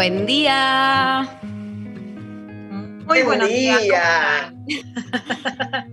Buen 0.00 0.24
día. 0.24 1.28
Muy 1.42 3.04
Buen 3.04 3.26
buenos 3.26 3.48
días. 3.50 3.82
día. 3.82 4.54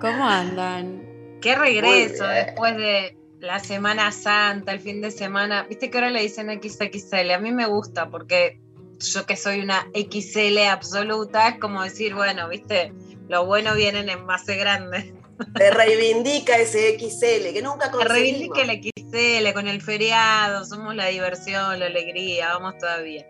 ¿Cómo 0.00 0.28
andan? 0.28 1.02
Qué 1.42 1.56
regreso 1.56 2.28
después 2.28 2.76
de 2.76 3.18
la 3.40 3.58
Semana 3.58 4.12
Santa, 4.12 4.70
el 4.70 4.78
fin 4.78 5.00
de 5.00 5.10
semana. 5.10 5.64
Viste 5.64 5.90
que 5.90 5.98
ahora 5.98 6.10
le 6.10 6.22
dicen 6.22 6.48
XXL. 6.48 7.32
A 7.32 7.40
mí 7.40 7.50
me 7.50 7.66
gusta 7.66 8.08
porque 8.08 8.60
yo 9.00 9.26
que 9.26 9.34
soy 9.34 9.62
una 9.62 9.84
XL 9.94 10.68
absoluta, 10.70 11.48
es 11.48 11.58
como 11.58 11.82
decir, 11.82 12.14
bueno, 12.14 12.48
viste, 12.48 12.92
lo 13.28 13.46
bueno 13.46 13.74
viene 13.74 13.98
en 13.98 14.10
envase 14.10 14.54
grande. 14.54 15.12
Te 15.54 15.70
reivindica 15.70 16.56
ese 16.56 16.98
XL 16.98 17.52
que 17.52 17.62
nunca 17.62 17.90
conseguimos. 17.90 18.56
reivindique 18.56 18.62
el 18.62 19.44
XL 19.44 19.52
con 19.52 19.68
el 19.68 19.80
feriado, 19.80 20.64
somos 20.64 20.94
la 20.94 21.06
diversión, 21.06 21.78
la 21.78 21.86
alegría, 21.86 22.54
vamos 22.54 22.78
todavía. 22.78 23.26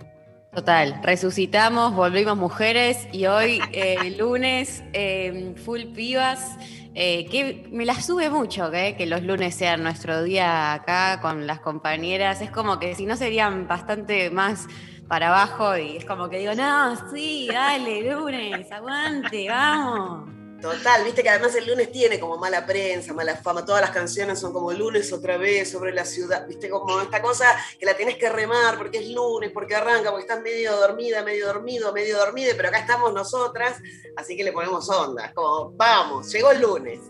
Total, 0.55 1.01
resucitamos, 1.03 1.95
volvimos 1.95 2.37
mujeres 2.37 3.09
y 3.11 3.27
hoy, 3.27 3.61
eh, 3.73 4.15
lunes, 4.19 4.85
eh, 4.93 5.55
full 5.65 5.87
pibas, 5.95 6.57
eh, 6.95 7.27
que 7.27 7.67
me 7.73 7.85
la 7.85 8.01
sube 8.01 8.31
mucho 8.31 8.73
¿eh? 8.73 8.95
que 8.97 9.07
los 9.07 9.21
lunes 9.25 9.57
sean 9.57 9.83
nuestro 9.83 10.23
día 10.23 10.73
acá 10.73 11.21
con 11.21 11.47
las 11.47 11.59
compañeras. 11.59 12.41
Es 12.41 12.53
como 12.53 12.79
que 12.79 12.95
si 12.95 13.05
no 13.05 13.17
serían 13.17 13.67
bastante 13.67 14.31
más 14.31 14.69
para 15.09 15.29
abajo 15.29 15.77
y 15.77 15.97
es 15.97 16.05
como 16.05 16.29
que 16.29 16.39
digo, 16.39 16.55
no, 16.55 17.11
sí, 17.11 17.49
dale, 17.53 18.13
lunes, 18.13 18.71
aguante, 18.71 19.49
vamos. 19.49 20.44
Total, 20.65 21.05
viste 21.05 21.23
que 21.23 21.29
además 21.29 21.55
el 21.57 21.67
lunes 21.67 21.93
tiene 21.93 22.19
como 22.19 22.39
mala 22.39 22.65
prensa, 22.65 23.13
mala 23.13 23.37
fama, 23.37 23.67
todas 23.67 23.83
las 23.83 23.91
canciones 23.91 24.39
son 24.39 24.51
como 24.51 24.73
lunes 24.73 25.13
otra 25.13 25.37
vez 25.37 25.71
sobre 25.71 25.93
la 25.93 26.07
ciudad, 26.07 26.47
viste 26.49 26.71
como 26.71 27.03
esta 27.03 27.21
cosa 27.21 27.45
que 27.79 27.85
la 27.85 27.95
tenés 27.95 28.17
que 28.17 28.31
remar 28.31 28.79
porque 28.79 28.97
es 28.97 29.11
lunes, 29.11 29.51
porque 29.53 29.75
arranca, 29.75 30.09
porque 30.09 30.23
estás 30.23 30.41
medio 30.41 30.75
dormida, 30.75 31.23
medio 31.23 31.49
dormido, 31.49 31.93
medio 31.93 32.17
dormida, 32.17 32.55
pero 32.57 32.71
acá 32.71 32.79
estamos 32.79 33.13
nosotras, 33.13 33.77
así 34.17 34.39
que 34.39 34.43
le 34.43 34.53
ponemos 34.53 34.89
onda, 34.89 35.35
como 35.35 35.71
vamos, 35.73 36.33
llegó 36.33 36.51
el 36.51 36.63
lunes. 36.63 37.01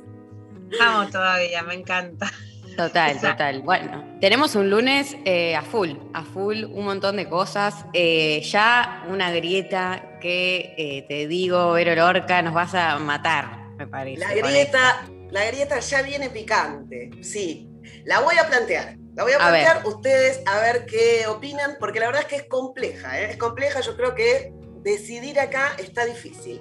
Vamos 0.80 1.12
todavía, 1.12 1.62
me 1.62 1.74
encanta. 1.74 2.33
Total, 2.77 3.12
Exacto. 3.12 3.28
total. 3.30 3.62
Bueno, 3.62 4.19
tenemos 4.20 4.55
un 4.55 4.70
lunes 4.70 5.17
eh, 5.25 5.55
a 5.55 5.62
full, 5.62 5.92
a 6.12 6.25
full, 6.25 6.64
un 6.64 6.84
montón 6.84 7.17
de 7.17 7.28
cosas. 7.28 7.84
Eh, 7.92 8.40
ya 8.42 9.05
una 9.08 9.30
grieta 9.30 10.18
que 10.20 10.74
eh, 10.77 11.05
te 11.08 11.27
digo, 11.29 11.73
Vero 11.73 11.95
Lorca, 11.95 12.42
nos 12.42 12.55
vas 12.55 12.74
a 12.74 12.98
matar, 12.98 13.68
me 13.77 13.86
parece. 13.86 14.18
La 14.18 14.35
grieta, 14.35 15.07
la 15.30 15.45
grieta 15.46 15.79
ya 15.80 16.02
viene 16.02 16.30
picante, 16.30 17.11
sí. 17.23 17.68
La 18.05 18.20
voy 18.20 18.36
a 18.39 18.48
plantear. 18.48 18.96
La 19.14 19.23
voy 19.23 19.33
a 19.33 19.39
plantear 19.39 19.86
ustedes 19.86 20.41
a 20.46 20.58
ver 20.58 20.86
qué 20.86 21.27
opinan, 21.29 21.77
porque 21.79 22.01
la 22.01 22.06
verdad 22.06 22.23
es 22.23 22.29
que 22.29 22.36
es 22.36 22.48
compleja. 22.48 23.20
Es 23.20 23.36
compleja, 23.36 23.80
yo 23.80 23.96
creo 23.96 24.14
que 24.14 24.52
decidir 24.83 25.39
acá 25.39 25.77
está 25.79 26.05
difícil. 26.05 26.61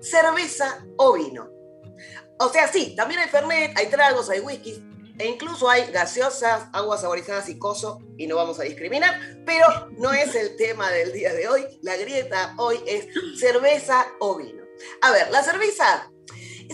¿Cerveza 0.00 0.84
o 0.96 1.14
vino? 1.14 1.48
O 2.38 2.48
sea, 2.48 2.66
sí, 2.66 2.94
también 2.96 3.20
hay 3.20 3.28
fernet, 3.28 3.78
hay 3.78 3.86
tragos, 3.86 4.28
hay 4.28 4.40
whisky, 4.40 4.82
e 5.18 5.26
incluso 5.26 5.68
hay 5.68 5.90
gaseosas, 5.90 6.68
aguas 6.72 7.02
saborizadas 7.02 7.48
y 7.48 7.58
coso, 7.58 8.00
y 8.16 8.26
no 8.26 8.36
vamos 8.36 8.58
a 8.60 8.64
discriminar, 8.64 9.42
pero 9.44 9.66
no 9.98 10.12
es 10.12 10.34
el 10.34 10.56
tema 10.56 10.90
del 10.90 11.12
día 11.12 11.32
de 11.32 11.48
hoy. 11.48 11.64
La 11.82 11.96
grieta 11.96 12.54
hoy 12.58 12.78
es 12.86 13.06
cerveza 13.38 14.06
o 14.18 14.36
vino. 14.36 14.64
A 15.02 15.12
ver, 15.12 15.30
la 15.30 15.42
cerveza 15.42 16.10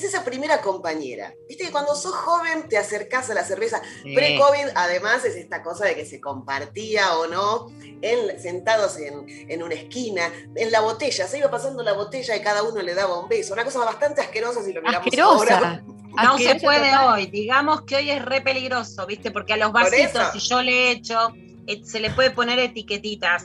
es 0.00 0.14
esa 0.14 0.24
primera 0.24 0.60
compañera. 0.60 1.34
Viste 1.48 1.64
que 1.64 1.70
cuando 1.70 1.94
sos 1.94 2.14
joven 2.14 2.68
te 2.68 2.76
acercás 2.78 3.30
a 3.30 3.34
la 3.34 3.44
cerveza. 3.44 3.80
Sí. 4.02 4.14
Pre-COVID, 4.14 4.68
además, 4.74 5.24
es 5.24 5.36
esta 5.36 5.62
cosa 5.62 5.84
de 5.86 5.94
que 5.94 6.04
se 6.04 6.20
compartía 6.20 7.16
o 7.18 7.26
no, 7.26 7.68
en- 8.02 8.40
sentados 8.40 8.96
en, 8.98 9.24
en 9.50 9.62
una 9.62 9.74
esquina, 9.74 10.30
en 10.54 10.70
la 10.72 10.80
botella. 10.80 11.26
Se 11.26 11.38
iba 11.38 11.50
pasando 11.50 11.82
la 11.82 11.92
botella 11.92 12.36
y 12.36 12.40
cada 12.40 12.62
uno 12.62 12.82
le 12.82 12.94
daba 12.94 13.18
un 13.20 13.28
beso. 13.28 13.52
Una 13.54 13.64
cosa 13.64 13.78
bastante 13.80 14.20
asquerosa 14.20 14.62
si 14.62 14.72
lo 14.72 14.82
miramos 14.82 15.06
ahora. 15.18 15.54
Asquerosa. 15.56 15.82
No 16.24 16.38
se 16.38 16.56
puede 16.56 16.90
total. 16.90 17.14
hoy. 17.14 17.26
Digamos 17.26 17.82
que 17.82 17.96
hoy 17.96 18.10
es 18.10 18.24
re 18.24 18.40
peligroso, 18.40 19.06
¿viste? 19.06 19.30
Porque 19.30 19.52
a 19.52 19.56
los 19.56 19.70
vasitos, 19.72 20.32
si 20.32 20.40
yo 20.40 20.60
le 20.62 20.90
echo, 20.90 21.32
eh, 21.68 21.82
se 21.84 22.00
le 22.00 22.10
puede 22.10 22.30
poner 22.32 22.58
etiquetitas. 22.58 23.44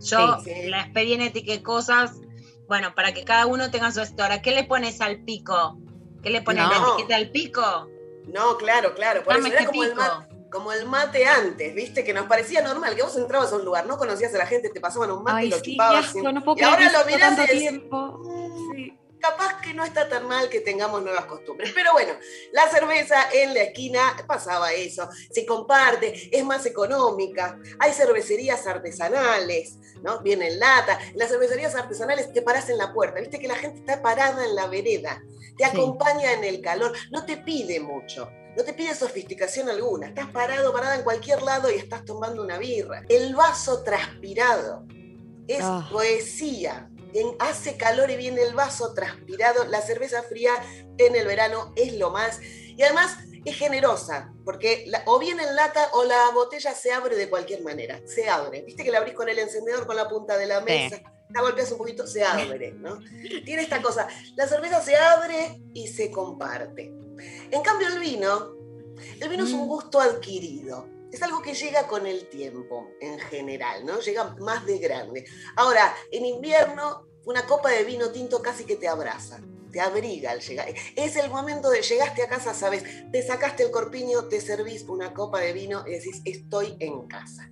Yo 0.00 0.40
Sí, 0.42 0.50
sí. 0.50 0.66
las 0.68 0.88
pedí 0.90 1.12
en 1.14 1.20
etiquet 1.22 1.62
cosas, 1.62 2.12
bueno, 2.68 2.94
para 2.94 3.12
que 3.14 3.24
cada 3.24 3.46
uno 3.46 3.70
tenga 3.70 3.92
su 3.92 4.00
esto. 4.00 4.22
Ahora, 4.22 4.40
¿qué 4.42 4.50
le 4.52 4.64
pones 4.64 5.00
al 5.00 5.24
pico? 5.24 5.78
¿Qué 6.26 6.32
le 6.32 6.42
pones? 6.42 6.68
¿La 6.68 6.76
etiqueta 6.94 7.14
al 7.16 7.30
pico? 7.30 7.62
No, 8.26 8.56
claro, 8.56 8.94
claro. 8.96 9.22
Por 9.22 9.34
Dame 9.34 9.48
eso 9.50 9.58
era 9.58 9.60
este 9.60 9.70
como 9.72 9.84
el, 9.84 9.94
mate, 9.94 10.34
como 10.50 10.72
el 10.72 10.86
mate 10.86 11.24
antes, 11.24 11.72
¿viste? 11.72 12.02
Que 12.02 12.12
nos 12.12 12.26
parecía 12.26 12.62
normal, 12.62 12.96
que 12.96 13.02
vos 13.04 13.16
entrabas 13.16 13.52
a 13.52 13.56
un 13.56 13.64
lugar, 13.64 13.86
no 13.86 13.96
conocías 13.96 14.34
a 14.34 14.38
la 14.38 14.46
gente, 14.46 14.68
te 14.70 14.80
pasaban 14.80 15.12
un 15.12 15.22
mate 15.22 15.46
y 15.46 15.50
lo 15.50 15.56
sí, 15.58 15.72
chupabas. 15.72 16.06
asco, 16.06 16.18
sin- 16.20 16.34
no 16.34 16.42
puedo 16.42 16.58
y 16.58 16.62
ahora 16.62 16.90
lo 16.90 17.06
mirás 17.06 17.36
tanto 17.36 17.42
y 17.44 17.46
decís, 17.46 17.60
tiempo. 17.60 18.18
"Mm, 18.24 18.72
Sí. 18.74 18.98
Capaz 19.20 19.60
que 19.60 19.74
no 19.74 19.84
está 19.84 20.08
tan 20.08 20.26
mal 20.26 20.48
que 20.48 20.60
tengamos 20.60 21.02
nuevas 21.02 21.26
costumbres. 21.26 21.72
Pero 21.74 21.92
bueno, 21.92 22.12
la 22.52 22.68
cerveza 22.68 23.28
en 23.32 23.54
la 23.54 23.62
esquina 23.62 24.16
pasaba 24.26 24.72
eso, 24.72 25.08
se 25.30 25.44
comparte, 25.46 26.28
es 26.36 26.44
más 26.44 26.66
económica, 26.66 27.58
hay 27.78 27.92
cervecerías 27.92 28.66
artesanales, 28.66 29.78
¿no? 30.02 30.20
Viene 30.20 30.48
en 30.48 30.58
lata. 30.60 30.98
Las 31.14 31.30
cervecerías 31.30 31.74
artesanales 31.74 32.32
te 32.32 32.42
parás 32.42 32.68
en 32.68 32.78
la 32.78 32.92
puerta, 32.92 33.20
viste 33.20 33.38
que 33.38 33.48
la 33.48 33.56
gente 33.56 33.80
está 33.80 34.02
parada 34.02 34.44
en 34.44 34.54
la 34.54 34.66
vereda, 34.66 35.22
te 35.56 35.64
Sí. 35.64 35.70
acompaña 35.70 36.32
en 36.32 36.44
el 36.44 36.60
calor, 36.60 36.92
no 37.10 37.24
te 37.24 37.36
pide 37.38 37.80
mucho. 37.80 38.28
No 38.56 38.64
te 38.64 38.72
pide 38.72 38.94
sofisticación 38.94 39.68
alguna, 39.68 40.06
estás 40.08 40.30
parado, 40.30 40.72
parada 40.72 40.94
en 40.96 41.02
cualquier 41.02 41.42
lado 41.42 41.70
y 41.70 41.74
estás 41.74 42.06
tomando 42.06 42.42
una 42.42 42.56
birra. 42.56 43.02
El 43.10 43.34
vaso 43.34 43.82
transpirado 43.82 44.86
es 45.46 45.60
Ah. 45.62 45.86
poesía. 45.92 46.88
En- 47.18 47.36
hace 47.38 47.76
calor 47.76 48.10
y 48.10 48.16
viene 48.16 48.42
el 48.42 48.54
vaso 48.54 48.92
transpirado. 48.94 49.64
La 49.66 49.80
cerveza 49.80 50.22
fría 50.22 50.52
en 50.98 51.14
el 51.16 51.26
verano 51.26 51.72
es 51.76 51.94
lo 51.94 52.10
más. 52.10 52.40
Y 52.42 52.82
además 52.82 53.16
es 53.44 53.56
generosa, 53.56 54.32
porque 54.44 54.84
la- 54.88 55.02
o 55.06 55.18
bien 55.18 55.38
en 55.40 55.54
lata 55.56 55.88
o 55.92 56.04
la 56.04 56.30
botella 56.34 56.74
se 56.74 56.92
abre 56.92 57.16
de 57.16 57.30
cualquier 57.30 57.62
manera. 57.62 58.00
Se 58.06 58.28
abre. 58.28 58.62
Viste 58.62 58.82
que 58.84 58.90
la 58.90 58.98
abrís 58.98 59.14
con 59.14 59.28
el 59.28 59.38
encendedor, 59.38 59.86
con 59.86 59.96
la 59.96 60.08
punta 60.08 60.36
de 60.36 60.46
la 60.46 60.60
mesa. 60.60 61.00
La 61.30 61.40
golpeas 61.40 61.72
un 61.72 61.78
poquito, 61.78 62.06
se 62.06 62.22
abre, 62.24 62.72
¿no? 62.72 63.00
Tiene 63.44 63.62
esta 63.62 63.82
cosa. 63.82 64.06
La 64.36 64.46
cerveza 64.46 64.80
se 64.82 64.96
abre 64.96 65.60
y 65.74 65.88
se 65.88 66.10
comparte. 66.10 66.92
En 67.50 67.62
cambio, 67.62 67.88
el 67.88 67.98
vino, 67.98 68.54
el 69.20 69.28
vino 69.28 69.44
es 69.44 69.52
un 69.52 69.62
Mm. 69.64 69.68
gusto 69.68 70.00
adquirido. 70.00 70.88
Es 71.16 71.22
algo 71.22 71.40
que 71.40 71.54
llega 71.54 71.86
con 71.86 72.06
el 72.06 72.28
tiempo, 72.28 72.90
en 73.00 73.18
general, 73.18 73.86
¿no? 73.86 74.00
Llega 74.00 74.36
más 74.38 74.66
de 74.66 74.76
grande. 74.76 75.24
Ahora, 75.56 75.96
en 76.12 76.26
invierno, 76.26 77.06
una 77.24 77.46
copa 77.46 77.70
de 77.70 77.84
vino 77.84 78.10
tinto 78.10 78.42
casi 78.42 78.64
que 78.64 78.76
te 78.76 78.86
abraza, 78.86 79.40
te 79.72 79.80
abriga 79.80 80.32
al 80.32 80.40
llegar. 80.40 80.68
Es 80.94 81.16
el 81.16 81.30
momento 81.30 81.70
de 81.70 81.80
llegaste 81.80 82.22
a 82.22 82.28
casa, 82.28 82.52
sabes, 82.52 82.84
te 83.10 83.22
sacaste 83.22 83.62
el 83.62 83.70
corpiño, 83.70 84.28
te 84.28 84.42
servís 84.42 84.82
una 84.82 85.14
copa 85.14 85.40
de 85.40 85.54
vino 85.54 85.84
y 85.86 85.92
decís, 85.92 86.20
estoy 86.26 86.76
en 86.80 87.06
casa. 87.06 87.50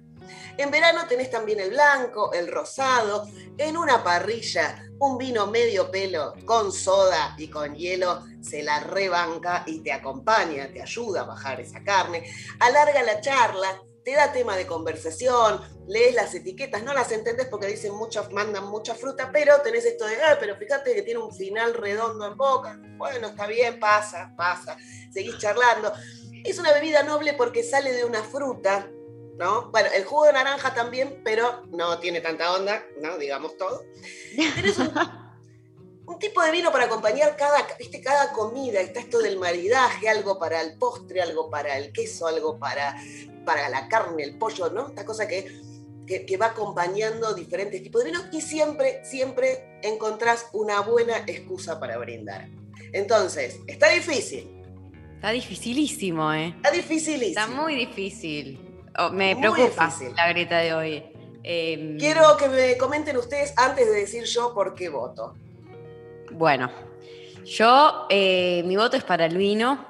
En 0.56 0.70
verano 0.70 1.06
tenés 1.08 1.30
también 1.30 1.60
el 1.60 1.70
blanco, 1.70 2.32
el 2.32 2.50
rosado, 2.50 3.28
en 3.58 3.76
una 3.76 4.02
parrilla, 4.02 4.88
un 4.98 5.18
vino 5.18 5.46
medio 5.46 5.90
pelo 5.90 6.34
con 6.44 6.72
soda 6.72 7.34
y 7.38 7.48
con 7.48 7.74
hielo, 7.74 8.22
se 8.40 8.62
la 8.62 8.80
rebanca 8.80 9.64
y 9.66 9.80
te 9.80 9.92
acompaña, 9.92 10.72
te 10.72 10.82
ayuda 10.82 11.22
a 11.22 11.24
bajar 11.24 11.60
esa 11.60 11.82
carne, 11.82 12.24
alarga 12.60 13.02
la 13.02 13.20
charla, 13.20 13.82
te 14.04 14.12
da 14.12 14.32
tema 14.32 14.56
de 14.56 14.66
conversación, 14.66 15.60
lees 15.88 16.14
las 16.14 16.34
etiquetas, 16.34 16.82
no 16.82 16.92
las 16.92 17.10
entendés 17.10 17.46
porque 17.46 17.66
dicen 17.66 17.94
muchas, 17.94 18.30
mandan 18.32 18.66
mucha 18.66 18.94
fruta, 18.94 19.30
pero 19.32 19.60
tenés 19.62 19.86
esto 19.86 20.06
de, 20.06 20.16
pero 20.38 20.56
fíjate 20.56 20.94
que 20.94 21.02
tiene 21.02 21.20
un 21.20 21.34
final 21.34 21.72
redondo 21.74 22.26
en 22.26 22.36
boca. 22.36 22.78
Bueno, 22.98 23.28
está 23.28 23.46
bien, 23.46 23.80
pasa, 23.80 24.32
pasa, 24.36 24.76
seguís 25.12 25.38
charlando. 25.38 25.92
Es 26.44 26.58
una 26.58 26.72
bebida 26.72 27.02
noble 27.02 27.32
porque 27.32 27.62
sale 27.62 27.92
de 27.92 28.04
una 28.04 28.22
fruta, 28.22 28.86
¿no? 29.38 29.70
Bueno, 29.70 29.88
el 29.94 30.04
jugo 30.04 30.26
de 30.26 30.32
naranja 30.32 30.74
también, 30.74 31.20
pero 31.24 31.64
no 31.70 31.98
tiene 31.98 32.20
tanta 32.20 32.52
onda, 32.52 32.84
¿no? 33.00 33.18
Digamos 33.18 33.56
todo. 33.56 33.82
Tenés 34.54 34.78
un, 34.78 34.92
un 36.06 36.18
tipo 36.18 36.42
de 36.42 36.50
vino 36.50 36.70
para 36.70 36.84
acompañar 36.84 37.36
cada, 37.36 37.66
¿viste? 37.78 38.00
cada 38.00 38.32
comida. 38.32 38.80
Está 38.80 39.00
esto 39.00 39.18
del 39.18 39.38
maridaje, 39.38 40.08
algo 40.08 40.38
para 40.38 40.60
el 40.60 40.78
postre, 40.78 41.22
algo 41.22 41.50
para 41.50 41.76
el 41.76 41.92
queso, 41.92 42.26
algo 42.26 42.58
para, 42.58 42.96
para 43.44 43.68
la 43.68 43.88
carne, 43.88 44.22
el 44.22 44.38
pollo, 44.38 44.70
¿no? 44.70 44.88
Esta 44.88 45.04
cosa 45.04 45.26
que, 45.26 45.60
que, 46.06 46.24
que 46.26 46.36
va 46.36 46.46
acompañando 46.46 47.34
diferentes 47.34 47.82
tipos 47.82 48.04
de 48.04 48.10
vinos 48.10 48.26
y 48.32 48.40
siempre, 48.40 49.04
siempre 49.04 49.80
encontrás 49.82 50.46
una 50.52 50.80
buena 50.80 51.18
excusa 51.26 51.80
para 51.80 51.98
brindar. 51.98 52.48
Entonces, 52.92 53.58
está 53.66 53.88
difícil, 53.90 54.54
Está 55.24 55.32
dificilísimo, 55.32 56.34
¿eh? 56.34 56.48
está 56.48 56.70
dificilísimo. 56.70 57.40
Está 57.40 57.46
muy 57.46 57.74
difícil. 57.74 58.60
Oh, 58.98 59.10
me 59.10 59.34
Muy 59.34 59.42
preocupa 59.50 59.86
difícil. 59.86 60.14
la 60.16 60.28
grieta 60.28 60.58
de 60.58 60.74
hoy. 60.74 61.02
Em, 61.42 61.98
Quiero 61.98 62.36
que 62.36 62.48
me 62.48 62.76
comenten 62.78 63.16
ustedes 63.16 63.52
antes 63.56 63.86
de 63.86 63.92
decir 64.00 64.24
yo 64.24 64.54
por 64.54 64.74
qué 64.74 64.88
voto. 64.88 65.34
Bueno, 66.30 66.70
yo, 67.44 68.06
eh, 68.08 68.62
mi 68.66 68.76
voto 68.76 68.96
es 68.96 69.04
para 69.04 69.26
el 69.26 69.36
vino, 69.36 69.84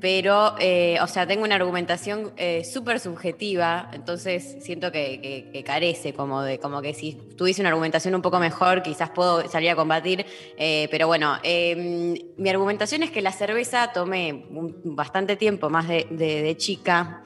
pero, 0.00 0.54
eh, 0.58 0.98
o 1.02 1.06
sea, 1.06 1.26
tengo 1.26 1.44
una 1.44 1.54
argumentación 1.56 2.32
eh, 2.36 2.64
súper 2.64 3.00
subjetiva, 3.00 3.90
entonces 3.92 4.56
siento 4.60 4.90
que, 4.92 5.20
que- 5.20 5.50
que 5.52 5.64
carece 5.64 6.12
como 6.14 6.42
de, 6.42 6.58
como 6.58 6.80
que 6.82 6.94
si 6.94 7.14
tuviese 7.36 7.60
una 7.62 7.70
argumentación 7.70 8.14
un 8.14 8.22
poco 8.22 8.38
mejor, 8.38 8.82
quizás 8.82 9.10
puedo 9.10 9.46
salir 9.48 9.70
a 9.70 9.76
combatir, 9.76 10.24
pero 10.56 11.06
bueno, 11.08 11.36
eh, 11.42 12.14
mi 12.36 12.48
argumentación 12.50 13.02
es 13.02 13.10
que 13.10 13.20
la 13.22 13.32
cerveza 13.32 13.90
tomé 13.92 14.46
bastante 14.84 15.36
tiempo 15.36 15.68
más 15.70 15.88
de, 15.88 16.06
de- 16.10 16.42
de 16.42 16.56
chica. 16.56 17.22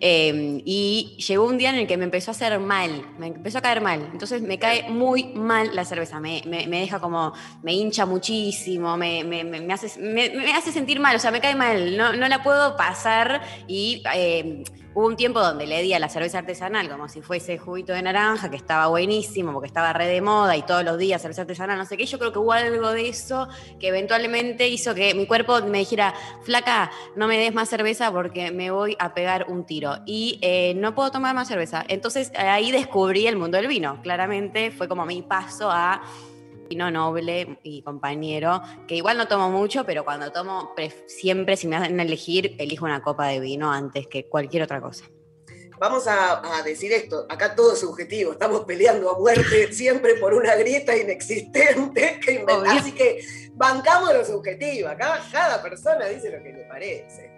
Eh, 0.00 0.62
y 0.64 1.16
llegó 1.26 1.44
un 1.46 1.58
día 1.58 1.70
en 1.70 1.76
el 1.76 1.86
que 1.86 1.96
me 1.96 2.04
empezó 2.04 2.30
a 2.30 2.32
hacer 2.32 2.58
mal, 2.58 3.04
me 3.18 3.28
empezó 3.28 3.58
a 3.58 3.60
caer 3.60 3.80
mal. 3.80 4.08
Entonces 4.12 4.40
me 4.42 4.58
cae 4.58 4.88
muy 4.88 5.24
mal 5.34 5.74
la 5.74 5.84
cerveza, 5.84 6.18
me, 6.20 6.42
me- 6.46 6.66
deja 6.66 6.98
como, 7.00 7.32
me 7.62 7.72
hincha 7.74 8.06
muchísimo, 8.06 8.96
me, 8.96 9.22
me- 9.24 9.72
hace, 9.72 10.00
me, 10.00 10.52
hace 10.52 10.72
sentir 10.72 10.98
mal, 11.00 11.14
o 11.16 11.18
sea, 11.18 11.30
me 11.30 11.40
cae 11.40 11.54
mal, 11.54 11.96
no, 11.96 12.12
no 12.14 12.28
la 12.28 12.42
puedo 12.42 12.76
pasar 12.76 13.42
y 13.68 14.02
eh, 14.14 14.64
hubo 14.94 15.06
un 15.06 15.16
tiempo 15.16 15.40
donde 15.40 15.66
le 15.66 15.82
di 15.82 15.94
a 15.94 15.98
la 15.98 16.08
cerveza 16.08 16.38
artesanal 16.38 16.88
como 16.88 17.08
si 17.08 17.22
fuese 17.22 17.58
juguito 17.58 17.92
de 17.92 18.02
naranja, 18.02 18.50
que 18.50 18.56
estaba 18.56 18.88
buenísimo, 18.88 19.52
porque 19.52 19.68
estaba 19.68 19.92
re 19.92 20.06
de 20.06 20.20
moda 20.20 20.56
y 20.56 20.62
todos 20.62 20.84
los 20.84 20.98
días 20.98 21.22
cerveza 21.22 21.42
artesanal, 21.42 21.78
no 21.78 21.84
sé 21.84 21.96
qué, 21.96 22.06
yo 22.06 22.18
creo 22.18 22.32
que 22.32 22.38
hubo 22.38 22.52
algo 22.52 22.90
de 22.90 23.08
eso 23.08 23.48
que 23.78 23.88
eventualmente 23.88 24.68
hizo 24.68 24.94
que 24.94 25.14
mi 25.14 25.26
cuerpo 25.26 25.60
me 25.62 25.78
dijera, 25.78 26.14
flaca, 26.42 26.90
no 27.16 27.28
me 27.28 27.38
des 27.38 27.54
más 27.54 27.68
cerveza 27.68 28.10
porque 28.12 28.50
me 28.50 28.70
voy 28.70 28.96
a 28.98 29.14
pegar 29.14 29.46
un 29.48 29.64
tiro 29.64 29.98
y 30.06 30.38
eh, 30.42 30.74
no 30.76 30.94
puedo 30.94 31.10
tomar 31.10 31.34
más 31.34 31.48
cerveza. 31.48 31.84
Entonces 31.88 32.32
ahí 32.36 32.72
descubrí 32.72 33.26
el 33.26 33.36
mundo 33.36 33.56
del 33.56 33.68
vino, 33.68 34.00
claramente 34.02 34.70
fue 34.70 34.88
como 34.88 35.06
mi 35.06 35.22
paso 35.22 35.70
a 35.70 36.02
vino 36.70 36.88
noble 36.88 37.58
y 37.64 37.82
compañero, 37.82 38.62
que 38.86 38.94
igual 38.94 39.18
no 39.18 39.26
tomo 39.26 39.50
mucho, 39.50 39.84
pero 39.84 40.04
cuando 40.04 40.30
tomo, 40.30 40.72
siempre 41.06 41.56
si 41.56 41.66
me 41.66 41.76
hacen 41.76 41.98
elegir, 41.98 42.54
elijo 42.58 42.84
una 42.84 43.02
copa 43.02 43.26
de 43.26 43.40
vino 43.40 43.72
antes 43.72 44.06
que 44.06 44.28
cualquier 44.28 44.62
otra 44.62 44.80
cosa. 44.80 45.04
Vamos 45.80 46.06
a, 46.06 46.58
a 46.58 46.62
decir 46.62 46.92
esto, 46.92 47.26
acá 47.28 47.56
todo 47.56 47.72
es 47.72 47.80
subjetivo, 47.80 48.32
estamos 48.32 48.66
peleando 48.66 49.10
a 49.10 49.18
muerte 49.18 49.72
siempre 49.72 50.14
por 50.14 50.32
una 50.32 50.54
grieta 50.54 50.96
inexistente, 50.96 52.20
que 52.24 52.44
así 52.68 52.92
que 52.92 53.20
bancamos 53.54 54.14
lo 54.14 54.24
subjetivo, 54.24 54.88
acá 54.88 55.20
cada 55.32 55.60
persona 55.60 56.06
dice 56.06 56.30
lo 56.30 56.40
que 56.42 56.52
le 56.52 56.64
parece. 56.66 57.30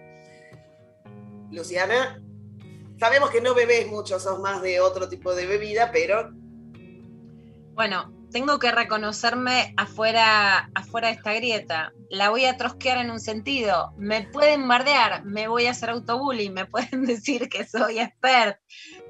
Luciana, 1.51 2.23
sabemos 2.99 3.31
que 3.31 3.41
no 3.41 3.55
bebés 3.55 3.87
mucho, 3.87 4.21
sos 4.21 4.41
más 4.41 4.61
de 4.61 4.81
otro 4.81 5.09
tipo 5.09 5.35
de 5.35 5.47
bebida, 5.47 5.91
pero 5.91 6.31
Bueno, 7.75 8.22
tengo 8.33 8.59
que 8.59 8.73
reconocerme 8.73 9.75
afuera, 9.77 10.71
afuera 10.75 11.09
de 11.09 11.15
esta 11.15 11.35
grieta. 11.35 11.93
La 12.09 12.31
voy 12.31 12.47
a 12.47 12.57
trosquear 12.57 12.99
en 12.99 13.11
un 13.11 13.21
sentido. 13.21 13.93
Me 13.99 14.23
pueden 14.23 14.67
bardear, 14.67 15.25
me 15.25 15.49
voy 15.49 15.67
a 15.67 15.73
hacer 15.73 15.91
autobullying, 15.91 16.53
me 16.53 16.67
pueden 16.67 17.05
decir 17.05 17.49
que 17.49 17.67
soy 17.67 17.99
expert. 17.99 18.59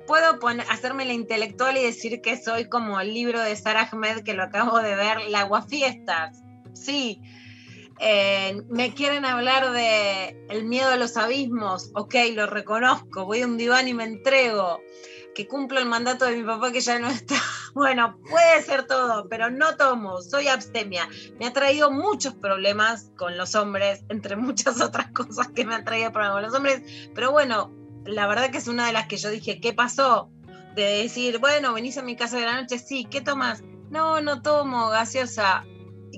Puedo 0.06 0.38
hacerme 0.68 1.04
la 1.04 1.12
intelectual 1.12 1.76
y 1.76 1.84
decir 1.84 2.20
que 2.20 2.36
soy 2.36 2.68
como 2.68 3.00
el 3.00 3.14
libro 3.14 3.40
de 3.40 3.54
Sarah 3.54 3.88
Ahmed 3.90 4.24
que 4.24 4.34
lo 4.34 4.42
acabo 4.42 4.78
de 4.80 4.96
ver, 4.96 5.20
La 5.28 5.40
Aguafiestas. 5.40 6.42
Sí. 6.72 7.22
Eh, 8.00 8.60
me 8.68 8.92
quieren 8.94 9.24
hablar 9.24 9.70
de 9.70 10.44
el 10.48 10.64
miedo 10.64 10.90
a 10.90 10.96
los 10.96 11.16
abismos. 11.16 11.92
Ok, 11.94 12.16
lo 12.34 12.46
reconozco. 12.46 13.26
Voy 13.26 13.42
a 13.42 13.46
un 13.46 13.56
diván 13.56 13.86
y 13.86 13.94
me 13.94 14.04
entrego. 14.04 14.80
Que 15.34 15.48
cumplo 15.48 15.78
el 15.78 15.86
mandato 15.86 16.26
de 16.26 16.36
mi 16.36 16.44
papá 16.44 16.72
que 16.72 16.80
ya 16.80 16.98
no 16.98 17.08
está. 17.08 17.34
Bueno, 17.74 18.18
puede 18.28 18.62
ser 18.62 18.86
todo, 18.86 19.30
pero 19.30 19.48
no 19.48 19.76
tomo, 19.76 20.20
soy 20.20 20.46
abstemia. 20.48 21.08
Me 21.40 21.46
ha 21.46 21.54
traído 21.54 21.90
muchos 21.90 22.34
problemas 22.34 23.10
con 23.16 23.38
los 23.38 23.54
hombres, 23.54 24.04
entre 24.10 24.36
muchas 24.36 24.78
otras 24.82 25.10
cosas 25.12 25.48
que 25.48 25.64
me 25.64 25.74
han 25.74 25.82
traído 25.82 26.12
problemas 26.12 26.34
con 26.34 26.42
los 26.42 26.54
hombres. 26.54 26.82
Pero 27.14 27.32
bueno, 27.32 27.72
la 28.04 28.26
verdad 28.26 28.50
que 28.50 28.58
es 28.58 28.68
una 28.68 28.86
de 28.86 28.92
las 28.92 29.06
que 29.06 29.16
yo 29.16 29.30
dije, 29.30 29.58
¿qué 29.58 29.72
pasó? 29.72 30.30
De 30.74 30.82
decir, 30.82 31.38
bueno, 31.38 31.72
venís 31.72 31.96
a 31.96 32.02
mi 32.02 32.14
casa 32.14 32.38
de 32.38 32.44
la 32.44 32.60
noche, 32.60 32.78
sí, 32.78 33.06
¿qué 33.10 33.22
tomas? 33.22 33.62
No, 33.90 34.20
no 34.20 34.42
tomo 34.42 34.90
gaseosa. 34.90 35.64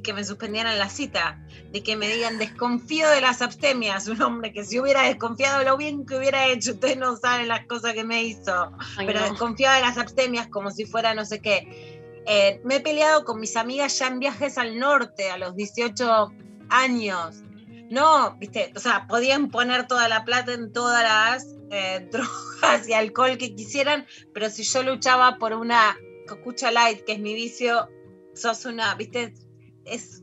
Que 0.05 0.13
me 0.13 0.23
suspendieran 0.23 0.79
la 0.79 0.89
cita, 0.89 1.45
de 1.73 1.83
que 1.83 1.97
me 1.97 2.07
digan 2.09 2.39
desconfío 2.39 3.09
de 3.09 3.21
las 3.21 3.43
abstemias, 3.43 4.07
un 4.07 4.21
hombre 4.23 4.53
que 4.53 4.65
si 4.65 4.79
hubiera 4.79 5.03
desconfiado 5.03 5.65
lo 5.65 5.77
bien 5.77 6.05
que 6.07 6.17
hubiera 6.17 6.47
hecho, 6.47 6.73
ustedes 6.73 6.99
no 6.99 7.17
saben 7.17 7.49
las 7.49 7.67
cosas 7.67 7.95
que 7.95 8.05
me 8.05 8.23
hizo 8.23 8.71
Ay, 8.99 9.07
pero 9.07 9.21
no. 9.21 9.31
desconfiaba 9.31 9.77
de 9.77 9.83
las 9.83 9.99
abstemias 9.99 10.49
como 10.49 10.71
si 10.71 10.85
fuera 10.85 11.15
no 11.15 11.25
sé 11.25 11.41
qué. 11.41 12.05
Eh, 12.27 12.61
me 12.65 12.77
he 12.77 12.81
peleado 12.81 13.25
con 13.25 13.41
mis 13.41 13.57
amigas 13.57 13.99
ya 13.99 14.09
en 14.09 14.19
viajes 14.19 14.59
al 14.59 14.79
norte 14.79 15.31
a 15.31 15.39
los 15.39 15.57
18 15.57 16.33
años. 16.69 17.43
No, 17.91 18.37
viste, 18.37 18.73
o 18.77 18.81
sea, 18.81 19.07
podían 19.07 19.51
poner 19.51 19.87
toda 19.87 20.09
la 20.09 20.25
plata 20.25 20.53
en 20.53 20.73
todas 20.73 21.03
las 21.03 21.47
eh, 21.71 22.09
drogas 22.13 22.89
y 22.89 22.93
alcohol 22.93 23.39
que 23.39 23.55
quisieran, 23.55 24.07
pero 24.33 24.51
si 24.51 24.65
yo 24.65 24.83
luchaba 24.83 25.39
por 25.39 25.55
una 25.55 25.97
cocucha 26.29 26.71
light, 26.71 27.05
que 27.05 27.13
es 27.13 27.21
mi 27.21 27.35
vicio, 27.35 27.89
sos 28.35 28.65
una, 28.65 28.95
viste, 28.95 29.35
es, 29.85 30.23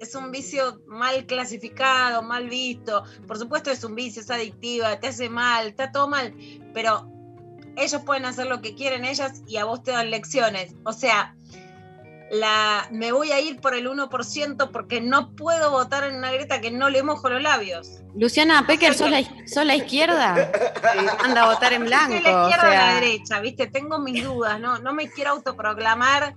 es 0.00 0.14
un 0.14 0.30
vicio 0.30 0.80
mal 0.86 1.26
clasificado, 1.26 2.22
mal 2.22 2.48
visto. 2.48 3.04
Por 3.26 3.38
supuesto 3.38 3.70
es 3.70 3.84
un 3.84 3.94
vicio, 3.94 4.22
es 4.22 4.30
adictiva, 4.30 5.00
te 5.00 5.08
hace 5.08 5.28
mal, 5.28 5.68
está 5.68 5.92
todo 5.92 6.08
mal, 6.08 6.34
pero 6.74 7.10
ellos 7.76 8.02
pueden 8.02 8.24
hacer 8.24 8.46
lo 8.46 8.60
que 8.60 8.74
quieren 8.74 9.04
ellas 9.04 9.42
y 9.46 9.56
a 9.56 9.64
vos 9.64 9.82
te 9.82 9.92
dan 9.92 10.10
lecciones. 10.10 10.74
O 10.84 10.92
sea, 10.92 11.36
la, 12.30 12.88
me 12.90 13.12
voy 13.12 13.32
a 13.32 13.40
ir 13.40 13.60
por 13.60 13.74
el 13.74 13.88
1% 13.88 14.70
porque 14.70 15.00
no 15.00 15.34
puedo 15.34 15.70
votar 15.70 16.04
en 16.04 16.16
una 16.16 16.30
grieta 16.32 16.60
que 16.60 16.70
no 16.70 16.90
le 16.90 17.02
mojo 17.02 17.28
los 17.28 17.42
labios. 17.42 18.02
Luciana 18.14 18.66
Pecker, 18.66 18.94
¿sos 18.94 19.10
la, 19.10 19.22
sos 19.46 19.64
la 19.64 19.76
izquierda? 19.76 20.50
Anda 21.24 21.44
a 21.44 21.54
votar 21.54 21.72
en 21.72 21.84
blanco. 21.84 22.12
Soy 22.12 22.20
la 22.22 22.42
o 22.42 22.48
izquierda 22.48 22.68
o 22.68 22.74
la 22.74 22.94
derecha, 22.94 23.40
¿viste? 23.40 23.66
Tengo 23.68 23.98
mis 23.98 24.24
dudas, 24.24 24.60
¿no? 24.60 24.78
No 24.78 24.92
me 24.92 25.08
quiero 25.08 25.30
autoproclamar 25.30 26.34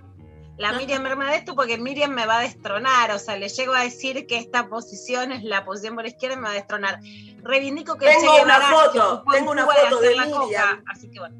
la 0.62 0.72
Miriam 0.78 1.04
Hermana 1.06 1.32
de 1.32 1.36
esto 1.38 1.54
porque 1.54 1.76
Miriam 1.76 2.12
me 2.12 2.24
va 2.24 2.38
a 2.38 2.40
destronar, 2.42 3.10
o 3.10 3.18
sea, 3.18 3.36
le 3.36 3.48
llego 3.48 3.74
a 3.74 3.82
decir 3.82 4.26
que 4.26 4.38
esta 4.38 4.68
posición 4.68 5.32
es 5.32 5.42
la 5.44 5.64
posición 5.64 5.94
por 5.94 6.04
la 6.04 6.10
izquierda 6.10 6.36
y 6.36 6.38
me 6.38 6.44
va 6.44 6.50
a 6.52 6.54
destronar. 6.54 7.00
Reivindico 7.42 7.96
que 7.98 8.06
Tengo 8.06 8.42
una 8.42 8.60
foto, 8.60 9.24
tengo 9.30 9.50
una 9.50 9.66
foto 9.66 10.00
de 10.00 10.08
Miriam. 10.10 10.30
coca, 10.30 10.82
así 10.90 11.10
que 11.10 11.18
bueno. 11.18 11.36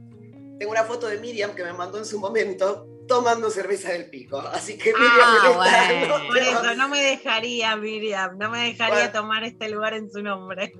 tengo 0.58 0.72
una 0.72 0.84
foto 0.84 1.06
de 1.06 1.18
Miriam 1.18 1.54
que 1.54 1.64
me 1.64 1.72
mandó 1.72 1.98
en 1.98 2.04
su 2.04 2.18
momento 2.20 2.86
tomando 3.08 3.50
cerveza 3.50 3.90
del 3.92 4.08
pico. 4.10 4.38
Así 4.40 4.76
que 4.78 4.92
Ah, 4.96 5.32
Miriam 5.40 5.56
bueno. 5.56 6.18
no 6.18 6.26
Por 6.28 6.38
eso 6.38 6.74
no 6.74 6.88
me 6.88 7.02
dejaría, 7.02 7.74
Miriam, 7.76 8.36
no 8.38 8.50
me 8.50 8.60
dejaría 8.64 8.94
Bueno. 8.94 9.12
tomar 9.12 9.44
este 9.44 9.68
lugar 9.70 9.94
en 9.94 10.10
su 10.10 10.22
nombre. 10.22 10.72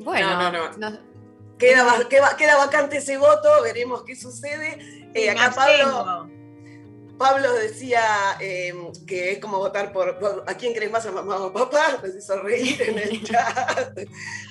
Bueno, 0.00 0.30
No, 0.38 0.52
no, 0.52 0.72
no- 0.90 1.08
Queda, 1.58 1.82
va- 1.84 2.08
queda- 2.08 2.36
queda 2.36 2.56
vacante 2.56 2.98
ese 2.98 3.18
voto, 3.18 3.48
veremos 3.64 4.04
qué 4.04 4.14
sucede. 4.14 4.78
Eh, 5.12 5.26
me 5.26 5.30
acá 5.30 5.52
Pablo. 5.52 6.30
Pablo 7.18 7.52
decía 7.54 8.00
eh, 8.40 8.72
que 9.06 9.32
es 9.32 9.38
como 9.40 9.58
votar 9.58 9.92
por, 9.92 10.18
por- 10.18 10.44
¿a 10.46 10.54
quién 10.54 10.72
crees 10.72 10.90
más, 10.90 11.04
a 11.06 11.10
mamá 11.12 11.36
o 11.36 11.52
papá? 11.52 11.98
Nos 12.02 12.14
hizo 12.16 12.40
reír 12.42 12.80
en 12.80 12.98
el 12.98 13.22
chat. 13.24 13.98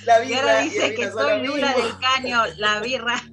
La 0.05 0.23
Y 0.23 0.33
ahora 0.33 0.59
birra 0.59 0.61
y 0.61 0.69
dice 0.69 0.85
el 0.87 0.95
que 0.95 1.05
vino 1.07 1.11
soy 1.13 1.45
Lula 1.47 1.67
mismo. 1.69 1.83
del 1.83 1.99
Caño, 1.99 2.43
la 2.57 2.79
birra, 2.81 3.23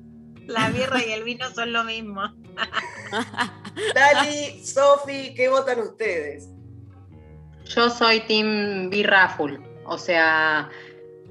la 0.47 0.69
birra 0.71 1.05
y 1.05 1.13
el 1.13 1.25
vino 1.25 1.51
son 1.51 1.73
lo 1.73 1.85
mismo. 1.85 2.23
Dali, 3.95 4.65
Sofi, 4.65 5.35
¿qué 5.35 5.49
votan 5.49 5.81
ustedes? 5.81 6.49
Yo 7.65 7.91
soy 7.91 8.21
Team 8.21 8.91
Birra 8.91 9.29
Full. 9.31 9.57
O 9.87 9.99
sea, 9.99 10.71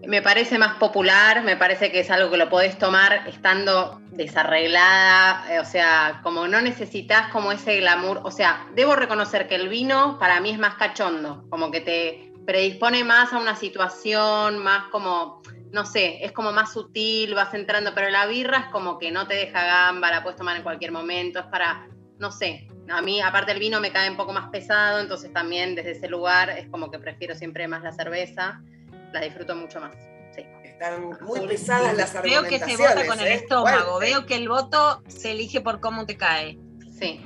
Me 0.06 0.22
parece 0.22 0.58
más 0.58 0.76
popular, 0.76 1.44
me 1.44 1.56
parece 1.56 1.90
que 1.90 2.02
es 2.02 2.12
algo 2.12 2.30
que 2.30 2.38
lo 2.38 2.50
podés 2.50 2.78
tomar 2.78 3.26
estando 3.28 4.02
desarreglada, 4.12 5.54
eh, 5.54 5.60
o 5.60 5.66
sea, 5.66 6.20
como 6.24 6.46
no 6.48 6.60
necesitas 6.60 7.32
como 7.32 7.54
ese 7.54 7.78
glamour, 7.78 8.20
o 8.24 8.32
sea, 8.32 8.68
debo 8.76 8.96
reconocer 8.96 9.48
que 9.48 9.56
el 9.56 9.70
vino 9.70 10.20
para 10.20 10.42
mí 10.42 10.50
es 10.50 10.60
más 10.60 10.76
cachondo, 10.76 11.46
como 11.50 11.72
que 11.72 11.80
te 11.80 12.34
predispone 12.46 13.06
más 13.06 13.32
a 13.32 13.40
una 13.40 13.56
situación, 13.56 14.58
más 14.58 14.90
como, 14.92 15.42
no 15.72 15.86
sé, 15.86 16.24
es 16.26 16.34
como 16.34 16.52
más 16.52 16.74
sutil, 16.74 17.34
vas 17.34 17.54
entrando, 17.54 17.94
pero 17.96 18.10
la 18.10 18.26
birra 18.26 18.58
es 18.58 18.66
como 18.68 19.00
que 19.00 19.10
no 19.10 19.26
te 19.26 19.36
deja 19.36 19.64
gamba, 19.64 20.12
la 20.12 20.22
puedes 20.22 20.38
tomar 20.38 20.58
en 20.58 20.64
cualquier 20.64 20.92
momento, 20.92 21.40
es 21.40 21.46
para, 21.46 21.88
no 22.20 22.30
sé, 22.30 22.68
a 22.90 23.02
mí 23.02 23.22
aparte 23.22 23.54
el 23.54 23.60
vino 23.60 23.80
me 23.80 23.94
cae 23.94 24.10
un 24.10 24.18
poco 24.18 24.34
más 24.34 24.50
pesado, 24.50 25.00
entonces 25.00 25.32
también 25.32 25.76
desde 25.76 25.92
ese 25.92 26.10
lugar 26.10 26.50
es 26.50 26.68
como 26.68 26.92
que 26.92 27.00
prefiero 27.00 27.36
siempre 27.36 27.70
más 27.70 27.84
la 27.84 27.94
cerveza 27.94 28.62
la 29.14 29.22
disfruto 29.22 29.56
mucho 29.56 29.80
más. 29.80 29.96
Sí. 30.36 30.44
Están 30.64 31.10
muy 31.22 31.48
pesadas 31.48 31.96
las 31.96 32.22
Veo 32.24 32.44
que 32.44 32.60
se 32.60 32.76
vota 32.76 33.06
con 33.06 33.20
el 33.20 33.28
¿eh? 33.28 33.34
estómago, 33.36 33.92
Fuerte. 33.98 34.10
veo 34.12 34.26
que 34.26 34.36
el 34.36 34.50
voto 34.50 35.04
se 35.08 35.32
elige 35.32 35.62
por 35.62 35.80
cómo 35.80 36.06
te 36.06 36.18
cae. 36.18 36.58
Sí. 37.00 37.22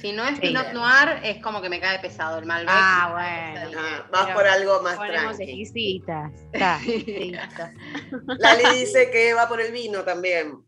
Si 0.00 0.12
no 0.12 0.24
es 0.24 0.34
Sí. 0.36 0.40
Pinot 0.40 0.72
Noir, 0.72 1.20
es 1.22 1.40
como 1.42 1.60
que 1.62 1.68
me 1.68 1.78
cae 1.80 1.98
pesado 2.00 2.38
el 2.38 2.46
Malbec. 2.46 2.68
Ah, 2.72 3.10
bueno. 3.12 3.70
Ah, 3.78 4.06
vas 4.10 4.30
por 4.34 4.46
algo 4.46 4.80
más 4.82 4.96
tranqui. 4.96 5.42
exquisitas. 5.44 6.32
Lali 8.38 8.78
dice 8.80 9.10
que 9.10 9.34
va 9.34 9.48
por 9.48 9.60
el 9.60 9.72
vino 9.72 10.02
también. 10.02 10.50
Bien, 10.50 10.64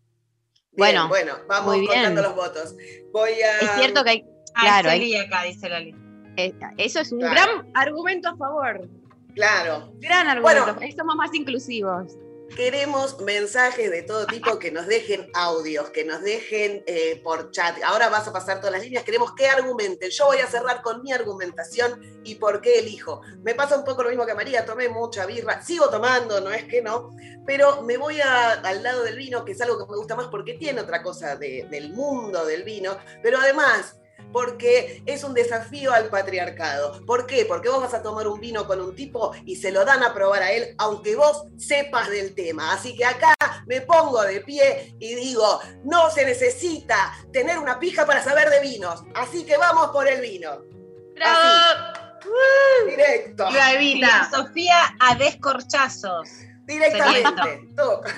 Bueno, 0.77 1.09
bueno, 1.09 1.35
vamos 1.49 1.77
muy 1.77 1.81
bien. 1.81 1.93
contando 1.95 2.23
los 2.23 2.35
votos. 2.35 2.75
Voy 3.13 3.33
a. 3.43 3.59
Es 3.61 3.71
cierto 3.77 4.05
que 4.05 4.11
hay, 4.11 4.25
Ah, 4.57 4.61
Claro, 4.61 4.91
hay- 4.91 5.17
acá, 5.17 5.43
dice 5.43 5.69
Lali. 5.69 5.95
eh, 6.37 6.53
eso 6.79 7.01
es 7.01 7.11
un 7.11 7.19
Claro. 7.21 7.35
gran 7.35 7.71
argumento 7.75 8.29
a 8.29 8.37
favor. 8.37 8.89
Claro, 9.35 9.93
Gran 9.99 10.29
argumento. 10.29 10.65
Bueno. 10.65 10.79
Ahí 10.83 10.93
somos 10.93 11.17
más 11.17 11.33
inclusivos. 11.35 12.17
queremos 12.57 13.21
mensajes 13.21 13.91
de 13.91 14.03
todo 14.03 14.27
tipo 14.27 14.59
que 14.61 14.71
nos 14.71 14.87
dejen 14.87 15.29
audios, 15.35 15.91
que 15.91 16.05
nos 16.05 16.23
dejen 16.23 16.85
eh, 16.87 17.21
por 17.25 17.51
chat. 17.51 17.83
Ahora 17.83 18.11
vas 18.11 18.29
a 18.29 18.33
pasar 18.33 18.59
todas 18.61 18.73
las 18.73 18.83
líneas. 18.83 19.03
Queremos 19.03 19.35
que 19.35 19.49
argumenten. 19.49 20.09
Yo 20.11 20.27
voy 20.27 20.39
a 20.39 20.47
cerrar 20.47 20.81
con 20.83 21.03
mi 21.03 21.11
argumentación 21.13 22.01
y 22.23 22.37
por 22.37 22.61
qué 22.61 22.79
elijo. 22.79 23.23
Me 23.43 23.55
pasa 23.57 23.77
un 23.77 23.85
poco 23.85 24.03
lo 24.05 24.11
mismo 24.11 24.25
que 24.25 24.33
a 24.33 24.37
María. 24.37 24.65
Tomé 24.65 24.89
mucha 24.89 25.27
birra. 25.27 25.63
Sigo 25.63 25.89
tomando, 25.89 26.41
no 26.41 26.51
es 26.51 26.65
que 26.65 26.81
no. 26.81 27.11
Pero 27.45 27.83
me 27.83 27.97
voy 27.97 28.21
a- 28.21 28.53
al 28.53 28.83
lado 28.85 29.03
del 29.03 29.17
vino, 29.17 29.45
que 29.45 29.53
es 29.53 29.61
algo 29.61 29.77
que 29.79 29.91
me 29.91 29.97
gusta 29.97 30.15
más 30.15 30.29
porque 30.29 30.55
tiene 30.55 30.81
otra 30.83 31.03
cosa 31.03 31.35
de- 31.37 31.67
del 31.71 31.93
mundo 31.93 32.45
del 32.47 32.63
vino. 32.63 32.97
Pero 33.23 33.39
además, 33.39 33.97
porque 34.35 35.01
es 35.07 35.23
un 35.23 35.33
desafío 35.33 35.93
al 35.93 36.09
patriarcado. 36.09 37.07
¿Por 37.07 37.25
qué? 37.25 37.45
Porque 37.45 37.69
vos 37.69 37.81
vas 37.81 37.95
a 37.95 38.03
tomar 38.03 38.27
un 38.27 38.41
vino 38.41 38.67
con 38.67 38.81
un 38.81 38.93
tipo 38.97 39.31
y 39.45 39.55
se 39.55 39.71
lo 39.71 39.85
dan 39.85 40.03
a 40.03 40.13
probar 40.13 40.43
a 40.43 40.51
él, 40.51 40.75
aunque 40.79 41.15
vos 41.15 41.45
sepas 41.57 42.11
del 42.11 42.35
tema. 42.35 42.73
Así 42.73 42.97
que 42.97 43.05
acá 43.05 43.33
me 43.67 43.81
pongo 43.83 44.21
de 44.23 44.41
pie 44.41 44.97
y 44.99 45.15
digo, 45.15 45.61
no 45.85 46.11
se 46.11 46.27
necesita 46.27 47.15
tener 47.33 47.61
una 47.61 47.79
pija 47.79 48.05
para 48.07 48.25
saber 48.25 48.51
de 48.51 48.59
vinos. 48.59 49.05
Así 49.15 49.47
que 49.47 49.57
vamos 49.57 49.91
por 49.93 50.09
el 50.09 50.21
vino. 50.21 50.63
Directo. 52.89 53.47
Viva 53.51 53.73
Evita. 53.73 54.31
Sofía 54.33 54.97
a 54.99 55.15
descorchazos. 55.15 56.29
Directamente. 56.65 57.69
Toca. 57.77 58.13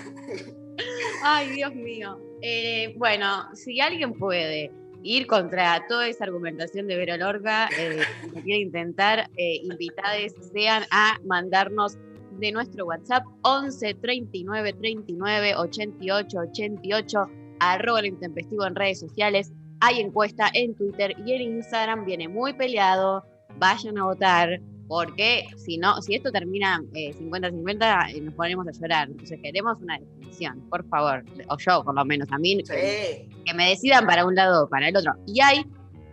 Ay, 1.22 1.50
Dios 1.50 1.74
mío. 1.74 2.18
Eh, 2.40 2.94
bueno, 2.96 3.54
si 3.54 3.82
alguien 3.82 4.14
puede 4.14 4.72
ir 5.02 5.26
contra 5.26 5.84
toda 5.88 6.08
esa 6.08 6.24
argumentación 6.24 6.86
de 6.86 6.96
Vero 6.96 7.16
Lorca, 7.16 7.68
eh, 7.78 8.02
intentar, 8.44 9.30
eh, 9.36 9.60
invitades 9.62 10.34
sean 10.52 10.84
a 10.90 11.18
mandarnos 11.24 11.98
de 12.38 12.52
nuestro 12.52 12.86
WhatsApp 12.86 13.24
11 13.42 13.94
39 13.94 14.72
39 14.74 15.54
88 15.56 16.38
88 16.50 17.30
arroba 17.60 18.02
lo 18.02 18.06
intempestivo 18.06 18.66
en 18.66 18.74
redes 18.74 19.00
sociales. 19.00 19.52
Hay 19.80 20.00
encuesta 20.00 20.50
en 20.52 20.74
Twitter 20.74 21.14
y 21.24 21.32
en 21.32 21.42
Instagram, 21.56 22.04
viene 22.04 22.28
muy 22.28 22.52
peleado. 22.52 23.24
Vayan 23.58 23.98
a 23.98 24.04
votar, 24.04 24.60
porque 24.88 25.46
si 25.56 25.78
no, 25.78 26.00
si 26.02 26.14
esto 26.14 26.30
termina 26.30 26.82
eh, 26.94 27.12
50-50, 27.14 28.14
eh, 28.14 28.20
nos 28.20 28.34
ponemos 28.34 28.66
a 28.68 28.72
llorar. 28.72 29.08
Entonces 29.08 29.38
queremos 29.42 29.78
una 29.80 29.98
definición, 29.98 30.60
por 30.68 30.86
favor. 30.88 31.24
O 31.48 31.56
yo, 31.58 31.84
por 31.84 31.94
lo 31.94 32.04
menos, 32.04 32.28
a 32.30 32.38
mí, 32.38 32.62
que, 32.62 33.28
que 33.44 33.54
me 33.54 33.68
decidan 33.68 34.06
para 34.06 34.24
un 34.24 34.34
lado 34.34 34.64
o 34.64 34.68
para 34.68 34.88
el 34.88 34.96
otro. 34.96 35.12
Y 35.26 35.40
hay 35.40 35.64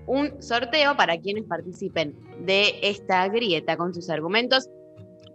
un 0.07 0.41
sorteo 0.41 0.97
para 0.97 1.17
quienes 1.17 1.45
participen 1.45 2.15
de 2.45 2.79
esta 2.81 3.27
grieta 3.29 3.77
con 3.77 3.93
sus 3.93 4.09
argumentos. 4.09 4.69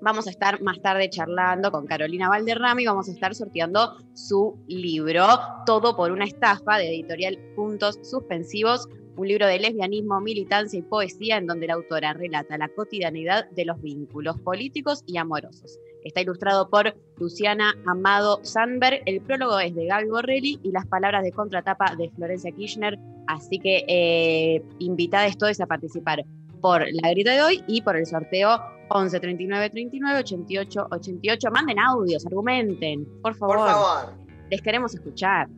Vamos 0.00 0.28
a 0.28 0.30
estar 0.30 0.62
más 0.62 0.80
tarde 0.80 1.10
charlando 1.10 1.72
con 1.72 1.86
Carolina 1.86 2.28
Valderrama 2.28 2.80
y 2.80 2.86
vamos 2.86 3.08
a 3.08 3.12
estar 3.12 3.34
sorteando 3.34 3.96
su 4.14 4.56
libro, 4.68 5.26
Todo 5.66 5.96
por 5.96 6.12
una 6.12 6.24
estafa, 6.24 6.78
de 6.78 6.88
editorial 6.88 7.36
Puntos 7.56 7.98
Suspensivos, 8.02 8.86
un 9.18 9.26
libro 9.26 9.46
de 9.46 9.58
lesbianismo, 9.58 10.20
militancia 10.20 10.78
y 10.78 10.82
poesía 10.82 11.38
en 11.38 11.46
donde 11.46 11.66
la 11.66 11.74
autora 11.74 12.12
relata 12.12 12.56
la 12.56 12.68
cotidianidad 12.68 13.50
de 13.50 13.64
los 13.64 13.82
vínculos 13.82 14.38
políticos 14.40 15.02
y 15.06 15.18
amorosos. 15.18 15.78
Está 16.04 16.20
ilustrado 16.20 16.70
por 16.70 16.94
Luciana 17.18 17.74
Amado 17.84 18.38
Sandberg, 18.44 19.02
el 19.06 19.20
prólogo 19.20 19.58
es 19.58 19.74
de 19.74 19.86
Gaby 19.86 20.08
Borrelli 20.08 20.60
y 20.62 20.70
las 20.70 20.86
palabras 20.86 21.24
de 21.24 21.32
contratapa 21.32 21.96
de 21.96 22.10
Florencia 22.10 22.52
Kirchner, 22.52 22.96
así 23.26 23.58
que 23.58 23.84
eh, 23.88 24.62
invitades 24.78 25.36
todos 25.36 25.60
a 25.60 25.66
participar 25.66 26.24
por 26.60 26.86
la 26.88 27.10
grita 27.10 27.32
de 27.32 27.42
hoy 27.42 27.64
y 27.66 27.82
por 27.82 27.96
el 27.96 28.06
sorteo 28.06 28.60
11 28.90 29.18
39 29.18 29.70
39 29.70 30.20
88 30.20 30.86
88. 30.92 31.50
Manden 31.50 31.78
audios, 31.80 32.24
argumenten, 32.24 33.04
por 33.20 33.34
favor. 33.34 33.56
Por 33.56 33.66
favor. 33.66 34.14
Les 34.48 34.62
queremos 34.62 34.94
escuchar. 34.94 35.48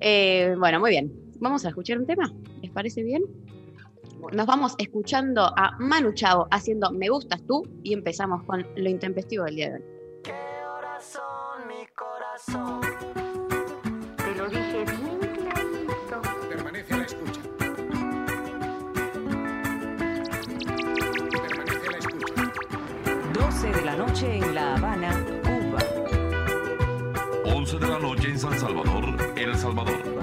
Eh, 0.00 0.54
bueno, 0.58 0.80
muy 0.80 0.90
bien. 0.90 1.21
Vamos 1.42 1.64
a 1.64 1.70
escuchar 1.70 1.98
un 1.98 2.06
tema. 2.06 2.32
¿Les 2.62 2.70
parece 2.70 3.02
bien? 3.02 3.24
Nos 4.32 4.46
vamos 4.46 4.76
escuchando 4.78 5.42
a 5.56 5.76
Manu 5.80 6.12
Chao 6.12 6.46
haciendo 6.52 6.92
Me 6.92 7.08
gustas 7.08 7.44
tú 7.44 7.64
y 7.82 7.92
empezamos 7.92 8.44
con 8.44 8.64
lo 8.76 8.88
intempestivo 8.88 9.44
del 9.46 9.56
día 9.56 9.70
de 9.70 9.74
hoy. 9.74 9.82
¿Qué 10.22 10.32
horas 10.32 11.04
son, 11.04 11.66
mi 11.66 11.84
corazón? 11.96 12.80
Te 14.18 14.34
lo 14.36 14.48
dije 14.48 14.84
bien 14.84 15.18
clarito. 15.18 16.22
Permanece 16.48 16.94
a 16.94 16.96
la 16.98 17.04
escucha. 17.06 17.40
Permanece 21.42 21.88
a 21.88 21.90
la 21.90 21.98
escucha. 21.98 22.34
12 23.34 23.68
de 23.68 23.82
la 23.82 23.96
noche 23.96 24.36
en 24.36 24.54
La 24.54 24.76
Habana, 24.76 25.26
Cuba. 25.42 25.80
11 27.52 27.78
de 27.80 27.88
la 27.88 27.98
noche 27.98 28.28
en 28.28 28.38
San 28.38 28.56
Salvador, 28.56 29.16
El 29.36 29.56
Salvador. 29.56 30.21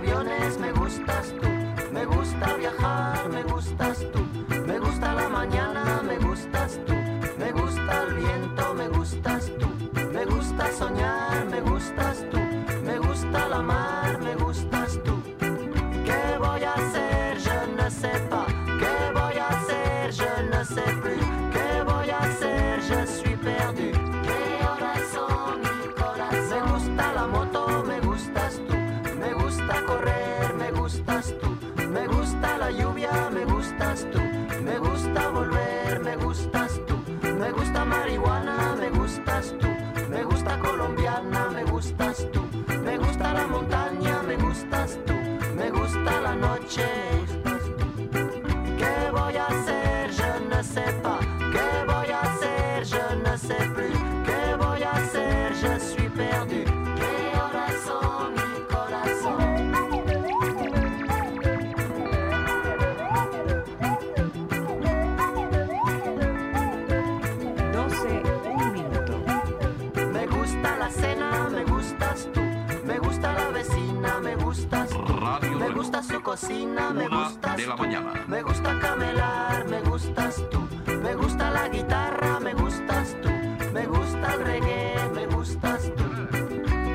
Aviones, 0.00 0.58
me 0.58 0.72
gustas 0.72 1.34
tú. 1.40 1.48
Me 1.92 2.04
gusta 2.06 2.56
viajar, 2.56 3.28
me 3.28 3.42
gustas 3.42 3.98
tú. 4.12 4.20
Me 4.66 4.78
gusta 4.78 5.12
la 5.14 5.28
mañana, 5.28 6.02
me 6.02 6.16
gustas 6.18 6.78
tú. 6.86 6.94
Me 7.38 7.52
gusta 7.52 8.02
el 8.04 8.14
viento, 8.14 8.74
me 8.74 8.88
gustas 8.88 9.50
tú. 9.58 9.68
Me 10.12 10.24
gusta 10.24 10.72
soñar, 10.72 11.46
me 11.50 11.60
gustas 11.60 12.24
tú. 12.30 12.38
Me 12.84 12.98
gusta 12.98 13.48
la 13.48 13.62
mar, 13.62 14.18
me 14.20 14.34
gustas 14.36 14.98
tú. 15.04 15.22
¿Qué 16.06 16.38
voy 16.38 16.64
a 16.64 16.72
hacer? 16.72 17.38
Je 17.38 17.66
ne 17.76 17.90
sais 17.90 18.29
¿Qué 46.76 46.84
voy 49.10 49.36
a 49.36 49.46
hacer? 49.46 50.12
Je 50.12 50.56
ne 50.56 50.62
sais 50.62 50.92
pas. 51.02 51.18
¿Qué 51.52 51.84
voy 51.84 52.10
a 52.12 52.20
hacer? 52.20 52.84
Je 52.84 53.16
ne 53.16 53.36
sais 53.36 53.69
cocina, 76.30 76.92
me 76.92 77.06
Una 77.08 77.24
gustas 77.24 77.56
de 77.56 77.66
la 77.66 77.74
tú. 77.74 77.82
mañana. 77.82 78.24
Me 78.28 78.42
gusta 78.42 78.78
camelar, 78.78 79.64
me 79.68 79.80
gustas 79.80 80.36
tú. 80.48 80.60
Me 81.02 81.14
gusta 81.16 81.50
la 81.50 81.68
guitarra, 81.68 82.38
me 82.38 82.54
gustas 82.54 83.16
tú. 83.20 83.30
Me 83.72 83.84
gusta 83.86 84.34
el 84.34 84.40
reggae, 84.44 85.10
me 85.12 85.26
gustas 85.26 85.82
tú. 85.96 86.04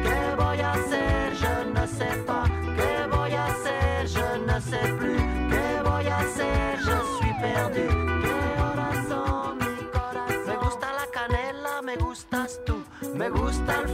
¿Qué 0.06 0.36
voy 0.38 0.60
a 0.62 0.72
hacer? 0.72 1.34
Je 1.42 1.56
ne 1.74 1.86
sais 1.86 2.18
pas. 2.26 2.50
¿Qué 2.78 2.94
voy 3.12 3.34
a 3.34 3.46
hacer? 3.48 4.08
Je 4.16 4.28
ne 4.48 4.58
sais 4.62 4.92
plus. 5.00 5.22
¿Qué 5.52 5.82
voy 5.84 6.08
a 6.08 6.18
hacer? 6.20 6.80
Je 6.88 6.98
suis 7.18 7.36
perdu. 7.42 7.88
¿Qué 8.24 8.38
corazón, 8.62 9.58
mi 9.58 9.86
corazón? 9.98 10.48
Me 10.48 10.56
gusta 10.66 10.88
la 11.00 11.08
canela, 11.12 11.82
me 11.82 11.96
gustas 11.98 12.60
tú. 12.66 12.78
Me 13.14 13.30
gusta 13.30 13.82
el 13.82 13.88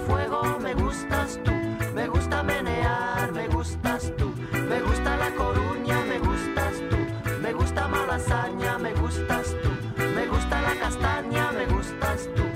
castaña, 10.80 11.52
me 11.52 11.66
gustas 11.68 12.30
tú. 12.36 12.51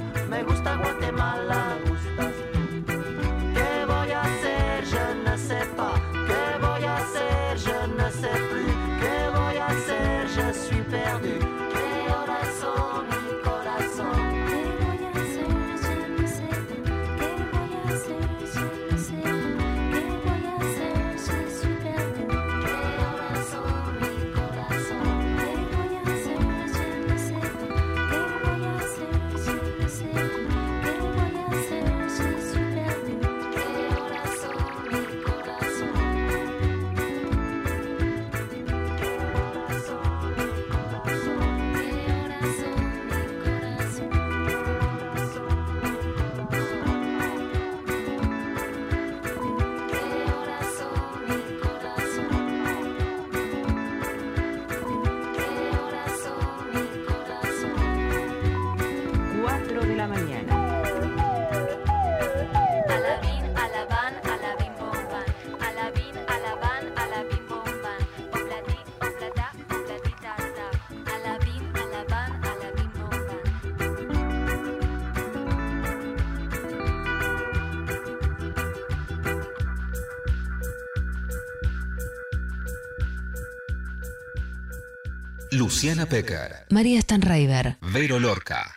Luciana 85.86 86.10
Pecker, 86.10 86.66
María 86.72 87.00
Stanraiver. 87.00 87.78
Vero 87.94 88.18
Lorca. 88.18 88.76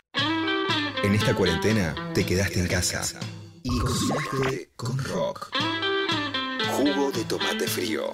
En 1.03 1.15
esta 1.15 1.35
cuarentena 1.35 1.95
te 2.13 2.27
quedaste 2.27 2.61
en 2.61 2.67
casa 2.67 3.03
y 3.63 3.79
cocinaste 3.79 4.73
con 4.77 4.99
rock. 4.99 5.49
Jugo 6.71 7.11
de 7.11 7.25
tomate 7.25 7.67
frío. 7.67 8.13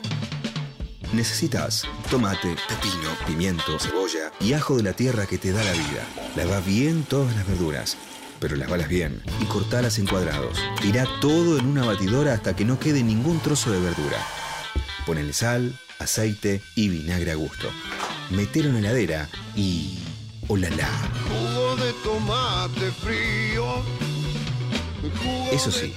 Necesitas 1.12 1.82
tomate, 2.08 2.54
pepino, 2.68 3.10
pimiento, 3.26 3.80
cebolla 3.80 4.30
y 4.38 4.52
ajo 4.52 4.76
de 4.76 4.84
la 4.84 4.92
tierra 4.92 5.26
que 5.26 5.38
te 5.38 5.50
da 5.50 5.64
la 5.64 5.72
vida. 5.72 6.06
Lava 6.36 6.60
bien 6.60 7.02
todas 7.02 7.34
las 7.34 7.48
verduras, 7.48 7.96
pero 8.38 8.54
lavalas 8.54 8.88
bien 8.88 9.24
y 9.40 9.44
cortalas 9.46 9.98
en 9.98 10.06
cuadrados. 10.06 10.56
Tira 10.80 11.04
todo 11.20 11.58
en 11.58 11.66
una 11.66 11.84
batidora 11.84 12.32
hasta 12.32 12.54
que 12.54 12.64
no 12.64 12.78
quede 12.78 13.02
ningún 13.02 13.40
trozo 13.40 13.72
de 13.72 13.80
verdura. 13.80 14.24
Ponele 15.04 15.32
sal, 15.32 15.76
aceite 15.98 16.62
y 16.76 16.90
vinagre 16.90 17.32
a 17.32 17.34
gusto. 17.34 17.72
Metelo 18.30 18.68
en 18.68 18.74
la 18.74 18.80
heladera 18.80 19.28
y... 19.54 19.98
¡Olala! 20.48 20.88
Jugo 21.28 21.76
de 21.76 21.92
tomate 22.04 22.90
frío. 22.92 23.82
Eso 25.52 25.70
sí, 25.70 25.94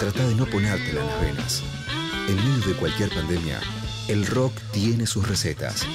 trata 0.00 0.26
de 0.26 0.34
no 0.34 0.46
ponértela 0.46 1.00
en 1.00 1.06
las 1.06 1.20
venas. 1.20 1.62
En 2.28 2.36
medio 2.36 2.68
de 2.68 2.74
cualquier 2.74 3.10
pandemia, 3.10 3.60
el 4.08 4.26
rock 4.26 4.52
tiene 4.72 5.06
sus 5.06 5.28
recetas. 5.28 5.86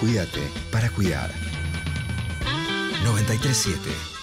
Cuídate 0.00 0.42
para 0.70 0.90
cuidar. 0.90 1.32
937 3.04 4.16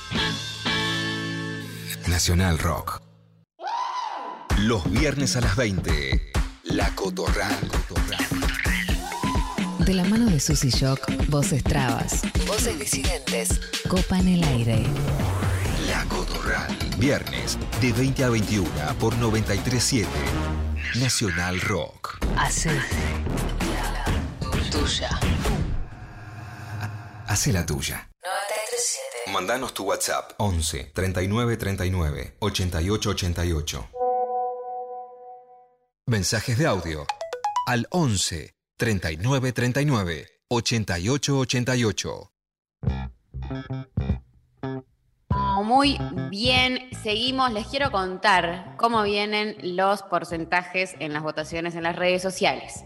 Nacional 2.08 2.60
Rock. 2.60 3.02
Los 4.60 4.90
viernes 4.92 5.36
a 5.36 5.42
las 5.42 5.56
20. 5.56 6.32
La 6.66 6.94
Cotorral. 6.96 7.58
De 9.86 9.94
la 9.94 10.06
mano 10.06 10.30
de 10.30 10.40
Susy 10.40 10.70
Shock, 10.70 11.28
voces 11.28 11.62
trabas, 11.62 12.22
voces 12.48 12.80
disidentes, 12.80 13.60
copan 13.90 14.26
el 14.30 14.42
aire. 14.44 14.82
La 15.90 16.06
Cotorral. 16.06 16.74
Viernes 16.98 17.58
de 17.82 17.92
20 17.92 18.24
a 18.24 18.30
21 18.30 18.70
por 18.98 19.14
937 19.18 20.08
Nacional 20.96 21.60
Rock. 21.60 22.18
Hace 22.38 22.70
tuya. 24.72 25.20
Hace 27.28 27.52
la 27.52 27.66
tuya. 27.66 28.10
937. 28.24 29.34
Mandanos 29.34 29.74
tu 29.74 29.84
WhatsApp 29.84 30.32
11 30.38 30.92
39 30.94 31.58
39 31.58 32.36
88 32.40 33.10
88. 33.10 33.90
Mensajes 36.08 36.58
de 36.58 36.68
audio 36.68 37.06
al 37.68 37.88
11 37.92 38.54
39 38.84 39.54
39 39.54 40.28
88 40.50 41.38
88. 41.38 42.32
Muy 45.64 45.98
bien, 46.30 46.90
seguimos. 47.02 47.54
Les 47.54 47.66
quiero 47.68 47.92
contar 47.92 48.76
cómo 48.76 49.04
vienen 49.04 49.56
los 49.78 50.04
porcentajes 50.04 50.96
en 51.00 51.14
las 51.14 51.24
votaciones 51.24 51.76
en 51.76 51.84
las 51.84 51.96
redes 51.96 52.22
sociales. 52.22 52.84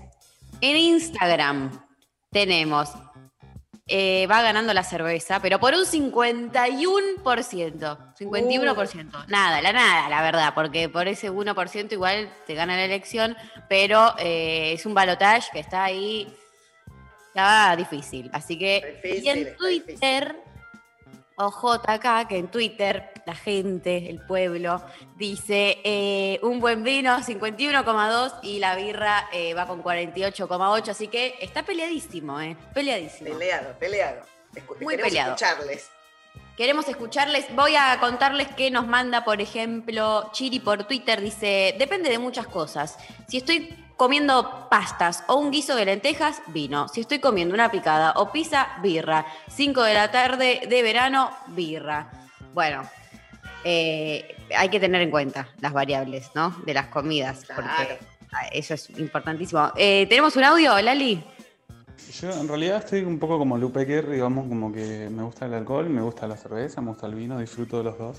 En 0.61 0.77
Instagram 0.77 1.83
tenemos, 2.29 2.91
eh, 3.89 4.27
va 4.29 4.41
ganando 4.41 4.73
la 4.73 4.83
cerveza, 4.83 5.41
pero 5.41 5.59
por 5.59 5.73
un 5.73 5.85
51%. 5.85 7.97
51%. 8.19 9.25
Nada, 9.27 9.61
la 9.61 9.71
nada, 9.71 10.09
la 10.09 10.21
verdad, 10.21 10.51
porque 10.53 10.89
por 10.89 11.07
ese 11.07 11.31
1% 11.31 11.93
igual 11.93 12.29
te 12.45 12.53
gana 12.53 12.75
la 12.75 12.83
elección, 12.83 13.37
pero 13.69 14.13
eh, 14.19 14.73
es 14.73 14.85
un 14.85 14.93
balotage 14.93 15.49
que 15.53 15.59
está 15.59 15.85
ahí, 15.85 16.27
está 17.27 17.73
difícil. 17.77 18.29
Así 18.33 18.59
que, 18.59 19.21
y 19.23 19.29
en 19.29 19.55
Twitter, 19.55 20.35
OJK, 21.37 22.27
que 22.27 22.37
en 22.37 22.47
Twitter 22.49 23.11
la 23.25 23.35
gente, 23.35 24.09
el 24.09 24.19
pueblo, 24.25 24.81
dice 25.15 25.79
eh, 25.83 26.39
un 26.43 26.59
buen 26.59 26.83
vino 26.83 27.17
51,2 27.19 28.39
y 28.43 28.59
la 28.59 28.75
birra 28.75 29.29
eh, 29.31 29.53
va 29.53 29.67
con 29.67 29.83
48,8, 29.83 30.89
así 30.89 31.07
que 31.07 31.35
está 31.41 31.63
peleadísimo, 31.63 32.39
¿eh? 32.41 32.57
Peleadísimo. 32.73 33.29
Peleado, 33.37 33.73
peleado. 33.79 34.21
Escu- 34.55 34.79
Muy 34.81 34.93
queremos 34.95 35.03
peleado. 35.09 35.35
escucharles. 35.35 35.91
Queremos 36.55 36.87
escucharles. 36.89 37.45
Voy 37.55 37.75
a 37.75 37.99
contarles 37.99 38.47
que 38.55 38.71
nos 38.71 38.87
manda, 38.87 39.23
por 39.23 39.41
ejemplo, 39.41 40.29
Chiri 40.31 40.59
por 40.59 40.85
Twitter. 40.85 41.21
Dice, 41.21 41.75
depende 41.77 42.09
de 42.09 42.17
muchas 42.17 42.47
cosas. 42.47 42.97
Si 43.27 43.37
estoy 43.37 43.75
comiendo 43.97 44.67
pastas 44.69 45.23
o 45.27 45.35
un 45.35 45.51
guiso 45.51 45.75
de 45.75 45.85
lentejas, 45.85 46.41
vino. 46.47 46.87
Si 46.87 47.01
estoy 47.01 47.19
comiendo 47.19 47.53
una 47.53 47.69
picada 47.71 48.13
o 48.15 48.31
pizza, 48.31 48.67
birra. 48.81 49.25
5 49.49 49.83
de 49.83 49.93
la 49.93 50.11
tarde 50.11 50.61
de 50.69 50.83
verano, 50.83 51.31
birra. 51.47 52.09
Bueno, 52.53 52.83
eh, 53.63 54.35
hay 54.55 54.69
que 54.69 54.79
tener 54.79 55.01
en 55.01 55.11
cuenta 55.11 55.49
las 55.59 55.73
variables, 55.73 56.29
¿no? 56.35 56.55
De 56.65 56.73
las 56.73 56.87
comidas, 56.87 57.43
porque 57.53 57.99
ah, 58.31 58.47
eso 58.51 58.75
es 58.75 58.89
importantísimo. 58.91 59.71
Eh, 59.75 60.05
¿Tenemos 60.07 60.35
un 60.35 60.43
audio, 60.43 60.79
Lali? 60.79 61.23
Yo 62.21 62.31
en 62.31 62.47
realidad 62.47 62.77
estoy 62.77 63.01
un 63.01 63.19
poco 63.19 63.37
como 63.37 63.57
Lupecker, 63.57 64.09
digamos, 64.09 64.47
como 64.47 64.71
que 64.71 65.09
me 65.11 65.23
gusta 65.23 65.47
el 65.47 65.55
alcohol, 65.55 65.89
me 65.89 66.01
gusta 66.01 66.27
la 66.27 66.37
cerveza, 66.37 66.79
me 66.81 66.89
gusta 66.89 67.07
el 67.07 67.15
vino, 67.15 67.39
disfruto 67.39 67.79
de 67.79 67.83
los 67.83 67.97
dos. 67.97 68.17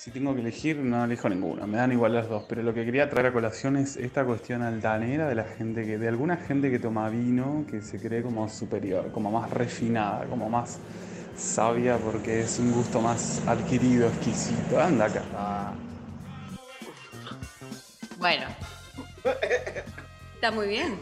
Si 0.00 0.10
tengo 0.10 0.34
que 0.34 0.40
elegir, 0.40 0.78
no 0.78 1.04
elijo 1.04 1.28
ninguno, 1.28 1.66
me 1.66 1.76
dan 1.76 1.92
igual 1.92 2.14
las 2.14 2.26
dos. 2.26 2.44
Pero 2.48 2.62
lo 2.62 2.72
que 2.72 2.86
quería 2.86 3.10
traer 3.10 3.26
a 3.26 3.32
colación 3.34 3.76
es 3.76 3.98
esta 3.98 4.24
cuestión 4.24 4.62
altanera 4.62 5.28
de 5.28 5.34
la 5.34 5.44
gente 5.44 5.84
que, 5.84 5.98
de 5.98 6.08
alguna 6.08 6.38
gente 6.38 6.70
que 6.70 6.78
toma 6.78 7.10
vino, 7.10 7.66
que 7.70 7.82
se 7.82 8.00
cree 8.00 8.22
como 8.22 8.48
superior, 8.48 9.12
como 9.12 9.30
más 9.30 9.50
refinada, 9.50 10.24
como 10.24 10.48
más 10.48 10.78
sabia, 11.36 11.98
porque 11.98 12.40
es 12.40 12.58
un 12.58 12.72
gusto 12.72 13.02
más 13.02 13.46
adquirido, 13.46 14.08
exquisito. 14.08 14.80
Anda 14.80 15.04
acá. 15.04 15.74
Bueno. 18.16 18.46
Está 20.34 20.50
muy 20.50 20.68
bien. 20.68 20.98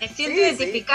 Me 0.00 0.08
siento 0.08 0.40
Sí, 0.56 0.72
sí. 0.72 0.86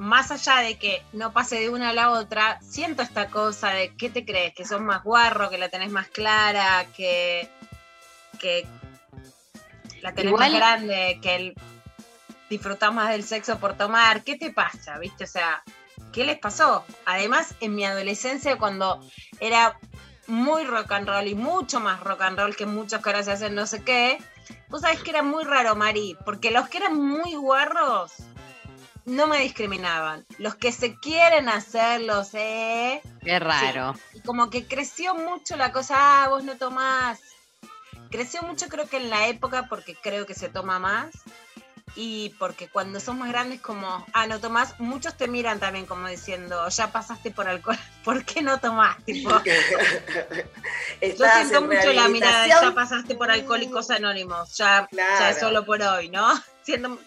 Más 0.00 0.30
allá 0.30 0.56
de 0.62 0.78
que 0.78 1.02
no 1.12 1.32
pase 1.34 1.60
de 1.60 1.68
una 1.68 1.90
a 1.90 1.92
la 1.92 2.10
otra, 2.10 2.58
siento 2.62 3.02
esta 3.02 3.28
cosa 3.28 3.68
de 3.70 3.94
¿qué 3.96 4.08
te 4.08 4.24
crees? 4.24 4.54
Que 4.54 4.64
sos 4.64 4.80
más 4.80 5.04
guarro, 5.04 5.50
que 5.50 5.58
la 5.58 5.68
tenés 5.68 5.90
más 5.92 6.08
clara, 6.08 6.86
que, 6.96 7.50
que 8.38 8.66
la 10.00 10.12
tenés 10.14 10.32
Igual- 10.32 10.52
más 10.52 10.58
grande, 10.58 11.18
que 11.20 11.34
el, 11.36 11.54
disfrutás 12.48 12.94
más 12.94 13.10
del 13.10 13.24
sexo 13.24 13.58
por 13.58 13.74
tomar. 13.76 14.24
¿Qué 14.24 14.36
te 14.36 14.50
pasa? 14.50 14.98
¿Viste? 14.98 15.24
O 15.24 15.26
sea, 15.26 15.62
¿qué 16.12 16.24
les 16.24 16.38
pasó? 16.38 16.82
Además, 17.04 17.54
en 17.60 17.74
mi 17.74 17.84
adolescencia, 17.84 18.56
cuando 18.56 19.00
era 19.38 19.78
muy 20.26 20.64
rock 20.64 20.92
and 20.92 21.08
roll 21.08 21.26
y 21.26 21.34
mucho 21.34 21.78
más 21.78 22.00
rock 22.00 22.22
and 22.22 22.38
roll 22.38 22.56
que 22.56 22.64
muchos 22.64 23.02
que 23.02 23.10
ahora 23.10 23.22
se 23.22 23.32
hacen 23.32 23.54
no 23.54 23.66
sé 23.66 23.82
qué, 23.84 24.18
vos 24.68 24.80
sabés 24.80 25.02
que 25.02 25.10
era 25.10 25.22
muy 25.22 25.44
raro, 25.44 25.76
Mari, 25.76 26.16
porque 26.24 26.50
los 26.50 26.70
que 26.70 26.78
eran 26.78 26.96
muy 26.98 27.34
guarros 27.34 28.12
no 29.04 29.26
me 29.26 29.38
discriminaban. 29.40 30.26
Los 30.38 30.54
que 30.56 30.72
se 30.72 30.98
quieren 30.98 31.48
hacer, 31.48 32.02
los 32.02 32.30
eh, 32.34 33.00
Qué 33.22 33.38
raro. 33.38 33.94
y 34.14 34.20
como 34.20 34.50
que 34.50 34.66
creció 34.66 35.14
mucho 35.14 35.56
la 35.56 35.72
cosa, 35.72 36.24
ah, 36.24 36.28
vos 36.28 36.44
no 36.44 36.56
tomás. 36.56 37.20
Creció 38.10 38.42
mucho 38.42 38.68
creo 38.68 38.88
que 38.88 38.96
en 38.96 39.10
la 39.10 39.28
época 39.28 39.66
porque 39.68 39.94
creo 39.94 40.26
que 40.26 40.34
se 40.34 40.48
toma 40.48 40.78
más 40.78 41.10
y 41.96 42.30
porque 42.38 42.68
cuando 42.68 43.00
sos 43.00 43.16
más 43.16 43.28
grandes 43.30 43.60
como, 43.60 44.06
ah, 44.12 44.26
no 44.26 44.40
tomás, 44.40 44.78
muchos 44.78 45.16
te 45.16 45.28
miran 45.28 45.58
también 45.58 45.86
como 45.86 46.08
diciendo, 46.08 46.68
ya 46.68 46.92
pasaste 46.92 47.30
por 47.30 47.48
alcohol, 47.48 47.78
¿por 48.04 48.24
qué 48.24 48.42
no 48.42 48.58
tomás? 48.58 48.96
Tipo, 49.04 49.30
yo 51.00 51.26
siento 51.34 51.58
en 51.58 51.66
mucho 51.66 51.92
la 51.92 52.08
mirada 52.08 52.42
de 52.44 52.48
ya 52.48 52.72
pasaste 52.74 53.14
por 53.14 53.30
Alcohólicos 53.30 53.90
Anónimos, 53.90 54.56
ya, 54.56 54.88
ya 54.92 55.30
es 55.30 55.36
Claro. 55.36 55.40
solo 55.40 55.64
por 55.64 55.82
hoy, 55.82 56.08
¿no? 56.10 56.26
Siendo, 56.62 56.98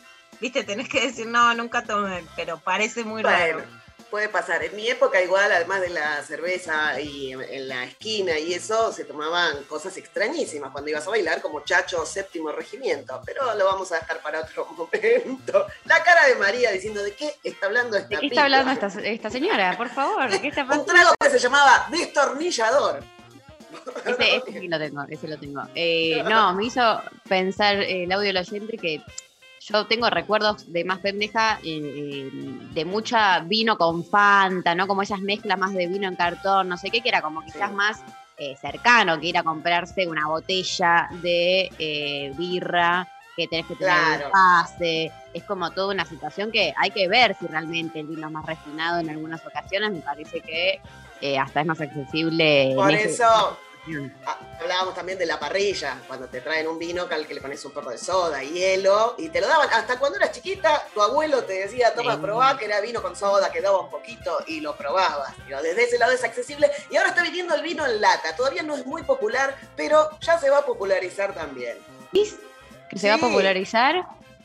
viste, 0.44 0.66
tenés 0.66 0.90
que 0.90 1.00
decir, 1.00 1.26
no, 1.26 1.54
nunca 1.54 1.84
tomé, 1.84 2.26
pero 2.36 2.58
parece 2.58 3.06
muy 3.06 3.24
raro. 3.24 3.60
Bueno, 3.60 3.68
puede 4.10 4.28
pasar. 4.28 4.62
En 4.62 4.76
mi 4.76 4.90
época 4.90 5.22
igual, 5.22 5.50
además 5.54 5.80
de 5.80 5.90
la 5.90 6.22
cerveza 6.22 7.00
y 7.00 7.32
en, 7.32 7.42
en 7.42 7.70
la 7.70 7.86
esquina 7.86 8.38
y 8.38 8.54
eso, 8.54 8.92
se 8.92 9.06
tomaban 9.06 9.64
cosas 9.64 9.96
extrañísimas 9.96 10.72
cuando 10.72 10.90
ibas 10.90 11.08
a 11.08 11.12
bailar, 11.12 11.42
como 11.42 11.62
Chacho 11.62 12.06
Séptimo 12.06 12.52
Regimiento. 12.52 13.22
Pero 13.26 13.56
lo 13.56 13.64
vamos 13.64 13.94
a 13.94 14.00
dejar 14.00 14.22
para 14.22 14.42
otro 14.42 14.68
momento. 14.78 15.66
La 15.86 16.04
cara 16.04 16.28
de 16.28 16.36
María 16.36 16.72
diciendo, 16.72 17.02
¿de 17.02 17.16
qué 17.16 17.34
está 17.42 17.68
hablando 17.68 17.96
esta 17.96 18.10
¿De 18.10 18.18
qué 18.18 18.28
está 18.28 18.44
hablando 18.44 18.72
esta, 18.72 18.88
esta 19.02 19.30
señora? 19.30 19.78
Por 19.78 19.90
favor, 19.90 20.30
¿de 20.30 20.42
qué 20.42 20.50
está 20.50 20.64
Un 20.70 20.86
trago 20.86 21.12
que 21.18 21.30
se 21.30 21.40
llamaba 21.40 21.88
destornillador. 21.90 23.02
Ese, 24.06 24.36
ese 24.36 24.60
sí 24.60 24.68
lo 24.68 24.78
tengo, 24.78 25.06
ese 25.10 25.28
lo 25.30 25.38
tengo. 25.38 25.62
Eh, 25.74 26.22
no, 26.24 26.54
me 26.54 26.66
hizo 26.66 27.02
pensar 27.28 27.78
eh, 27.78 28.04
el 28.04 28.12
audio 28.12 28.28
del 28.28 28.38
oyente 28.38 28.78
que 28.78 29.02
yo 29.68 29.86
tengo 29.86 30.10
recuerdos 30.10 30.72
de 30.72 30.84
más 30.84 31.00
pendeja, 31.00 31.60
eh, 31.64 32.30
de 32.74 32.86
mucha 32.86 33.40
vino 33.42 33.78
con 33.78 34.04
Fanta, 34.04 34.76
¿no? 34.76 34.88
Como 34.88 35.02
esas 35.02 35.22
mezclas 35.22 35.58
más 35.58 35.74
de 35.74 35.88
vino 35.88 36.08
en 36.08 36.16
cartón, 36.16 36.68
no 36.68 36.78
sé 36.78 36.90
qué, 36.90 37.02
que 37.02 37.10
era 37.10 37.22
como 37.22 37.42
quizás 37.42 37.72
más 37.72 38.04
eh, 38.38 38.56
cercano 38.60 39.20
que 39.20 39.28
ir 39.28 39.38
a 39.38 39.44
comprarse 39.44 40.08
una 40.08 40.28
botella 40.28 41.08
de 41.22 41.72
eh, 41.78 42.34
birra 42.38 43.08
que 43.38 43.48
tenés 43.48 43.66
que 43.66 43.76
tener 43.76 44.18
Claro. 44.20 44.32
pase. 44.32 45.12
Es 45.34 45.44
como 45.44 45.72
toda 45.72 45.94
una 45.94 46.06
situación 46.06 46.52
que 46.52 46.74
hay 46.78 46.92
que 46.92 47.08
ver 47.08 47.36
si 47.40 47.48
realmente 47.48 48.00
el 48.00 48.08
vino 48.08 48.28
es 48.28 48.34
más 48.34 48.46
refinado 48.46 49.00
en 49.00 49.10
algunas 49.10 49.44
ocasiones. 49.46 49.92
Me 49.92 50.02
parece 50.02 50.42
que 50.42 50.80
eh, 51.22 51.38
hasta 51.38 51.62
es 51.62 51.66
más 51.66 51.80
accesible. 51.80 52.74
Por 52.76 52.92
eso 52.92 53.58
ah, 54.26 54.40
hablábamos 54.60 54.96
también 54.96 55.18
de 55.18 55.26
la 55.26 55.40
parrilla, 55.40 55.98
cuando 56.08 56.28
te 56.28 56.42
traen 56.42 56.68
un 56.68 56.80
vino 56.80 57.08
al 57.10 57.28
que 57.28 57.34
le 57.34 57.42
pones 57.42 57.64
un 57.66 57.72
poco 57.72 57.90
de 57.92 57.98
soda, 57.98 58.42
hielo, 58.44 59.16
y 59.18 59.30
te 59.30 59.42
lo 59.42 59.48
daban. 59.48 59.70
Hasta 59.72 60.00
cuando 60.00 60.18
eras 60.18 60.32
chiquita, 60.32 60.88
tu 60.94 61.02
abuelo 61.02 61.44
te 61.44 61.54
decía, 61.54 61.94
toma, 61.94 62.16
Sí. 62.16 62.22
probá, 62.22 62.58
que 62.58 62.66
era 62.66 62.80
vino 62.82 63.02
con 63.02 63.16
soda, 63.16 63.52
que 63.52 63.62
daba 63.62 63.80
un 63.82 63.90
poquito, 63.90 64.38
y 64.48 64.62
lo 64.62 64.76
probabas. 64.76 65.34
Desde 65.48 65.84
ese 65.84 65.98
lado 65.98 66.12
es 66.14 66.24
accesible. 66.24 66.72
Y 66.90 66.96
ahora 66.98 67.10
está 67.10 67.24
viniendo 67.24 67.54
el 67.56 67.62
vino 67.62 67.86
en 67.86 68.00
lata. 68.00 68.36
Todavía 68.36 68.64
no 68.64 68.76
es 68.76 68.86
muy 68.86 69.04
popular, 69.04 69.56
pero 69.76 70.10
ya 70.22 70.38
se 70.40 70.50
va 70.50 70.60
a 70.60 70.66
popularizar 70.66 71.34
también. 71.34 71.78
que 72.90 73.00
se 73.00 73.10
va 73.10 73.16
a 73.16 73.18
popularizar. 73.20 73.96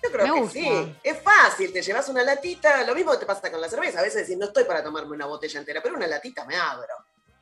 Yo 0.03 0.13
creo 0.13 0.27
Me 0.29 0.33
que 0.35 0.41
gusta. 0.41 0.59
sí. 0.59 0.97
Es 1.03 1.19
fácil, 1.23 1.73
te 1.73 1.83
llevas 1.83 2.09
una 2.09 2.23
latita, 2.23 2.85
lo 2.85 2.95
mismo 2.95 3.19
te 3.19 3.27
pasa 3.27 3.51
con 3.51 3.61
la 3.61 3.69
cerveza. 3.69 3.99
A 3.99 4.03
veces 4.03 4.23
decís, 4.23 4.39
no 4.39 4.47
estoy 4.47 4.65
para 4.65 4.83
tomarme 4.83 5.13
una 5.15 5.27
botella 5.27 5.59
entera, 5.59 5.83
pero 5.83 5.97
una 5.97 6.07
latita 6.07 6.45
me 6.45 6.57
abro. 6.57 6.95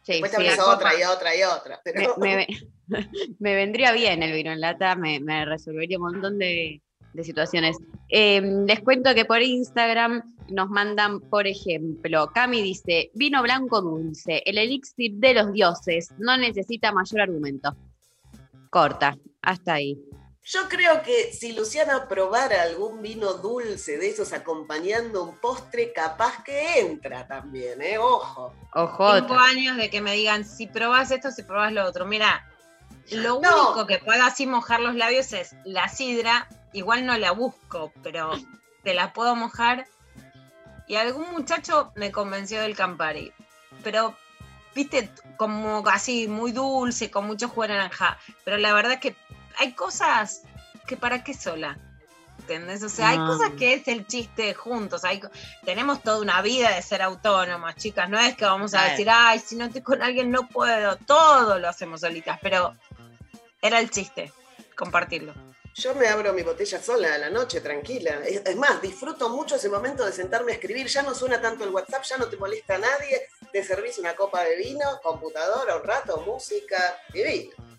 Sí, 0.06 0.20
Después 0.22 0.30
sí. 0.54 0.60
otra 0.60 0.98
y 0.98 1.02
otra 1.02 1.34
y 1.36 1.42
otra. 1.42 1.80
Me, 2.18 2.36
me- 2.36 2.46
me 3.40 3.54
vendría 3.56 3.90
bien 3.92 4.22
el 4.22 4.32
vino 4.32 4.52
en 4.52 4.60
lata, 4.60 4.94
me, 4.94 5.18
me 5.18 5.44
resolvería 5.44 5.98
un 5.98 6.12
montón 6.12 6.38
de, 6.38 6.80
de 7.12 7.24
situaciones. 7.24 7.76
Eh, 8.08 8.40
les 8.40 8.80
cuento 8.82 9.12
que 9.16 9.24
por 9.24 9.42
Instagram 9.42 10.36
nos 10.50 10.68
mandan, 10.70 11.18
por 11.18 11.48
ejemplo, 11.48 12.30
Cami 12.32 12.62
dice, 12.62 13.10
vino 13.14 13.42
blanco 13.42 13.82
dulce, 13.82 14.44
el 14.46 14.58
elixir 14.58 15.14
de 15.14 15.34
los 15.34 15.52
dioses, 15.52 16.12
no 16.18 16.36
necesita 16.36 16.92
mayor 16.92 17.22
argumento. 17.22 17.74
Corta, 18.70 19.18
hasta 19.42 19.74
ahí. 19.74 19.98
Yo 20.48 20.68
creo 20.68 21.02
que 21.02 21.32
si 21.32 21.52
Luciana 21.54 22.06
probara 22.06 22.62
algún 22.62 23.02
vino 23.02 23.32
dulce 23.34 23.98
de 23.98 24.10
esos 24.10 24.32
acompañando 24.32 25.24
un 25.24 25.36
postre, 25.38 25.92
capaz 25.92 26.44
que 26.44 26.78
entra 26.78 27.26
también, 27.26 27.82
¿eh? 27.82 27.98
Ojo. 27.98 28.54
Ojo. 28.72 29.16
Cinco 29.16 29.34
años 29.34 29.76
de 29.76 29.90
que 29.90 30.00
me 30.00 30.12
digan, 30.12 30.44
si 30.44 30.68
probás 30.68 31.10
esto, 31.10 31.32
si 31.32 31.42
probás 31.42 31.72
lo 31.72 31.84
otro. 31.84 32.06
Mira, 32.06 32.48
lo 33.10 33.40
No. 33.40 33.70
único 33.72 33.86
que 33.88 33.98
puedo 33.98 34.22
así 34.22 34.46
mojar 34.46 34.78
los 34.78 34.94
labios 34.94 35.32
es 35.32 35.56
la 35.64 35.88
sidra. 35.88 36.48
Igual 36.72 37.06
no 37.06 37.18
la 37.18 37.32
busco, 37.32 37.92
pero 38.04 38.30
te 38.84 38.94
la 38.94 39.12
puedo 39.12 39.34
mojar. 39.34 39.88
Y 40.86 40.94
algún 40.94 41.28
muchacho 41.32 41.90
me 41.96 42.12
convenció 42.12 42.60
del 42.60 42.76
Campari. 42.76 43.32
Pero, 43.82 44.16
viste, 44.76 45.10
como 45.38 45.82
así 45.88 46.28
muy 46.28 46.52
dulce, 46.52 47.10
con 47.10 47.26
mucho 47.26 47.48
jugo 47.48 47.62
de 47.62 47.68
naranja. 47.70 48.16
Pero 48.44 48.58
la 48.58 48.72
verdad 48.72 48.92
es 48.92 49.00
que 49.00 49.16
hay 49.58 49.72
cosas 49.74 50.42
que 50.86 50.96
para 50.96 51.24
qué 51.24 51.34
sola. 51.34 51.78
¿Entendés? 52.38 52.82
O 52.84 52.88
sea, 52.88 53.08
hay 53.08 53.18
Ah. 53.18 53.26
cosas 53.26 53.50
que 53.58 53.74
es 53.74 53.88
el 53.88 54.06
chiste 54.06 54.54
juntos. 54.54 55.04
Hay, 55.04 55.20
tenemos 55.64 56.02
toda 56.02 56.20
una 56.20 56.40
vida 56.42 56.74
de 56.76 56.82
ser 56.82 57.02
autónomas, 57.02 57.74
chicas. 57.76 58.08
No 58.08 58.20
es 58.20 58.36
que 58.36 58.44
vamos 58.44 58.72
a 58.74 58.84
decir, 58.84 59.08
ay, 59.10 59.40
si 59.40 59.56
no 59.56 59.64
estoy 59.64 59.82
con 59.82 60.00
alguien 60.02 60.30
no 60.30 60.46
puedo. 60.48 60.96
Todo 60.96 61.58
lo 61.58 61.68
hacemos 61.68 62.02
solitas, 62.02 62.38
pero 62.40 62.74
era 63.60 63.80
el 63.80 63.90
chiste, 63.90 64.32
compartirlo. 64.76 65.34
Yo 65.74 65.94
me 65.94 66.06
abro 66.08 66.32
mi 66.32 66.42
botella 66.42 66.80
sola 66.80 67.14
a 67.14 67.18
la 67.18 67.30
noche, 67.30 67.60
tranquila. 67.60 68.20
Es, 68.24 68.42
es 68.46 68.56
más, 68.56 68.80
disfruto 68.80 69.28
mucho 69.28 69.56
ese 69.56 69.68
momento 69.68 70.04
de 70.06 70.12
sentarme 70.12 70.52
a 70.52 70.54
escribir. 70.54 70.86
Ya 70.86 71.02
no 71.02 71.14
suena 71.14 71.40
tanto 71.40 71.64
el 71.64 71.70
WhatsApp, 71.70 72.04
ya 72.04 72.16
no 72.16 72.26
te 72.28 72.36
molesta 72.36 72.76
a 72.76 72.78
nadie. 72.78 73.28
Te 73.52 73.64
servís 73.64 73.98
una 73.98 74.14
copa 74.14 74.44
de 74.44 74.56
vino, 74.56 75.00
computadora 75.02 75.76
un 75.76 75.82
rato, 75.82 76.20
música, 76.20 76.96
divino. 77.12 77.75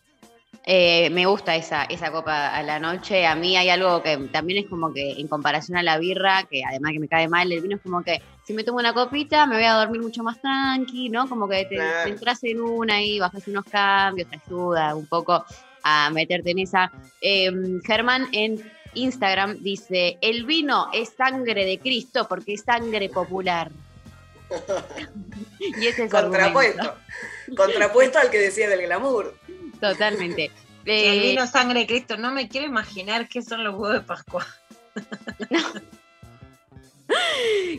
Eh, 0.69 1.09
me 1.11 1.25
gusta 1.25 1.55
esa, 1.55 1.85
esa 1.85 2.11
copa 2.11 2.49
a 2.49 2.61
la 2.61 2.77
noche. 2.77 3.25
A 3.25 3.35
mí 3.35 3.55
hay 3.55 3.69
algo 3.69 4.03
que 4.03 4.17
también 4.33 4.65
es 4.65 4.69
como 4.69 4.93
que 4.93 5.11
en 5.13 5.29
comparación 5.29 5.77
a 5.77 5.81
la 5.81 5.97
birra, 5.97 6.43
que 6.43 6.61
además 6.61 6.91
que 6.91 6.99
me 6.99 7.07
cae 7.07 7.29
mal, 7.29 7.49
el 7.49 7.61
vino 7.61 7.77
es 7.77 7.81
como 7.81 8.03
que 8.03 8.21
si 8.43 8.51
me 8.51 8.65
tomo 8.65 8.79
una 8.79 8.93
copita 8.93 9.45
me 9.45 9.55
voy 9.55 9.63
a 9.63 9.75
dormir 9.75 10.01
mucho 10.01 10.23
más 10.23 10.41
tranqui, 10.41 11.07
¿no? 11.07 11.29
Como 11.29 11.47
que 11.47 11.63
te, 11.63 11.75
Claro. 11.75 12.03
te 12.03 12.09
entras 12.09 12.43
en 12.43 12.59
una 12.59 13.01
y 13.01 13.17
bajas 13.17 13.47
unos 13.47 13.63
cambios, 13.63 14.29
te 14.29 14.41
ayuda 14.45 14.93
un 14.93 15.07
poco 15.07 15.45
a 15.83 16.09
meterte 16.09 16.51
en 16.51 16.59
esa. 16.59 16.91
Eh, 17.21 17.49
Germán 17.85 18.27
en 18.33 18.61
Instagram 18.93 19.59
dice, 19.61 20.17
el 20.19 20.43
vino 20.45 20.89
es 20.91 21.13
sangre 21.17 21.63
de 21.63 21.79
Cristo 21.79 22.27
porque 22.27 22.55
es 22.55 22.63
sangre 22.63 23.07
popular. 23.07 23.71
y 25.59 25.87
ese 25.87 26.03
es 26.03 26.11
Contrapuesto. 26.11 26.93
Contrapuesto 27.55 28.19
al 28.19 28.29
que 28.29 28.39
decía 28.39 28.67
del 28.67 28.81
glamour. 28.81 29.33
Totalmente. 29.79 30.51
el 30.85 30.85
Eh, 30.85 31.29
vino 31.31 31.47
sangre 31.47 31.81
de 31.81 31.87
Cristo, 31.87 32.17
no 32.17 32.31
me 32.31 32.47
quiero 32.47 32.67
imaginar 32.67 33.27
qué 33.27 33.41
son 33.41 33.63
los 33.63 33.75
huevos 33.75 33.93
de 33.93 34.01
Pascua. 34.01 34.45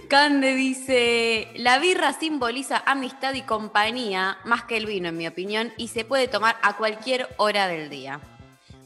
Cande 0.08 0.54
dice, 0.54 1.48
la 1.56 1.78
birra 1.78 2.12
simboliza 2.12 2.82
amistad 2.86 3.34
y 3.34 3.42
compañía 3.42 4.38
más 4.44 4.64
que 4.64 4.76
el 4.76 4.86
vino, 4.86 5.08
en 5.08 5.16
mi 5.16 5.26
opinión, 5.26 5.72
y 5.76 5.88
se 5.88 6.04
puede 6.04 6.28
tomar 6.28 6.56
a 6.62 6.76
cualquier 6.76 7.28
hora 7.36 7.66
del 7.66 7.90
día. 7.90 8.20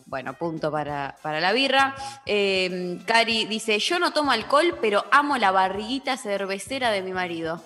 Bueno, 0.07 0.35
punto 0.35 0.71
para, 0.71 1.17
para 1.23 1.41
la 1.41 1.53
birra. 1.53 1.95
Eh, 2.27 2.99
Cari 3.07 3.47
dice, 3.47 3.79
yo 3.79 3.99
no 3.99 4.13
tomo 4.13 4.33
alcohol, 4.33 4.77
pero 4.81 5.05
amo 5.11 5.39
la 5.39 5.53
barriguita 5.53 6.17
cervecera 6.17 6.91
de 6.91 7.03
mi 7.03 7.13
marido. 7.13 7.63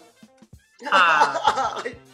Ah. 0.92 1.78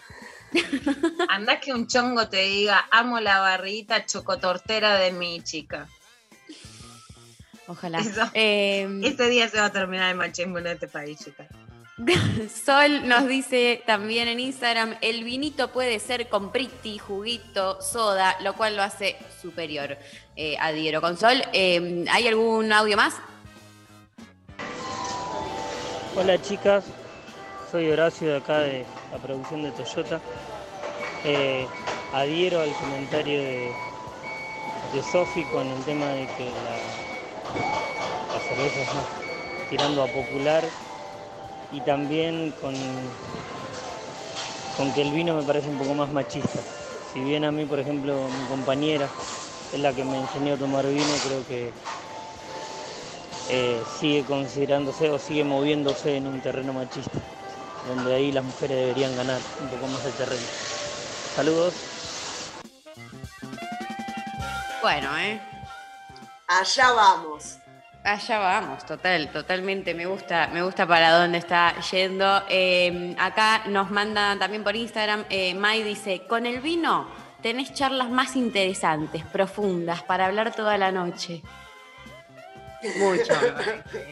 Anda 1.28 1.60
que 1.60 1.72
un 1.72 1.86
chongo 1.86 2.28
te 2.28 2.42
diga, 2.42 2.86
amo 2.90 3.20
la 3.20 3.40
barrita 3.40 4.04
chocotortera 4.06 4.96
de 4.98 5.12
mi 5.12 5.42
chica. 5.42 5.88
Ojalá. 7.66 8.00
Eso. 8.00 8.28
Eh, 8.34 9.00
Este 9.02 9.28
día 9.28 9.48
se 9.48 9.58
va 9.58 9.66
a 9.66 9.72
terminar 9.72 10.10
el 10.10 10.16
machismo 10.16 10.58
en 10.58 10.66
este 10.66 10.88
país, 10.88 11.18
chica. 11.24 11.46
Sol 12.64 13.06
nos 13.06 13.28
dice 13.28 13.82
también 13.86 14.26
en 14.28 14.40
Instagram, 14.40 14.96
el 15.02 15.24
vinito 15.24 15.68
puede 15.72 15.98
ser 16.00 16.28
con 16.28 16.50
priti, 16.50 16.98
juguito, 16.98 17.80
soda, 17.80 18.36
lo 18.40 18.54
cual 18.54 18.76
lo 18.76 18.82
hace 18.82 19.16
superior. 19.40 19.96
Eh, 20.36 20.56
adhiero 20.58 21.00
con 21.00 21.16
Sol. 21.16 21.42
Eh, 21.52 22.04
¿Hay 22.10 22.26
algún 22.26 22.72
audio 22.72 22.96
más? 22.96 23.14
Hola 26.16 26.40
chicas, 26.42 26.84
soy 27.72 27.90
Horacio 27.90 28.28
de 28.28 28.36
acá 28.36 28.58
de 28.58 28.84
la 29.10 29.18
producción 29.18 29.62
de 29.62 29.72
Toyota. 29.72 30.20
Eh, 31.24 31.66
adhiero 32.12 32.60
al 32.60 32.74
comentario 32.74 33.40
de, 33.40 33.72
de 34.92 35.02
Sofi 35.02 35.42
con 35.44 35.66
el 35.66 35.82
tema 35.82 36.10
de 36.10 36.26
que 36.36 36.52
la, 36.52 36.76
la 38.34 38.40
cerveza 38.40 38.82
es 38.82 38.94
más 38.94 39.06
tirando 39.70 40.02
a 40.02 40.06
popular 40.06 40.68
y 41.72 41.80
también 41.80 42.52
con, 42.60 42.74
con 44.76 44.92
que 44.92 45.00
el 45.00 45.10
vino 45.10 45.34
me 45.34 45.42
parece 45.42 45.70
un 45.70 45.78
poco 45.78 45.94
más 45.94 46.12
machista. 46.12 46.60
Si 47.10 47.20
bien 47.20 47.42
a 47.44 47.52
mí, 47.52 47.64
por 47.64 47.80
ejemplo, 47.80 48.28
mi 48.28 48.46
compañera 48.48 49.08
es 49.72 49.80
la 49.80 49.94
que 49.94 50.04
me 50.04 50.18
enseñó 50.18 50.54
a 50.54 50.58
tomar 50.58 50.86
vino, 50.86 51.14
creo 51.24 51.46
que 51.46 51.72
eh, 53.48 53.80
sigue 53.98 54.24
considerándose 54.24 55.08
o 55.08 55.18
sigue 55.18 55.42
moviéndose 55.42 56.18
en 56.18 56.26
un 56.26 56.38
terreno 56.42 56.74
machista, 56.74 57.18
donde 57.88 58.14
ahí 58.14 58.32
las 58.32 58.44
mujeres 58.44 58.76
deberían 58.76 59.16
ganar 59.16 59.40
un 59.60 59.68
poco 59.68 59.86
más 59.88 60.04
el 60.04 60.12
terreno. 60.12 60.42
Saludos. 61.34 61.74
Bueno, 64.80 65.16
¿eh? 65.18 65.40
Allá 66.48 66.92
vamos. 66.92 67.58
Allá 68.04 68.38
vamos, 68.38 68.84
total, 68.84 69.30
totalmente. 69.30 69.94
Me 69.94 70.06
gusta, 70.06 70.48
me 70.48 70.62
gusta 70.62 70.86
para 70.86 71.12
dónde 71.18 71.38
está 71.38 71.78
yendo. 71.92 72.42
Eh, 72.48 73.14
acá 73.18 73.62
nos 73.66 73.90
manda 73.90 74.36
también 74.38 74.64
por 74.64 74.74
Instagram, 74.74 75.24
eh, 75.30 75.54
Mai 75.54 75.82
dice, 75.82 76.26
con 76.26 76.46
el 76.46 76.60
vino 76.60 77.06
tenés 77.42 77.74
charlas 77.74 78.08
más 78.08 78.36
interesantes, 78.36 79.24
profundas, 79.26 80.02
para 80.02 80.26
hablar 80.26 80.54
toda 80.54 80.78
la 80.78 80.92
noche. 80.92 81.42
Mucho. 82.98 83.34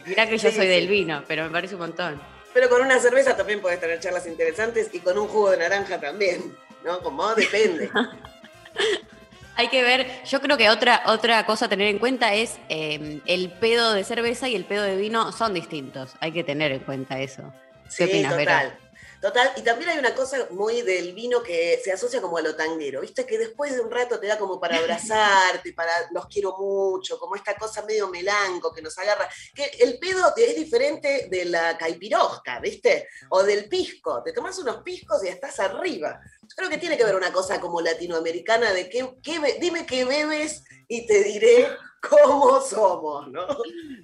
Mirá 0.05 0.27
que 0.27 0.37
yo 0.37 0.49
Sí, 0.49 0.55
soy 0.55 0.67
del 0.67 0.87
vino, 0.87 1.23
pero 1.27 1.43
me 1.43 1.49
parece 1.49 1.75
un 1.75 1.81
montón. 1.81 2.21
Pero 2.53 2.69
con 2.69 2.81
una 2.81 2.99
cerveza 2.99 3.35
también 3.37 3.61
puedes 3.61 3.79
tener 3.79 3.99
charlas 3.99 4.27
interesantes 4.27 4.89
y 4.93 4.99
con 4.99 5.17
un 5.17 5.27
jugo 5.27 5.51
de 5.51 5.57
naranja 5.57 5.99
también, 5.99 6.55
¿no? 6.83 6.99
Como 7.01 7.33
depende. 7.35 7.89
Hay 9.55 9.67
que 9.67 9.83
ver, 9.83 10.07
yo 10.25 10.41
creo 10.41 10.57
que 10.57 10.69
otra, 10.69 11.03
otra 11.05 11.45
cosa 11.45 11.65
a 11.65 11.69
tener 11.69 11.87
en 11.87 11.99
cuenta 11.99 12.33
es 12.33 12.57
eh, 12.69 13.19
el 13.25 13.51
pedo 13.51 13.93
de 13.93 14.03
cerveza 14.03 14.47
y 14.47 14.55
el 14.55 14.65
pedo 14.65 14.83
de 14.83 14.95
vino 14.95 15.31
son 15.31 15.53
distintos. 15.53 16.13
Hay 16.19 16.31
que 16.31 16.43
tener 16.43 16.71
en 16.71 16.79
cuenta 16.79 17.19
eso. 17.19 17.43
¿Qué 17.85 17.91
Sí, 17.91 18.03
opinas, 18.05 18.35
total. 18.37 18.77
Total, 19.21 19.51
y 19.55 19.61
también 19.61 19.91
hay 19.91 19.99
una 19.99 20.15
cosa 20.15 20.47
muy 20.49 20.81
del 20.81 21.13
vino 21.13 21.43
que 21.43 21.79
se 21.83 21.91
asocia 21.91 22.21
como 22.21 22.37
a 22.37 22.41
lo 22.41 22.55
tanguero, 22.55 23.01
¿viste? 23.01 23.25
Que 23.25 23.37
después 23.37 23.73
de 23.75 23.81
un 23.81 23.91
rato 23.91 24.19
te 24.19 24.25
da 24.25 24.37
como 24.39 24.59
para 24.59 24.77
abrazarte, 24.79 25.73
para 25.73 25.91
los 26.11 26.25
quiero 26.25 26.55
mucho, 26.57 27.19
como 27.19 27.35
esta 27.35 27.55
cosa 27.55 27.83
medio 27.85 28.07
melanco 28.09 28.73
que 28.73 28.81
nos 28.81 28.97
agarra. 28.97 29.29
Que 29.53 29.65
el 29.81 29.99
pedo 29.99 30.33
es 30.35 30.55
diferente 30.55 31.27
de 31.29 31.45
la 31.45 31.77
caipirosca, 31.77 32.59
¿viste? 32.59 33.07
O 33.29 33.43
del 33.43 33.69
pisco. 33.69 34.23
Te 34.23 34.33
tomas 34.33 34.57
unos 34.57 34.77
piscos 34.83 35.23
y 35.23 35.27
estás 35.27 35.59
arriba. 35.59 36.19
Yo 36.41 36.55
creo 36.55 36.69
que 36.69 36.79
tiene 36.79 36.97
que 36.97 37.05
ver 37.05 37.15
una 37.15 37.31
cosa 37.31 37.61
como 37.61 37.79
latinoamericana 37.79 38.73
de 38.73 38.89
que, 38.89 39.17
que 39.21 39.37
be- 39.39 39.57
dime 39.61 39.85
qué 39.85 40.03
bebes 40.03 40.63
y 40.87 41.05
te 41.05 41.23
diré 41.23 41.67
cómo 42.09 42.59
somos, 42.59 43.27
¿no? 43.29 43.45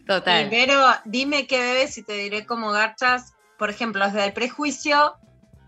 Total. 0.08 0.48
Primero, 0.48 0.80
dime 1.06 1.48
qué 1.48 1.60
bebes 1.60 1.98
y 1.98 2.04
te 2.04 2.14
diré 2.14 2.46
cómo 2.46 2.72
garchas. 2.72 3.34
Por 3.58 3.70
ejemplo, 3.70 4.06
desde 4.06 4.26
el 4.26 4.34
prejuicio, 4.34 5.16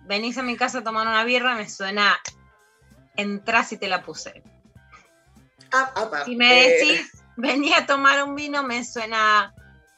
venís 0.05 0.37
a 0.37 0.43
mi 0.43 0.55
casa 0.55 0.79
a 0.79 0.83
tomar 0.83 1.07
una 1.07 1.23
birra, 1.23 1.55
me 1.55 1.69
suena, 1.69 2.19
entras 3.15 3.71
y 3.71 3.77
te 3.77 3.87
la 3.87 4.03
puse. 4.03 4.43
Ah, 5.71 5.91
apa, 5.95 6.25
Si 6.25 6.35
me 6.35 6.65
eh, 6.65 6.71
decís, 6.71 7.11
vení 7.35 7.73
a 7.73 7.85
tomar 7.85 8.23
un 8.23 8.35
vino, 8.35 8.63
me 8.63 8.83
suena, 8.85 9.53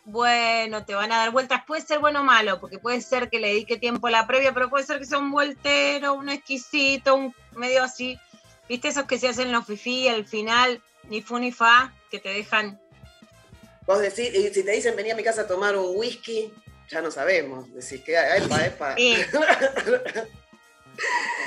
bueno, 0.05 0.85
te 0.85 0.95
van 0.95 1.11
a 1.11 1.17
dar 1.17 1.31
vueltas. 1.31 1.63
Puede 1.65 1.81
ser 1.81 1.99
bueno 1.99 2.21
o 2.21 2.23
malo, 2.23 2.59
porque 2.59 2.79
puede 2.79 3.01
ser 3.01 3.29
que 3.29 3.39
le 3.39 3.49
dedique 3.49 3.77
tiempo 3.77 4.07
a 4.07 4.11
la 4.11 4.27
previa, 4.27 4.53
pero 4.53 4.69
puede 4.69 4.85
ser 4.85 4.99
que 4.99 5.05
sea 5.05 5.17
un 5.17 5.31
voltero, 5.31 6.13
un 6.13 6.29
exquisito, 6.29 7.15
un 7.15 7.35
medio 7.55 7.83
así. 7.83 8.17
¿Viste 8.69 8.87
esos 8.87 9.05
que 9.05 9.19
se 9.19 9.27
hacen 9.27 9.51
los 9.51 9.65
fifí 9.65 10.07
al 10.07 10.25
final, 10.25 10.81
ni 11.09 11.21
fu 11.21 11.37
ni 11.39 11.51
fa, 11.51 11.93
que 12.09 12.19
te 12.19 12.29
dejan 12.29 12.79
Vos 13.87 13.99
decís, 13.99 14.33
y 14.33 14.53
si 14.53 14.63
te 14.63 14.71
dicen 14.71 14.95
venía 14.95 15.13
a 15.13 15.17
mi 15.17 15.23
casa 15.23 15.41
a 15.41 15.47
tomar 15.47 15.75
un 15.75 15.97
whisky, 15.97 16.53
ya 16.91 17.01
no 17.01 17.09
sabemos. 17.11 17.73
Decís 17.73 18.01
que, 18.03 18.13
epa, 18.17 18.65
epa. 18.65 18.95
Sí. 18.95 19.15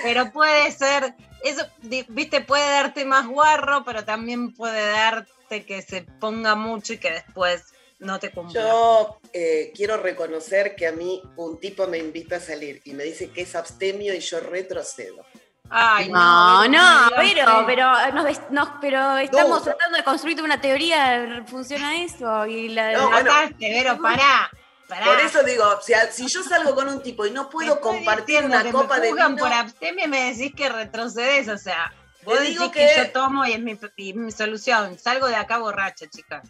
Pero 0.02 0.32
puede 0.32 0.72
ser, 0.72 1.14
eso, 1.42 1.66
viste, 2.08 2.40
puede 2.40 2.68
darte 2.68 3.04
más 3.04 3.26
guarro, 3.26 3.84
pero 3.84 4.04
también 4.04 4.52
puede 4.54 4.90
darte 4.90 5.64
que 5.64 5.82
se 5.82 6.02
ponga 6.02 6.54
mucho 6.54 6.94
y 6.94 6.98
que 6.98 7.10
después 7.12 7.62
no 8.00 8.18
te 8.18 8.30
cumpla. 8.30 8.60
Yo 8.60 9.20
eh, 9.32 9.72
quiero 9.74 9.96
reconocer 9.96 10.74
que 10.74 10.86
a 10.86 10.92
mí 10.92 11.22
un 11.36 11.60
tipo 11.60 11.86
me 11.86 11.98
invita 11.98 12.36
a 12.36 12.40
salir 12.40 12.80
y 12.84 12.92
me 12.92 13.04
dice 13.04 13.30
que 13.30 13.42
es 13.42 13.54
abstemio 13.54 14.14
y 14.14 14.20
yo 14.20 14.40
retrocedo. 14.40 15.24
Ay, 15.70 16.10
No, 16.10 16.68
no, 16.68 17.08
Dios, 17.08 17.12
pero, 17.16 17.64
pero, 17.66 18.12
nos 18.12 18.50
nos- 18.50 18.68
pero 18.82 19.16
estamos 19.18 19.58
No. 19.60 19.64
tratando 19.64 19.96
de 19.96 20.04
construir 20.04 20.42
una 20.42 20.60
teoría, 20.60 21.42
funciona 21.46 22.02
eso. 22.02 22.46
Y 22.46 22.68
la, 22.68 22.92
No, 22.92 23.10
bueno. 23.10 23.32
Vero, 23.58 23.98
pará. 24.02 24.50
Pará. 24.88 25.06
Por 25.06 25.20
eso 25.20 25.42
digo, 25.42 25.64
si, 25.82 26.26
yo 26.28 26.42
salgo 26.42 26.74
con 26.74 26.88
un 26.88 27.02
tipo 27.02 27.24
y 27.26 27.30
no 27.30 27.48
puedo 27.50 27.80
compartir 27.80 28.44
una 28.44 28.62
que 28.62 28.70
copa 28.72 28.96
me 28.98 29.06
de 29.06 29.12
vino, 29.12 29.36
por 29.36 29.52
abstemio 29.52 30.04
y 30.04 30.08
me 30.08 30.32
decís 30.32 30.52
que 30.56 30.68
retrocedes, 30.68 31.48
o 31.48 31.58
sea, 31.58 31.92
vos 32.22 32.34
Te 32.34 32.40
decís 32.42 32.58
digo 32.58 32.70
que... 32.70 32.80
que- 32.80 32.94
yo 32.98 33.10
tomo 33.12 33.44
y 33.46 33.52
es 33.52 33.60
mi, 33.60 33.78
y 33.96 34.14
mi 34.14 34.30
solución. 34.32 34.98
Salgo 34.98 35.26
de 35.28 35.36
acá 35.36 35.58
borracha, 35.58 36.06
chicas. 36.08 36.48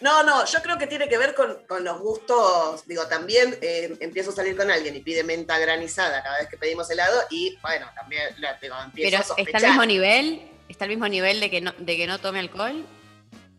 No, 0.00 0.22
no, 0.22 0.44
yo 0.44 0.60
creo 0.62 0.76
que 0.76 0.86
tiene 0.86 1.08
que 1.08 1.16
ver 1.16 1.34
con, 1.34 1.64
con 1.66 1.82
los 1.82 1.98
gustos. 2.00 2.86
Digo, 2.86 3.06
también 3.06 3.56
eh, 3.62 3.96
empiezo 4.00 4.30
a 4.30 4.34
salir 4.34 4.54
con 4.54 4.70
alguien 4.70 4.94
y 4.94 5.00
pide 5.00 5.24
menta 5.24 5.58
granizada 5.58 6.22
cada 6.22 6.38
vez 6.38 6.48
que 6.48 6.58
pedimos 6.58 6.90
helado 6.90 7.18
y 7.30 7.56
bueno, 7.62 7.86
también 7.94 8.34
la- 8.38 8.58
digo, 8.60 8.74
empiezo 8.84 9.06
pero 9.10 9.16
a 9.16 9.20
está 9.22 9.34
sospechar. 9.34 9.64
al 9.64 9.70
mismo 9.70 9.86
nivel, 9.86 10.50
está 10.68 10.84
al 10.84 10.90
mismo 10.90 11.08
nivel 11.08 11.40
de 11.40 11.50
que 11.50 11.60
no, 11.62 11.72
de 11.78 11.96
que 11.96 12.06
no 12.06 12.18
tome 12.18 12.40
alcohol. 12.40 12.86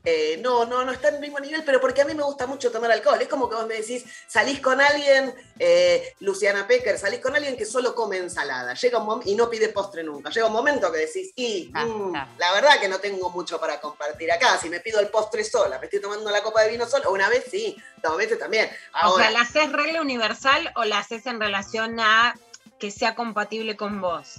Eh, 0.10 0.40
no, 0.42 0.64
no, 0.64 0.86
no 0.86 0.94
está 0.94 1.10
en 1.10 1.16
el 1.16 1.20
mismo 1.20 1.38
nivel, 1.38 1.64
pero 1.66 1.82
porque 1.82 2.02
a 2.02 2.06
mí 2.06 2.14
me 2.14 2.24
gusta 2.24 2.48
mucho 2.48 2.72
tomar 2.72 2.90
alcohol. 2.90 3.22
Es 3.22 3.28
como 3.28 3.50
que 3.50 3.58
vos 3.58 3.68
me 3.68 3.74
decís, 3.74 4.06
salís 4.26 4.62
con 4.62 4.80
alguien, 4.80 5.36
eh, 5.60 6.14
Luciana 6.22 6.66
Pecker, 6.66 6.98
salís 6.98 7.20
con 7.20 7.36
alguien 7.36 7.58
que 7.58 7.66
solo 7.66 7.94
come 7.94 8.16
ensalada. 8.16 8.74
Llega 8.74 9.00
un 9.00 9.22
y 9.26 9.36
no 9.36 9.50
pide 9.50 9.68
postre 9.68 10.06
nunca. 10.06 10.30
Llega 10.30 10.48
un 10.48 10.54
momento 10.54 10.90
que 10.94 11.00
decís, 11.00 11.34
y 11.36 11.70
Ah, 11.74 11.86
mm, 11.86 12.16
ah. 12.16 12.28
la 12.38 12.54
verdad 12.54 12.80
que 12.80 12.88
no 12.88 13.00
tengo 13.00 13.30
mucho 13.32 13.60
para 13.60 13.82
compartir 13.82 14.32
acá. 14.32 14.58
Si 14.58 14.70
me 14.70 14.80
pido 14.80 15.02
el 15.02 15.10
postre 15.10 15.44
sola, 15.44 15.78
me 15.78 15.88
estoy 15.88 16.00
tomando 16.00 16.32
la 16.32 16.42
copa 16.42 16.62
de 16.62 16.70
vino 16.70 16.88
sola, 16.88 17.10
una 17.10 17.28
vez 17.28 17.44
sí, 17.52 17.76
dos 18.02 18.16
veces 18.16 18.40
también. 18.40 18.70
O 19.04 19.18
sea, 19.18 19.30
¿la 19.30 19.42
haces 19.42 19.70
regla 19.74 20.00
universal 20.00 20.72
o 20.78 20.86
la 20.86 21.00
haces 21.00 21.26
en 21.26 21.42
relación 21.42 22.00
a 22.00 22.34
que 22.80 22.92
sea 22.92 23.14
compatible 23.14 23.76
con 23.76 24.00
vos? 24.00 24.36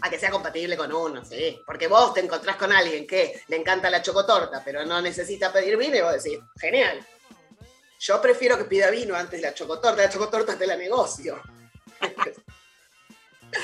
A 0.00 0.10
que 0.10 0.18
sea 0.18 0.30
compatible 0.30 0.76
con 0.76 0.92
uno, 0.92 1.24
sí. 1.24 1.60
Porque 1.66 1.88
vos 1.88 2.12
te 2.14 2.20
encontrás 2.20 2.56
con 2.56 2.72
alguien 2.72 3.06
que 3.06 3.42
le 3.48 3.56
encanta 3.56 3.90
la 3.90 4.02
chocotorta, 4.02 4.62
pero 4.64 4.84
no 4.84 5.00
necesita 5.00 5.52
pedir 5.52 5.76
vino 5.76 5.96
y 5.96 6.00
vos 6.00 6.22
decís, 6.22 6.38
genial. 6.58 7.04
Yo 7.98 8.20
prefiero 8.20 8.58
que 8.58 8.64
pida 8.64 8.90
vino 8.90 9.14
antes 9.14 9.40
de 9.40 9.46
la 9.46 9.54
chocotorta. 9.54 10.02
La 10.02 10.10
chocotorta 10.10 10.56
te 10.58 10.66
la 10.66 10.76
negocio. 10.76 11.40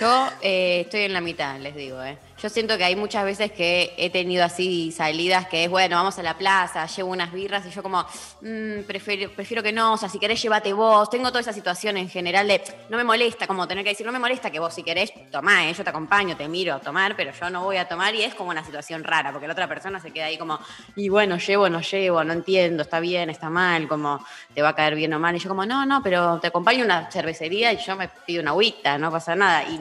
Yo 0.01 0.29
eh, 0.41 0.81
estoy 0.83 1.03
en 1.03 1.13
la 1.13 1.21
mitad, 1.21 1.59
les 1.59 1.75
digo. 1.75 2.03
eh. 2.03 2.19
Yo 2.43 2.49
siento 2.49 2.77
que 2.77 2.83
hay 2.83 2.97
muchas 2.97 3.25
veces 3.25 3.53
que 3.53 3.95
he 3.97 4.11
tenido 4.11 4.45
así 4.45 4.91
salidas 4.91 5.47
que 5.47 5.63
es, 5.63 5.71
bueno, 5.71 5.95
vamos 5.95 6.19
a 6.19 6.25
la 6.25 6.37
plaza, 6.37 6.87
llevo 6.87 7.11
unas 7.13 7.31
birras 7.31 7.65
y 7.67 7.71
yo 7.71 7.85
como, 7.85 8.05
"Mm, 8.41 8.83
prefiero, 8.85 9.31
prefiero 9.31 9.63
que 9.63 9.71
no, 9.71 9.93
o 9.93 9.97
sea, 9.97 10.09
si 10.09 10.19
querés 10.19 10.43
llévate 10.43 10.73
vos. 10.73 11.09
Tengo 11.09 11.29
toda 11.29 11.41
esa 11.41 11.53
situación 11.53 11.97
en 11.99 12.09
general 12.09 12.49
de, 12.49 12.61
no 12.89 12.97
me 12.97 13.05
molesta, 13.05 13.47
como 13.47 13.69
tener 13.69 13.85
que 13.85 13.91
decir, 13.91 14.05
no 14.05 14.11
me 14.11 14.19
molesta 14.19 14.51
que 14.51 14.59
vos 14.59 14.75
si 14.75 14.83
querés, 14.83 15.13
tomá, 15.31 15.69
eh, 15.69 15.73
yo 15.73 15.85
te 15.85 15.91
acompaño, 15.91 16.37
te 16.37 16.49
miro 16.49 16.75
a 16.75 16.81
tomar, 16.81 17.15
pero 17.15 17.31
yo 17.33 17.49
no 17.49 17.63
voy 17.63 17.77
a 17.77 17.87
tomar 17.87 18.13
y 18.17 18.23
es 18.23 18.35
como 18.35 18.51
una 18.51 18.65
situación 18.65 19.05
rara, 19.05 19.31
porque 19.31 19.47
la 19.47 19.53
otra 19.53 19.69
persona 19.69 20.01
se 20.01 20.11
queda 20.11 20.25
ahí 20.25 20.37
como, 20.37 20.59
y 20.97 21.09
bueno, 21.11 21.37
llevo, 21.39 21.69
no 21.69 21.81
llevo, 21.81 22.25
no 22.25 22.33
entiendo, 22.33 22.83
está 22.83 22.99
bien, 22.99 23.31
está 23.31 23.51
mal, 23.51 23.87
como 23.87 24.19
te 24.53 24.63
va 24.63 24.71
a 24.71 24.75
caer 24.75 24.97
bien 24.97 25.13
o 25.15 25.21
mal. 25.21 25.37
Y 25.37 25.39
yo 25.39 25.49
como, 25.49 25.65
no, 25.65 25.87
no, 25.87 26.03
pero 26.03 26.41
te 26.41 26.49
acompaño 26.49 26.83
a 26.83 26.87
una 26.87 27.11
cervecería 27.13 27.73
y 27.73 27.77
yo 27.77 27.95
me 27.95 28.09
pido 28.09 28.43
una 28.43 28.51
agüita, 28.51 28.99
no 28.99 29.13
pasa 29.13 29.37
nada. 29.37 29.63
Y 29.63 29.79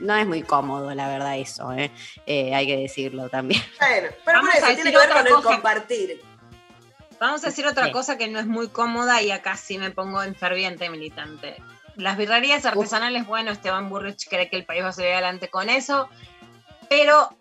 no 0.00 0.14
es 0.14 0.26
muy 0.26 0.42
cómodo, 0.42 0.94
la 0.94 1.08
verdad, 1.08 1.38
eso, 1.38 1.72
¿eh? 1.72 1.85
Eh, 2.26 2.54
hay 2.54 2.66
que 2.66 2.76
decirlo 2.76 3.28
también. 3.28 3.62
Bueno, 3.80 4.08
pero 4.24 4.38
Vamos 4.38 4.50
por 4.54 4.56
eso 4.58 4.66
a 4.66 4.74
tiene 4.74 4.84
decir 4.84 4.92
que 4.92 4.98
ver 4.98 5.08
otra 5.10 5.18
con 5.22 5.26
el 5.26 5.34
cosa. 5.34 5.48
compartir. 5.48 6.22
Vamos 7.18 7.44
a 7.44 7.46
decir 7.46 7.66
otra 7.66 7.86
Sí. 7.86 7.92
cosa 7.92 8.18
que 8.18 8.28
no 8.28 8.38
es 8.38 8.46
muy 8.46 8.68
cómoda 8.68 9.22
y 9.22 9.30
acá 9.30 9.56
sí 9.56 9.78
me 9.78 9.90
pongo 9.90 10.22
en 10.22 10.34
ferviente 10.34 10.90
militante. 10.90 11.56
Las 11.96 12.18
birrerías 12.18 12.66
artesanales, 12.66 13.26
bueno, 13.26 13.50
Esteban 13.50 13.88
Burrich 13.88 14.28
cree 14.28 14.50
que 14.50 14.56
el 14.56 14.66
país 14.66 14.84
va 14.84 14.88
a 14.88 14.92
salir 14.92 15.12
adelante 15.12 15.48
con 15.48 15.70
eso, 15.70 16.10
pero 16.90 17.34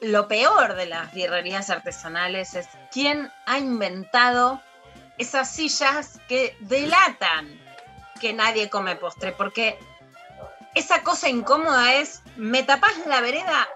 lo 0.00 0.26
peor 0.26 0.74
de 0.74 0.86
las 0.86 1.12
birrerías 1.14 1.70
artesanales 1.70 2.54
es 2.54 2.66
quién 2.90 3.30
ha 3.46 3.58
inventado 3.58 4.60
esas 5.18 5.48
sillas 5.50 6.18
que 6.26 6.56
delatan 6.60 7.60
que 8.20 8.32
nadie 8.32 8.68
come 8.68 8.96
postre, 8.96 9.30
porque 9.32 9.78
esa 10.74 11.02
cosa 11.02 11.28
incómoda 11.28 11.94
es, 11.94 12.22
me 12.36 12.62
tapás 12.64 12.94
la 13.06 13.20
vereda, 13.20 13.68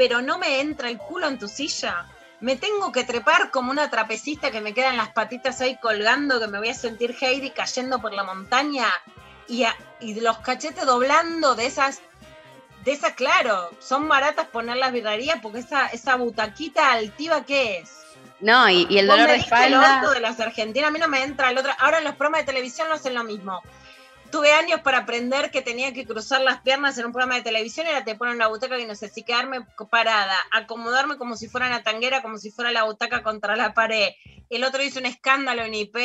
pero 0.00 0.22
no 0.22 0.38
me 0.38 0.60
entra 0.62 0.88
el 0.88 0.96
culo 0.96 1.26
en 1.28 1.38
tu 1.38 1.46
silla. 1.46 2.06
me 2.40 2.56
tengo 2.56 2.90
que 2.90 3.04
trepar 3.04 3.50
como 3.50 3.70
una 3.70 3.90
trapecista 3.90 4.50
que 4.50 4.62
me 4.62 4.72
quedan 4.72 4.96
las 4.96 5.10
patitas 5.10 5.60
ahí 5.60 5.76
colgando, 5.76 6.40
que 6.40 6.46
me 6.46 6.56
voy 6.58 6.70
a 6.70 6.74
sentir 6.74 7.14
Heidi 7.20 7.50
cayendo 7.50 8.00
por 8.00 8.14
la 8.14 8.24
montaña 8.24 8.86
y, 9.46 9.64
a- 9.64 9.76
y 10.00 10.18
los 10.22 10.38
cachetes 10.38 10.86
doblando 10.86 11.54
de 11.54 11.66
esas, 11.66 12.00
de 12.82 12.92
esas, 12.92 13.12
claro, 13.12 13.68
son 13.78 14.08
baratas 14.08 14.46
poner 14.46 14.78
las 14.78 14.90
birrerías 14.90 15.38
porque 15.42 15.58
esa, 15.58 15.88
esa 15.88 16.16
butaquita 16.16 16.92
altiva, 16.92 17.44
¿qué 17.44 17.80
es? 17.80 17.90
No, 18.40 18.70
y, 18.70 18.86
y 18.88 18.96
el 18.96 19.06
Vos 19.06 19.16
dolor 19.18 19.26
me 19.28 19.32
de 19.34 19.38
el 19.40 19.44
espalda. 19.44 19.96
orto 19.98 20.12
de 20.12 20.20
las 20.20 20.40
argentinas, 20.40 20.88
a 20.88 20.92
mí 20.92 20.98
no 20.98 21.08
me 21.08 21.22
entra 21.22 21.50
el 21.50 21.58
otro. 21.58 21.72
Ahora 21.78 21.98
en 21.98 22.04
los 22.04 22.14
programas 22.14 22.40
de 22.40 22.46
televisión 22.54 22.88
no 22.88 22.94
hacen 22.94 23.12
lo 23.14 23.22
mismo. 23.22 23.60
Tuve 24.30 24.52
años 24.52 24.80
para 24.80 24.98
aprender 24.98 25.50
que 25.50 25.62
tenía 25.62 25.92
que 25.92 26.06
cruzar 26.06 26.40
las 26.42 26.60
piernas 26.60 26.96
en 26.98 27.06
un 27.06 27.12
programa 27.12 27.36
de 27.36 27.42
televisión 27.42 27.86
y 27.86 27.90
ahora 27.90 28.04
te 28.04 28.14
ponen 28.14 28.36
una 28.36 28.46
butaca 28.46 28.78
y 28.78 28.86
no 28.86 28.94
sé 28.94 29.08
si 29.08 29.24
quedarme 29.24 29.66
parada, 29.90 30.36
acomodarme 30.52 31.18
como 31.18 31.36
si 31.36 31.48
fuera 31.48 31.66
una 31.66 31.82
tanguera, 31.82 32.22
como 32.22 32.38
si 32.38 32.50
fuera 32.50 32.70
la 32.70 32.84
butaca 32.84 33.22
contra 33.22 33.56
la 33.56 33.74
pared. 33.74 34.10
El 34.48 34.62
otro 34.64 34.82
hizo 34.82 35.00
un 35.00 35.06
escándalo 35.06 35.62
en 35.62 35.74
IP 35.74 35.96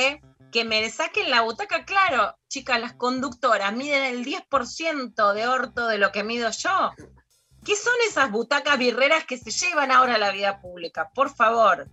que 0.51 0.63
me 0.63 0.89
saquen 0.89 1.29
la 1.29 1.41
butaca, 1.41 1.85
claro, 1.85 2.35
chicas, 2.47 2.79
las 2.79 2.93
conductoras 2.93 3.73
miden 3.73 4.03
el 4.03 4.25
10% 4.25 5.33
de 5.33 5.47
orto 5.47 5.87
de 5.87 5.97
lo 5.97 6.11
que 6.11 6.23
mido 6.23 6.49
yo. 6.49 6.93
¿Qué 7.63 7.75
son 7.75 7.93
esas 8.07 8.31
butacas 8.31 8.77
birreras 8.77 9.25
que 9.25 9.37
se 9.37 9.51
llevan 9.51 9.91
ahora 9.91 10.15
a 10.15 10.19
la 10.19 10.31
vida 10.31 10.61
pública? 10.61 11.09
Por 11.13 11.35
favor. 11.35 11.87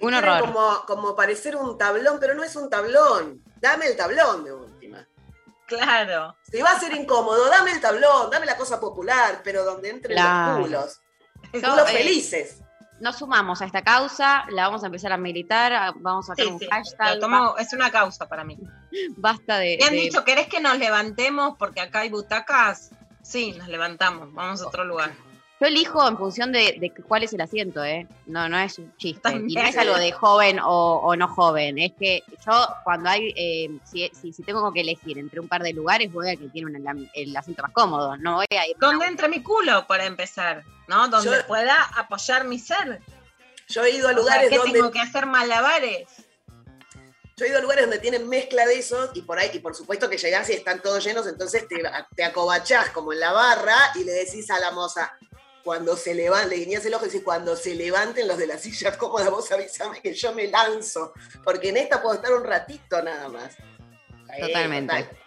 Un 0.00 0.14
horror. 0.14 0.40
Como, 0.40 0.84
como 0.86 1.14
parecer 1.14 1.56
un 1.56 1.78
tablón, 1.78 2.18
pero 2.20 2.34
no 2.34 2.42
es 2.42 2.56
un 2.56 2.68
tablón. 2.68 3.42
Dame 3.60 3.86
el 3.86 3.96
tablón 3.96 4.44
de. 4.44 4.52
Claro. 5.66 6.36
Si 6.50 6.60
va 6.60 6.72
a 6.72 6.78
ser 6.80 6.94
incómodo, 6.94 7.48
dame 7.48 7.72
el 7.72 7.80
tablón, 7.80 8.30
dame 8.30 8.46
la 8.46 8.56
cosa 8.56 8.78
popular, 8.80 9.40
pero 9.42 9.64
donde 9.64 9.90
entren 9.90 10.14
Claro. 10.16 10.58
los 10.58 10.66
culos. 10.66 11.00
Yo, 11.52 11.60
Culos 11.70 11.90
eh, 11.90 11.92
felices. 11.96 12.60
Nos 13.00 13.16
sumamos 13.18 13.60
a 13.60 13.64
esta 13.66 13.82
causa, 13.82 14.44
la 14.50 14.66
vamos 14.66 14.82
a 14.82 14.86
empezar 14.86 15.12
a 15.12 15.16
militar, 15.16 15.92
vamos 15.96 16.28
a 16.30 16.32
hacer 16.34 16.46
Sí, 16.46 16.50
un 16.52 16.58
sí, 16.58 16.68
hashtag. 16.70 17.14
lo 17.16 17.20
tomo- 17.20 17.58
es 17.58 17.72
una 17.72 17.90
causa 17.90 18.28
para 18.28 18.44
mí. 18.44 18.56
Basta 19.16 19.58
de. 19.58 19.76
Me 19.80 19.86
han 19.86 19.92
de- 19.92 20.00
dicho, 20.00 20.24
¿querés 20.24 20.46
que 20.48 20.60
nos 20.60 20.78
levantemos 20.78 21.56
porque 21.58 21.80
acá 21.80 22.00
hay 22.00 22.08
butacas? 22.10 22.90
Sí, 23.22 23.52
nos 23.52 23.68
levantamos, 23.68 24.32
vamos 24.32 24.62
a 24.62 24.66
otro 24.68 24.84
lugar. 24.84 25.12
Yo 25.60 25.68
elijo 25.68 26.06
en 26.08 26.18
función 26.18 26.50
de, 26.52 26.76
de 26.80 26.92
cuál 27.06 27.22
es 27.22 27.32
el 27.32 27.40
asiento, 27.40 27.82
¿eh? 27.84 28.06
No, 28.26 28.48
no 28.48 28.58
es 28.58 28.76
un 28.78 28.94
chiste. 28.96 29.30
Y 29.46 29.54
no 29.54 29.62
es 29.62 29.76
algo 29.78 29.96
de 29.96 30.10
joven 30.12 30.58
o, 30.58 31.00
o 31.02 31.14
no 31.16 31.28
joven. 31.28 31.78
Es 31.78 31.92
que 31.98 32.22
yo, 32.44 32.66
cuando 32.82 33.08
hay. 33.08 33.32
eh, 33.36 33.70
si, 33.84 34.10
si, 34.20 34.32
si 34.32 34.42
tengo 34.42 34.72
que 34.72 34.80
elegir 34.80 35.16
entre 35.16 35.38
un 35.40 35.48
par 35.48 35.62
de 35.62 35.72
lugares, 35.72 36.12
voy 36.12 36.28
a 36.28 36.36
que 36.36 36.48
tiene 36.48 36.70
un- 36.70 36.76
el, 36.86 37.10
el 37.14 37.36
asiento 37.36 37.62
más 37.62 37.72
cómodo. 37.72 38.16
No 38.16 38.34
voy 38.36 38.46
a 38.50 38.66
ir. 38.66 38.76
¿Dónde 38.80 39.06
entra 39.06 39.28
mi 39.28 39.42
culo 39.42 39.86
para 39.86 40.04
empezar? 40.06 40.64
¿No? 40.88 41.06
Donde 41.08 41.30
Yo- 41.30 41.46
pueda 41.46 41.76
apoyar 41.96 42.44
mi 42.44 42.58
ser. 42.58 43.00
Yo 43.68 43.84
he 43.84 43.90
ido 43.92 44.08
a 44.08 44.10
O 44.10 44.14
sea, 44.14 44.20
lugares 44.22 44.50
¿qué 44.50 44.56
donde. 44.58 44.72
tengo 44.72 44.90
que 44.90 45.00
hacer 45.00 45.24
malabares? 45.24 46.08
Yo 47.36 47.44
he 47.46 47.48
ido 47.48 47.58
a 47.58 47.62
lugares 47.62 47.84
donde 47.84 47.98
tienen 47.98 48.28
mezcla 48.28 48.64
de 48.66 48.78
esos 48.78 49.10
y 49.14 49.22
por 49.22 49.38
ahí, 49.38 49.50
y 49.52 49.58
por 49.58 49.74
supuesto 49.74 50.08
que 50.08 50.18
llegás 50.18 50.48
y 50.50 50.52
están 50.52 50.80
todos 50.82 51.02
llenos, 51.04 51.26
entonces 51.26 51.66
te, 51.66 51.82
te 52.14 52.22
acobachás 52.24 52.90
como 52.90 53.12
en 53.12 53.18
la 53.20 53.32
barra 53.32 53.76
y 53.96 54.04
le 54.04 54.12
decís 54.12 54.48
a 54.50 54.60
la 54.60 54.70
moza, 54.70 55.10
cuando 55.64 55.96
se 55.96 56.14
levanten, 56.14 56.50
le 56.50 56.64
guiñás 56.64 56.84
el 56.84 56.94
ojo 56.94 57.06
y 57.06 57.08
decís, 57.08 57.22
cuando 57.24 57.56
se 57.56 57.74
levanten 57.74 58.28
los 58.28 58.36
de 58.36 58.46
la 58.46 58.58
silla 58.58 58.96
cómoda, 58.98 59.30
vos 59.30 59.50
avísame 59.50 60.00
que 60.00 60.12
yo 60.12 60.34
me 60.34 60.46
lanzo, 60.48 61.14
porque 61.42 61.70
en 61.70 61.78
esta 61.78 62.02
puedo 62.02 62.16
estar 62.16 62.32
un 62.32 62.44
ratito 62.44 63.02
nada 63.02 63.28
más. 63.28 63.54
Eh, 64.36 64.40
Totalmente. 64.40 64.94
total. 64.94 65.18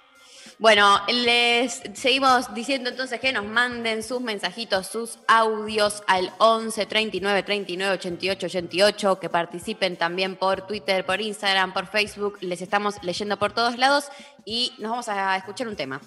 Bueno, 0.59 0.99
les 1.07 1.83
seguimos 1.93 2.51
diciendo 2.55 2.89
entonces 2.89 3.19
que 3.19 3.31
nos 3.31 3.45
manden 3.45 4.01
sus 4.01 4.21
mensajitos, 4.21 4.87
sus 4.87 5.19
audios 5.27 6.01
al 6.07 6.33
11 6.39 6.87
39 6.87 7.43
39 7.43 7.93
88 7.93 8.47
88, 8.47 9.19
que 9.19 9.29
participen 9.29 9.97
también 9.97 10.35
por 10.35 10.65
Twitter, 10.65 11.05
por 11.05 11.21
Instagram, 11.21 11.73
por 11.73 11.85
Facebook. 11.85 12.39
Les 12.41 12.63
estamos 12.63 12.95
leyendo 13.03 13.37
por 13.37 13.53
todos 13.53 13.77
lados 13.77 14.05
y 14.45 14.73
nos 14.79 14.89
vamos 14.89 15.09
a 15.09 15.37
escuchar 15.37 15.67
un 15.67 15.75
tema. 15.75 16.01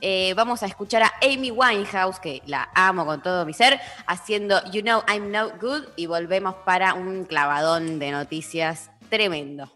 Eh, 0.00 0.34
vamos 0.34 0.62
a 0.62 0.66
escuchar 0.66 1.02
a 1.02 1.12
Amy 1.22 1.50
Winehouse, 1.50 2.20
que 2.20 2.42
la 2.46 2.68
amo 2.74 3.06
con 3.06 3.22
todo 3.22 3.46
mi 3.46 3.54
ser, 3.54 3.80
haciendo 4.06 4.60
You 4.70 4.82
Know 4.82 5.02
I'm 5.08 5.30
No 5.30 5.50
Good 5.58 5.84
y 5.96 6.06
volvemos 6.06 6.54
para 6.66 6.94
un 6.94 7.24
clavadón 7.24 7.98
de 7.98 8.10
noticias 8.10 8.90
tremendo. 9.08 9.70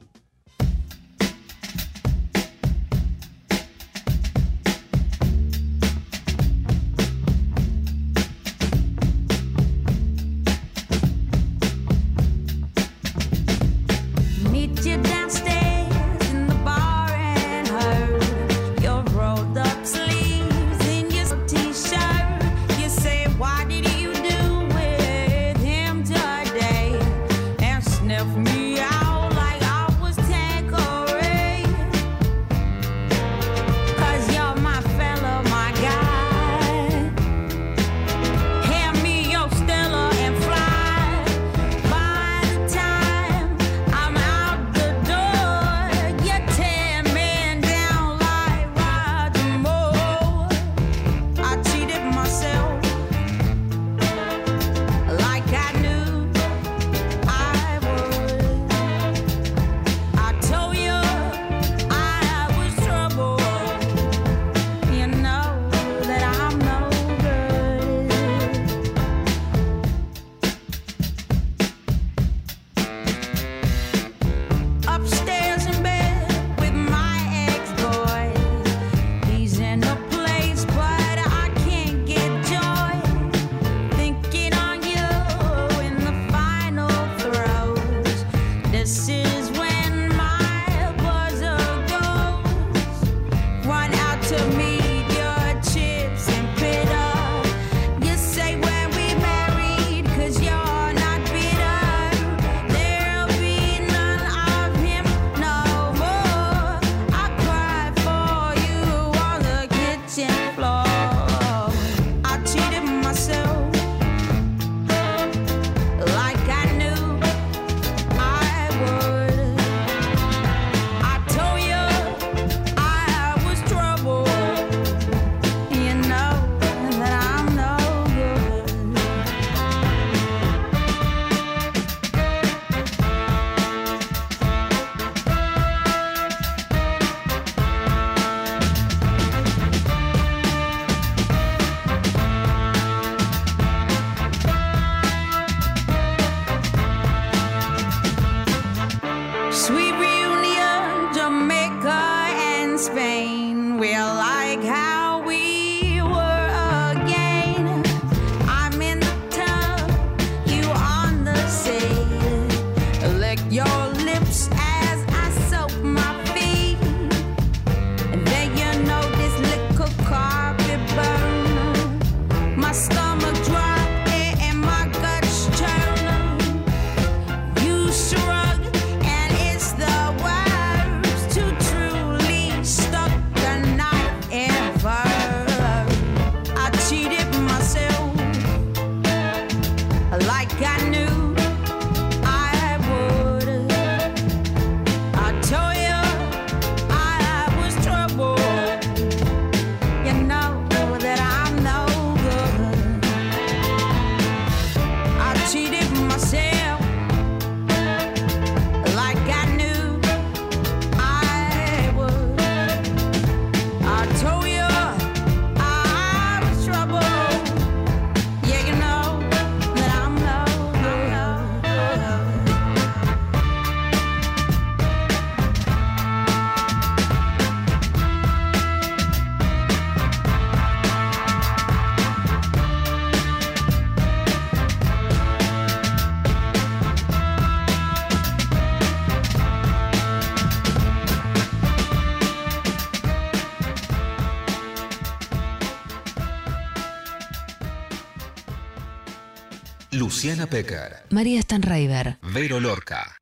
Luciana 250.41 250.47
Pecker, 250.47 250.97
María 251.11 251.43
Stanraiver. 251.43 252.19
Vero 252.23 252.61
Lorca. 252.61 253.15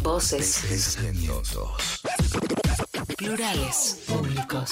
Voces. 0.00 0.64
Pensamientos. 0.68 2.00
Plurales. 3.16 4.00
Públicos. 4.08 4.70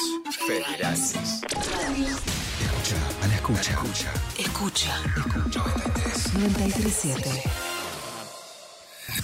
Federales. 0.48 1.14
Escucha, 1.14 2.96
a 3.22 3.28
la 3.28 3.34
escucha. 3.36 3.72
Escucha. 4.36 4.90
Escucha. 5.16 5.64
937. 6.34 7.42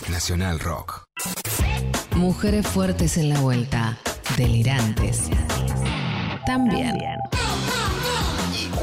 Nacional 0.08 0.60
Rock. 0.60 1.04
Mujeres 2.14 2.66
fuertes 2.66 3.16
en 3.16 3.30
la 3.30 3.40
vuelta. 3.40 3.98
Delirantes. 4.36 5.30
También. 6.46 6.96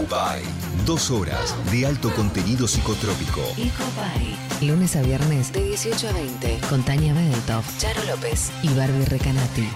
Icubay. 0.03 0.41
Dos 0.85 1.09
horas 1.11 1.55
de 1.71 1.85
alto 1.85 2.13
contenido 2.13 2.67
psicotrópico. 2.67 3.39
Ecopay. 3.57 4.35
Lunes 4.61 4.97
a 4.97 5.01
viernes 5.01 5.53
de 5.53 5.63
18 5.63 6.09
a 6.09 6.11
20 6.11 6.59
con 6.69 6.83
Tania 6.83 7.13
Bedeltoff, 7.13 7.65
Charo 7.77 8.03
López 8.03 8.51
y 8.63 8.67
Barbie 8.73 9.05
Recanati. 9.05 9.69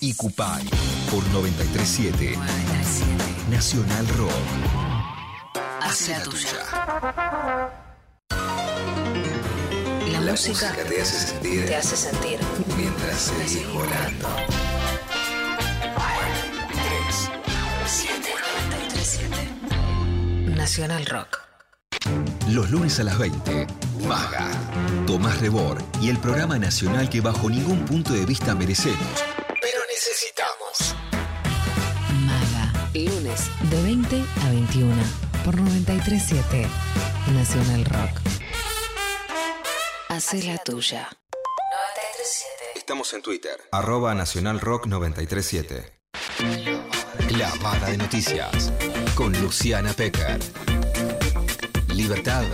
Icupay. 0.00 0.64
Por 1.12 1.24
937. 1.28 2.36
Nacional 3.50 4.08
Rock. 4.18 4.32
Hace 5.80 6.10
la 6.12 6.22
tuya. 6.24 6.48
La, 10.10 10.20
La 10.20 10.30
música, 10.32 10.70
música 10.70 10.84
te 10.88 11.00
hace 11.02 11.26
sentir. 11.28 11.66
te 11.66 11.76
hace 11.76 11.96
sentir. 11.96 12.38
Mientras 12.76 13.20
seguís 13.20 13.72
volando. 13.72 14.28
Nacional 20.56 21.04
Rock. 21.06 21.40
Los 22.48 22.70
lunes 22.70 23.00
a 23.00 23.04
las 23.04 23.18
20, 23.18 23.66
Maga, 24.06 24.50
Tomás 25.06 25.40
Rebor 25.40 25.82
y 26.00 26.10
el 26.10 26.18
programa 26.18 26.58
nacional 26.58 27.08
que 27.10 27.20
bajo 27.20 27.50
ningún 27.50 27.84
punto 27.84 28.12
de 28.12 28.24
vista 28.24 28.54
merecemos, 28.54 29.24
pero 29.60 29.80
necesitamos. 29.88 30.94
Maga. 32.24 32.72
Lunes 32.94 33.50
de 33.70 33.82
20 33.82 34.24
a 34.42 34.50
21 34.50 34.94
por 35.44 35.56
937 35.56 36.66
Nacional 37.34 37.84
Rock. 37.84 38.20
Hace 40.08 40.42
la 40.44 40.58
tuya. 40.58 41.08
937. 41.08 42.78
Estamos 42.78 43.12
en 43.12 43.22
Twitter, 43.22 43.56
arroba 43.72 44.14
Nacional 44.14 44.60
Rock 44.60 44.86
937. 44.86 45.92
Clavada 47.28 47.88
de 47.88 47.96
noticias 47.96 48.72
con 49.14 49.32
Luciana 49.40 49.92
Pecker. 49.92 50.38
Libertad 51.88 52.44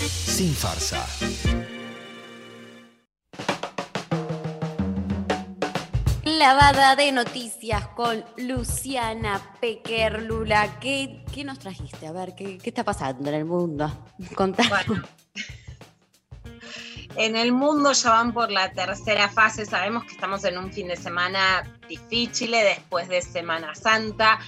sin 0.00 0.54
farsa. 0.54 1.04
Lavada 6.24 6.94
de 6.96 7.12
noticias 7.12 7.88
con 7.88 8.24
Luciana 8.36 9.40
Pecker 9.60 10.22
Lula. 10.22 10.78
¿Qué, 10.80 11.24
qué 11.32 11.44
nos 11.44 11.58
trajiste? 11.58 12.06
A 12.06 12.12
ver, 12.12 12.34
¿qué, 12.34 12.58
qué 12.58 12.70
está 12.70 12.84
pasando 12.84 13.28
en 13.28 13.34
el 13.36 13.44
mundo? 13.44 14.06
Contanos. 14.34 14.70
Bueno, 14.86 15.02
en 17.16 17.36
el 17.36 17.52
mundo 17.52 17.92
ya 17.92 18.10
van 18.10 18.32
por 18.32 18.50
la 18.50 18.72
tercera 18.72 19.28
fase. 19.28 19.66
Sabemos 19.66 20.04
que 20.04 20.12
estamos 20.12 20.44
en 20.44 20.58
un 20.58 20.72
fin 20.72 20.88
de 20.88 20.96
semana 20.96 21.62
difícil 21.88 22.52
después 22.52 23.08
de 23.08 23.20
Semana 23.20 23.74
Santa. 23.74 24.38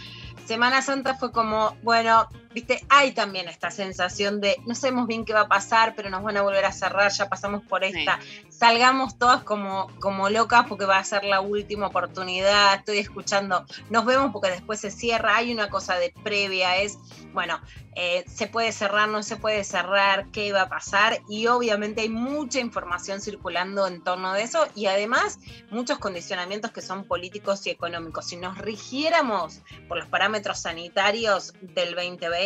Semana 0.46 0.82
Santa 0.82 1.14
fue 1.14 1.32
como, 1.32 1.74
bueno, 1.82 2.28
viste, 2.54 2.84
hay 2.88 3.12
también 3.12 3.48
esta 3.48 3.70
sensación 3.70 4.40
de 4.40 4.56
no 4.66 4.74
sabemos 4.74 5.06
bien 5.06 5.24
qué 5.24 5.32
va 5.32 5.42
a 5.42 5.48
pasar, 5.48 5.94
pero 5.96 6.08
nos 6.08 6.22
van 6.22 6.36
a 6.36 6.42
volver 6.42 6.64
a 6.64 6.72
cerrar, 6.72 7.10
ya 7.10 7.28
pasamos 7.28 7.62
por 7.64 7.84
esta. 7.84 8.18
Salgamos 8.48 9.18
todas 9.18 9.42
como, 9.42 9.88
como 10.00 10.30
locas 10.30 10.66
porque 10.68 10.86
va 10.86 10.98
a 10.98 11.04
ser 11.04 11.24
la 11.24 11.40
última 11.40 11.88
oportunidad. 11.88 12.76
Estoy 12.76 12.98
escuchando, 12.98 13.66
nos 13.90 14.04
vemos 14.04 14.30
porque 14.32 14.50
después 14.50 14.80
se 14.80 14.90
cierra. 14.90 15.36
Hay 15.36 15.52
una 15.52 15.68
cosa 15.68 15.96
de 15.96 16.14
previa, 16.22 16.76
es, 16.76 16.98
bueno, 17.32 17.60
eh, 17.96 18.24
se 18.26 18.46
puede 18.46 18.72
cerrar, 18.72 19.08
no 19.08 19.22
se 19.22 19.36
puede 19.36 19.64
cerrar, 19.64 20.30
qué 20.30 20.52
va 20.52 20.62
a 20.62 20.68
pasar. 20.68 21.20
Y 21.28 21.46
obviamente 21.48 22.02
hay 22.02 22.08
mucha 22.08 22.60
información 22.60 23.20
circulando 23.20 23.86
en 23.86 24.02
torno 24.02 24.32
de 24.32 24.42
eso 24.42 24.66
y 24.74 24.86
además 24.86 25.38
muchos 25.70 25.98
condicionamientos 25.98 26.70
que 26.70 26.80
son 26.80 27.04
políticos 27.04 27.66
y 27.66 27.70
económicos. 27.70 28.26
Si 28.26 28.36
nos 28.36 28.58
rigiéramos 28.58 29.62
por 29.88 29.98
los 29.98 30.06
parámetros 30.06 30.60
sanitarios 30.60 31.52
del 31.60 31.94
2020, 31.94 32.43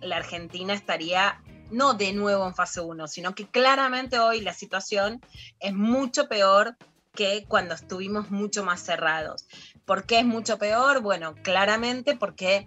la 0.00 0.16
Argentina 0.16 0.74
estaría 0.74 1.42
no 1.70 1.94
de 1.94 2.12
nuevo 2.12 2.46
en 2.46 2.54
fase 2.54 2.80
1, 2.80 3.06
sino 3.08 3.34
que 3.34 3.46
claramente 3.46 4.18
hoy 4.18 4.40
la 4.40 4.54
situación 4.54 5.20
es 5.60 5.72
mucho 5.72 6.28
peor 6.28 6.76
que 7.14 7.44
cuando 7.48 7.74
estuvimos 7.74 8.30
mucho 8.30 8.64
más 8.64 8.80
cerrados. 8.80 9.46
¿Por 9.84 10.04
qué 10.04 10.20
es 10.20 10.24
mucho 10.24 10.58
peor? 10.58 11.00
Bueno, 11.00 11.34
claramente 11.42 12.16
porque 12.16 12.66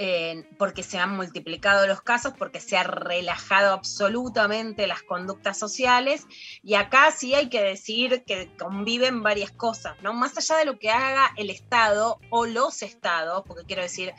eh, 0.00 0.44
porque 0.58 0.84
se 0.84 0.96
han 0.96 1.16
multiplicado 1.16 1.88
los 1.88 2.02
casos, 2.02 2.32
porque 2.38 2.60
se 2.60 2.76
ha 2.76 2.84
relajado 2.84 3.72
absolutamente 3.72 4.86
las 4.86 5.02
conductas 5.02 5.58
sociales 5.58 6.24
y 6.62 6.74
acá 6.74 7.10
sí 7.10 7.34
hay 7.34 7.48
que 7.48 7.60
decir 7.60 8.22
que 8.24 8.48
conviven 8.56 9.24
varias 9.24 9.50
cosas, 9.50 10.00
¿no? 10.00 10.12
Más 10.12 10.38
allá 10.38 10.56
de 10.58 10.66
lo 10.66 10.78
que 10.78 10.90
haga 10.90 11.32
el 11.36 11.50
Estado 11.50 12.20
o 12.30 12.46
los 12.46 12.82
estados, 12.82 13.42
porque 13.44 13.64
quiero 13.64 13.82
decir, 13.82 14.14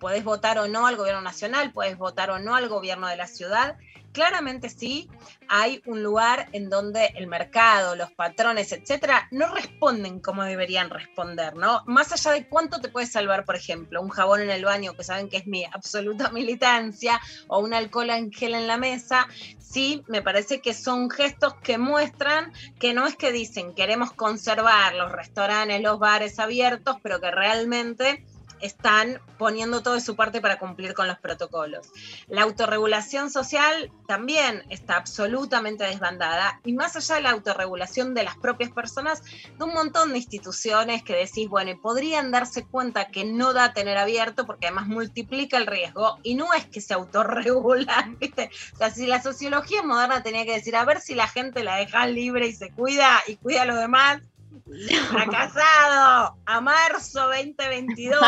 podés 0.00 0.24
votar 0.24 0.58
o 0.58 0.66
no 0.66 0.88
al 0.88 0.96
gobierno 0.96 1.20
nacional, 1.20 1.72
puedes 1.72 1.96
votar 1.96 2.30
o 2.30 2.40
no 2.40 2.56
al 2.56 2.68
gobierno 2.68 3.06
de 3.06 3.16
la 3.16 3.28
ciudad, 3.28 3.76
claramente 4.12 4.68
sí 4.68 5.08
hay 5.48 5.82
un 5.86 6.02
lugar 6.02 6.48
en 6.52 6.70
donde 6.70 7.12
el 7.16 7.26
mercado, 7.26 7.96
los 7.96 8.10
patrones, 8.12 8.72
etcétera, 8.72 9.28
no 9.30 9.52
responden 9.52 10.20
como 10.20 10.44
deberían 10.44 10.90
responder, 10.90 11.56
¿no? 11.56 11.82
Más 11.86 12.12
allá 12.12 12.32
de 12.32 12.48
cuánto 12.48 12.80
te 12.80 12.88
puede 12.88 13.06
salvar, 13.06 13.44
por 13.44 13.56
ejemplo, 13.56 14.00
un 14.00 14.10
jabón 14.10 14.42
en 14.42 14.50
el 14.50 14.64
baño, 14.64 14.94
que 14.94 15.04
saben 15.04 15.28
que 15.28 15.38
es 15.38 15.46
mi 15.46 15.64
absoluta 15.64 16.30
militancia, 16.32 17.20
o 17.48 17.58
un 17.58 17.74
alcohol 17.74 18.10
en 18.10 18.32
gel 18.32 18.54
en 18.54 18.66
la 18.66 18.76
mesa, 18.76 19.26
sí 19.58 20.04
me 20.06 20.22
parece 20.22 20.60
que 20.60 20.74
son 20.74 21.10
gestos 21.10 21.54
que 21.62 21.78
muestran 21.78 22.52
que 22.78 22.94
no 22.94 23.06
es 23.06 23.16
que 23.16 23.32
dicen 23.32 23.74
queremos 23.74 24.12
conservar 24.12 24.94
los 24.94 25.12
restaurantes, 25.12 25.80
los 25.80 25.98
bares 25.98 26.38
abiertos, 26.38 26.96
pero 27.02 27.20
que 27.20 27.30
realmente 27.30 28.24
están 28.60 29.20
poniendo 29.38 29.82
todo 29.82 29.94
de 29.94 30.00
su 30.00 30.16
parte 30.16 30.40
para 30.40 30.58
cumplir 30.58 30.94
con 30.94 31.08
los 31.08 31.18
protocolos. 31.18 31.90
La 32.28 32.42
autorregulación 32.42 33.30
social 33.30 33.90
también 34.06 34.64
está 34.68 34.96
absolutamente 34.96 35.84
desbandada 35.84 36.60
y 36.64 36.72
más 36.72 36.96
allá 36.96 37.16
de 37.16 37.22
la 37.22 37.30
autorregulación 37.30 38.14
de 38.14 38.24
las 38.24 38.36
propias 38.36 38.70
personas, 38.70 39.22
de 39.58 39.64
un 39.64 39.72
montón 39.72 40.12
de 40.12 40.18
instituciones 40.18 41.02
que 41.02 41.16
decís, 41.16 41.48
bueno, 41.48 41.78
podrían 41.80 42.30
darse 42.30 42.64
cuenta 42.64 43.08
que 43.08 43.24
no 43.24 43.52
da 43.52 43.72
tener 43.72 43.96
abierto 43.96 44.46
porque 44.46 44.66
además 44.66 44.86
multiplica 44.86 45.56
el 45.56 45.66
riesgo 45.66 46.18
y 46.22 46.34
no 46.34 46.52
es 46.52 46.66
que 46.66 46.80
se 46.80 46.94
autorregulan, 46.94 48.16
¿viste? 48.20 48.50
O 48.74 48.76
sea, 48.76 48.90
si 48.90 49.06
la 49.06 49.22
sociología 49.22 49.82
moderna 49.82 50.22
tenía 50.22 50.44
que 50.44 50.52
decir, 50.52 50.76
a 50.76 50.84
ver 50.84 51.00
si 51.00 51.14
la 51.14 51.28
gente 51.28 51.64
la 51.64 51.76
deja 51.76 52.06
libre 52.06 52.46
y 52.46 52.52
se 52.52 52.70
cuida 52.70 53.20
y 53.26 53.36
cuida 53.36 53.62
a 53.62 53.66
los 53.66 53.78
demás, 53.78 54.20
fracasado 55.10 56.36
a 56.44 56.60
marzo 56.60 57.26
2022, 57.28 58.20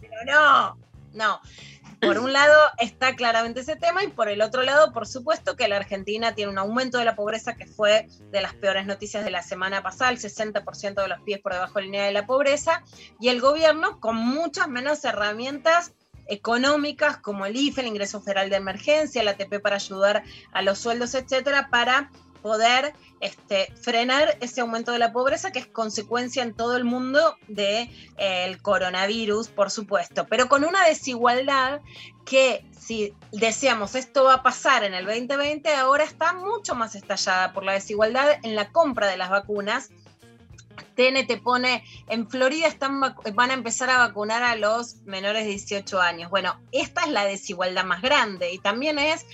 pero 0.00 0.14
no, 0.26 0.78
no. 1.12 1.40
Por 2.00 2.18
un 2.18 2.32
lado 2.32 2.56
está 2.78 3.14
claramente 3.14 3.60
ese 3.60 3.76
tema 3.76 4.02
y 4.02 4.08
por 4.08 4.30
el 4.30 4.40
otro 4.40 4.62
lado, 4.62 4.90
por 4.92 5.06
supuesto 5.06 5.54
que 5.54 5.68
la 5.68 5.76
Argentina 5.76 6.34
tiene 6.34 6.50
un 6.50 6.58
aumento 6.58 6.96
de 6.96 7.04
la 7.04 7.14
pobreza 7.14 7.56
que 7.56 7.66
fue 7.66 8.08
de 8.30 8.40
las 8.40 8.54
peores 8.54 8.86
noticias 8.86 9.22
de 9.22 9.30
la 9.30 9.42
semana 9.42 9.82
pasada, 9.82 10.10
el 10.10 10.18
60% 10.18 10.94
de 10.94 11.08
los 11.08 11.20
pies 11.20 11.40
por 11.40 11.52
debajo 11.52 11.74
de 11.74 11.80
la 11.82 11.84
línea 11.84 12.04
de 12.06 12.12
la 12.12 12.26
pobreza, 12.26 12.82
y 13.20 13.28
el 13.28 13.42
gobierno 13.42 14.00
con 14.00 14.16
muchas 14.16 14.66
menos 14.68 15.04
herramientas 15.04 15.92
económicas 16.26 17.18
como 17.18 17.44
el 17.44 17.56
IFE, 17.56 17.82
el 17.82 17.88
ingreso 17.88 18.22
federal 18.22 18.48
de 18.48 18.56
emergencia, 18.56 19.22
la 19.22 19.32
ATP 19.32 19.60
para 19.60 19.76
ayudar 19.76 20.22
a 20.52 20.62
los 20.62 20.78
sueldos, 20.78 21.14
etcétera, 21.14 21.68
para 21.70 22.10
poder 22.40 22.94
este, 23.20 23.72
frenar 23.80 24.36
ese 24.40 24.62
aumento 24.62 24.92
de 24.92 24.98
la 24.98 25.12
pobreza 25.12 25.52
que 25.52 25.58
es 25.58 25.66
consecuencia 25.66 26.42
en 26.42 26.54
todo 26.54 26.76
el 26.76 26.84
mundo 26.84 27.36
del 27.48 27.56
de, 27.56 27.90
eh, 28.16 28.58
coronavirus, 28.62 29.48
por 29.48 29.70
supuesto, 29.70 30.26
pero 30.26 30.48
con 30.48 30.64
una 30.64 30.86
desigualdad 30.86 31.80
que 32.24 32.64
si 32.78 33.14
decíamos 33.30 33.94
esto 33.94 34.24
va 34.24 34.34
a 34.34 34.42
pasar 34.42 34.84
en 34.84 34.94
el 34.94 35.04
2020, 35.04 35.72
ahora 35.74 36.04
está 36.04 36.32
mucho 36.32 36.74
más 36.74 36.94
estallada 36.94 37.52
por 37.52 37.64
la 37.64 37.72
desigualdad 37.72 38.26
en 38.42 38.54
la 38.54 38.72
compra 38.72 39.06
de 39.06 39.16
las 39.16 39.30
vacunas. 39.30 39.90
TN 40.96 41.40
pone, 41.42 41.84
en 42.08 42.28
Florida 42.28 42.66
están, 42.66 43.00
van 43.00 43.50
a 43.50 43.54
empezar 43.54 43.90
a 43.90 43.98
vacunar 43.98 44.42
a 44.42 44.56
los 44.56 44.96
menores 45.04 45.44
de 45.44 45.50
18 45.50 46.00
años. 46.00 46.30
Bueno, 46.30 46.60
esta 46.72 47.02
es 47.02 47.08
la 47.08 47.24
desigualdad 47.24 47.84
más 47.84 48.02
grande 48.02 48.52
y 48.52 48.58
también 48.58 48.98
es 48.98 49.26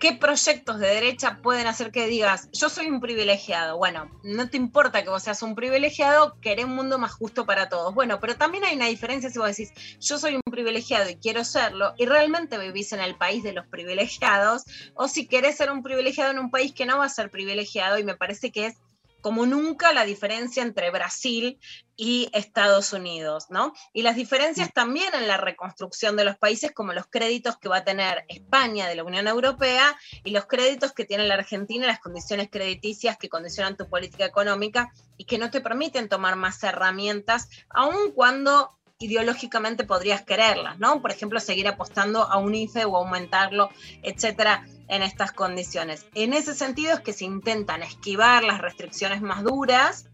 ¿Qué 0.00 0.14
proyectos 0.14 0.78
de 0.78 0.86
derecha 0.86 1.40
pueden 1.42 1.66
hacer 1.66 1.92
que 1.92 2.06
digas, 2.06 2.48
yo 2.52 2.70
soy 2.70 2.88
un 2.88 3.00
privilegiado? 3.00 3.76
Bueno, 3.76 4.10
no 4.22 4.48
te 4.48 4.56
importa 4.56 5.02
que 5.04 5.10
vos 5.10 5.22
seas 5.22 5.42
un 5.42 5.54
privilegiado, 5.54 6.40
querés 6.40 6.64
un 6.64 6.74
mundo 6.74 6.98
más 6.98 7.12
justo 7.12 7.44
para 7.44 7.68
todos. 7.68 7.94
Bueno, 7.94 8.18
pero 8.18 8.34
también 8.34 8.64
hay 8.64 8.76
una 8.76 8.86
diferencia 8.86 9.28
si 9.28 9.38
vos 9.38 9.48
decís, 9.48 9.74
yo 10.00 10.18
soy 10.18 10.36
un 10.36 10.40
privilegiado 10.50 11.10
y 11.10 11.16
quiero 11.16 11.44
serlo, 11.44 11.92
y 11.98 12.06
realmente 12.06 12.56
vivís 12.56 12.94
en 12.94 13.00
el 13.00 13.14
país 13.18 13.42
de 13.42 13.52
los 13.52 13.66
privilegiados, 13.66 14.62
o 14.94 15.06
si 15.06 15.28
querés 15.28 15.58
ser 15.58 15.70
un 15.70 15.82
privilegiado 15.82 16.30
en 16.30 16.38
un 16.38 16.50
país 16.50 16.72
que 16.72 16.86
no 16.86 16.96
va 16.96 17.04
a 17.04 17.10
ser 17.10 17.30
privilegiado, 17.30 17.98
y 17.98 18.04
me 18.04 18.16
parece 18.16 18.50
que 18.50 18.68
es 18.68 18.76
como 19.20 19.46
nunca 19.46 19.92
la 19.92 20.04
diferencia 20.04 20.62
entre 20.62 20.90
Brasil 20.90 21.58
y 21.96 22.30
Estados 22.32 22.92
Unidos, 22.92 23.46
¿no? 23.50 23.74
Y 23.92 24.02
las 24.02 24.16
diferencias 24.16 24.72
también 24.72 25.14
en 25.14 25.28
la 25.28 25.36
reconstrucción 25.36 26.16
de 26.16 26.24
los 26.24 26.38
países, 26.38 26.72
como 26.72 26.92
los 26.92 27.06
créditos 27.06 27.58
que 27.58 27.68
va 27.68 27.78
a 27.78 27.84
tener 27.84 28.24
España 28.28 28.88
de 28.88 28.94
la 28.94 29.04
Unión 29.04 29.28
Europea 29.28 29.94
y 30.24 30.30
los 30.30 30.46
créditos 30.46 30.92
que 30.92 31.04
tiene 31.04 31.26
la 31.26 31.34
Argentina, 31.34 31.86
las 31.86 32.00
condiciones 32.00 32.48
crediticias 32.50 33.18
que 33.18 33.28
condicionan 33.28 33.76
tu 33.76 33.88
política 33.88 34.24
económica 34.24 34.92
y 35.16 35.24
que 35.24 35.38
no 35.38 35.50
te 35.50 35.60
permiten 35.60 36.08
tomar 36.08 36.36
más 36.36 36.62
herramientas, 36.62 37.48
aun 37.68 38.12
cuando 38.12 38.78
ideológicamente 39.00 39.84
podrías 39.84 40.22
quererlas, 40.22 40.78
¿no? 40.78 41.00
Por 41.00 41.10
ejemplo, 41.10 41.40
seguir 41.40 41.66
apostando 41.66 42.22
a 42.22 42.36
un 42.36 42.54
IFE 42.54 42.84
o 42.84 42.98
aumentarlo, 42.98 43.70
etcétera, 44.02 44.66
en 44.90 45.02
estas 45.02 45.32
condiciones. 45.32 46.06
En 46.14 46.34
ese 46.34 46.54
sentido 46.54 46.92
es 46.94 47.00
que 47.00 47.12
se 47.12 47.24
intentan 47.24 47.82
esquivar 47.82 48.44
las 48.44 48.60
restricciones 48.60 49.22
más 49.22 49.42
duras, 49.42 50.10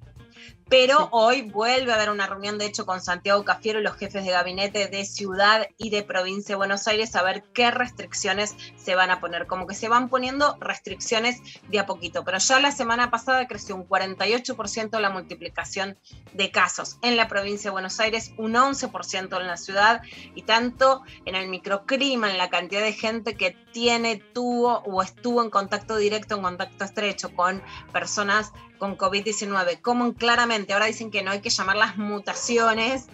pero 0.69 1.09
hoy 1.13 1.43
vuelve 1.43 1.93
a 1.93 1.95
haber 1.95 2.11
una 2.11 2.27
reunión, 2.27 2.59
de 2.59 2.67
hecho, 2.67 2.87
con 2.87 3.01
Santiago 3.01 3.45
Cafiero 3.45 3.79
y 3.79 3.85
los 3.85 3.97
jefes 3.97 4.25
de 4.25 4.33
gabinete 4.33 4.89
de 4.89 5.05
ciudad 5.05 5.69
y 5.79 5.91
de 5.91 6.03
provincia 6.03 6.55
de 6.55 6.57
Buenos 6.57 6.89
Aires 6.89 7.15
a 7.15 7.23
ver 7.23 7.45
qué 7.55 7.71
restricciones 7.71 8.57
se 8.77 8.97
van 8.97 9.11
a 9.11 9.21
poner. 9.21 9.47
Como 9.47 9.69
que 9.69 9.77
se 9.77 9.89
van 9.89 10.09
poniendo 10.09 10.57
restricciones 10.61 11.41
de 11.69 11.79
a 11.79 11.87
poquito, 11.87 12.25
pero 12.25 12.39
ya 12.39 12.59
la 12.59 12.73
semana 12.73 13.11
pasada 13.11 13.47
creció 13.47 13.77
un 13.77 13.89
48% 13.89 14.99
la 14.99 15.11
multiplicación 15.11 15.99
de 16.33 16.51
casos 16.51 16.99
en 17.03 17.17
la 17.17 17.29
provincia 17.29 17.71
de 17.71 17.73
Buenos 17.73 18.01
Aires, 18.01 18.33
un 18.37 18.55
11% 18.55 19.41
en 19.41 19.47
la 19.47 19.57
ciudad 19.57 20.03
y 20.35 20.43
tanto 20.43 21.03
en 21.27 21.37
el 21.37 21.49
microclima, 21.49 22.31
en 22.31 22.39
la 22.39 22.51
cantidad 22.51 22.83
de 22.83 22.93
gente 22.93 23.37
que 23.37 23.57
tiene, 23.77 24.17
tuvo 24.17 24.79
o 24.87 25.03
estuvo 25.03 25.43
en 25.43 25.51
contacto 25.51 25.99
directo, 25.99 26.35
en 26.35 26.41
contacto 26.41 26.83
estrecho 26.83 27.35
con 27.35 27.63
personas 27.93 28.51
con 28.79 28.97
COVID-19, 28.97 29.83
como 29.83 30.15
claramente 30.15 30.73
ahora 30.73 30.87
dicen 30.87 31.11
que 31.11 31.23
no 31.23 31.31
hay 31.31 31.43
que 31.43 31.51
llamar 31.51 31.77
las 31.77 31.99
mutaciones 31.99 33.05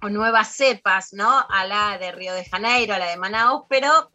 o 0.00 0.08
nuevas 0.08 0.54
cepas, 0.54 1.12
¿no? 1.12 1.44
A 1.48 1.66
la 1.66 1.98
de 1.98 2.12
Río 2.12 2.32
de 2.34 2.44
Janeiro, 2.44 2.94
a 2.94 3.00
la 3.00 3.06
de 3.06 3.16
Manaus, 3.16 3.64
pero 3.68 4.12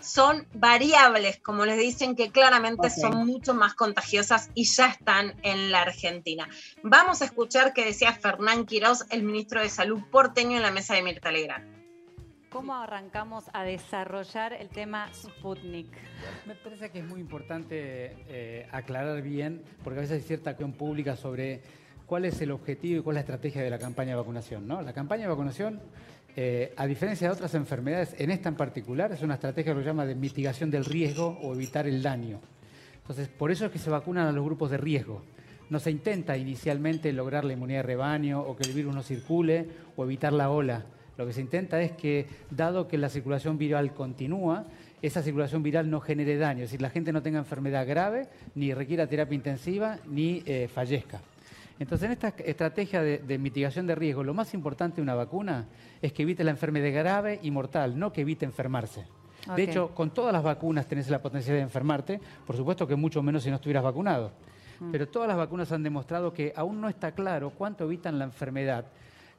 son 0.00 0.46
variables, 0.52 1.40
como 1.40 1.66
les 1.66 1.78
dicen, 1.78 2.14
que 2.14 2.30
claramente 2.30 2.88
son 2.88 3.26
mucho 3.26 3.54
más 3.54 3.74
contagiosas 3.74 4.50
y 4.54 4.66
ya 4.66 4.86
están 4.86 5.34
en 5.42 5.72
la 5.72 5.82
Argentina. 5.82 6.48
Vamos 6.84 7.22
a 7.22 7.24
escuchar 7.24 7.72
qué 7.72 7.84
decía 7.84 8.12
Fernán 8.12 8.66
Quiroz, 8.66 9.04
el 9.10 9.24
ministro 9.24 9.60
de 9.62 9.68
Salud 9.68 10.00
porteño, 10.12 10.58
en 10.58 10.62
la 10.62 10.70
mesa 10.70 10.94
de 10.94 11.02
Mirta 11.02 11.32
Legrand. 11.32 11.77
¿Cómo 12.50 12.74
arrancamos 12.74 13.44
a 13.52 13.62
desarrollar 13.62 14.54
el 14.54 14.70
tema 14.70 15.10
Sputnik? 15.12 15.88
Me 16.46 16.54
parece 16.54 16.88
que 16.88 17.00
es 17.00 17.04
muy 17.04 17.20
importante 17.20 18.16
eh, 18.26 18.66
aclarar 18.72 19.20
bien, 19.20 19.62
porque 19.84 19.98
a 19.98 20.00
veces 20.00 20.22
hay 20.22 20.26
cierta 20.26 20.50
acción 20.50 20.72
pública 20.72 21.14
sobre 21.14 21.60
cuál 22.06 22.24
es 22.24 22.40
el 22.40 22.50
objetivo 22.50 23.00
y 23.00 23.02
cuál 23.02 23.16
es 23.16 23.18
la 23.18 23.20
estrategia 23.20 23.60
de 23.62 23.68
la 23.68 23.78
campaña 23.78 24.12
de 24.12 24.16
vacunación. 24.16 24.66
¿no? 24.66 24.80
La 24.80 24.94
campaña 24.94 25.24
de 25.24 25.28
vacunación, 25.28 25.78
eh, 26.36 26.72
a 26.78 26.86
diferencia 26.86 27.28
de 27.28 27.34
otras 27.34 27.54
enfermedades, 27.54 28.14
en 28.18 28.30
esta 28.30 28.48
en 28.48 28.54
particular, 28.54 29.12
es 29.12 29.20
una 29.20 29.34
estrategia 29.34 29.74
que 29.74 29.80
lo 29.80 29.84
llama 29.84 30.06
de 30.06 30.14
mitigación 30.14 30.70
del 30.70 30.86
riesgo 30.86 31.38
o 31.42 31.52
evitar 31.52 31.86
el 31.86 32.02
daño. 32.02 32.40
Entonces, 32.96 33.28
por 33.28 33.50
eso 33.50 33.66
es 33.66 33.72
que 33.72 33.78
se 33.78 33.90
vacunan 33.90 34.26
a 34.26 34.32
los 34.32 34.42
grupos 34.42 34.70
de 34.70 34.78
riesgo. 34.78 35.22
No 35.68 35.80
se 35.80 35.90
intenta 35.90 36.34
inicialmente 36.38 37.12
lograr 37.12 37.44
la 37.44 37.52
inmunidad 37.52 37.80
de 37.80 37.88
rebaño 37.88 38.40
o 38.40 38.56
que 38.56 38.66
el 38.66 38.72
virus 38.72 38.94
no 38.94 39.02
circule 39.02 39.68
o 39.96 40.04
evitar 40.04 40.32
la 40.32 40.48
ola. 40.48 40.86
Lo 41.18 41.26
que 41.26 41.32
se 41.32 41.40
intenta 41.40 41.82
es 41.82 41.92
que, 41.92 42.26
dado 42.48 42.86
que 42.86 42.96
la 42.96 43.08
circulación 43.08 43.58
viral 43.58 43.92
continúa, 43.92 44.64
esa 45.02 45.20
circulación 45.20 45.64
viral 45.64 45.90
no 45.90 46.00
genere 46.00 46.38
daño, 46.38 46.62
es 46.62 46.70
decir, 46.70 46.80
la 46.80 46.90
gente 46.90 47.12
no 47.12 47.22
tenga 47.22 47.40
enfermedad 47.40 47.86
grave, 47.86 48.28
ni 48.54 48.72
requiera 48.72 49.06
terapia 49.08 49.34
intensiva, 49.34 49.98
ni 50.06 50.44
eh, 50.46 50.68
fallezca. 50.72 51.20
Entonces, 51.80 52.06
en 52.06 52.12
esta 52.12 52.28
estrategia 52.28 53.02
de, 53.02 53.18
de 53.18 53.38
mitigación 53.38 53.86
de 53.86 53.96
riesgo, 53.96 54.22
lo 54.22 54.32
más 54.32 54.54
importante 54.54 54.96
de 54.96 55.02
una 55.02 55.14
vacuna 55.14 55.66
es 56.00 56.12
que 56.12 56.22
evite 56.22 56.44
la 56.44 56.52
enfermedad 56.52 56.92
grave 56.92 57.40
y 57.42 57.50
mortal, 57.50 57.98
no 57.98 58.12
que 58.12 58.20
evite 58.20 58.44
enfermarse. 58.44 59.04
De 59.56 59.62
hecho, 59.62 59.94
con 59.94 60.10
todas 60.10 60.32
las 60.32 60.42
vacunas 60.42 60.86
tenés 60.86 61.08
la 61.10 61.22
potencialidad 61.22 61.60
de 61.60 61.68
enfermarte, 61.68 62.20
por 62.46 62.56
supuesto 62.56 62.86
que 62.86 62.96
mucho 62.96 63.22
menos 63.22 63.42
si 63.42 63.50
no 63.50 63.56
estuvieras 63.56 63.82
vacunado. 63.82 64.32
Mm. 64.80 64.92
Pero 64.92 65.08
todas 65.08 65.26
las 65.26 65.36
vacunas 65.36 65.72
han 65.72 65.82
demostrado 65.82 66.32
que 66.32 66.52
aún 66.54 66.80
no 66.80 66.88
está 66.88 67.12
claro 67.12 67.50
cuánto 67.50 67.84
evitan 67.84 68.18
la 68.18 68.24
enfermedad. 68.24 68.86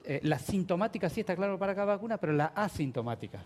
Eh, 0.06 0.20
la 0.24 0.40
sintomática 0.40 1.10
sí 1.10 1.20
está 1.22 1.36
claro 1.36 1.58
para 1.60 1.76
cada 1.76 1.94
vacuna, 1.96 2.18
pero 2.18 2.34
la 2.34 2.48
asintomática. 2.48 3.40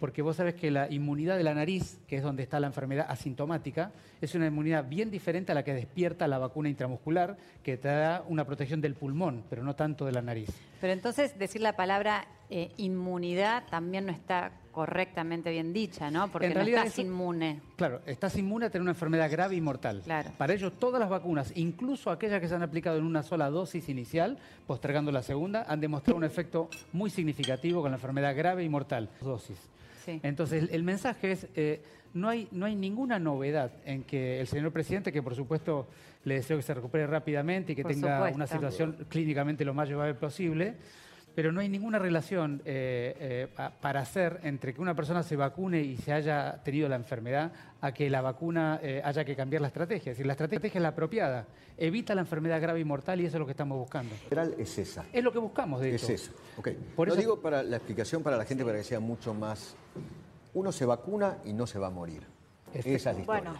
Porque 0.00 0.20
vos 0.20 0.36
sabés 0.36 0.54
que 0.54 0.70
la 0.70 0.90
inmunidad 0.90 1.36
de 1.36 1.44
la 1.44 1.54
nariz, 1.54 2.00
que 2.08 2.16
es 2.16 2.22
donde 2.24 2.42
está 2.42 2.58
la 2.58 2.66
enfermedad 2.66 3.06
asintomática, 3.08 3.92
es 4.20 4.34
una 4.34 4.48
inmunidad 4.48 4.88
bien 4.88 5.12
diferente 5.12 5.52
a 5.52 5.54
la 5.54 5.62
que 5.62 5.74
despierta 5.74 6.26
la 6.26 6.38
vacuna 6.38 6.68
intramuscular, 6.68 7.36
que 7.62 7.76
te 7.76 7.86
da 7.86 8.24
una 8.26 8.44
protección 8.44 8.80
del 8.80 8.94
pulmón, 8.94 9.44
pero 9.48 9.62
no 9.62 9.76
tanto 9.76 10.04
de 10.04 10.12
la 10.12 10.22
nariz. 10.22 10.50
Pero 10.80 10.92
entonces 10.92 11.38
decir 11.38 11.60
la 11.60 11.76
palabra 11.76 12.26
eh, 12.50 12.72
inmunidad 12.78 13.64
también 13.70 14.06
no 14.06 14.12
está 14.12 14.50
correctamente 14.72 15.50
bien 15.50 15.72
dicha, 15.72 16.10
¿no? 16.10 16.28
Porque 16.32 16.46
En 16.46 16.52
no 16.54 16.56
realidad 16.60 16.80
estás 16.86 16.98
eso- 16.98 17.06
inmune. 17.06 17.60
Claro, 17.76 18.00
estás 18.06 18.36
inmune 18.36 18.66
a 18.66 18.70
tener 18.70 18.82
una 18.82 18.90
enfermedad 18.92 19.30
grave 19.30 19.54
y 19.54 19.60
mortal. 19.60 20.00
Claro. 20.04 20.30
Para 20.38 20.54
ello, 20.54 20.72
todas 20.72 20.98
las 20.98 21.10
vacunas, 21.10 21.52
incluso 21.54 22.10
aquellas 22.10 22.40
que 22.40 22.48
se 22.48 22.54
han 22.54 22.62
aplicado 22.62 22.96
en 22.98 23.04
una 23.04 23.22
sola 23.22 23.50
dosis 23.50 23.88
inicial, 23.88 24.38
postergando 24.66 25.12
la 25.12 25.22
segunda, 25.22 25.64
han 25.68 25.80
demostrado 25.80 26.16
un 26.16 26.24
efecto 26.24 26.68
muy 26.92 27.10
significativo 27.10 27.82
con 27.82 27.90
la 27.90 27.96
enfermedad 27.98 28.34
grave 28.36 28.64
y 28.64 28.68
mortal. 28.68 29.08
Dosis. 29.20 29.58
Sí. 30.04 30.18
Entonces, 30.22 30.64
el, 30.64 30.70
el 30.74 30.82
mensaje 30.82 31.32
es, 31.32 31.46
eh, 31.54 31.80
no, 32.14 32.28
hay, 32.28 32.48
no 32.50 32.66
hay 32.66 32.74
ninguna 32.74 33.18
novedad 33.18 33.70
en 33.84 34.02
que 34.02 34.40
el 34.40 34.46
señor 34.48 34.72
presidente, 34.72 35.12
que 35.12 35.22
por 35.22 35.34
supuesto 35.36 35.86
le 36.24 36.34
deseo 36.36 36.56
que 36.56 36.62
se 36.62 36.74
recupere 36.74 37.06
rápidamente 37.06 37.72
y 37.72 37.76
que 37.76 37.82
Por 37.82 37.92
tenga 37.92 38.16
supuesto. 38.16 38.36
una 38.36 38.46
situación 38.46 38.96
clínicamente 39.08 39.64
lo 39.64 39.74
más 39.74 39.88
llevable 39.88 40.14
posible, 40.14 40.74
pero 41.34 41.52
no 41.52 41.60
hay 41.60 41.68
ninguna 41.68 41.98
relación 41.98 42.60
eh, 42.64 43.48
eh, 43.56 43.68
para 43.80 44.00
hacer 44.00 44.40
entre 44.42 44.74
que 44.74 44.80
una 44.80 44.94
persona 44.94 45.22
se 45.22 45.36
vacune 45.36 45.80
y 45.80 45.96
se 45.96 46.12
haya 46.12 46.62
tenido 46.62 46.88
la 46.88 46.96
enfermedad 46.96 47.52
a 47.80 47.92
que 47.92 48.10
la 48.10 48.20
vacuna 48.20 48.78
eh, 48.82 49.00
haya 49.04 49.24
que 49.24 49.34
cambiar 49.34 49.62
la 49.62 49.68
estrategia. 49.68 50.12
Es 50.12 50.16
decir, 50.18 50.26
la 50.26 50.32
estrategia 50.34 50.68
es 50.68 50.82
la 50.82 50.88
apropiada, 50.88 51.46
evita 51.78 52.14
la 52.14 52.20
enfermedad 52.22 52.60
grave 52.60 52.80
y 52.80 52.84
mortal 52.84 53.20
y 53.20 53.26
eso 53.26 53.36
es 53.36 53.40
lo 53.40 53.46
que 53.46 53.52
estamos 53.52 53.78
buscando. 53.78 54.14
general 54.24 54.54
es 54.58 54.78
esa. 54.78 55.04
Es 55.12 55.24
lo 55.24 55.32
que 55.32 55.38
buscamos, 55.38 55.80
de 55.80 55.94
Es 55.94 56.02
hecho. 56.04 56.12
eso. 56.12 56.32
Ok. 56.58 56.68
Por 56.94 57.08
Lo 57.08 57.14
eso- 57.14 57.20
digo 57.20 57.40
para 57.40 57.62
la 57.62 57.76
explicación 57.76 58.22
para 58.22 58.36
la 58.36 58.44
gente 58.44 58.64
para 58.64 58.76
que 58.78 58.84
sea 58.84 59.00
mucho 59.00 59.32
más. 59.34 59.74
Uno 60.54 60.70
se 60.70 60.84
vacuna 60.84 61.38
y 61.44 61.52
no 61.54 61.66
se 61.66 61.78
va 61.78 61.86
a 61.86 61.90
morir. 61.90 62.22
Esa 62.74 62.88
es 62.90 63.04
la 63.04 63.12
historia. 63.12 63.24
Bueno, 63.24 63.54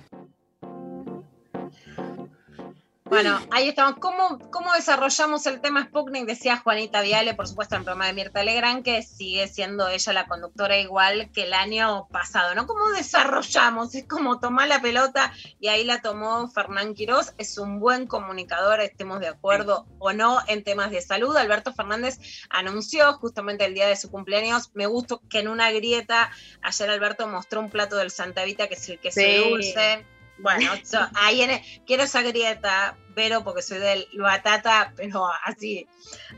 ahí 3.51 3.69
estamos. 3.69 3.99
¿Cómo, 4.01 4.39
¿Cómo 4.51 4.73
desarrollamos 4.73 5.45
el 5.47 5.61
tema 5.61 5.85
Sputnik? 5.85 6.25
Decía 6.25 6.57
Juanita 6.59 7.01
Viale, 7.03 7.35
por 7.35 7.47
supuesto, 7.47 7.75
en 7.75 7.81
el 7.81 7.85
programa 7.85 8.07
de 8.07 8.13
Mirta 8.15 8.43
Legrand, 8.43 8.83
que 8.85 9.03
sigue 9.03 9.49
siendo 9.49 9.89
ella 9.89 10.13
la 10.13 10.27
conductora 10.27 10.79
igual 10.79 11.31
que 11.33 11.45
el 11.45 11.53
año 11.55 12.09
pasado, 12.11 12.55
¿no? 12.55 12.67
¿Cómo 12.67 12.89
desarrollamos? 12.91 13.95
Es 13.95 14.07
como 14.09 14.41
tomar 14.41 14.69
la 14.69 14.81
pelota 14.81 15.33
y 15.61 15.69
ahí 15.69 15.85
la 15.85 16.01
tomó 16.01 16.49
Fernán 16.49 16.95
Quirós. 16.95 17.35
Es 17.39 17.59
un 17.59 17.81
buen 17.81 18.07
comunicador, 18.07 18.81
estemos 18.81 19.21
de 19.21 19.29
acuerdo 19.29 19.87
o 19.99 20.13
no 20.13 20.39
en 20.47 20.65
temas 20.65 20.91
de 20.91 21.01
salud. 21.03 21.37
Alberto 21.37 21.73
Fernández 21.75 22.19
anunció 22.51 23.13
justamente 23.15 23.65
el 23.65 23.75
día 23.75 23.87
de 23.87 23.97
su 23.97 24.11
cumpleaños. 24.11 24.71
Me 24.75 24.87
gustó 24.87 25.21
que 25.29 25.41
en 25.41 25.49
una 25.49 25.71
grieta, 25.71 26.31
ayer 26.63 26.91
Alberto 26.91 27.27
mostró 27.29 27.61
un 27.61 27.71
plato 27.71 27.97
del 27.97 28.11
Santa 28.11 28.45
Vita, 28.45 28.69
que 28.69 28.75
es 28.75 28.89
el 28.89 28.99
queso 28.99 29.21
Sí. 29.21 29.49
dulce. 29.51 30.07
Bueno, 30.39 30.71
so- 30.85 31.09
ahí 31.15 31.43
en- 31.43 31.63
quiero 31.87 32.03
esa 32.05 32.23
grieta, 32.23 32.97
pero 33.15 33.45
porque 33.45 33.63
soy 33.63 33.79
del 33.79 34.09
batata, 34.15 34.93
pero 34.97 35.27
así, 35.45 35.87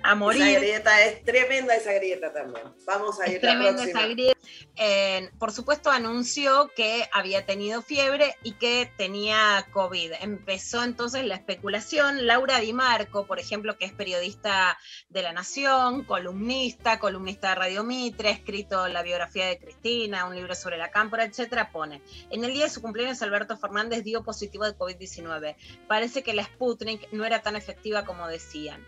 a 0.02 0.14
morir. 0.14 0.42
Esa 0.42 0.58
grieta 0.60 1.04
es 1.04 1.24
tremenda 1.24 1.74
esa 1.74 1.92
grieta 1.92 2.32
también. 2.32 2.66
Vamos 2.86 3.20
a 3.20 3.28
ir 3.28 3.36
Es 3.36 3.40
tremenda 3.40 3.72
próxima. 3.72 4.00
esa 4.00 4.08
grieta. 4.08 4.38
Eh, 4.76 5.30
por 5.38 5.52
supuesto, 5.52 5.90
anunció 5.90 6.70
que 6.74 7.08
había 7.12 7.46
tenido 7.46 7.82
fiebre 7.82 8.34
y 8.42 8.52
que 8.52 8.90
tenía 8.96 9.66
COVID. 9.72 10.12
Empezó 10.20 10.82
entonces 10.82 11.24
la 11.24 11.36
especulación. 11.36 12.26
Laura 12.26 12.58
Di 12.60 12.72
Marco, 12.72 13.26
por 13.26 13.38
ejemplo, 13.38 13.78
que 13.78 13.84
es 13.84 13.92
periodista 13.92 14.76
de 15.08 15.22
La 15.22 15.32
Nación, 15.32 16.04
columnista, 16.04 16.98
columnista 16.98 17.50
de 17.50 17.54
Radio 17.54 17.84
Mitre, 17.84 18.28
ha 18.28 18.32
escrito 18.32 18.88
la 18.88 19.02
biografía 19.02 19.46
de 19.46 19.58
Cristina, 19.58 20.26
un 20.26 20.34
libro 20.34 20.54
sobre 20.54 20.76
la 20.76 20.90
cámpora, 20.90 21.24
etcétera, 21.24 21.70
pone. 21.70 22.02
En 22.30 22.44
el 22.44 22.52
día 22.52 22.64
de 22.64 22.70
su 22.70 22.82
cumpleaños, 22.82 23.22
Alberto 23.22 23.56
Fernández 23.56 24.02
dio 24.04 24.24
positivo 24.24 24.64
de 24.64 24.76
COVID-19. 24.76 25.56
Parece 25.86 26.22
que 26.22 26.34
la 26.34 26.42
Sputnik 26.64 27.12
no 27.12 27.24
era 27.24 27.42
tan 27.42 27.56
efectiva 27.56 28.04
como 28.04 28.26
decían. 28.26 28.84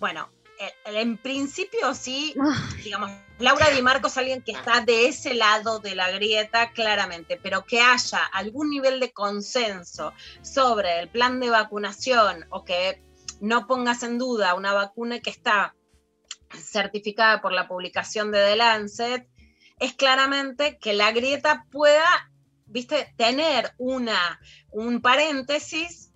Bueno, 0.00 0.30
eh, 0.58 0.72
en 0.84 1.16
principio 1.18 1.94
sí, 1.94 2.34
digamos, 2.82 3.10
Laura 3.38 3.70
Di 3.70 3.82
Marco 3.82 4.08
es 4.08 4.16
alguien 4.16 4.42
que 4.42 4.52
está 4.52 4.80
de 4.80 5.06
ese 5.08 5.34
lado 5.34 5.78
de 5.78 5.94
la 5.94 6.10
grieta, 6.10 6.72
claramente, 6.72 7.38
pero 7.42 7.64
que 7.64 7.80
haya 7.80 8.24
algún 8.32 8.70
nivel 8.70 9.00
de 9.00 9.12
consenso 9.12 10.12
sobre 10.40 11.00
el 11.00 11.08
plan 11.08 11.40
de 11.40 11.50
vacunación 11.50 12.46
o 12.50 12.64
que 12.64 13.02
no 13.40 13.66
pongas 13.66 14.02
en 14.02 14.18
duda 14.18 14.54
una 14.54 14.72
vacuna 14.72 15.20
que 15.20 15.30
está 15.30 15.74
certificada 16.56 17.40
por 17.40 17.52
la 17.52 17.68
publicación 17.68 18.30
de 18.30 18.38
The 18.38 18.56
Lancet, 18.56 19.28
es 19.80 19.94
claramente 19.94 20.78
que 20.78 20.92
la 20.92 21.10
grieta 21.10 21.66
pueda, 21.70 22.04
viste, 22.66 23.12
tener 23.16 23.72
una, 23.78 24.40
un 24.70 25.02
paréntesis 25.02 26.11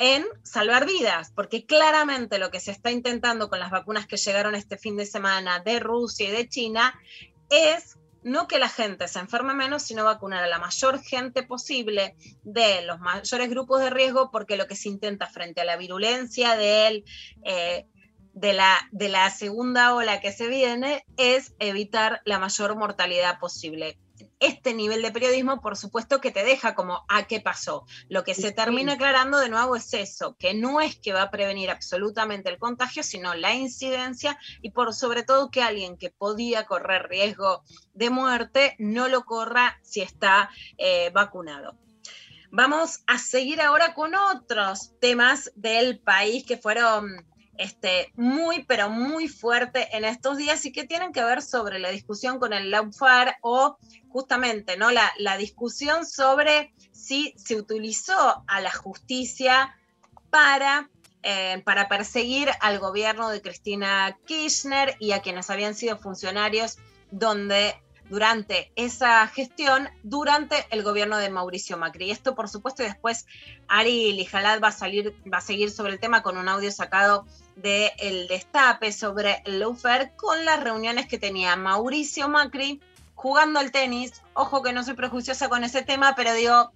en 0.00 0.24
salvar 0.42 0.86
vidas, 0.86 1.30
porque 1.36 1.66
claramente 1.66 2.38
lo 2.38 2.50
que 2.50 2.58
se 2.58 2.70
está 2.70 2.90
intentando 2.90 3.50
con 3.50 3.60
las 3.60 3.70
vacunas 3.70 4.06
que 4.06 4.16
llegaron 4.16 4.54
este 4.54 4.78
fin 4.78 4.96
de 4.96 5.04
semana 5.04 5.60
de 5.60 5.78
Rusia 5.78 6.30
y 6.30 6.32
de 6.32 6.48
China 6.48 6.98
es 7.50 7.98
no 8.22 8.48
que 8.48 8.58
la 8.58 8.70
gente 8.70 9.08
se 9.08 9.18
enferme 9.18 9.52
menos, 9.52 9.82
sino 9.82 10.04
vacunar 10.04 10.42
a 10.42 10.46
la 10.46 10.58
mayor 10.58 11.02
gente 11.02 11.42
posible 11.42 12.16
de 12.42 12.80
los 12.86 12.98
mayores 12.98 13.50
grupos 13.50 13.82
de 13.82 13.90
riesgo, 13.90 14.30
porque 14.30 14.56
lo 14.56 14.66
que 14.66 14.74
se 14.74 14.88
intenta 14.88 15.26
frente 15.26 15.60
a 15.60 15.64
la 15.66 15.76
virulencia 15.76 16.56
eh, 16.58 17.04
de, 18.32 18.58
de 18.92 19.08
la 19.10 19.30
segunda 19.30 19.94
ola 19.94 20.20
que 20.22 20.32
se 20.32 20.48
viene 20.48 21.04
es 21.18 21.54
evitar 21.58 22.22
la 22.24 22.38
mayor 22.38 22.74
mortalidad 22.74 23.38
posible 23.38 23.98
este 24.40 24.74
nivel 24.74 25.02
de 25.02 25.12
periodismo, 25.12 25.60
por 25.60 25.76
supuesto 25.76 26.20
que 26.20 26.30
te 26.30 26.44
deja 26.44 26.74
como, 26.74 27.04
¿a 27.08 27.26
qué 27.26 27.40
pasó? 27.40 27.86
Lo 28.08 28.24
que 28.24 28.34
se 28.34 28.52
termina 28.52 28.94
aclarando 28.94 29.38
de 29.38 29.50
nuevo 29.50 29.76
es 29.76 29.92
eso, 29.94 30.34
que 30.38 30.54
no 30.54 30.80
es 30.80 30.96
que 30.96 31.12
va 31.12 31.22
a 31.22 31.30
prevenir 31.30 31.70
absolutamente 31.70 32.48
el 32.48 32.58
contagio, 32.58 33.02
sino 33.02 33.34
la 33.34 33.54
incidencia 33.54 34.38
y 34.62 34.70
por 34.70 34.94
sobre 34.94 35.22
todo 35.22 35.50
que 35.50 35.62
alguien 35.62 35.96
que 35.96 36.10
podía 36.10 36.64
correr 36.64 37.08
riesgo 37.08 37.62
de 37.92 38.10
muerte 38.10 38.76
no 38.78 39.08
lo 39.08 39.24
corra 39.24 39.78
si 39.82 40.00
está 40.00 40.50
eh, 40.78 41.10
vacunado. 41.12 41.76
Vamos 42.50 43.04
a 43.06 43.18
seguir 43.18 43.60
ahora 43.60 43.94
con 43.94 44.14
otros 44.14 44.92
temas 45.00 45.52
del 45.54 46.00
país 46.00 46.44
que 46.44 46.56
fueron 46.56 47.24
este, 47.60 48.10
muy, 48.16 48.64
pero 48.64 48.88
muy 48.88 49.28
fuerte 49.28 49.94
en 49.94 50.06
estos 50.06 50.38
días 50.38 50.64
y 50.64 50.72
que 50.72 50.86
tienen 50.86 51.12
que 51.12 51.22
ver 51.22 51.42
sobre 51.42 51.78
la 51.78 51.90
discusión 51.90 52.38
con 52.38 52.54
el 52.54 52.70
Laufar 52.70 53.36
o 53.42 53.76
justamente 54.08 54.78
¿no? 54.78 54.90
la, 54.90 55.12
la 55.18 55.36
discusión 55.36 56.06
sobre 56.06 56.72
si 56.90 57.34
se 57.36 57.56
utilizó 57.56 58.44
a 58.46 58.62
la 58.62 58.72
justicia 58.72 59.76
para, 60.30 60.88
eh, 61.22 61.60
para 61.66 61.86
perseguir 61.86 62.48
al 62.62 62.78
gobierno 62.78 63.28
de 63.28 63.42
Cristina 63.42 64.18
Kirchner 64.24 64.96
y 64.98 65.12
a 65.12 65.20
quienes 65.20 65.50
habían 65.50 65.74
sido 65.74 65.98
funcionarios 65.98 66.78
donde 67.10 67.74
durante 68.10 68.72
esa 68.74 69.26
gestión, 69.28 69.88
durante 70.02 70.66
el 70.70 70.82
gobierno 70.82 71.16
de 71.16 71.30
Mauricio 71.30 71.78
Macri. 71.78 72.06
Y 72.06 72.10
esto, 72.10 72.34
por 72.34 72.48
supuesto, 72.48 72.82
y 72.82 72.86
después 72.86 73.24
Ari 73.68 74.12
Lijalad 74.12 74.60
va 74.60 74.68
a 74.68 74.72
salir, 74.72 75.14
va 75.32 75.38
a 75.38 75.40
seguir 75.42 75.70
sobre 75.70 75.92
el 75.92 76.00
tema 76.00 76.22
con 76.22 76.36
un 76.36 76.48
audio 76.48 76.72
sacado 76.72 77.24
del 77.62 77.90
el 77.98 78.28
destape 78.28 78.92
sobre 78.92 79.42
el 79.44 79.60
Lufer 79.60 80.12
con 80.16 80.44
las 80.44 80.62
reuniones 80.62 81.06
que 81.06 81.18
tenía 81.18 81.56
Mauricio 81.56 82.28
Macri 82.28 82.80
jugando 83.14 83.58
al 83.60 83.70
tenis. 83.70 84.22
Ojo 84.34 84.62
que 84.62 84.72
no 84.72 84.82
soy 84.82 84.94
prejuiciosa 84.94 85.48
con 85.48 85.64
ese 85.64 85.82
tema, 85.82 86.14
pero 86.16 86.32
digo, 86.32 86.72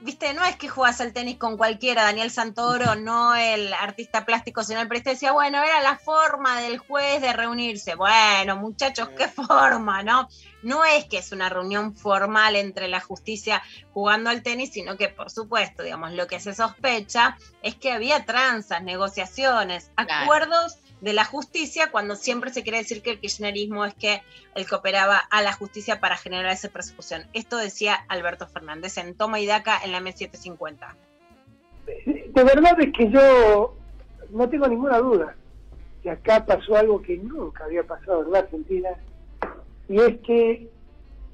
viste, 0.00 0.32
no 0.34 0.44
es 0.44 0.56
que 0.56 0.68
jugás 0.68 1.00
al 1.00 1.12
tenis 1.12 1.36
con 1.36 1.56
cualquiera, 1.56 2.04
Daniel 2.04 2.30
Santoro, 2.30 2.94
no 2.94 3.34
el 3.34 3.72
artista 3.72 4.24
plástico, 4.24 4.64
sino 4.64 4.80
el 4.80 4.88
periodista 4.88 5.10
decía, 5.10 5.32
bueno, 5.32 5.62
era 5.62 5.80
la 5.80 5.96
forma 5.98 6.60
del 6.60 6.78
juez 6.78 7.20
de 7.20 7.32
reunirse. 7.32 7.94
Bueno, 7.94 8.56
muchachos, 8.56 9.10
qué 9.16 9.28
forma, 9.28 10.02
¿no? 10.02 10.28
No 10.62 10.84
es 10.84 11.04
que 11.06 11.18
es 11.18 11.32
una 11.32 11.48
reunión 11.48 11.94
formal 11.94 12.56
entre 12.56 12.88
la 12.88 13.00
justicia 13.00 13.62
jugando 13.92 14.30
al 14.30 14.42
tenis, 14.42 14.70
sino 14.72 14.96
que, 14.96 15.08
por 15.08 15.30
supuesto, 15.30 15.82
digamos, 15.82 16.12
lo 16.12 16.26
que 16.26 16.40
se 16.40 16.54
sospecha 16.54 17.36
es 17.62 17.74
que 17.74 17.92
había 17.92 18.24
tranzas, 18.24 18.82
negociaciones, 18.82 19.90
acuerdos 19.96 20.78
de 21.00 21.12
la 21.12 21.24
justicia, 21.24 21.90
cuando 21.90 22.16
siempre 22.16 22.52
se 22.52 22.62
quiere 22.62 22.78
decir 22.78 23.02
que 23.02 23.10
el 23.10 23.20
kirchnerismo 23.20 23.84
es 23.84 23.94
que 23.94 24.22
el 24.54 24.66
que 24.66 24.74
operaba 24.74 25.16
a 25.16 25.42
la 25.42 25.52
justicia 25.52 26.00
para 26.00 26.16
generar 26.16 26.52
esa 26.52 26.68
persecución. 26.68 27.22
Esto 27.32 27.56
decía 27.56 27.96
Alberto 28.08 28.46
Fernández 28.46 28.98
en 28.98 29.14
Toma 29.14 29.40
y 29.40 29.46
Daca 29.46 29.78
en 29.82 29.92
la 29.92 30.00
M750. 30.00 30.94
De 31.86 32.44
verdad 32.44 32.80
es 32.80 32.92
que 32.92 33.10
yo 33.10 33.74
no 34.30 34.48
tengo 34.48 34.68
ninguna 34.68 34.98
duda 34.98 35.34
que 36.02 36.10
acá 36.10 36.44
pasó 36.44 36.76
algo 36.76 37.02
que 37.02 37.16
nunca 37.16 37.64
había 37.64 37.82
pasado 37.82 38.22
en 38.22 38.32
la 38.32 38.38
Argentina, 38.40 38.90
y 39.88 40.00
es 40.00 40.18
que 40.20 40.68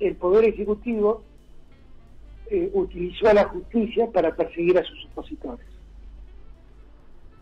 el 0.00 0.16
Poder 0.16 0.44
Ejecutivo 0.44 1.22
eh, 2.50 2.70
utilizó 2.72 3.28
a 3.28 3.34
la 3.34 3.44
justicia 3.44 4.10
para 4.10 4.34
perseguir 4.34 4.78
a 4.78 4.84
sus 4.84 5.06
opositores. 5.06 5.66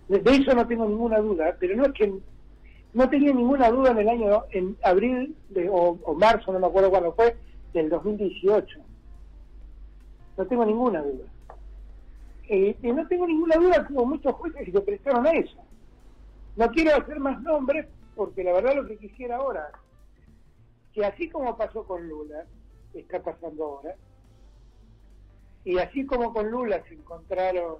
De 0.09 0.37
eso 0.37 0.55
no 0.55 0.67
tengo 0.67 0.87
ninguna 0.87 1.19
duda, 1.19 1.57
pero 1.59 1.77
no 1.77 1.87
es 1.87 1.93
que 1.93 2.13
no 2.93 3.09
tenía 3.09 3.33
ninguna 3.33 3.71
duda 3.71 3.91
en 3.91 3.99
el 3.99 4.09
año, 4.09 4.45
en 4.51 4.77
abril 4.83 5.37
de, 5.49 5.69
o, 5.71 5.97
marzo, 6.15 6.53
no 6.53 6.61
me 6.61 6.67
acuerdo 6.67 6.91
cuándo 6.91 7.13
fue, 7.13 7.37
del 7.73 7.89
2018. 7.89 8.79
No 10.37 10.47
tengo 10.47 10.65
ninguna 10.65 11.03
duda. 11.03 11.25
Eh, 12.49 12.77
y 12.83 12.93
no 12.93 13.07
tengo 13.09 13.27
ninguna 13.27 13.57
duda 13.57 13.87
hubo 13.91 14.05
muchos 14.05 14.35
jueces 14.35 14.71
que 14.71 14.81
prestaron 14.81 15.27
a 15.27 15.31
eso. 15.33 15.57
No 16.57 16.69
quiero 16.71 16.97
hacer 16.97 17.19
más 17.19 17.41
nombres 17.43 17.87
porque 18.15 18.45
la 18.45 18.53
verdad 18.53 18.77
lo 18.77 18.87
que 18.87 18.99
quisiera 18.99 19.37
ahora, 19.37 19.71
que 20.93 21.05
así 21.05 21.29
como 21.31 21.57
pasó 21.57 21.85
con 21.85 22.09
Lula, 22.09 22.45
está 22.93 23.21
pasando 23.21 23.65
ahora, 23.65 23.97
y 25.65 25.79
así 25.79 26.07
como 26.07 26.33
con 26.33 26.51
Lula 26.51 26.83
se 26.89 26.95
encontraron 26.95 27.79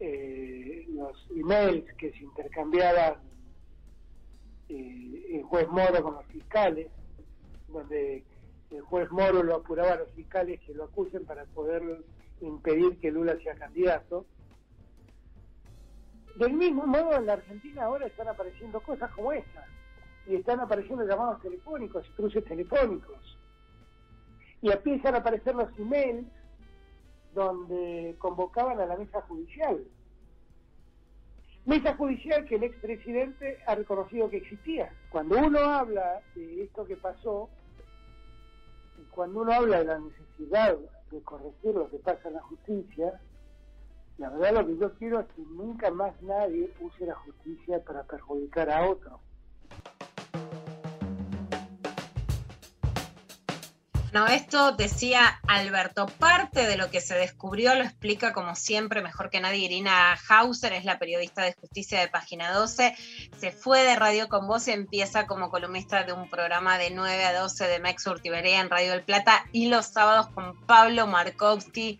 eh, 0.00 0.86
los 0.88 1.26
emails 1.36 1.92
que 1.94 2.10
se 2.12 2.18
intercambiaban 2.18 3.14
eh, 4.68 5.36
el 5.36 5.42
juez 5.44 5.68
Moro 5.68 6.02
con 6.02 6.14
los 6.14 6.26
fiscales, 6.26 6.88
donde 7.68 8.24
el 8.70 8.80
juez 8.82 9.10
Moro 9.10 9.42
lo 9.42 9.56
apuraba 9.56 9.92
a 9.92 9.96
los 9.98 10.10
fiscales 10.12 10.60
que 10.60 10.74
lo 10.74 10.84
acusen 10.84 11.24
para 11.24 11.44
poder 11.46 11.82
impedir 12.40 12.98
que 12.98 13.10
Lula 13.10 13.36
sea 13.42 13.54
candidato. 13.54 14.26
Del 16.36 16.54
mismo 16.54 16.86
modo, 16.86 17.14
en 17.14 17.26
la 17.26 17.34
Argentina 17.34 17.84
ahora 17.84 18.06
están 18.06 18.28
apareciendo 18.28 18.80
cosas 18.80 19.10
como 19.12 19.32
esta, 19.32 19.64
y 20.26 20.36
están 20.36 20.60
apareciendo 20.60 21.06
llamados 21.06 21.40
telefónicos, 21.42 22.06
cruces 22.16 22.44
telefónicos, 22.44 23.38
y 24.60 24.70
empiezan 24.70 25.14
a 25.14 25.18
aparecer 25.18 25.54
los 25.54 25.68
emails 25.78 26.26
donde 27.34 28.14
convocaban 28.18 28.80
a 28.80 28.86
la 28.86 28.96
mesa 28.96 29.20
judicial. 29.22 29.84
Mesa 31.66 31.96
judicial 31.96 32.44
que 32.44 32.56
el 32.56 32.64
expresidente 32.64 33.58
ha 33.66 33.74
reconocido 33.74 34.28
que 34.28 34.36
existía. 34.38 34.92
Cuando 35.10 35.38
uno 35.38 35.58
habla 35.58 36.20
de 36.34 36.64
esto 36.64 36.84
que 36.84 36.96
pasó, 36.96 37.48
y 38.98 39.04
cuando 39.10 39.40
uno 39.40 39.52
habla 39.52 39.78
de 39.78 39.84
la 39.84 39.98
necesidad 39.98 40.76
de 41.10 41.22
corregir 41.22 41.74
lo 41.74 41.88
que 41.90 41.98
pasa 41.98 42.28
en 42.28 42.34
la 42.34 42.42
justicia, 42.42 43.20
la 44.18 44.30
verdad 44.30 44.60
lo 44.60 44.66
que 44.66 44.76
yo 44.76 44.92
quiero 44.94 45.20
es 45.20 45.26
que 45.28 45.42
nunca 45.42 45.90
más 45.90 46.20
nadie 46.22 46.70
use 46.80 47.06
la 47.06 47.14
justicia 47.14 47.82
para 47.82 48.04
perjudicar 48.04 48.70
a 48.70 48.88
otro. 48.88 49.18
No, 54.14 54.28
esto 54.28 54.70
decía 54.70 55.40
Alberto. 55.48 56.06
Parte 56.06 56.68
de 56.68 56.76
lo 56.76 56.88
que 56.88 57.00
se 57.00 57.16
descubrió 57.16 57.74
lo 57.74 57.82
explica 57.82 58.32
como 58.32 58.54
siempre, 58.54 59.02
mejor 59.02 59.28
que 59.28 59.40
nadie, 59.40 59.64
Irina 59.64 60.16
Hauser, 60.28 60.72
es 60.72 60.84
la 60.84 61.00
periodista 61.00 61.42
de 61.42 61.52
justicia 61.54 61.98
de 61.98 62.06
Página 62.06 62.52
12. 62.52 62.94
Se 63.40 63.50
fue 63.50 63.82
de 63.82 63.96
Radio 63.96 64.28
con 64.28 64.46
Voz 64.46 64.68
y 64.68 64.70
empieza 64.70 65.26
como 65.26 65.50
columnista 65.50 66.04
de 66.04 66.12
un 66.12 66.30
programa 66.30 66.78
de 66.78 66.90
9 66.90 67.24
a 67.24 67.40
12 67.40 67.66
de 67.66 67.80
Max 67.80 68.06
Urtiberea 68.06 68.60
en 68.60 68.70
Radio 68.70 68.92
del 68.92 69.02
Plata 69.02 69.46
y 69.50 69.66
los 69.66 69.86
sábados 69.86 70.28
con 70.28 70.64
Pablo 70.64 71.08
Markovsky, 71.08 71.98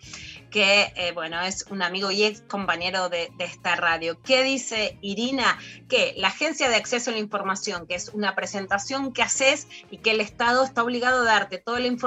que 0.53 0.93
eh, 0.95 1.11
bueno, 1.15 1.41
es 1.41 1.67
un 1.69 1.83
amigo 1.83 2.12
y 2.12 2.23
ex 2.23 2.43
compañero 2.43 3.09
de, 3.09 3.33
de 3.39 3.45
esta 3.45 3.75
radio. 3.75 4.23
¿Qué 4.23 4.45
dice 4.45 4.99
Irina? 5.01 5.59
Que 5.89 6.15
la 6.17 6.29
Agencia 6.29 6.69
de 6.69 6.77
Acceso 6.77 7.11
a 7.11 7.15
la 7.15 7.19
Información, 7.19 7.89
que 7.89 7.97
es 7.97 8.11
una 8.11 8.37
presentación 8.37 9.12
que 9.12 9.23
haces 9.23 9.67
y 9.91 9.99
que 9.99 10.12
el 10.12 10.21
Estado 10.21 10.62
está 10.62 10.85
obligado 10.85 11.23
a 11.23 11.25
darte 11.25 11.59
toda 11.59 11.81
la 11.81 11.89
información, 11.89 12.04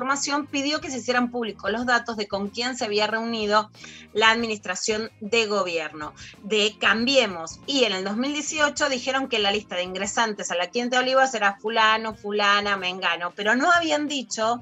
pidió 0.50 0.82
que 0.82 0.92
se 0.92 0.98
hicieran 0.98 1.32
públicos 1.32 1.72
los 1.72 1.86
datos 1.86 2.18
de 2.18 2.28
con 2.28 2.50
quién 2.50 2.78
se 2.78 2.86
había 2.86 3.08
reunido 3.08 3.70
la 4.14 4.32
administración 4.32 5.12
de 5.22 5.46
gobierno 5.46 6.14
de 6.44 6.76
Cambiemos. 6.80 7.60
Y 7.66 7.84
en 7.84 7.94
el 7.94 8.04
2018 8.04 8.90
dijeron 8.90 9.28
que 9.28 9.40
la 9.40 9.52
lista 9.52 9.76
de 9.76 9.84
ingresantes 9.84 10.52
a 10.52 10.56
la 10.56 10.68
Quinta 10.68 10.98
de 10.98 11.04
Olivos 11.04 11.34
era 11.34 11.58
fulano, 11.58 12.16
fulana, 12.16 12.78
mengano, 12.78 13.32
pero 13.36 13.56
no 13.56 13.72
habían 13.72 14.08
dicho 14.08 14.62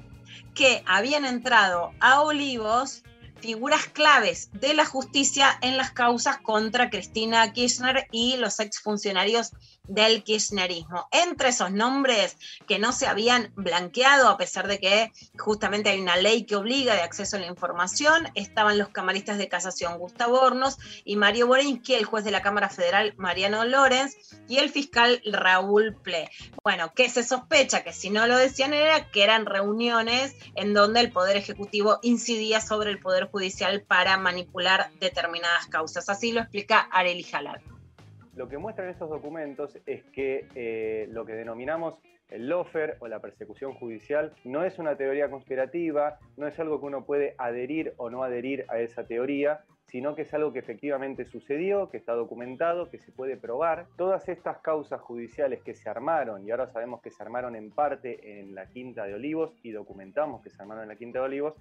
que 0.54 0.82
habían 0.86 1.24
entrado 1.24 1.92
a 2.00 2.22
Olivos 2.22 3.02
figuras 3.40 3.86
claves 3.86 4.48
de 4.54 4.74
la 4.74 4.86
justicia 4.86 5.58
en 5.60 5.76
las 5.76 5.92
causas 5.92 6.38
contra 6.38 6.90
Cristina 6.90 7.52
Kirchner 7.52 8.08
y 8.10 8.36
los 8.38 8.60
exfuncionarios 8.60 9.52
del 9.88 10.22
kirchnerismo. 10.22 11.08
Entre 11.12 11.48
esos 11.48 11.70
nombres 11.70 12.36
que 12.66 12.78
no 12.78 12.92
se 12.92 13.06
habían 13.06 13.52
blanqueado, 13.56 14.28
a 14.28 14.36
pesar 14.36 14.68
de 14.68 14.78
que 14.78 15.12
justamente 15.38 15.90
hay 15.90 16.00
una 16.00 16.16
ley 16.16 16.44
que 16.44 16.56
obliga 16.56 16.94
de 16.94 17.02
acceso 17.02 17.36
a 17.36 17.40
la 17.40 17.46
información, 17.46 18.28
estaban 18.34 18.78
los 18.78 18.88
camaristas 18.88 19.38
de 19.38 19.48
casación 19.48 19.98
Gustavo 19.98 20.40
Hornos 20.40 20.78
y 21.04 21.16
Mario 21.16 21.46
Borinsky, 21.46 21.94
el 21.94 22.04
juez 22.04 22.24
de 22.24 22.30
la 22.30 22.42
Cámara 22.42 22.68
Federal 22.68 23.14
Mariano 23.16 23.64
Lorenz 23.64 24.16
y 24.48 24.58
el 24.58 24.70
fiscal 24.70 25.22
Raúl 25.24 25.96
Ple. 26.02 26.30
Bueno, 26.62 26.92
que 26.94 27.08
se 27.08 27.24
sospecha 27.24 27.82
que 27.82 27.92
si 27.92 28.10
no 28.10 28.26
lo 28.26 28.36
decían 28.36 28.74
era 28.74 29.10
que 29.10 29.22
eran 29.22 29.46
reuniones 29.46 30.34
en 30.54 30.74
donde 30.74 31.00
el 31.00 31.12
Poder 31.12 31.36
Ejecutivo 31.36 31.98
incidía 32.02 32.60
sobre 32.60 32.90
el 32.90 32.98
Poder 32.98 33.28
Judicial 33.30 33.82
para 33.82 34.16
manipular 34.16 34.90
determinadas 35.00 35.66
causas. 35.66 36.08
Así 36.08 36.32
lo 36.32 36.40
explica 36.40 36.80
Areli 36.80 37.22
Jalal. 37.22 37.75
Lo 38.36 38.48
que 38.48 38.58
muestran 38.58 38.90
estos 38.90 39.08
documentos 39.08 39.78
es 39.86 40.04
que 40.12 40.46
eh, 40.54 41.08
lo 41.10 41.24
que 41.24 41.32
denominamos 41.32 41.98
el 42.28 42.50
lofer 42.50 42.98
o 43.00 43.08
la 43.08 43.20
persecución 43.20 43.72
judicial 43.72 44.34
no 44.44 44.62
es 44.62 44.78
una 44.78 44.94
teoría 44.94 45.30
conspirativa, 45.30 46.18
no 46.36 46.46
es 46.46 46.60
algo 46.60 46.78
que 46.78 46.84
uno 46.84 47.06
puede 47.06 47.34
adherir 47.38 47.94
o 47.96 48.10
no 48.10 48.22
adherir 48.22 48.66
a 48.68 48.78
esa 48.78 49.06
teoría, 49.06 49.60
sino 49.86 50.14
que 50.14 50.22
es 50.22 50.34
algo 50.34 50.52
que 50.52 50.58
efectivamente 50.58 51.24
sucedió, 51.24 51.88
que 51.88 51.96
está 51.96 52.12
documentado, 52.12 52.90
que 52.90 52.98
se 52.98 53.10
puede 53.10 53.38
probar. 53.38 53.86
Todas 53.96 54.28
estas 54.28 54.58
causas 54.58 55.00
judiciales 55.00 55.62
que 55.62 55.74
se 55.74 55.88
armaron, 55.88 56.46
y 56.46 56.50
ahora 56.50 56.66
sabemos 56.66 57.00
que 57.00 57.10
se 57.10 57.22
armaron 57.22 57.56
en 57.56 57.70
parte 57.70 58.38
en 58.40 58.54
la 58.54 58.66
Quinta 58.66 59.04
de 59.04 59.14
Olivos, 59.14 59.56
y 59.62 59.70
documentamos 59.70 60.42
que 60.42 60.50
se 60.50 60.60
armaron 60.60 60.82
en 60.82 60.88
la 60.90 60.96
Quinta 60.96 61.20
de 61.20 61.24
Olivos, 61.24 61.54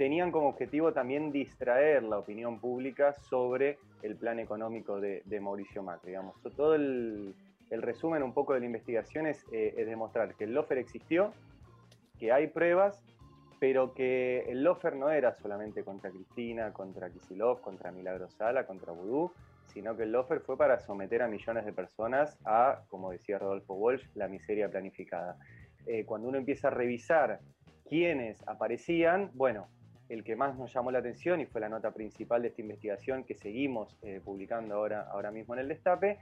tenían 0.00 0.32
como 0.32 0.48
objetivo 0.48 0.94
también 0.94 1.30
distraer 1.30 2.02
la 2.04 2.16
opinión 2.16 2.58
pública 2.58 3.12
sobre 3.12 3.76
el 4.00 4.16
plan 4.16 4.38
económico 4.38 4.98
de, 4.98 5.20
de 5.26 5.40
Mauricio 5.40 5.82
Macri. 5.82 6.12
Digamos. 6.12 6.36
Todo 6.56 6.74
el, 6.74 7.34
el, 7.68 7.82
resumen 7.82 8.22
un 8.22 8.32
poco 8.32 8.54
de 8.54 8.60
la 8.60 8.64
investigación 8.64 9.26
es, 9.26 9.44
eh, 9.52 9.74
es 9.76 9.86
demostrar 9.86 10.34
que 10.36 10.44
el 10.44 10.54
lofer 10.54 10.78
existió, 10.78 11.34
que 12.18 12.32
hay 12.32 12.46
pruebas, 12.46 13.04
pero 13.58 13.92
que 13.92 14.46
el 14.48 14.64
lofer 14.64 14.96
no 14.96 15.10
era 15.10 15.34
solamente 15.34 15.84
contra 15.84 16.10
Cristina, 16.10 16.72
contra 16.72 17.10
Kisilov, 17.10 17.60
contra 17.60 17.92
Milagro 17.92 18.30
Sala, 18.30 18.64
contra 18.64 18.92
Vudú, 18.92 19.30
sino 19.66 19.98
que 19.98 20.04
el 20.04 20.12
lofer 20.12 20.40
fue 20.40 20.56
para 20.56 20.80
someter 20.80 21.20
a 21.20 21.28
millones 21.28 21.66
de 21.66 21.74
personas 21.74 22.38
a, 22.46 22.84
como 22.88 23.10
decía 23.10 23.38
Rodolfo 23.38 23.74
Walsh, 23.74 24.06
la 24.14 24.28
miseria 24.28 24.70
planificada. 24.70 25.36
Eh, 25.84 26.06
cuando 26.06 26.26
uno 26.26 26.38
empieza 26.38 26.68
a 26.68 26.70
revisar 26.70 27.40
quiénes 27.86 28.42
aparecían, 28.48 29.30
bueno, 29.34 29.68
el 30.10 30.24
que 30.24 30.34
más 30.34 30.58
nos 30.58 30.72
llamó 30.74 30.90
la 30.90 30.98
atención 30.98 31.40
y 31.40 31.46
fue 31.46 31.60
la 31.60 31.68
nota 31.68 31.92
principal 31.92 32.42
de 32.42 32.48
esta 32.48 32.60
investigación 32.60 33.24
que 33.24 33.34
seguimos 33.36 33.96
eh, 34.02 34.20
publicando 34.22 34.74
ahora, 34.74 35.08
ahora 35.10 35.30
mismo 35.30 35.54
en 35.54 35.60
el 35.60 35.68
Destape, 35.68 36.18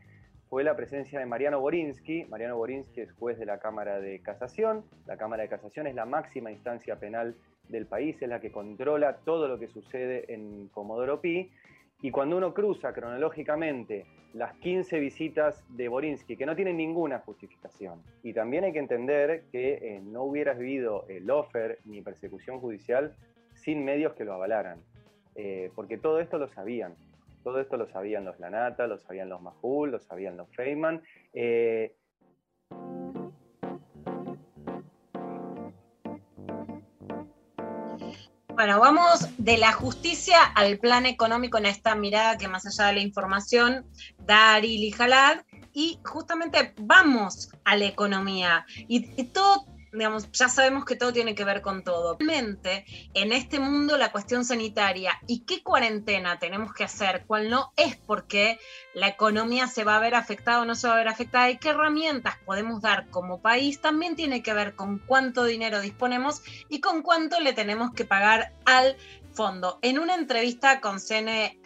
fue 0.48 0.62
la 0.62 0.76
presencia 0.76 1.18
de 1.18 1.26
Mariano 1.26 1.58
Borinsky. 1.60 2.24
Mariano 2.26 2.56
Borinsky 2.56 3.00
es 3.00 3.12
juez 3.12 3.38
de 3.38 3.46
la 3.46 3.58
Cámara 3.58 3.98
de 3.98 4.20
Casación. 4.20 4.84
La 5.06 5.16
Cámara 5.16 5.42
de 5.42 5.48
Casación 5.48 5.86
es 5.86 5.94
la 5.94 6.04
máxima 6.04 6.50
instancia 6.50 6.96
penal 6.96 7.34
del 7.68 7.86
país, 7.86 8.20
es 8.20 8.28
la 8.28 8.40
que 8.40 8.52
controla 8.52 9.18
todo 9.24 9.48
lo 9.48 9.58
que 9.58 9.68
sucede 9.68 10.32
en 10.32 10.68
Comodoro 10.68 11.20
Pi. 11.20 11.50
Y 12.00 12.10
cuando 12.10 12.36
uno 12.36 12.54
cruza 12.54 12.92
cronológicamente 12.92 14.06
las 14.34 14.54
15 14.58 15.00
visitas 15.00 15.64
de 15.70 15.88
Borinsky, 15.88 16.36
que 16.36 16.46
no 16.46 16.54
tienen 16.54 16.76
ninguna 16.76 17.18
justificación, 17.20 18.02
y 18.22 18.32
también 18.32 18.64
hay 18.64 18.72
que 18.72 18.78
entender 18.78 19.44
que 19.50 19.74
eh, 19.74 20.00
no 20.02 20.22
hubiera 20.22 20.52
habido 20.52 21.06
el 21.08 21.30
offer 21.30 21.78
ni 21.84 22.02
persecución 22.02 22.60
judicial 22.60 23.16
sin 23.62 23.84
medios 23.84 24.14
que 24.14 24.24
lo 24.24 24.34
avalaran, 24.34 24.80
eh, 25.34 25.70
porque 25.74 25.98
todo 25.98 26.20
esto 26.20 26.38
lo 26.38 26.48
sabían. 26.48 26.94
Todo 27.44 27.60
esto 27.60 27.76
lo 27.76 27.88
sabían 27.88 28.24
los 28.24 28.38
Lanata, 28.40 28.86
lo 28.86 28.98
sabían 28.98 29.28
los 29.28 29.40
Mahul, 29.40 29.92
lo 29.92 30.00
sabían 30.00 30.36
los 30.36 30.48
Feynman. 30.54 31.02
Eh, 31.32 31.94
Bueno, 38.58 38.80
vamos 38.80 39.28
de 39.38 39.56
la 39.56 39.70
justicia 39.70 40.42
al 40.42 40.78
plan 40.80 41.06
económico 41.06 41.58
en 41.58 41.66
esta 41.66 41.94
mirada 41.94 42.36
que 42.36 42.48
más 42.48 42.66
allá 42.66 42.88
de 42.88 42.94
la 42.94 43.00
información 43.02 43.86
da 44.18 44.54
Arili 44.54 44.90
Jalad 44.90 45.42
y 45.72 46.00
justamente 46.04 46.74
vamos 46.76 47.52
a 47.64 47.76
la 47.76 47.84
economía 47.84 48.66
y, 48.88 49.08
y 49.16 49.26
todo 49.26 49.64
digamos, 49.92 50.30
ya 50.32 50.48
sabemos 50.48 50.84
que 50.84 50.96
todo 50.96 51.12
tiene 51.12 51.34
que 51.34 51.44
ver 51.44 51.62
con 51.62 51.82
todo. 51.82 52.16
Realmente, 52.18 52.84
en 53.14 53.32
este 53.32 53.58
mundo, 53.60 53.96
la 53.96 54.12
cuestión 54.12 54.44
sanitaria 54.44 55.18
y 55.26 55.40
qué 55.40 55.62
cuarentena 55.62 56.38
tenemos 56.38 56.72
que 56.72 56.84
hacer, 56.84 57.24
cuál 57.26 57.50
no, 57.50 57.72
es 57.76 57.96
porque 57.96 58.58
la 58.94 59.08
economía 59.08 59.66
se 59.66 59.84
va 59.84 59.96
a 59.96 60.00
ver 60.00 60.14
afectada 60.14 60.60
o 60.60 60.64
no 60.64 60.74
se 60.74 60.88
va 60.88 60.94
a 60.94 60.98
ver 60.98 61.08
afectada 61.08 61.50
y 61.50 61.58
qué 61.58 61.70
herramientas 61.70 62.36
podemos 62.44 62.82
dar 62.82 63.08
como 63.10 63.40
país, 63.40 63.80
también 63.80 64.16
tiene 64.16 64.42
que 64.42 64.54
ver 64.54 64.74
con 64.74 64.98
cuánto 64.98 65.44
dinero 65.44 65.80
disponemos 65.80 66.42
y 66.68 66.80
con 66.80 67.02
cuánto 67.02 67.40
le 67.40 67.52
tenemos 67.52 67.92
que 67.92 68.04
pagar 68.04 68.52
al 68.64 68.96
fondo. 69.32 69.78
En 69.82 69.98
una 69.98 70.14
entrevista 70.14 70.80
con 70.80 71.00
CN, 71.00 71.56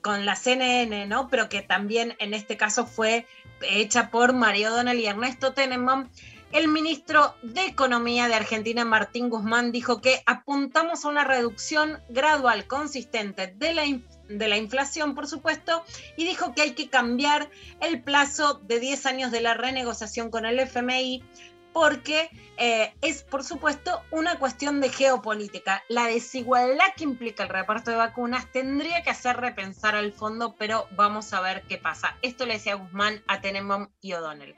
con 0.00 0.26
la 0.26 0.36
CNN, 0.36 1.06
¿no? 1.06 1.28
Pero 1.28 1.48
que 1.48 1.62
también 1.62 2.14
en 2.18 2.34
este 2.34 2.56
caso 2.56 2.86
fue 2.86 3.26
hecha 3.62 4.10
por 4.10 4.34
Mario 4.34 4.70
Donel 4.70 5.00
y 5.00 5.06
Ernesto 5.06 5.52
Tenenbaum, 5.52 6.08
el 6.54 6.68
ministro 6.68 7.34
de 7.42 7.66
Economía 7.66 8.28
de 8.28 8.34
Argentina, 8.36 8.84
Martín 8.84 9.28
Guzmán, 9.28 9.72
dijo 9.72 10.00
que 10.00 10.22
apuntamos 10.24 11.04
a 11.04 11.08
una 11.08 11.24
reducción 11.24 11.98
gradual, 12.08 12.68
consistente 12.68 13.48
de 13.56 13.74
la, 13.74 14.56
inflación, 14.56 15.16
por 15.16 15.26
supuesto, 15.26 15.84
y 16.16 16.24
dijo 16.24 16.54
que 16.54 16.62
hay 16.62 16.70
que 16.70 16.88
cambiar 16.88 17.50
el 17.80 18.04
plazo 18.04 18.54
de 18.54 18.78
10 18.78 19.04
años 19.06 19.32
de 19.32 19.40
la 19.40 19.54
renegociación 19.54 20.30
con 20.30 20.46
el 20.46 20.60
FMI 20.60 21.24
porque 21.72 22.30
eh, 22.56 22.94
es, 23.02 23.24
por 23.24 23.42
supuesto, 23.42 24.02
una 24.12 24.38
cuestión 24.38 24.80
de 24.80 24.90
geopolítica. 24.90 25.82
La 25.88 26.06
desigualdad 26.06 26.94
que 26.96 27.02
implica 27.02 27.42
el 27.42 27.48
reparto 27.48 27.90
de 27.90 27.96
vacunas 27.96 28.52
tendría 28.52 29.02
que 29.02 29.10
hacer 29.10 29.38
repensar 29.38 29.96
al 29.96 30.12
fondo, 30.12 30.54
pero 30.56 30.86
vamos 30.92 31.32
a 31.32 31.40
ver 31.40 31.64
qué 31.68 31.78
pasa. 31.78 32.16
Esto 32.22 32.46
le 32.46 32.54
decía 32.54 32.76
Guzmán 32.76 33.24
a 33.26 33.40
Tenenbaum 33.40 33.88
y 34.00 34.12
O'Donnell 34.12 34.54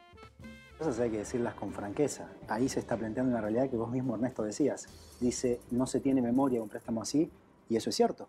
cosas 0.78 1.00
hay 1.00 1.10
que 1.10 1.18
decirlas 1.18 1.54
con 1.54 1.72
franqueza. 1.72 2.28
Ahí 2.48 2.68
se 2.68 2.80
está 2.80 2.96
planteando 2.96 3.32
una 3.32 3.40
realidad 3.40 3.70
que 3.70 3.76
vos 3.76 3.90
mismo, 3.90 4.14
Ernesto, 4.14 4.42
decías. 4.42 4.86
Dice, 5.20 5.60
no 5.70 5.86
se 5.86 6.00
tiene 6.00 6.20
memoria 6.20 6.58
de 6.58 6.62
un 6.62 6.68
préstamo 6.68 7.02
así, 7.02 7.30
y 7.68 7.76
eso 7.76 7.90
es 7.90 7.96
cierto. 7.96 8.28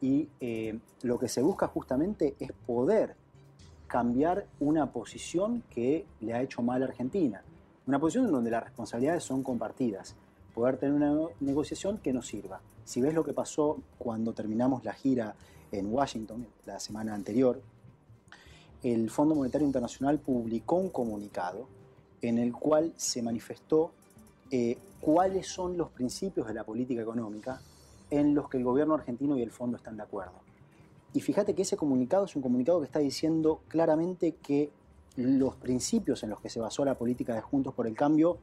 Y 0.00 0.28
eh, 0.40 0.78
lo 1.02 1.18
que 1.18 1.28
se 1.28 1.42
busca 1.42 1.66
justamente 1.66 2.34
es 2.40 2.52
poder 2.66 3.14
cambiar 3.86 4.46
una 4.60 4.92
posición 4.92 5.62
que 5.68 6.06
le 6.20 6.32
ha 6.32 6.42
hecho 6.42 6.62
mal 6.62 6.82
a 6.82 6.86
Argentina. 6.86 7.42
Una 7.86 7.98
posición 7.98 8.26
en 8.26 8.32
donde 8.32 8.50
las 8.50 8.64
responsabilidades 8.64 9.24
son 9.24 9.42
compartidas. 9.42 10.14
Poder 10.54 10.78
tener 10.78 10.94
una 10.94 11.28
negociación 11.40 11.98
que 11.98 12.12
nos 12.12 12.26
sirva. 12.26 12.60
Si 12.84 13.00
ves 13.00 13.14
lo 13.14 13.24
que 13.24 13.32
pasó 13.32 13.78
cuando 13.98 14.32
terminamos 14.32 14.84
la 14.84 14.92
gira 14.92 15.34
en 15.72 15.92
Washington 15.92 16.46
la 16.66 16.80
semana 16.80 17.14
anterior, 17.14 17.60
el 18.82 19.10
Fondo 19.10 19.34
Monetario 19.34 19.66
Internacional 19.66 20.18
publicó 20.18 20.76
un 20.76 20.90
comunicado 20.90 21.66
en 22.22 22.38
el 22.38 22.52
cual 22.52 22.92
se 22.96 23.22
manifestó 23.22 23.92
eh, 24.50 24.78
cuáles 25.00 25.48
son 25.48 25.76
los 25.76 25.90
principios 25.90 26.46
de 26.46 26.54
la 26.54 26.64
política 26.64 27.02
económica 27.02 27.60
en 28.10 28.34
los 28.34 28.48
que 28.48 28.58
el 28.58 28.64
gobierno 28.64 28.94
argentino 28.94 29.36
y 29.36 29.42
el 29.42 29.50
fondo 29.50 29.76
están 29.76 29.96
de 29.96 30.02
acuerdo. 30.02 30.34
Y 31.12 31.20
fíjate 31.20 31.54
que 31.54 31.62
ese 31.62 31.76
comunicado 31.76 32.24
es 32.24 32.36
un 32.36 32.42
comunicado 32.42 32.80
que 32.80 32.86
está 32.86 32.98
diciendo 32.98 33.60
claramente 33.68 34.36
que 34.42 34.70
los 35.16 35.56
principios 35.56 36.22
en 36.22 36.30
los 36.30 36.40
que 36.40 36.48
se 36.48 36.60
basó 36.60 36.84
la 36.84 36.96
política 36.96 37.34
de 37.34 37.40
Juntos 37.40 37.74
por 37.74 37.86
el 37.86 37.94
Cambio 37.94 38.38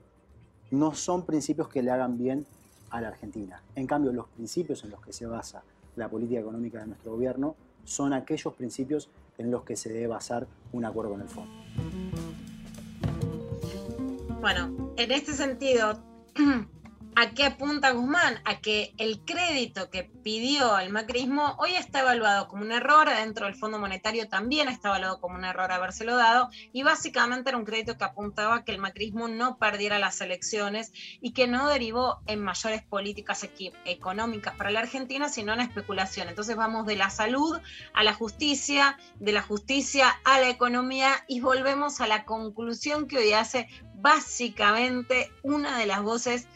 no 0.72 0.94
son 0.94 1.26
principios 1.26 1.70
que 1.70 1.82
le 1.82 1.92
hagan 1.92 2.18
bien 2.18 2.46
a 2.90 3.02
la 3.02 3.10
Argentina. 3.10 3.62
En 3.76 3.88
cambio, 3.88 4.12
los 4.12 4.28
principios 4.28 4.84
en 4.84 4.92
los 4.92 5.02
que 5.02 5.14
se 5.14 5.26
basa 5.26 5.64
la 5.96 6.10
política 6.10 6.42
económica 6.42 6.80
de 6.80 6.88
nuestro 6.88 7.12
gobierno 7.12 7.56
son 7.86 8.14
aquellos 8.14 8.54
principios 8.54 9.10
en 9.38 9.52
los 9.52 9.64
que 9.64 9.76
se 9.76 9.90
debe 9.92 10.08
basar 10.08 10.48
un 10.72 10.86
acuerdo 10.86 11.16
en 11.16 11.22
el 11.22 11.30
fondo. 11.30 11.52
Bueno, 14.40 14.94
en 14.98 15.12
este 15.12 15.34
sentido, 15.34 16.00
¿a 17.18 17.32
qué 17.32 17.46
apunta 17.46 17.94
Guzmán? 17.94 18.40
A 18.46 18.60
que 18.60 18.94
el 19.00 19.26
crédito 19.26 19.90
que 19.90 20.04
pidió 20.04 20.78
el 20.78 20.92
macrismo 20.92 21.56
hoy 21.58 21.74
está 21.74 22.02
evaluado 22.02 22.48
como 22.48 22.62
un 22.62 22.72
error, 22.72 23.10
dentro 23.10 23.48
del 23.48 23.56
Fondo 23.56 23.80
Monetario 23.80 24.30
también 24.30 24.70
está 24.70 24.90
evaluado 24.90 25.20
como 25.20 25.34
un 25.34 25.44
error 25.44 25.72
habérselo 25.72 26.16
dado, 26.16 26.50
y 26.72 26.84
básicamente 26.84 27.50
era 27.50 27.58
un 27.58 27.66
crédito 27.66 27.98
que 27.98 28.04
apuntaba 28.04 28.58
a 28.58 28.64
que 28.64 28.72
el 28.72 28.78
macrismo 28.78 29.28
no 29.28 29.58
perdiera 29.58 29.98
las 29.98 30.22
elecciones 30.22 30.92
y 31.20 31.34
que 31.34 31.48
no 31.48 31.68
derivó 31.68 32.20
en 32.28 32.44
mayores 32.44 32.84
políticas 32.84 33.48
económicas 33.86 34.56
para 34.56 34.70
la 34.70 34.82
Argentina, 34.82 35.28
sino 35.28 35.54
en 35.54 35.62
especulación. 35.62 36.30
Entonces 36.30 36.56
vamos 36.56 36.86
de 36.86 36.98
la 36.98 37.10
salud 37.10 37.60
a 37.96 38.04
la 38.04 38.14
justicia, 38.14 38.96
de 39.16 39.32
la 39.32 39.42
justicia 39.42 40.20
a 40.24 40.40
la 40.40 40.50
economía 40.50 41.26
y 41.28 41.40
volvemos 41.40 42.00
a 42.00 42.06
la 42.06 42.26
conclusión 42.26 43.08
que 43.08 43.18
hoy 43.18 43.34
hace 43.34 43.68
básicamente 43.96 45.32
una 45.42 45.80
de 45.80 45.88
las 45.88 46.04
voces 46.04 46.48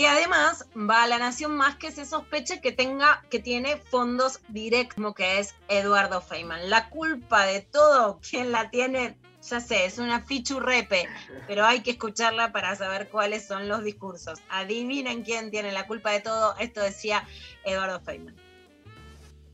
que 0.00 0.08
además 0.08 0.66
va 0.74 1.02
a 1.02 1.06
la 1.06 1.18
nación 1.18 1.58
más 1.58 1.76
que 1.76 1.92
se 1.92 2.06
sospeche 2.06 2.62
que 2.62 2.72
tenga, 2.72 3.22
que 3.28 3.38
tiene 3.38 3.76
fondos 3.76 4.40
directos, 4.48 4.94
como 4.94 5.12
que 5.12 5.40
es 5.40 5.54
Eduardo 5.68 6.22
Feynman. 6.22 6.70
La 6.70 6.88
culpa 6.88 7.44
de 7.44 7.60
todo, 7.60 8.18
¿quién 8.26 8.50
la 8.50 8.70
tiene? 8.70 9.18
Ya 9.42 9.60
sé, 9.60 9.84
es 9.84 9.98
una 9.98 10.22
fichurrepe, 10.22 11.06
pero 11.46 11.66
hay 11.66 11.80
que 11.80 11.90
escucharla 11.90 12.50
para 12.50 12.74
saber 12.76 13.10
cuáles 13.10 13.46
son 13.46 13.68
los 13.68 13.84
discursos. 13.84 14.40
Adivinen 14.48 15.22
quién 15.22 15.50
tiene 15.50 15.70
la 15.70 15.86
culpa 15.86 16.12
de 16.12 16.20
todo. 16.20 16.56
Esto 16.58 16.80
decía 16.80 17.28
Eduardo 17.66 18.00
Feynman. 18.00 18.34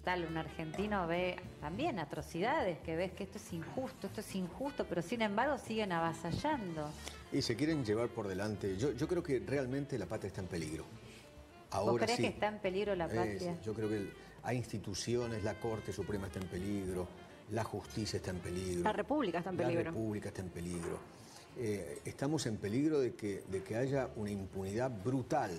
Tal, 0.04 0.26
un 0.26 0.36
argentino 0.36 1.08
ve 1.08 1.40
también 1.60 1.98
atrocidades, 1.98 2.78
que 2.84 2.94
ves 2.94 3.10
que 3.10 3.24
esto 3.24 3.38
es 3.38 3.52
injusto, 3.52 4.06
esto 4.06 4.20
es 4.20 4.32
injusto, 4.36 4.86
pero 4.88 5.02
sin 5.02 5.22
embargo 5.22 5.58
siguen 5.58 5.90
avasallando. 5.90 6.88
Y 7.32 7.42
se 7.42 7.56
quieren 7.56 7.84
llevar 7.84 8.08
por 8.08 8.28
delante. 8.28 8.76
Yo, 8.76 8.92
yo 8.92 9.08
creo 9.08 9.22
que 9.22 9.40
realmente 9.40 9.98
la 9.98 10.06
patria 10.06 10.28
está 10.28 10.40
en 10.40 10.46
peligro. 10.46 10.84
¿Vos 10.84 11.72
Ahora 11.72 12.04
crees 12.06 12.16
sí. 12.16 12.22
que 12.22 12.28
está 12.28 12.48
en 12.48 12.58
peligro 12.60 12.94
la 12.94 13.06
Eh, 13.06 13.14
patria? 13.16 13.58
yo 13.62 13.74
creo 13.74 13.88
que 13.88 13.96
el- 13.96 14.12
hay 14.44 14.56
instituciones, 14.58 15.42
la 15.42 15.58
Corte 15.58 15.92
Suprema 15.92 16.28
está 16.28 16.38
en 16.38 16.46
peligro, 16.48 17.08
la 17.50 17.64
justicia 17.64 18.18
está 18.18 18.30
en 18.30 18.38
peligro. 18.38 18.82
La 18.84 18.92
República 18.92 19.38
está 19.38 19.50
en 19.50 19.56
peligro. 19.56 19.82
La 19.84 19.90
República 19.90 20.28
está 20.28 20.42
en 20.42 20.48
peligro. 20.50 20.98
Eh, 21.58 22.00
estamos 22.04 22.46
en 22.46 22.56
peligro 22.58 23.00
de 23.00 23.14
que, 23.14 23.42
de 23.50 23.62
que 23.62 23.76
haya 23.76 24.08
una 24.16 24.30
impunidad 24.30 24.90
brutal. 25.04 25.50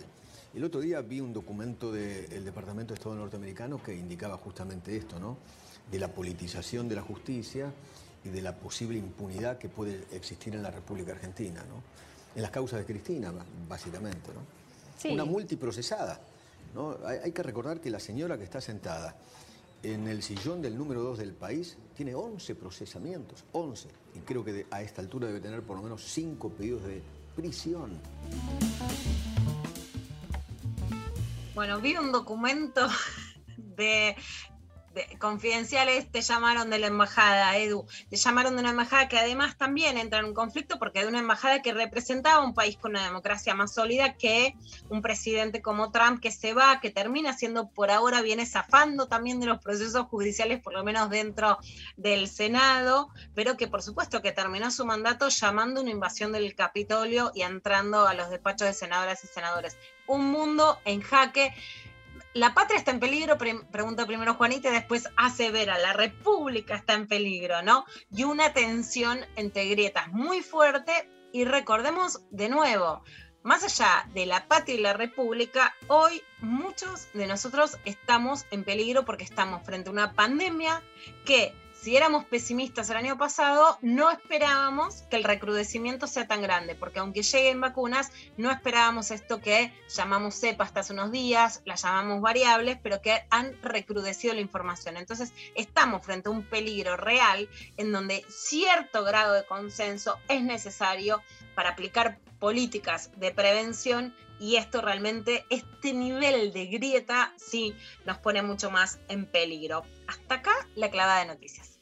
El 0.53 0.63
otro 0.63 0.79
día 0.79 1.01
vi 1.01 1.19
un 1.19 1.33
documento 1.33 1.91
del 1.91 2.45
Departamento 2.45 2.93
de 2.93 2.99
Estado 2.99 3.15
norteamericano 3.15 3.81
que 3.83 3.93
indicaba 3.93 4.37
justamente 4.37 4.95
esto, 4.95 5.19
¿no? 5.19 5.37
De 5.91 5.99
la 5.99 6.07
politización 6.13 6.87
de 6.87 6.95
la 6.95 7.01
justicia 7.01 7.71
y 8.23 8.29
de 8.29 8.41
la 8.41 8.55
posible 8.55 8.97
impunidad 8.97 9.57
que 9.57 9.69
puede 9.69 10.05
existir 10.11 10.53
en 10.55 10.63
la 10.63 10.71
República 10.71 11.11
Argentina, 11.13 11.63
¿no? 11.67 11.81
En 12.35 12.41
las 12.41 12.51
causas 12.51 12.79
de 12.79 12.85
Cristina, 12.85 13.33
básicamente, 13.67 14.31
¿no? 14.33 14.41
Sí. 14.97 15.09
Una 15.09 15.25
multiprocesada. 15.25 16.19
¿no? 16.75 16.97
Hay, 17.05 17.19
hay 17.23 17.31
que 17.31 17.41
recordar 17.43 17.79
que 17.79 17.89
la 17.89 17.99
señora 17.99 18.37
que 18.37 18.43
está 18.43 18.59
sentada 18.61 19.15
en 19.83 20.07
el 20.07 20.21
sillón 20.23 20.61
del 20.61 20.77
número 20.77 21.01
2 21.01 21.19
del 21.19 21.33
país 21.33 21.77
tiene 21.95 22.13
11 22.15 22.55
procesamientos, 22.55 23.43
11. 23.53 23.87
Y 24.15 24.19
creo 24.19 24.43
que 24.43 24.51
de- 24.53 24.67
a 24.71 24.81
esta 24.81 25.01
altura 25.01 25.27
debe 25.27 25.39
tener 25.39 25.61
por 25.61 25.77
lo 25.77 25.83
menos 25.83 26.03
5 26.03 26.49
pedidos 26.49 26.83
de 26.83 27.01
prisión. 27.35 27.91
Bueno, 31.55 31.79
vi 31.79 31.95
un 31.97 32.11
documento 32.11 32.87
de, 33.57 34.15
de- 34.97 35.17
confidenciales, 35.19 36.11
te 36.11 36.21
llamaron 36.21 36.69
de 36.69 36.79
la 36.79 36.87
embajada, 36.87 37.55
Edu, 37.57 37.85
te 38.09 38.17
llamaron 38.17 38.55
de 38.55 38.61
una 38.61 38.71
embajada 38.71 39.07
que 39.07 39.17
además 39.17 39.57
también 39.57 39.97
entra 39.97 40.19
en 40.19 40.25
un 40.25 40.33
conflicto 40.33 40.79
porque 40.79 41.01
de 41.01 41.07
una 41.07 41.19
embajada 41.19 41.61
que 41.61 41.73
representaba 41.73 42.43
un 42.43 42.53
país 42.53 42.77
con 42.77 42.91
una 42.91 43.05
democracia 43.05 43.53
más 43.55 43.73
sólida 43.73 44.15
que 44.15 44.55
un 44.89 45.01
presidente 45.01 45.61
como 45.61 45.91
Trump 45.91 46.19
que 46.19 46.31
se 46.31 46.53
va, 46.53 46.79
que 46.81 46.89
termina 46.89 47.33
siendo 47.33 47.69
por 47.69 47.91
ahora 47.91 48.21
viene 48.21 48.45
zafando 48.45 49.07
también 49.07 49.39
de 49.39 49.45
los 49.45 49.59
procesos 49.61 50.07
judiciales, 50.07 50.61
por 50.61 50.73
lo 50.73 50.83
menos 50.83 51.09
dentro 51.09 51.59
del 51.95 52.27
Senado, 52.27 53.09
pero 53.33 53.55
que 53.55 53.67
por 53.67 53.81
supuesto 53.81 54.21
que 54.21 54.31
terminó 54.31 54.71
su 54.71 54.85
mandato 54.85 55.29
llamando 55.29 55.81
una 55.81 55.91
invasión 55.91 56.31
del 56.31 56.55
Capitolio 56.55 57.31
y 57.35 57.43
entrando 57.43 58.07
a 58.07 58.13
los 58.13 58.29
despachos 58.29 58.67
de 58.67 58.73
senadoras 58.73 59.23
y 59.23 59.27
senadores 59.27 59.77
un 60.07 60.31
mundo 60.31 60.79
en 60.85 61.01
jaque. 61.01 61.53
La 62.37 62.53
patria 62.53 62.77
está 62.77 62.91
en 62.91 62.99
peligro, 62.99 63.35
pre- 63.39 63.65
pregunta 63.71 64.05
primero 64.05 64.35
Juanita 64.35 64.69
después 64.69 65.09
hace 65.17 65.49
ver 65.49 65.71
a 65.71 65.79
la 65.79 65.93
república 65.93 66.75
está 66.75 66.93
en 66.93 67.07
peligro, 67.07 67.63
¿no? 67.63 67.83
Y 68.11 68.25
una 68.25 68.53
tensión 68.53 69.25
entre 69.35 69.65
grietas 69.69 70.09
muy 70.11 70.41
fuerte 70.41 71.09
y 71.33 71.45
recordemos 71.45 72.21
de 72.29 72.49
nuevo, 72.49 73.03
más 73.41 73.63
allá 73.63 74.07
de 74.13 74.27
la 74.27 74.47
patria 74.47 74.75
y 74.75 74.81
la 74.81 74.93
república, 74.93 75.73
hoy 75.87 76.21
muchos 76.39 77.07
de 77.13 77.25
nosotros 77.25 77.79
estamos 77.85 78.45
en 78.51 78.63
peligro 78.63 79.03
porque 79.03 79.23
estamos 79.23 79.65
frente 79.65 79.89
a 79.89 79.93
una 79.93 80.13
pandemia 80.13 80.83
que 81.25 81.55
si 81.81 81.95
éramos 81.95 82.25
pesimistas 82.25 82.89
el 82.89 82.97
año 82.97 83.17
pasado, 83.17 83.77
no 83.81 84.09
esperábamos 84.11 85.03
que 85.09 85.15
el 85.15 85.23
recrudecimiento 85.23 86.07
sea 86.07 86.27
tan 86.27 86.41
grande, 86.41 86.75
porque 86.75 86.99
aunque 86.99 87.21
lleguen 87.21 87.61
vacunas, 87.61 88.11
no 88.35 88.51
esperábamos 88.51 89.11
esto 89.11 89.39
que 89.39 89.73
llamamos 89.87 90.35
cepa 90.35 90.63
hasta 90.63 90.81
hace 90.81 90.93
unos 90.93 91.11
días, 91.11 91.61
la 91.65 91.75
llamamos 91.75 92.21
variables, 92.21 92.77
pero 92.81 93.01
que 93.01 93.25
han 93.29 93.61
recrudecido 93.61 94.33
la 94.33 94.41
información. 94.41 94.97
Entonces, 94.97 95.33
estamos 95.55 96.05
frente 96.05 96.29
a 96.29 96.31
un 96.31 96.43
peligro 96.43 96.97
real 96.97 97.47
en 97.77 97.91
donde 97.91 98.25
cierto 98.27 99.03
grado 99.03 99.33
de 99.33 99.45
consenso 99.45 100.17
es 100.27 100.43
necesario 100.43 101.21
para 101.55 101.69
aplicar 101.69 102.19
políticas 102.39 103.11
de 103.17 103.31
prevención 103.31 104.13
y 104.39 104.55
esto 104.57 104.81
realmente, 104.81 105.45
este 105.49 105.93
nivel 105.93 106.53
de 106.53 106.67
grieta, 106.67 107.33
sí 107.37 107.73
nos 108.05 108.17
pone 108.17 108.41
mucho 108.41 108.69
más 108.71 108.99
en 109.07 109.25
peligro. 109.25 109.83
Hasta 110.07 110.35
acá 110.35 110.51
la 110.75 110.89
clavada 110.89 111.19
de 111.19 111.27
noticias. 111.27 111.79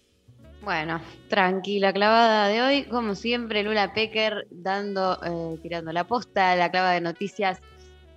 Bueno, 0.61 0.99
tranquila 1.29 1.93
clavada 1.93 2.47
de 2.47 2.61
hoy, 2.61 2.83
como 2.85 3.13
siempre, 3.13 3.61
Lula 3.61 3.93
Pecker 3.93 4.47
dando, 4.49 5.19
eh, 5.23 5.59
tirando 5.61 5.91
la 5.91 6.05
posta, 6.05 6.55
la 6.55 6.71
clava 6.71 6.91
de 6.91 7.01
noticias. 7.01 7.59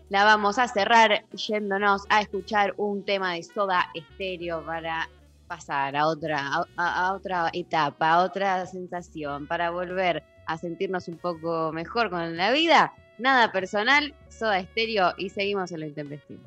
La 0.08 0.24
vamos 0.24 0.58
a 0.58 0.66
cerrar 0.68 1.26
yéndonos 1.32 2.04
a 2.08 2.22
escuchar 2.22 2.72
un 2.78 3.04
tema 3.04 3.34
de 3.34 3.42
soda 3.42 3.90
estéreo 3.92 4.64
para 4.64 5.10
pasar 5.46 5.94
a 5.96 6.06
otra, 6.06 6.64
a 6.76 7.12
otra 7.12 7.50
etapa, 7.52 8.12
a 8.12 8.22
otra 8.22 8.64
sensación, 8.64 9.46
para 9.46 9.70
volver 9.70 10.22
a 10.46 10.56
sentirnos 10.56 11.08
un 11.08 11.18
poco 11.18 11.70
mejor 11.72 12.08
con 12.08 12.36
la 12.36 12.50
vida. 12.50 12.94
Nada 13.18 13.50
personal, 13.50 14.14
soda 14.28 14.60
estéreo 14.60 15.12
y 15.18 15.30
seguimos 15.30 15.72
en 15.72 15.80
lo 15.80 15.86
intempestivo. 15.86 16.40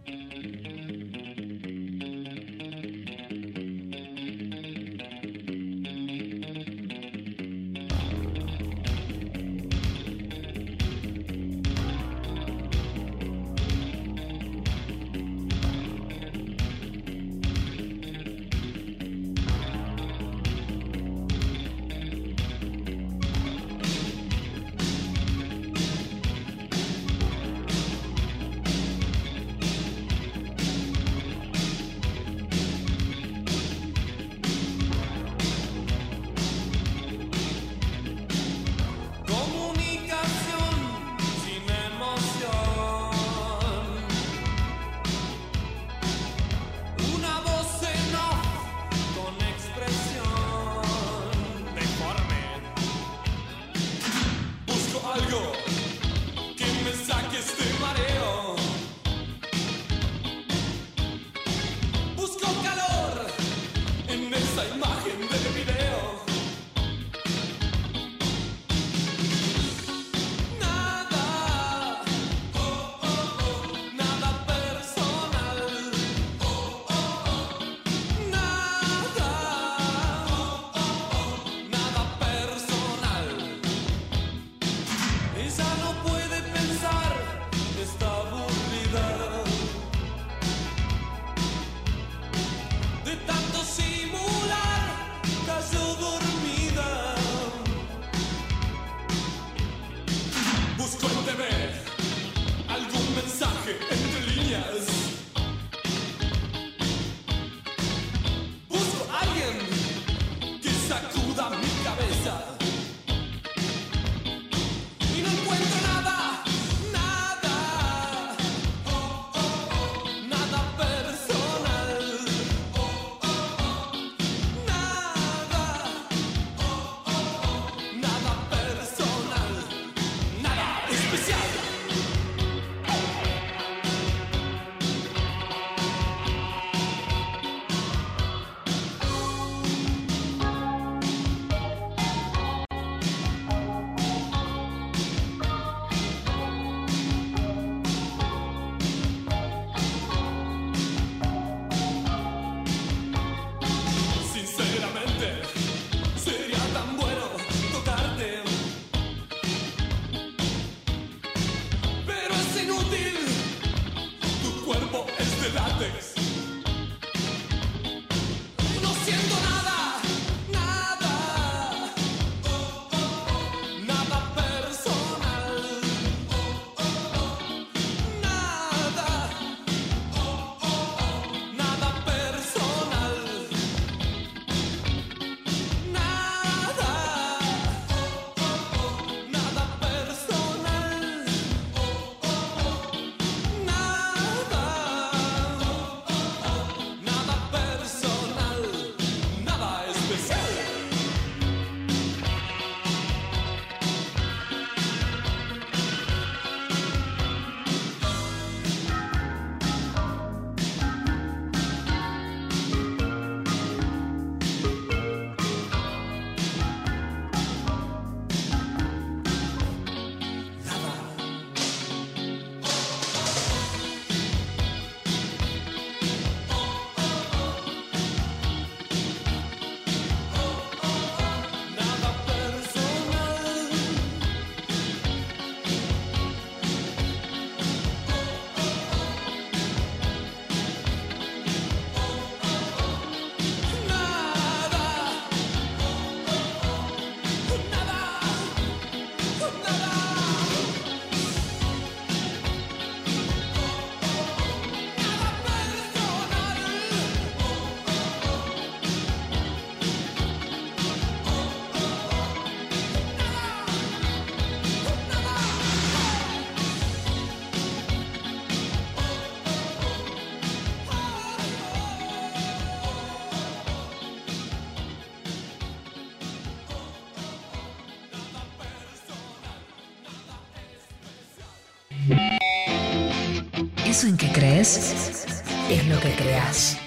es 284.78 285.86
lo 285.88 286.00
que 286.00 286.16
creas. 286.16 286.78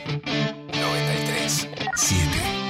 93 0.72 1.68
7 1.95 2.26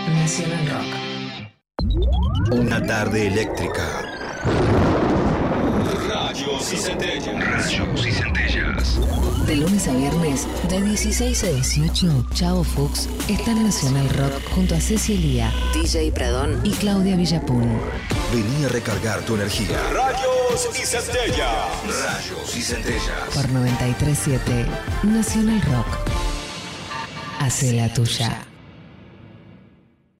Nacional 0.09 0.69
Rock. 0.69 2.53
Una 2.53 2.85
tarde 2.85 3.29
eléctrica. 3.29 4.03
Rayos 6.09 6.73
y 6.73 6.77
centellas. 6.77 7.47
Rayos 7.47 8.07
y 8.07 8.11
centellas. 8.11 8.99
De 9.47 9.57
lunes 9.57 9.87
a 9.87 9.93
viernes, 9.93 10.49
de 10.69 10.83
16 10.83 11.45
a 11.45 11.47
18, 11.49 12.27
Chao 12.35 12.65
Fuchs 12.65 13.09
está 13.29 13.53
en 13.53 13.62
Nacional 13.65 14.09
Rock 14.09 14.43
junto 14.53 14.75
a 14.75 14.81
Cecilia, 14.81 15.53
DJ 15.75 16.11
Pradón 16.11 16.61
y 16.65 16.71
Claudia 16.73 17.15
Villapun. 17.15 17.79
Vení 18.33 18.65
a 18.65 18.69
recargar 18.69 19.21
tu 19.21 19.37
energía. 19.37 19.79
Rayos 19.93 20.43
y 20.55 20.87
centellas. 20.87 21.83
Rayos 21.83 22.57
y 22.57 22.63
centellas. 22.63 23.35
Por 23.35 23.51
937 23.51 24.67
Nacional 25.03 25.61
Rock. 25.63 25.87
Hace 27.41 27.73
la 27.73 27.93
tuya. 27.93 28.47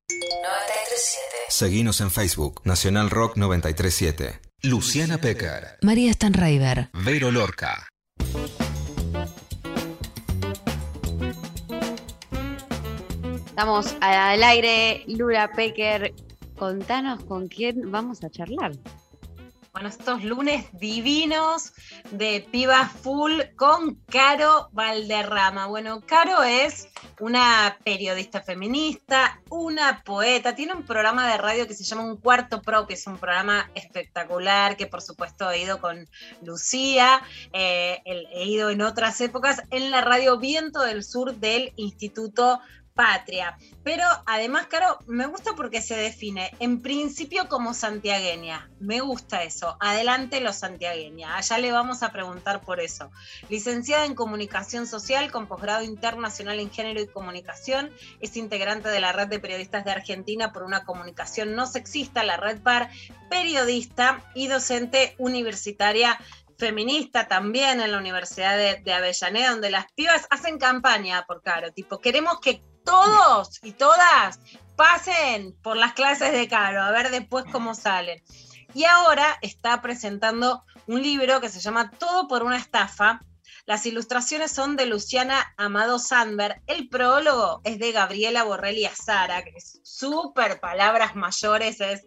937. 0.09 1.22
Seguinos 1.49 2.01
en 2.01 2.11
Facebook, 2.11 2.62
Nacional 2.64 3.11
Rock 3.11 3.37
937. 3.37 4.41
Luciana 4.62 5.18
Pecker. 5.18 5.78
María 5.82 6.12
Stanraiver. 6.12 6.91
Vero 6.93 7.30
Lorca. 7.30 7.87
Estamos 13.47 13.95
al 14.01 14.43
aire, 14.43 15.05
Lula 15.07 15.53
Pecker. 15.55 16.12
Contanos 16.59 17.22
con 17.22 17.47
quién 17.47 17.93
vamos 17.93 18.24
a 18.24 18.30
charlar. 18.30 18.72
Bueno, 19.74 19.88
estos 19.88 20.22
lunes 20.22 20.66
divinos 20.72 21.72
de 22.12 22.46
Piba 22.48 22.88
Full 22.88 23.40
con 23.56 23.96
Caro 24.08 24.68
Valderrama. 24.70 25.66
Bueno, 25.66 26.00
Caro 26.06 26.44
es 26.44 26.86
una 27.18 27.76
periodista 27.84 28.40
feminista, 28.40 29.40
una 29.50 30.04
poeta, 30.04 30.54
tiene 30.54 30.74
un 30.74 30.84
programa 30.84 31.28
de 31.28 31.38
radio 31.38 31.66
que 31.66 31.74
se 31.74 31.82
llama 31.82 32.04
Un 32.04 32.18
Cuarto 32.18 32.62
Pro, 32.62 32.86
que 32.86 32.94
es 32.94 33.04
un 33.08 33.18
programa 33.18 33.68
espectacular, 33.74 34.76
que 34.76 34.86
por 34.86 35.02
supuesto 35.02 35.50
he 35.50 35.62
ido 35.62 35.80
con 35.80 36.08
Lucía, 36.40 37.20
eh, 37.52 38.00
he 38.04 38.44
ido 38.44 38.70
en 38.70 38.80
otras 38.80 39.20
épocas 39.20 39.60
en 39.70 39.90
la 39.90 40.02
radio 40.02 40.38
Viento 40.38 40.82
del 40.82 41.02
Sur 41.02 41.34
del 41.34 41.72
Instituto 41.74 42.60
Patria. 42.95 43.59
Pero 43.82 44.05
además, 44.24 44.66
Caro, 44.68 44.99
me 45.07 45.26
gusta 45.26 45.53
porque 45.57 45.82
se 45.82 45.97
define 45.97 46.53
en 46.61 46.80
principio 46.80 47.49
como 47.49 47.74
santiagueña. 47.74 48.70
Me 48.78 49.01
gusta 49.01 49.42
eso. 49.42 49.76
Adelante 49.80 50.40
los 50.40 50.57
santiagueña. 50.57 51.36
Allá 51.36 51.59
le 51.59 51.72
vamos 51.72 52.03
a 52.03 52.12
preguntar 52.12 52.61
por 52.61 52.80
eso. 52.80 53.11
Licenciada 53.49 54.07
en 54.07 54.14
Comunicación 54.14 54.86
Social 54.86 55.32
con 55.32 55.49
posgrado 55.49 55.82
internacional 55.82 56.61
en 56.61 56.70
Género 56.70 57.01
y 57.01 57.09
Comunicación, 57.09 57.90
es 58.20 58.36
integrante 58.36 58.88
de 58.88 59.01
la 59.01 59.12
Red 59.12 59.28
de 59.28 59.40
Periodistas 59.40 59.84
de 59.84 59.90
Argentina 59.90 60.53
por 60.53 60.62
una 60.62 60.84
comunicación 60.84 61.55
no 61.55 61.66
sexista, 61.66 62.22
la 62.22 62.36
Red 62.36 62.61
PAR, 62.62 62.90
periodista 63.28 64.22
y 64.34 64.47
docente 64.47 65.16
universitaria 65.18 66.18
feminista 66.57 67.26
también 67.26 67.80
en 67.80 67.90
la 67.90 67.99
Universidad 67.99 68.57
de, 68.57 68.80
de 68.80 68.92
Avellaneda, 68.92 69.51
donde 69.51 69.70
las 69.70 69.90
pibas 69.92 70.26
hacen 70.30 70.59
campaña 70.59 71.24
por 71.26 71.42
Caro, 71.42 71.72
tipo, 71.72 72.01
queremos 72.01 72.38
que 72.40 72.62
todos 72.85 73.59
y 73.62 73.72
todas 73.72 74.39
pasen 74.76 75.55
por 75.62 75.76
las 75.76 75.93
clases 75.93 76.32
de 76.32 76.49
Caro, 76.49 76.82
a 76.82 76.91
ver 76.91 77.11
después 77.11 77.45
cómo 77.51 77.74
salen. 77.74 78.22
Y 78.74 78.85
ahora 78.85 79.39
está 79.41 79.80
presentando 79.82 80.64
un 80.87 81.03
libro 81.03 81.41
que 81.41 81.49
se 81.49 81.61
llama 81.61 81.91
Todo 81.91 82.26
por 82.26 82.43
una 82.43 82.59
estafa. 82.59 83.20
Las 83.66 83.87
ilustraciones 83.87 84.53
son 84.53 84.76
de 84.76 84.87
Luciana 84.87 85.55
Amado 85.57 85.99
Sandberg. 85.99 86.61
El 86.66 86.89
prólogo 86.89 87.61
es 87.64 87.78
de 87.78 87.93
Gabriela 87.93 88.43
Borrelli 88.43 88.85
Azara, 88.85 89.43
que 89.43 89.53
es 89.57 89.80
súper 89.85 90.61
palabras 90.61 91.14
mayores, 91.14 91.80
es 91.80 92.05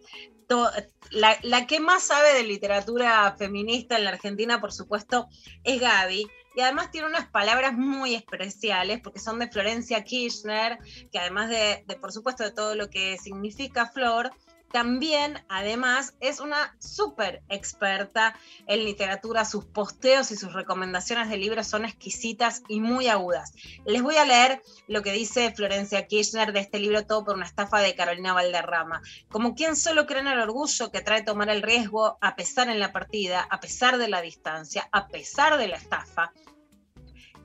la, 1.10 1.38
la 1.42 1.66
que 1.66 1.80
más 1.80 2.04
sabe 2.04 2.34
de 2.34 2.42
literatura 2.42 3.34
feminista 3.36 3.96
en 3.96 4.04
la 4.04 4.10
Argentina, 4.10 4.60
por 4.60 4.72
supuesto, 4.72 5.28
es 5.64 5.80
Gaby. 5.80 6.26
Y 6.58 6.60
además 6.60 6.90
tiene 6.90 7.06
unas 7.06 7.28
palabras 7.28 7.74
muy 7.74 8.16
especiales, 8.16 8.98
porque 9.00 9.20
son 9.20 9.38
de 9.38 9.46
Florencia 9.46 10.02
Kirchner, 10.02 10.76
que 11.12 11.20
además 11.20 11.50
de, 11.50 11.84
por 12.00 12.10
supuesto, 12.10 12.42
de 12.42 12.50
todo 12.50 12.74
lo 12.74 12.90
que 12.90 13.16
significa 13.16 13.86
Flor, 13.86 14.32
también, 14.72 15.42
además, 15.48 16.14
es 16.20 16.40
una 16.40 16.76
súper 16.78 17.42
experta 17.48 18.34
en 18.66 18.84
literatura. 18.84 19.44
Sus 19.44 19.64
posteos 19.64 20.30
y 20.30 20.36
sus 20.36 20.52
recomendaciones 20.52 21.28
de 21.30 21.36
libros 21.36 21.66
son 21.66 21.84
exquisitas 21.84 22.62
y 22.68 22.80
muy 22.80 23.08
agudas. 23.08 23.52
Les 23.86 24.02
voy 24.02 24.16
a 24.16 24.24
leer 24.24 24.62
lo 24.86 25.02
que 25.02 25.12
dice 25.12 25.52
Florencia 25.54 26.06
Kirchner 26.06 26.52
de 26.52 26.60
este 26.60 26.78
libro 26.78 27.06
Todo 27.06 27.24
por 27.24 27.36
una 27.36 27.46
estafa 27.46 27.80
de 27.80 27.94
Carolina 27.94 28.32
Valderrama. 28.32 29.02
Como 29.28 29.54
quien 29.54 29.76
solo 29.76 30.06
cree 30.06 30.20
en 30.20 30.28
el 30.28 30.40
orgullo 30.40 30.90
que 30.90 31.00
trae 31.00 31.22
tomar 31.22 31.48
el 31.48 31.62
riesgo 31.62 32.18
a 32.20 32.36
pesar 32.36 32.68
en 32.68 32.80
la 32.80 32.92
partida, 32.92 33.46
a 33.50 33.60
pesar 33.60 33.98
de 33.98 34.08
la 34.08 34.20
distancia, 34.20 34.88
a 34.92 35.08
pesar 35.08 35.58
de 35.58 35.68
la 35.68 35.76
estafa, 35.76 36.32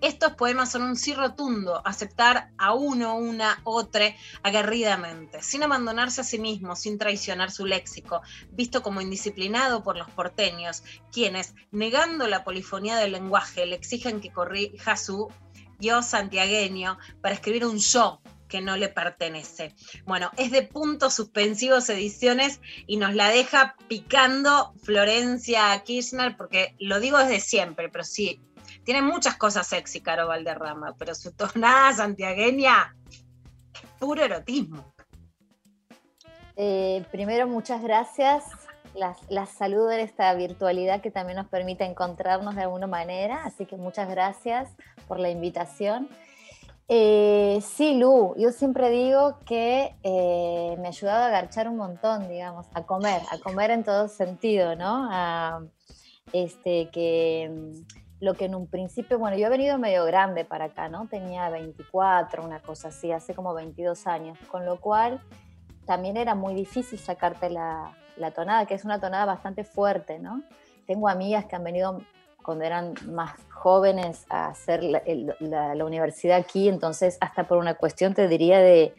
estos 0.02 0.34
poemas 0.34 0.72
son 0.72 0.84
un 0.84 0.96
sí 0.96 1.14
rotundo, 1.14 1.82
aceptar 1.86 2.50
a 2.58 2.74
uno, 2.74 3.16
una, 3.16 3.62
otra, 3.64 4.14
aguerridamente, 4.44 5.42
sin 5.42 5.64
abandonarse 5.64 6.22
a 6.22 6.24
sí 6.24 6.40
mismo, 6.40 6.76
sin 6.76 6.98
traicionar 6.98 7.52
su 7.52 7.66
léxico, 7.66 8.22
visto 8.52 8.82
como 8.82 9.02
indisciplinado 9.02 9.84
por 9.84 9.98
los 9.98 10.10
porteños, 10.12 10.84
quienes, 11.12 11.56
negando 11.72 12.28
la 12.28 12.44
polifonía 12.44 12.98
del 12.98 13.14
lenguaje, 13.14 13.66
le 13.66 13.76
exigen 13.76 14.22
que 14.22 14.32
corrija 14.32 14.98
su 14.98 15.30
yo 15.80 16.02
santiagueño 16.02 16.98
para 17.22 17.36
escribir 17.36 17.66
un 17.66 17.78
yo 17.78 18.22
que 18.54 18.62
no 18.62 18.78
le 18.78 18.88
pertenece. 18.88 19.74
Bueno, 20.06 20.30
es 20.38 20.52
de 20.52 20.62
puntos 20.62 21.16
suspensivos 21.16 21.90
ediciones 21.90 22.62
y 22.86 22.98
nos 22.98 23.16
la 23.16 23.30
deja 23.30 23.76
picando 23.88 24.76
Florencia 24.84 25.82
Kirchner, 25.84 26.38
porque 26.38 26.76
lo 26.78 27.00
digo 27.00 27.18
desde 27.18 27.40
siempre, 27.40 27.90
pero 27.90 28.04
sí, 28.04 28.40
tiene 28.84 29.02
muchas 29.02 29.36
cosas 29.38 29.68
sexy, 29.68 30.02
Caro 30.02 30.28
Valderrama, 30.28 30.96
pero 30.98 31.16
su 31.16 31.32
tonada 31.32 31.94
santiagueña 31.94 32.96
es 33.10 33.90
puro 34.00 34.24
erotismo. 34.24 34.94
Eh, 36.56 37.04
primero, 37.12 37.48
muchas 37.48 37.82
gracias. 37.82 38.44
Las, 38.94 39.18
las 39.30 39.50
saludo 39.50 39.92
en 39.92 40.02
esta 40.02 40.32
virtualidad 40.36 41.02
que 41.02 41.10
también 41.10 41.38
nos 41.38 41.48
permite 41.48 41.84
encontrarnos 41.84 42.56
de 42.56 42.62
alguna 42.64 42.88
manera. 42.88 43.44
Así 43.44 43.66
que 43.66 43.76
muchas 43.76 44.10
gracias 44.10 44.70
por 45.08 45.20
la 45.20 45.30
invitación. 45.30 46.08
Eh, 46.90 47.60
sí, 47.62 47.96
Lu, 47.96 48.36
yo 48.38 48.52
siempre 48.52 48.90
digo 48.90 49.40
que 49.46 49.96
eh, 50.04 50.76
me 50.80 50.88
ha 50.88 50.90
ayudado 50.90 51.24
a 51.24 51.28
agarchar 51.28 51.68
un 51.68 51.78
montón, 51.78 52.28
digamos, 52.28 52.68
a 52.74 52.84
comer, 52.84 53.22
a 53.32 53.38
comer 53.40 53.72
en 53.72 53.84
todo 53.84 54.10
sentido, 54.10 54.76
¿no? 54.76 55.10
Este, 56.34 56.90
que 56.92 57.84
lo 58.24 58.36
que 58.36 58.46
en 58.46 58.56
un 58.56 58.68
principio, 58.68 59.20
bueno, 59.20 59.36
yo 59.38 59.48
he 59.48 59.50
venido 59.50 59.78
medio 59.78 60.06
grande 60.06 60.46
para 60.46 60.66
acá, 60.66 60.88
¿no? 60.88 61.08
Tenía 61.08 61.50
24, 61.50 62.44
una 62.44 62.60
cosa 62.60 62.88
así, 62.88 63.12
hace 63.12 63.34
como 63.36 63.54
22 63.54 64.08
años, 64.08 64.38
con 64.50 64.66
lo 64.66 64.80
cual 64.80 65.20
también 65.86 66.16
era 66.16 66.34
muy 66.34 66.54
difícil 66.54 66.98
sacarte 67.00 67.50
la, 67.50 67.92
la 68.16 68.32
tonada, 68.32 68.66
que 68.66 68.76
es 68.76 68.86
una 68.86 69.00
tonada 69.00 69.26
bastante 69.26 69.66
fuerte, 69.66 70.20
¿no? 70.20 70.42
Tengo 70.88 71.10
amigas 71.10 71.46
que 71.46 71.56
han 71.58 71.64
venido 71.66 72.02
cuando 72.42 72.64
eran 72.64 72.94
más 73.08 73.34
jóvenes 73.50 74.26
a 74.30 74.48
hacer 74.48 74.84
la, 74.84 75.02
la 75.76 75.86
universidad 75.86 76.38
aquí, 76.38 76.70
entonces 76.70 77.18
hasta 77.20 77.44
por 77.46 77.58
una 77.58 77.74
cuestión 77.76 78.14
te 78.14 78.28
diría 78.30 78.60
de, 78.60 78.94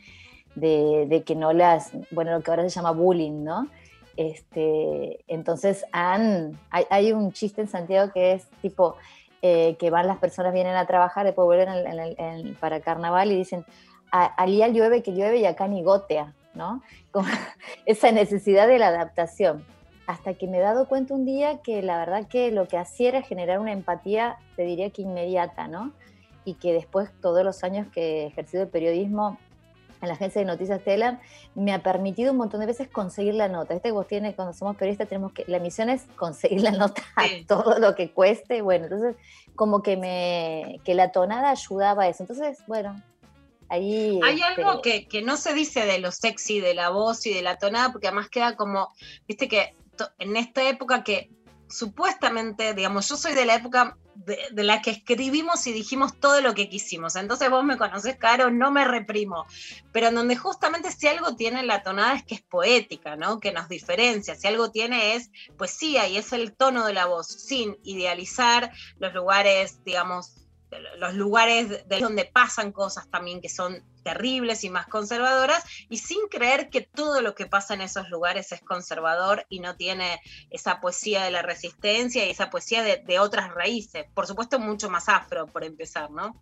de- 0.55 1.07
de 1.09 1.23
que 1.25 1.35
no 1.35 1.53
las, 1.53 1.93
bueno, 2.11 2.33
lo 2.33 2.41
que 2.43 2.51
ahora 2.51 2.63
se 2.65 2.71
llama 2.71 2.91
bullying, 2.93 3.43
¿no? 3.45 3.69
Este, 4.17 5.25
entonces 5.27 5.85
han, 5.93 6.59
hay, 6.71 6.85
hay 6.91 7.13
un 7.13 7.33
chiste 7.33 7.61
en 7.63 7.69
Santiago 7.69 8.13
que 8.13 8.33
es 8.33 8.47
tipo 8.63 8.97
eh, 9.43 9.77
que 9.79 9.91
van 9.91 10.07
las 10.07 10.19
personas, 10.19 10.55
vienen 10.55 10.75
a 10.77 10.87
trabajar, 10.87 11.27
después 11.27 11.45
vuelven 11.45 11.69
en 11.69 11.87
en 11.87 11.99
el- 12.01 12.15
en- 12.19 12.55
para 12.55 12.81
carnaval 12.81 13.31
y 13.31 13.37
dicen, 13.37 13.65
"A- 14.11 14.33
allí 14.43 14.63
llueve 14.73 15.03
que 15.03 15.13
llueve 15.13 15.39
y 15.39 15.45
acá 15.45 15.69
ni 15.69 15.83
gotea, 15.83 16.33
¿no? 16.55 16.83
Como 17.11 17.27
esa 17.87 18.11
necesidad 18.13 18.67
de 18.69 18.79
la 18.79 18.89
adaptación 18.89 19.65
hasta 20.07 20.35
que 20.35 20.47
me 20.47 20.59
he 20.59 20.61
dado 20.61 20.87
cuenta 20.89 21.15
un 21.15 21.25
día 21.27 21.59
que 21.63 21.83
la 21.83 21.99
verdad 21.99 22.27
que 22.29 22.51
lo 22.53 22.69
que 22.69 22.77
hacía 22.79 23.09
era 23.11 23.23
generar 23.23 23.59
una 23.59 23.73
empatía, 23.73 24.37
te 24.57 24.63
diría 24.63 24.91
que 24.91 25.03
inmediata, 25.03 25.67
¿no? 25.69 25.93
Y 26.47 26.55
que 26.55 26.73
después, 26.75 27.11
todos 27.23 27.43
los 27.45 27.65
años 27.65 27.87
que 27.93 28.23
he 28.23 28.27
ejercido 28.27 28.63
el 28.65 28.69
periodismo 28.69 29.39
en 30.05 30.09
la 30.09 30.15
agencia 30.15 30.41
de 30.41 30.47
noticias 30.47 30.83
Telam, 30.83 31.19
me 31.55 31.73
ha 31.73 31.83
permitido 31.83 32.33
un 32.33 32.39
montón 32.39 32.61
de 32.61 32.67
veces 32.67 32.89
conseguir 32.89 33.35
la 33.35 33.49
nota. 33.49 33.75
Este 33.75 33.91
vos 33.91 34.07
tienes, 34.07 34.35
cuando 34.35 34.55
somos 34.55 34.77
periodistas, 34.77 35.09
tenemos 35.09 35.33
que, 35.33 35.45
la 35.47 35.59
misión 35.59 35.89
es 35.89 36.07
conseguir 36.17 36.63
la 36.63 36.71
nota 36.73 37.03
a 37.17 37.25
todo 37.47 37.79
lo 37.79 37.95
que 37.95 38.11
cueste. 38.11 38.63
Bueno, 38.63 38.85
entonces, 38.85 39.17
como 39.57 39.83
que 39.83 39.97
me, 39.97 40.81
que 40.85 40.95
la 40.95 41.13
tonada 41.13 41.51
ayudaba 41.51 42.05
a 42.05 42.09
eso. 42.09 42.23
Entonces, 42.23 42.59
bueno, 42.67 43.01
ahí... 43.69 44.21
Hay 44.23 44.41
este, 44.41 44.63
algo 44.63 44.81
que, 44.81 45.09
que 45.09 45.23
no 45.23 45.37
se 45.37 45.55
dice 45.55 45.87
de 45.87 45.99
lo 45.99 46.13
sexy, 46.13 46.61
de 46.61 46.75
la 46.75 46.91
voz 46.91 47.27
y 47.27 47.35
de 47.35 47.43
la 47.43 47.59
tonada, 47.59 47.93
porque 47.93 48.09
además 48.09 48.29
queda 48.29 48.57
como, 48.57 48.89
viste 49.27 49.49
que 49.49 49.75
en 50.19 50.37
esta 50.37 50.69
época 50.69 51.05
que 51.05 51.31
supuestamente, 51.69 52.75
digamos, 52.75 53.09
yo 53.09 53.17
soy 53.17 53.35
de 53.35 53.45
la 53.45 53.57
época 53.57 53.97
de, 54.15 54.63
la 54.63 54.81
que 54.81 54.91
escribimos 54.91 55.67
y 55.67 55.73
dijimos 55.73 56.19
todo 56.19 56.41
lo 56.41 56.55
que 56.55 56.69
quisimos. 56.69 57.17
Entonces 57.17 57.51
vos 57.51 57.65
me 57.65 57.77
conocés, 57.77 58.17
Caro, 58.17 58.51
no 58.51 58.71
me 58.71 58.85
reprimo. 58.85 59.47
Pero 59.93 60.09
en 60.09 60.15
donde 60.15 60.37
justamente 60.37 60.91
si 60.93 61.09
algo 61.09 61.37
tiene 61.37 61.63
la 61.63 61.83
tonada 61.83 62.15
es 62.15 62.25
que 62.25 62.37
es 62.37 62.43
poética, 62.43 63.17
¿no? 63.17 63.41
Que 63.41 63.53
nos 63.53 63.69
diferencia. 63.69 64.35
Si 64.35 64.47
algo 64.47 64.71
tiene 64.71 65.15
es 65.15 65.31
poesía 65.57 66.07
y 66.09 66.17
es 66.17 66.33
el 66.33 66.55
tono 66.55 66.87
de 66.87 66.95
la 66.95 67.07
voz, 67.07 67.27
sin 67.27 67.77
idealizar 67.83 68.73
los 68.99 69.13
lugares, 69.15 69.83
digamos, 69.85 70.47
los 70.99 71.15
lugares 71.15 71.89
de 71.89 72.01
donde 72.01 72.25
pasan 72.25 72.73
cosas 72.73 73.09
también 73.09 73.41
que 73.41 73.49
son 73.49 73.83
terribles 74.05 74.63
y 74.63 74.71
más 74.71 74.87
conservadoras, 74.87 75.65
y 75.89 75.99
sin 75.99 76.29
creer 76.29 76.71
que 76.71 76.83
todo 76.83 77.23
lo 77.23 77.35
que 77.35 77.47
pasa 77.47 77.75
en 77.75 77.81
esos 77.81 78.09
lugares 78.11 78.53
es 78.53 78.61
conservador 78.61 79.47
y 79.49 79.59
no 79.59 79.75
tiene 79.75 80.21
esa 80.51 80.81
poesía 80.81 81.25
de 81.25 81.33
la 81.33 81.43
resistencia 81.43 82.25
y 82.25 82.31
esa 82.31 82.51
poesía 82.51 82.83
de, 82.83 82.99
de 82.99 83.19
otras 83.19 83.53
raíces. 83.53 84.07
Por 84.15 84.27
supuesto, 84.29 84.61
mucho 84.61 84.89
más 84.89 85.09
afro, 85.09 85.47
por 85.47 85.65
empezar, 85.65 86.11
¿no? 86.11 86.41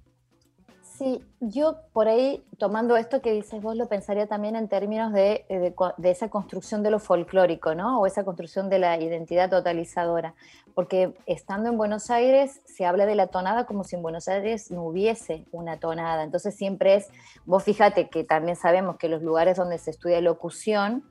Sí, 1.03 1.21
yo 1.41 1.79
por 1.93 2.07
ahí, 2.07 2.45
tomando 2.59 2.97
esto 2.97 3.21
que 3.23 3.33
dices 3.33 3.61
vos, 3.61 3.75
lo 3.75 3.89
pensaría 3.89 4.29
también 4.29 4.55
en 4.55 4.69
términos 4.69 5.13
de, 5.13 5.45
eh, 5.49 5.75
de 5.97 6.11
esa 6.13 6.31
construcción 6.31 6.85
de 6.85 6.93
lo 6.93 7.01
folclórico, 7.01 7.75
¿no? 7.75 8.01
O 8.01 8.07
esa 8.07 8.23
construcción 8.25 8.71
de 8.71 8.79
la 8.79 8.97
identidad 9.01 9.51
totalizadora. 9.51 10.37
Porque 10.77 11.13
estando 11.27 11.69
en 11.69 11.77
Buenos 11.77 12.09
Aires, 12.11 12.61
se 12.67 12.87
habla 12.87 13.05
de 13.05 13.17
la 13.17 13.27
tonada 13.27 13.67
como 13.67 13.83
si 13.83 13.97
en 13.97 14.03
Buenos 14.03 14.29
Aires 14.29 14.71
no 14.71 14.85
hubiese 14.85 15.45
una 15.51 15.81
tonada. 15.81 16.23
Entonces 16.23 16.55
siempre 16.55 16.95
es, 16.95 17.09
vos 17.47 17.65
fíjate 17.65 18.09
que 18.09 18.23
también 18.23 18.55
sabemos 18.55 18.97
que 18.97 19.09
los 19.09 19.23
lugares 19.23 19.57
donde 19.57 19.79
se 19.79 19.91
estudia 19.91 20.21
locución, 20.21 21.03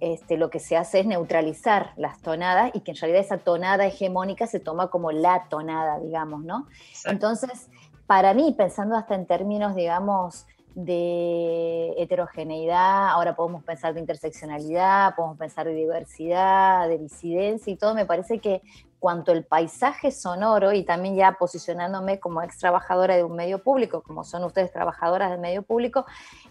este, 0.00 0.36
lo 0.36 0.50
que 0.50 0.58
se 0.58 0.76
hace 0.76 1.00
es 1.00 1.06
neutralizar 1.06 1.92
las 1.96 2.20
tonadas 2.20 2.70
y 2.74 2.80
que 2.80 2.92
en 2.92 2.96
realidad 2.96 3.20
esa 3.20 3.38
tonada 3.38 3.86
hegemónica 3.86 4.46
se 4.46 4.58
toma 4.58 4.88
como 4.88 5.12
la 5.12 5.48
tonada, 5.48 6.00
digamos, 6.00 6.44
¿no? 6.44 6.66
Entonces, 7.04 7.68
para 8.06 8.34
mí, 8.34 8.54
pensando 8.56 8.96
hasta 8.96 9.14
en 9.14 9.26
términos, 9.26 9.74
digamos, 9.74 10.46
de 10.74 11.94
heterogeneidad, 11.98 13.10
ahora 13.10 13.36
podemos 13.36 13.62
pensar 13.62 13.94
de 13.94 14.00
interseccionalidad, 14.00 15.14
podemos 15.14 15.38
pensar 15.38 15.66
de 15.66 15.74
diversidad, 15.74 16.88
de 16.88 16.98
disidencia 16.98 17.72
y 17.72 17.76
todo, 17.76 17.94
me 17.94 18.06
parece 18.06 18.40
que 18.40 18.60
cuanto 19.04 19.32
el 19.32 19.44
paisaje 19.44 20.10
sonoro, 20.10 20.72
y 20.72 20.82
también 20.82 21.14
ya 21.14 21.32
posicionándome 21.38 22.18
como 22.20 22.40
ex 22.40 22.56
trabajadora 22.56 23.16
de 23.16 23.22
un 23.22 23.36
medio 23.36 23.62
público, 23.62 24.02
como 24.02 24.24
son 24.24 24.44
ustedes 24.44 24.72
trabajadoras 24.72 25.30
del 25.30 25.40
medio 25.40 25.62
público, 25.62 26.06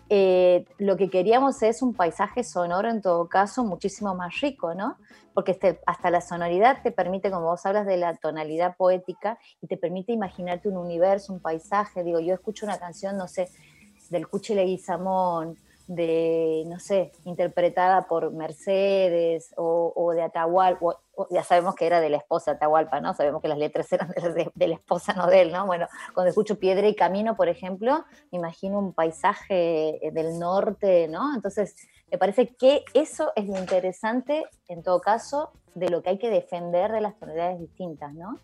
eh, 0.07 0.63
lo 0.77 0.95
que 0.95 1.09
queríamos 1.09 1.63
es 1.63 1.81
un 1.81 1.95
paisaje 1.95 2.43
sonoro 2.43 2.91
en 2.91 3.01
todo 3.01 3.27
caso 3.27 3.63
muchísimo 3.63 4.13
más 4.13 4.39
rico, 4.39 4.75
¿no? 4.75 4.97
Porque 5.33 5.53
este- 5.53 5.79
hasta 5.87 6.11
la 6.11 6.21
sonoridad 6.21 6.83
te 6.83 6.91
permite, 6.91 7.31
como 7.31 7.47
vos 7.47 7.65
hablas 7.65 7.87
de 7.87 7.97
la 7.97 8.15
tonalidad 8.17 8.77
poética, 8.77 9.39
y 9.59 9.65
te 9.65 9.75
permite 9.77 10.11
imaginarte 10.11 10.69
un 10.69 10.77
universo, 10.77 11.33
un 11.33 11.39
paisaje. 11.39 12.03
Digo, 12.03 12.19
yo 12.19 12.35
escucho 12.35 12.67
una 12.67 12.77
canción, 12.77 13.17
no 13.17 13.27
sé, 13.27 13.49
del 14.11 14.27
Cuchi 14.27 14.53
Leguizamón, 14.53 15.57
de, 15.87 16.63
no 16.67 16.79
sé, 16.79 17.11
interpretada 17.25 18.03
por 18.03 18.31
Mercedes 18.31 19.53
o, 19.57 19.91
o 19.95 20.11
de 20.11 20.21
Atahualpa, 20.21 20.85
o- 20.85 20.91
o 20.91 21.02
ya 21.29 21.43
sabemos 21.43 21.75
que 21.75 21.85
era 21.85 21.99
de 22.01 22.09
la 22.09 22.17
esposa 22.17 22.51
Atahualpa, 22.51 22.99
¿no? 23.01 23.13
Sabemos 23.13 23.41
que 23.41 23.47
las 23.47 23.57
letras 23.57 23.91
eran 23.93 24.09
de, 24.09 24.21
la- 24.45 24.51
de 24.53 24.67
la 24.67 24.75
esposa, 24.75 25.13
no 25.13 25.27
de 25.27 25.41
él, 25.41 25.51
¿no? 25.51 25.65
Bueno, 25.65 25.87
cuando 26.13 26.29
escucho 26.29 26.57
Piedra 26.59 26.87
y 26.87 26.95
Camino, 26.95 27.35
por 27.35 27.47
ejemplo, 27.49 28.05
me 28.31 28.39
imagino 28.39 28.79
un 28.79 28.93
paisaje 28.93 30.05
eh, 30.07 30.11
del 30.11 30.39
norte, 30.39 31.07
¿no? 31.07 31.33
Entonces, 31.35 31.75
me 32.11 32.17
parece 32.17 32.55
que 32.55 32.83
eso 32.93 33.31
es 33.35 33.47
lo 33.47 33.57
interesante, 33.57 34.45
en 34.67 34.83
todo 34.83 34.99
caso, 35.01 35.51
de 35.75 35.89
lo 35.89 36.01
que 36.03 36.11
hay 36.11 36.17
que 36.19 36.29
defender 36.29 36.91
de 36.91 37.01
las 37.01 37.17
tonalidades 37.17 37.59
distintas, 37.59 38.13
¿no? 38.13 38.37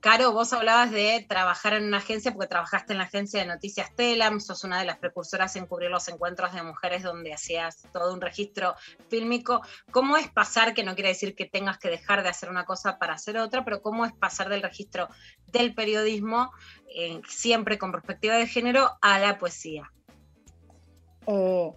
Caro, 0.00 0.32
vos 0.32 0.52
hablabas 0.52 0.90
de 0.92 1.24
trabajar 1.28 1.72
en 1.72 1.84
una 1.84 1.98
agencia 1.98 2.32
porque 2.32 2.46
trabajaste 2.46 2.92
en 2.92 2.98
la 2.98 3.04
agencia 3.04 3.40
de 3.40 3.46
Noticias 3.46 3.94
Telam, 3.94 4.40
sos 4.40 4.62
una 4.62 4.78
de 4.78 4.84
las 4.84 4.98
precursoras 4.98 5.56
en 5.56 5.66
cubrir 5.66 5.90
los 5.90 6.06
encuentros 6.08 6.52
de 6.52 6.62
mujeres 6.62 7.02
donde 7.02 7.32
hacías 7.32 7.82
todo 7.92 8.12
un 8.12 8.20
registro 8.20 8.74
fílmico. 9.08 9.62
¿Cómo 9.90 10.16
es 10.16 10.28
pasar, 10.30 10.74
que 10.74 10.84
no 10.84 10.94
quiere 10.94 11.08
decir 11.08 11.34
que 11.34 11.46
tengas 11.46 11.78
que 11.78 11.88
dejar 11.88 12.22
de 12.22 12.28
hacer 12.28 12.50
una 12.50 12.66
cosa 12.66 12.98
para 12.98 13.14
hacer 13.14 13.38
otra, 13.38 13.64
pero 13.64 13.82
cómo 13.82 14.04
es 14.04 14.12
pasar 14.12 14.48
del 14.48 14.62
registro 14.62 15.08
del 15.46 15.74
periodismo, 15.74 16.52
eh, 16.94 17.20
siempre 17.26 17.78
con 17.78 17.90
perspectiva 17.90 18.36
de 18.36 18.46
género, 18.46 18.98
a 19.00 19.18
la 19.18 19.38
poesía? 19.38 19.90
Eh, 21.26 21.72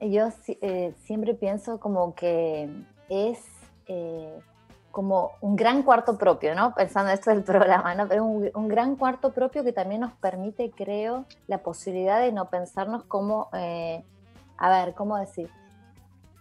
yo 0.00 0.28
eh, 0.62 0.94
siempre 1.04 1.34
pienso 1.34 1.78
como 1.78 2.14
que 2.14 2.68
es 3.08 3.38
eh, 3.86 4.40
como 4.90 5.32
un 5.40 5.56
gran 5.56 5.82
cuarto 5.82 6.18
propio, 6.18 6.54
¿no? 6.54 6.74
Pensando 6.74 7.12
esto 7.12 7.30
del 7.30 7.42
programa, 7.44 7.94
¿no? 7.94 8.08
Pero 8.08 8.24
un, 8.24 8.50
un 8.54 8.68
gran 8.68 8.96
cuarto 8.96 9.32
propio 9.32 9.64
que 9.64 9.72
también 9.72 10.00
nos 10.00 10.12
permite, 10.12 10.70
creo, 10.70 11.24
la 11.46 11.58
posibilidad 11.58 12.20
de 12.20 12.32
no 12.32 12.48
pensarnos 12.48 13.04
como, 13.04 13.48
eh, 13.52 14.04
a 14.58 14.70
ver, 14.70 14.94
¿cómo 14.94 15.16
decir? 15.16 15.50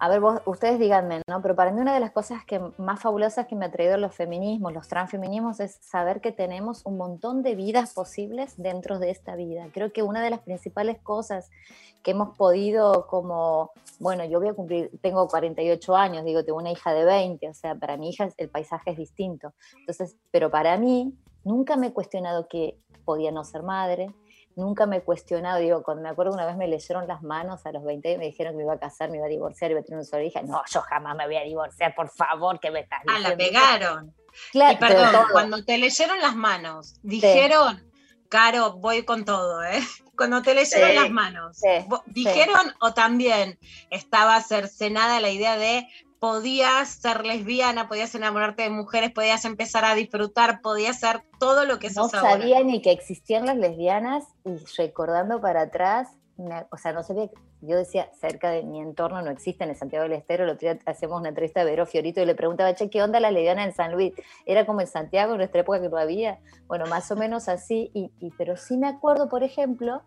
A 0.02 0.08
ver, 0.08 0.22
vos, 0.22 0.42
ustedes 0.46 0.80
díganme, 0.80 1.22
¿no? 1.28 1.42
Pero 1.42 1.58
para 1.58 1.74
mí 1.74 1.82
una 1.82 1.94
de 1.94 2.00
las 2.00 2.12
cosas 2.12 2.46
que 2.46 2.62
más 2.78 3.02
fabulosas 3.02 3.48
que 3.48 3.56
me 3.58 3.66
ha 3.66 3.72
traído 3.72 3.98
los 3.98 4.16
feminismos, 4.16 4.72
los 4.72 4.88
transfeminismos, 4.88 5.60
es 5.60 5.76
saber 5.82 6.22
que 6.22 6.32
tenemos 6.32 6.86
un 6.86 6.96
montón 6.96 7.44
de 7.44 7.54
vidas 7.56 7.94
posibles 7.94 8.54
dentro 8.56 8.98
de 8.98 9.10
esta 9.10 9.36
vida. 9.36 9.68
Creo 9.74 9.92
que 9.92 10.02
una 10.02 10.24
de 10.24 10.30
las 10.30 10.40
principales 10.40 11.02
cosas 11.02 11.50
que 12.02 12.12
hemos 12.12 12.38
podido 12.38 13.08
como, 13.08 13.72
bueno, 14.00 14.24
yo 14.24 14.40
voy 14.40 14.48
a 14.48 14.54
cumplir, 14.54 14.90
tengo 15.02 15.28
48 15.28 15.94
años, 15.98 16.24
digo, 16.24 16.46
tengo 16.46 16.60
una 16.60 16.72
hija 16.72 16.94
de 16.94 17.04
20, 17.04 17.50
o 17.50 17.54
sea, 17.54 17.76
para 17.76 17.98
mi 17.98 18.10
hija 18.10 18.30
el 18.38 18.48
paisaje 18.48 18.92
es 18.92 18.98
distinto. 18.98 19.52
Entonces, 19.82 20.16
pero 20.32 20.50
para 20.50 20.78
mí, 20.78 21.14
nunca 21.44 21.76
me 21.76 21.88
he 21.88 21.94
cuestionado 21.94 22.48
que 22.48 22.78
podía 23.04 23.32
no 23.32 23.44
ser 23.44 23.64
madre, 23.64 24.14
nunca 24.60 24.86
me 24.86 24.98
he 24.98 25.02
cuestionado, 25.02 25.60
digo, 25.60 25.82
cuando 25.84 26.04
me 26.04 26.10
acuerdo 26.10 26.34
una 26.34 26.46
vez 26.46 26.56
me 26.58 26.68
leyeron 26.68 27.08
las 27.08 27.24
manos 27.24 27.66
a 27.66 27.72
los 27.72 27.84
20 27.84 28.12
y 28.12 28.18
me 28.18 28.26
dijeron 28.26 28.54
que 28.54 28.58
me 28.58 28.64
iba 28.64 28.74
a 28.74 28.80
casar, 28.80 29.10
me 29.10 29.18
iba 29.18 29.26
a 29.26 29.30
divorciar, 29.30 29.72
iba 29.72 29.80
a 29.80 29.84
tener 29.84 29.98
una 30.00 30.06
sola 30.06 30.24
hija, 30.24 30.42
no, 30.44 30.62
yo 30.72 30.82
jamás 30.82 31.16
me 31.16 31.26
voy 31.26 31.38
a 31.38 31.44
divorciar, 31.44 31.96
por 31.96 32.10
favor, 32.10 32.60
que 32.60 32.70
me 32.72 32.82
estás 32.82 33.00
Ah, 33.08 33.20
la 33.20 33.36
diciendo? 33.36 33.38
pegaron. 33.60 34.16
Claro, 34.52 34.74
y 34.74 34.76
perdón, 34.78 35.16
cuando 35.32 35.66
te 35.66 35.78
leyeron 35.78 36.20
las 36.20 36.36
manos, 36.36 37.00
dijeron, 37.02 37.84
Caro, 38.30 38.74
voy 38.74 39.04
con 39.04 39.26
todo, 39.26 39.64
¿eh? 39.64 39.80
Cuando 40.16 40.42
te 40.42 40.54
leyeron 40.54 40.90
Sí, 40.90 40.96
las 40.96 41.10
manos, 41.10 41.58
sí. 41.58 41.68
dijeron 42.08 42.74
o 42.82 42.94
también 42.94 43.58
estaba 43.90 44.40
cercenada 44.42 45.20
la 45.22 45.30
idea 45.32 45.58
de 45.58 45.88
podías 46.20 46.90
ser 46.90 47.26
lesbiana, 47.26 47.88
podías 47.88 48.14
enamorarte 48.14 48.64
de 48.64 48.70
mujeres, 48.70 49.12
podías 49.12 49.46
empezar 49.46 49.86
a 49.86 49.96
disfrutar, 49.96 50.62
podías 50.62 51.02
hacer 51.04 51.24
todo 51.40 51.66
lo 51.66 51.80
que 51.80 51.88
no 51.88 51.94
sos 52.04 52.14
ahora. 52.16 52.32
sabía 52.32 52.64
ni 52.64 52.82
que 52.82 52.92
existían 52.92 53.46
las 53.46 53.58
lesbianas 53.58 54.26
y 54.46 54.58
recordando 54.78 55.40
para 55.42 55.62
atrás, 55.62 56.10
me- 56.38 56.66
o 56.72 56.78
sea, 56.78 56.92
no 56.94 57.04
sabía, 57.04 57.30
yo 57.62 57.76
decía, 57.78 58.10
cerca 58.20 58.50
de 58.52 58.64
mi 58.64 58.80
entorno 58.80 59.22
no 59.22 59.32
existen 59.32 59.70
en 59.70 59.76
Santiago 59.76 60.04
del 60.04 60.14
Estero, 60.14 60.44
el 60.44 60.50
otro 60.52 60.70
día 60.72 60.80
hacemos 60.86 61.20
una 61.20 61.30
entrevista 61.30 61.62
a 61.62 61.64
Vero 61.66 61.86
Fiorito 61.86 62.22
y 62.22 62.26
le 62.26 62.36
preguntaba, 62.36 62.74
che, 62.76 62.90
¿qué 62.90 63.02
onda 63.02 63.20
las 63.20 63.32
lesbianas 63.34 63.68
en 63.68 63.74
San 63.74 63.92
Luis? 63.94 64.14
Era 64.46 64.66
como 64.66 64.82
en 64.82 64.88
Santiago, 64.88 65.34
en 65.34 65.38
nuestra 65.40 65.62
época 65.62 65.82
que 65.82 65.90
no 65.90 65.98
había, 65.98 66.40
bueno, 66.68 66.86
más 66.86 67.10
o 67.12 67.16
menos 67.16 67.48
así, 67.50 67.92
y, 67.94 68.12
y- 68.20 68.32
pero 68.38 68.56
sí 68.58 68.78
me 68.78 68.88
acuerdo, 68.88 69.28
por 69.30 69.44
ejemplo, 69.44 70.02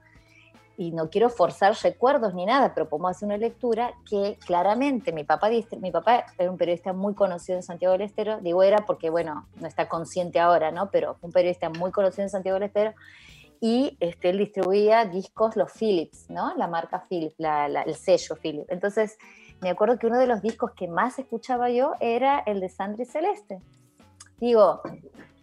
y 0.76 0.90
no 0.92 1.10
quiero 1.10 1.28
forzar 1.28 1.74
recuerdos 1.82 2.34
ni 2.34 2.46
nada, 2.46 2.72
pero 2.74 2.88
podemos 2.88 3.10
hacer 3.12 3.26
una 3.26 3.36
lectura 3.36 3.92
que 4.08 4.38
claramente 4.46 5.12
mi 5.12 5.24
papá, 5.24 5.48
mi 5.80 5.90
papá 5.90 6.24
era 6.38 6.50
un 6.50 6.56
periodista 6.56 6.92
muy 6.92 7.14
conocido 7.14 7.56
en 7.56 7.62
Santiago 7.62 7.92
del 7.92 8.02
Estero, 8.02 8.38
digo 8.40 8.62
era 8.62 8.78
porque, 8.86 9.10
bueno, 9.10 9.46
no 9.60 9.66
está 9.66 9.88
consciente 9.88 10.40
ahora, 10.40 10.70
¿no? 10.70 10.90
Pero 10.90 11.16
un 11.22 11.30
periodista 11.32 11.68
muy 11.70 11.90
conocido 11.92 12.22
en 12.24 12.30
Santiago 12.30 12.58
del 12.58 12.68
Estero, 12.68 12.92
y 13.60 13.96
este, 14.00 14.30
él 14.30 14.38
distribuía 14.38 15.04
discos, 15.04 15.54
los 15.56 15.70
Philips, 15.72 16.28
¿no? 16.28 16.52
La 16.56 16.66
marca 16.66 17.04
Philips, 17.08 17.36
la- 17.38 17.68
la- 17.68 17.82
el 17.82 17.94
sello 17.94 18.34
Philips. 18.42 18.68
Entonces, 18.70 19.18
me 19.60 19.70
acuerdo 19.70 19.98
que 19.98 20.08
uno 20.08 20.18
de 20.18 20.26
los 20.26 20.42
discos 20.42 20.72
que 20.72 20.88
más 20.88 21.18
escuchaba 21.20 21.70
yo 21.70 21.92
era 22.00 22.40
el 22.40 22.58
de 22.58 22.68
Sandra 22.68 23.04
y 23.04 23.06
Celeste. 23.06 23.60
Digo, 24.38 24.80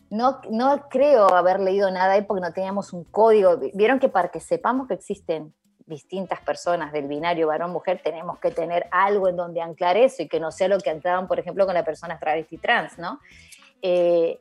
no, 0.09 0.41
no 0.49 0.89
creo 0.89 1.33
haber 1.33 1.59
leído 1.59 1.91
nada 1.91 2.13
ahí 2.13 2.23
porque 2.23 2.41
no 2.41 2.51
teníamos 2.53 2.93
un 2.93 3.03
código. 3.03 3.57
Vieron 3.73 3.99
que 3.99 4.09
para 4.09 4.29
que 4.29 4.39
sepamos 4.39 4.87
que 4.87 4.95
existen 4.95 5.53
distintas 5.85 6.39
personas 6.41 6.91
del 6.91 7.07
binario 7.07 7.47
varón-mujer, 7.47 8.01
tenemos 8.03 8.39
que 8.39 8.51
tener 8.51 8.87
algo 8.91 9.27
en 9.27 9.35
donde 9.35 9.61
anclar 9.61 9.97
eso 9.97 10.21
y 10.23 10.27
que 10.27 10.39
no 10.39 10.51
sea 10.51 10.67
lo 10.67 10.79
que 10.79 10.89
anclaban, 10.89 11.27
por 11.27 11.39
ejemplo, 11.39 11.65
con 11.65 11.73
las 11.73 11.83
personas 11.83 12.19
travesti 12.19 12.57
trans, 12.57 12.97
¿no? 12.97 13.19
Eh, 13.81 14.39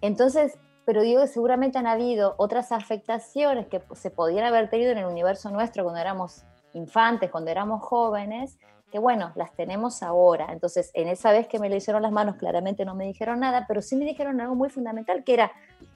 entonces, 0.00 0.58
pero 0.84 1.02
digo 1.02 1.22
que 1.22 1.28
seguramente 1.28 1.78
han 1.78 1.86
habido 1.86 2.34
otras 2.36 2.72
afectaciones 2.72 3.68
que 3.68 3.80
se 3.94 4.10
podían 4.10 4.44
haber 4.44 4.68
tenido 4.68 4.90
en 4.90 4.98
el 4.98 5.06
universo 5.06 5.50
nuestro 5.50 5.84
cuando 5.84 6.00
éramos 6.00 6.44
infantes, 6.74 7.30
cuando 7.30 7.50
éramos 7.50 7.82
jóvenes, 7.82 8.58
que 8.92 8.98
bueno, 8.98 9.32
las 9.34 9.52
tenemos 9.54 10.02
ahora. 10.02 10.52
Entonces, 10.52 10.90
en 10.92 11.08
esa 11.08 11.32
vez 11.32 11.48
que 11.48 11.58
me 11.58 11.70
le 11.70 11.78
hicieron 11.78 12.02
las 12.02 12.12
manos, 12.12 12.36
claramente 12.36 12.84
no 12.84 12.94
me 12.94 13.06
dijeron 13.06 13.40
nada, 13.40 13.64
pero 13.66 13.80
sí 13.80 13.96
me 13.96 14.04
dijeron 14.04 14.40
algo 14.40 14.54
muy 14.54 14.68
fundamental, 14.68 15.24
que 15.24 15.32
era 15.32 15.52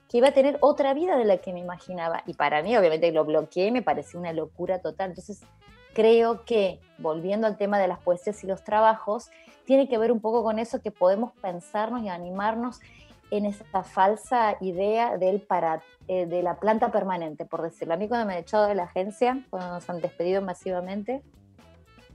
que 0.08 0.18
iba 0.18 0.28
a 0.28 0.32
tener 0.32 0.56
otra 0.60 0.94
vida 0.94 1.16
de 1.18 1.26
la 1.26 1.36
que 1.36 1.52
me 1.52 1.60
imaginaba. 1.60 2.22
Y 2.26 2.34
para 2.34 2.62
mí, 2.62 2.74
obviamente, 2.74 3.12
lo 3.12 3.24
bloqueé, 3.24 3.70
me 3.70 3.82
pareció 3.82 4.18
una 4.18 4.32
locura 4.32 4.80
total. 4.80 5.10
Entonces, 5.10 5.42
creo 5.92 6.44
que, 6.44 6.80
volviendo 6.96 7.46
al 7.46 7.58
tema 7.58 7.78
de 7.78 7.86
las 7.86 7.98
poesías 7.98 8.42
y 8.42 8.46
los 8.46 8.64
trabajos, 8.64 9.30
tiene 9.66 9.88
que 9.88 9.98
ver 9.98 10.10
un 10.10 10.20
poco 10.20 10.42
con 10.42 10.58
eso 10.58 10.80
que 10.80 10.90
podemos 10.90 11.32
pensarnos 11.42 12.02
y 12.02 12.08
animarnos 12.08 12.80
en 13.30 13.44
esa 13.44 13.82
falsa 13.82 14.56
idea 14.60 15.18
del 15.18 15.42
para, 15.42 15.82
eh, 16.08 16.24
de 16.24 16.42
la 16.42 16.60
planta 16.60 16.90
permanente, 16.90 17.44
por 17.44 17.60
decirlo. 17.60 17.92
A 17.92 17.96
mí 17.98 18.08
cuando 18.08 18.26
me 18.26 18.34
han 18.34 18.38
echado 18.38 18.66
de 18.68 18.74
la 18.74 18.84
agencia, 18.84 19.44
cuando 19.50 19.68
nos 19.70 19.90
han 19.90 20.00
despedido 20.00 20.40
masivamente, 20.40 21.22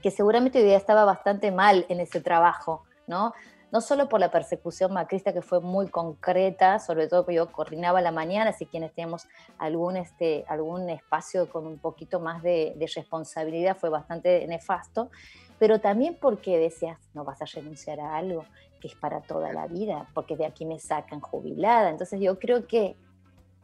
que 0.02 0.12
seguramente 0.12 0.60
hoy 0.60 0.66
día 0.66 0.78
estaba 0.78 1.06
bastante 1.06 1.52
mal 1.52 1.86
en 1.90 2.00
ese 2.00 2.22
trabajo, 2.22 2.84
¿no? 3.08 3.34
No 3.72 3.80
solo 3.80 4.10
por 4.10 4.20
la 4.20 4.32
persecución 4.32 4.92
macrista 4.92 5.32
que 5.32 5.42
fue 5.42 5.62
muy 5.62 5.88
concreta, 5.88 6.80
sobre 6.80 7.08
todo 7.08 7.26
que 7.26 7.34
yo 7.34 7.52
coordinaba 7.54 8.02
la 8.02 8.12
mañana, 8.12 8.50
así 8.50 8.66
quienes 8.66 8.94
teníamos 8.94 9.28
algún, 9.58 9.96
este, 9.96 10.44
algún 10.50 10.90
espacio 10.90 11.50
con 11.50 11.66
un 11.66 11.78
poquito 11.78 12.20
más 12.20 12.44
de, 12.44 12.74
de 12.76 12.88
responsabilidad 12.88 13.78
fue 13.78 13.90
bastante 13.90 14.46
nefasto, 14.46 15.10
pero 15.58 15.80
también 15.80 16.18
porque 16.20 16.58
decías, 16.58 16.98
no 17.14 17.24
vas 17.24 17.42
a 17.42 17.46
renunciar 17.46 18.02
a 18.02 18.18
algo 18.18 18.46
que 18.82 18.90
es 18.90 18.96
para 18.96 19.22
toda 19.22 19.54
la 19.54 19.68
vida, 19.68 20.08
porque 20.14 20.36
de 20.36 20.46
aquí 20.46 20.66
me 20.66 20.80
sacan 20.80 21.22
jubilada. 21.22 21.90
Entonces 21.90 22.20
yo 22.20 22.40
creo 22.40 22.68
que, 22.68 22.98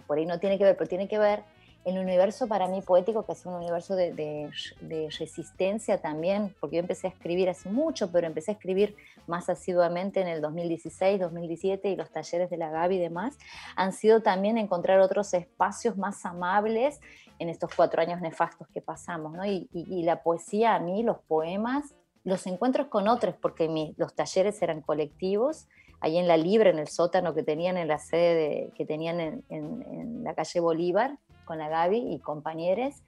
por 0.06 0.18
ahí 0.18 0.26
no 0.26 0.40
tiene 0.40 0.58
que 0.58 0.64
ver, 0.64 0.78
pero 0.78 0.88
tiene 0.88 1.10
que 1.10 1.20
ver 1.20 1.44
el 1.88 1.98
universo 2.00 2.48
para 2.48 2.68
mí 2.68 2.82
poético, 2.82 3.26
que 3.26 3.32
es 3.32 3.46
un 3.46 3.54
universo 3.54 3.96
de, 3.96 4.12
de- 4.14 4.50
de 4.82 5.10
resistencia 5.18 6.00
también, 6.02 6.54
porque 6.60 6.76
yo 6.78 6.82
empecé 6.82 7.08
a 7.08 7.10
escribir 7.12 7.50
hace 7.50 7.70
mucho, 7.70 8.12
pero 8.12 8.28
empecé 8.28 8.52
a 8.52 8.54
escribir 8.56 8.96
más 9.26 9.50
asiduamente 9.50 10.22
en 10.22 10.28
el 10.28 10.42
2016, 10.42 11.20
2017 11.20 11.90
y 11.90 11.96
los 11.96 12.12
talleres 12.12 12.50
de 12.50 12.58
la 12.58 12.70
Gaby 12.70 12.96
y 12.96 13.00
demás, 13.00 13.38
han 13.76 13.94
sido 13.94 14.22
también 14.22 14.58
encontrar 14.58 15.00
otros 15.00 15.34
espacios 15.34 15.98
más 15.98 16.26
amables 16.26 17.00
en 17.40 17.50
estos 17.50 17.70
cuatro 17.76 18.02
años 18.02 18.20
nefastos 18.22 18.68
que 18.74 18.82
pasamos, 18.82 19.34
¿no? 19.34 19.46
Y, 19.46 19.70
y- 19.72 19.86
y 20.00 20.04
la 20.04 20.24
poesía 20.24 20.76
a 20.76 20.80
mí, 20.80 21.04
los 21.04 21.20
poemas, 21.28 21.94
los 22.24 22.46
encuentros 22.48 22.88
con 22.88 23.08
otros, 23.08 23.36
porque 23.42 23.70
mi- 23.70 23.94
los 23.98 24.14
talleres 24.14 24.62
eran 24.62 24.82
colectivos, 24.82 25.68
ahí 26.02 26.18
en 26.18 26.28
la 26.28 26.36
Libre, 26.38 26.70
en 26.70 26.80
el 26.80 26.88
sótano 26.90 27.34
que 27.34 27.44
tenían 27.44 27.78
en 27.78 27.88
la 27.88 27.98
sede 27.98 28.36
de- 28.36 28.72
que 28.76 28.86
tenían 28.86 29.20
en, 29.20 29.44
en- 29.50 29.82
en 29.90 30.24
la 30.24 30.34
calle 30.36 30.60
Bolívar, 30.60 31.18
con 31.48 31.58
la 31.58 31.70
Gaby 31.70 32.14
y 32.14 32.20
compañeros, 32.20 33.02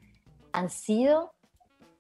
han 0.52 0.72
sido 0.72 1.32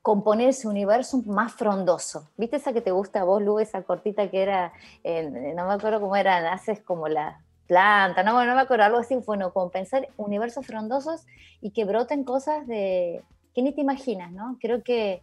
componer 0.02 0.49
ese 0.49 0.68
universo 0.68 1.22
más 1.28 1.53
frondoso. 1.53 2.28
¿Viste 2.38 2.56
esa 2.56 2.74
que 2.74 2.82
te 2.82 2.91
gusta 2.91 3.22
a 3.22 3.24
vos, 3.26 3.44
Lu, 3.44 3.60
esa 3.60 3.84
cortita 3.84 4.32
que 4.32 4.41
era, 4.41 4.74
no 5.03 5.68
me 5.68 5.74
acuerdo 5.74 6.02
cómo 6.02 6.16
era, 6.16 6.52
haces 6.52 6.80
como 6.82 7.07
la 7.07 7.44
planta, 7.68 8.24
no, 8.24 8.44
no 8.45 8.56
me 8.56 8.61
acuerdo, 8.61 8.86
algo 8.86 8.98
así, 8.98 9.16
bueno, 9.28 9.53
como 9.53 9.70
pensar 9.70 10.07
universos 10.18 10.66
frondosos 10.66 11.28
y 11.61 11.70
que 11.70 11.86
broten 11.86 12.24
cosas 12.24 12.66
de 12.66 13.22
que 13.53 13.61
ni 13.61 13.72
te 13.72 13.82
imaginas, 13.82 14.32
¿no? 14.32 14.57
Creo 14.60 14.82
que 14.82 15.22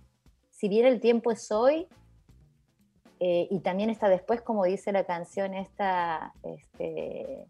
si 0.50 0.68
bien 0.68 0.86
el 0.86 1.00
tiempo 1.00 1.32
es 1.32 1.50
hoy, 1.50 1.88
eh, 3.18 3.48
y 3.50 3.60
también 3.60 3.90
está 3.90 4.08
después, 4.08 4.42
como 4.42 4.64
dice 4.64 4.92
la 4.92 5.04
canción 5.04 5.54
esta, 5.54 6.34
este, 6.42 7.46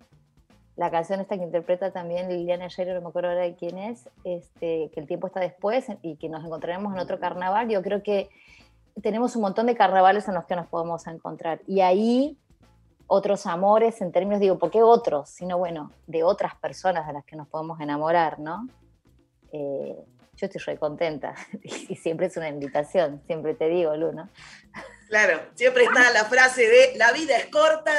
la 0.76 0.90
canción 0.90 1.20
esta 1.20 1.36
que 1.36 1.42
interpreta 1.42 1.90
también 1.90 2.28
Liliana 2.28 2.68
Scherer, 2.68 2.94
no 2.94 3.00
me 3.00 3.08
acuerdo 3.08 3.30
ahora 3.30 3.42
de 3.42 3.54
quién 3.54 3.78
es, 3.78 4.08
este, 4.24 4.90
que 4.92 5.00
el 5.00 5.06
tiempo 5.06 5.26
está 5.26 5.40
después 5.40 5.86
y 6.02 6.16
que 6.16 6.28
nos 6.28 6.44
encontraremos 6.44 6.92
en 6.92 7.00
otro 7.00 7.18
carnaval, 7.18 7.68
yo 7.68 7.82
creo 7.82 8.02
que 8.02 8.28
tenemos 9.02 9.36
un 9.36 9.42
montón 9.42 9.66
de 9.66 9.74
carnavales 9.74 10.28
en 10.28 10.34
los 10.34 10.44
que 10.46 10.56
nos 10.56 10.66
podemos 10.66 11.06
encontrar. 11.06 11.60
Y 11.66 11.80
ahí 11.80 12.38
otros 13.06 13.46
amores, 13.46 14.00
en 14.00 14.12
términos, 14.12 14.40
digo, 14.40 14.58
¿por 14.58 14.70
qué 14.70 14.82
otros? 14.82 15.30
Sino, 15.30 15.58
bueno, 15.58 15.92
de 16.06 16.24
otras 16.24 16.56
personas 16.56 17.06
de 17.06 17.12
las 17.12 17.24
que 17.24 17.36
nos 17.36 17.48
podemos 17.48 17.80
enamorar, 17.80 18.38
¿no? 18.38 18.68
Eh, 19.52 19.96
yo 20.36 20.46
estoy 20.46 20.60
re 20.60 20.78
contenta 20.78 21.34
y 21.62 21.96
siempre 21.96 22.26
es 22.26 22.36
una 22.36 22.48
invitación, 22.48 23.22
siempre 23.26 23.54
te 23.54 23.68
digo, 23.68 23.96
Lu, 23.96 24.12
¿no? 24.12 24.28
Claro, 25.08 25.40
siempre 25.54 25.84
está 25.84 26.10
la 26.12 26.24
frase 26.24 26.62
de 26.62 26.98
la 26.98 27.12
vida 27.12 27.36
es 27.36 27.46
corta, 27.46 27.92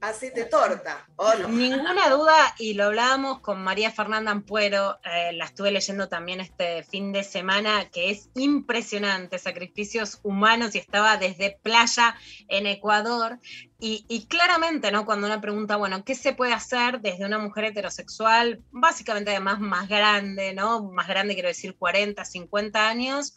hacete 0.00 0.44
torta, 0.44 1.06
¿o 1.16 1.34
no? 1.34 1.48
Ninguna 1.48 2.08
duda, 2.08 2.54
y 2.58 2.74
lo 2.74 2.84
hablábamos 2.84 3.40
con 3.40 3.62
María 3.62 3.90
Fernanda 3.90 4.30
Ampuero, 4.30 4.98
eh, 5.04 5.32
la 5.34 5.44
estuve 5.44 5.70
leyendo 5.70 6.08
también 6.08 6.40
este 6.40 6.82
fin 6.84 7.12
de 7.12 7.22
semana, 7.22 7.90
que 7.90 8.10
es 8.10 8.30
impresionante, 8.34 9.38
sacrificios 9.38 10.20
humanos, 10.22 10.74
y 10.74 10.78
estaba 10.78 11.16
desde 11.16 11.58
playa 11.62 12.16
en 12.48 12.66
Ecuador. 12.66 13.38
Y, 13.82 14.26
claramente, 14.26 14.92
¿no? 14.92 15.06
Cuando 15.06 15.26
uno 15.26 15.40
pregunta, 15.40 15.76
bueno, 15.76 16.04
¿qué 16.04 16.14
se 16.14 16.34
puede 16.34 16.52
hacer 16.52 17.00
desde 17.00 17.24
una 17.24 17.38
mujer 17.38 17.64
heterosexual, 17.64 18.62
básicamente 18.70 19.30
además 19.30 19.58
más 19.58 19.88
grande, 19.88 20.52
¿no? 20.52 20.82
Más 20.92 21.08
grande, 21.08 21.32
quiero 21.32 21.48
decir, 21.48 21.74
40, 21.78 22.22
50 22.26 22.86
años, 22.86 23.32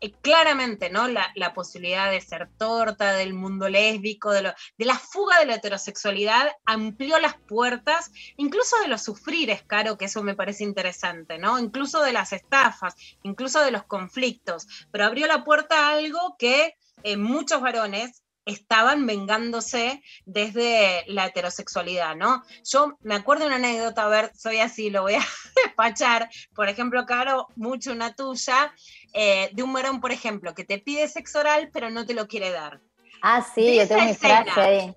eh, 0.00 0.10
claramente, 0.20 0.90
¿no? 0.90 1.06
La, 1.06 1.30
la 1.36 1.54
posibilidad 1.54 2.10
de 2.10 2.20
ser 2.20 2.48
torta, 2.58 3.12
del 3.12 3.34
mundo 3.34 3.68
lésbico, 3.68 4.32
de, 4.32 4.42
lo- 4.42 4.54
de 4.76 4.84
la 4.84 4.98
fuga 4.98 5.38
de 5.38 5.46
la 5.46 5.54
heterosexualidad, 5.54 6.48
amplió 6.64 7.20
las 7.20 7.36
puertas, 7.46 8.10
incluso 8.36 8.76
de 8.80 8.88
los 8.88 9.02
sufrires, 9.04 9.62
Caro, 9.62 9.96
que 9.96 10.06
eso 10.06 10.24
me 10.24 10.34
parece 10.34 10.64
interesante, 10.64 11.38
¿no? 11.38 11.56
Incluso 11.60 12.02
de 12.02 12.12
las 12.12 12.32
estafas, 12.32 12.96
incluso 13.22 13.60
de 13.60 13.70
los 13.70 13.84
conflictos, 13.84 14.66
pero 14.90 15.04
abrió 15.04 15.28
la 15.28 15.44
puerta 15.44 15.86
a 15.86 15.92
algo 15.92 16.34
que 16.36 16.74
eh, 17.04 17.16
muchos 17.16 17.60
varones 17.60 18.23
estaban 18.46 19.06
vengándose 19.06 20.02
desde 20.26 21.04
la 21.06 21.26
heterosexualidad, 21.26 22.14
¿no? 22.16 22.42
Yo 22.64 22.96
me 23.00 23.14
acuerdo 23.14 23.42
de 23.42 23.48
una 23.48 23.56
anécdota, 23.56 24.04
a 24.04 24.08
ver, 24.08 24.32
soy 24.36 24.58
así, 24.58 24.90
lo 24.90 25.02
voy 25.02 25.14
a 25.14 25.24
despachar, 25.64 26.28
por 26.54 26.68
ejemplo, 26.68 27.06
Caro, 27.06 27.48
mucho 27.56 27.92
una 27.92 28.14
tuya, 28.14 28.74
eh, 29.12 29.50
de 29.52 29.62
un 29.62 29.72
varón, 29.72 30.00
por 30.00 30.12
ejemplo, 30.12 30.54
que 30.54 30.64
te 30.64 30.78
pide 30.78 31.08
sexo 31.08 31.40
oral, 31.40 31.70
pero 31.72 31.90
no 31.90 32.04
te 32.04 32.14
lo 32.14 32.28
quiere 32.28 32.50
dar. 32.50 32.80
Ah, 33.22 33.46
sí, 33.54 33.64
De 33.64 33.76
yo 33.76 33.88
tengo 33.88 34.04
mi 34.04 34.14
frase 34.14 34.60
ahí. 34.60 34.96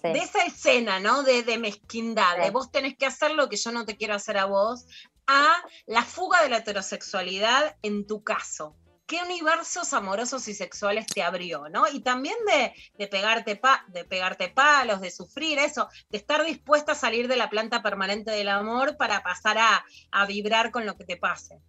Sí. 0.00 0.12
De 0.12 0.18
esa 0.18 0.44
escena, 0.44 1.00
¿no? 1.00 1.22
De, 1.22 1.42
de 1.42 1.58
mezquindad, 1.58 2.36
de 2.36 2.50
vos 2.50 2.70
tenés 2.70 2.96
que 2.96 3.06
hacer 3.06 3.32
lo 3.32 3.48
que 3.48 3.56
yo 3.56 3.72
no 3.72 3.86
te 3.86 3.96
quiero 3.96 4.14
hacer 4.14 4.36
a 4.36 4.44
vos, 4.44 4.86
a 5.26 5.62
la 5.86 6.02
fuga 6.02 6.42
de 6.42 6.50
la 6.50 6.58
heterosexualidad 6.58 7.76
en 7.82 8.06
tu 8.06 8.22
caso. 8.22 8.76
¿Qué 9.06 9.20
universos 9.22 9.92
amorosos 9.92 10.48
y 10.48 10.54
sexuales 10.54 11.06
te 11.06 11.22
abrió, 11.22 11.68
no? 11.68 11.84
Y 11.92 12.00
también 12.00 12.36
de, 12.46 12.72
de 12.96 13.06
pegarte 13.06 13.54
pa- 13.56 13.84
de 13.88 14.04
pegarte 14.04 14.48
palos, 14.48 15.00
de 15.02 15.10
sufrir 15.10 15.58
eso, 15.58 15.88
de 16.10 16.16
estar 16.18 16.42
dispuesta 16.44 16.92
a 16.92 16.94
salir 16.94 17.28
de 17.28 17.36
la 17.36 17.50
planta 17.50 17.82
permanente 17.82 18.30
del 18.30 18.48
amor 18.48 18.96
para 18.96 19.22
pasar 19.22 19.58
a, 19.58 19.84
a 20.10 20.26
vibrar 20.26 20.70
con 20.70 20.86
lo 20.86 20.96
que 20.96 21.04
te 21.04 21.18
pase. 21.18 21.60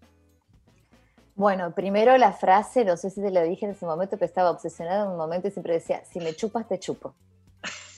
Bueno, 1.36 1.76
primero 1.76 2.18
la 2.18 2.32
frase, 2.32 2.86
no 2.86 2.96
sé 2.96 3.10
si 3.10 3.22
te 3.22 3.30
lo 3.30 3.44
dije 3.44 3.66
en 3.66 3.72
ese 3.72 3.86
momento, 3.86 4.16
pero 4.16 4.26
estaba 4.28 4.52
obsesionada 4.52 5.04
en 5.04 5.10
un 5.10 5.18
momento 5.18 5.50
y 5.50 5.52
siempre 5.52 5.74
decía, 5.74 6.06
si 6.06 6.20
me 6.22 6.34
chupas, 6.34 6.66
te 6.70 6.80
chupo. 6.80 7.16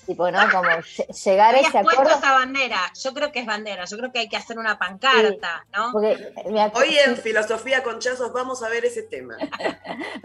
Tipo, 0.07 0.31
¿no? 0.31 0.39
Como 0.51 0.63
lle- 0.69 1.07
llegar 1.23 1.53
a 1.53 1.59
ese 1.59 1.71
puesto 1.83 2.01
acuerdo. 2.01 2.17
esa 2.17 2.33
bandera, 2.33 2.79
yo 3.03 3.13
creo 3.13 3.31
que 3.31 3.39
es 3.41 3.45
bandera, 3.45 3.85
yo 3.85 3.97
creo 3.97 4.11
que 4.11 4.19
hay 4.19 4.29
que 4.29 4.37
hacer 4.37 4.57
una 4.57 4.79
pancarta, 4.79 5.65
¿no? 5.75 5.91
Porque 5.91 6.17
me 6.49 6.61
acu- 6.61 6.77
Hoy 6.79 6.97
en 7.05 7.17
Filosofía 7.17 7.83
con 7.83 7.99
Chazos 7.99 8.33
vamos 8.33 8.63
a 8.63 8.69
ver 8.69 8.85
ese 8.85 9.03
tema. 9.03 9.37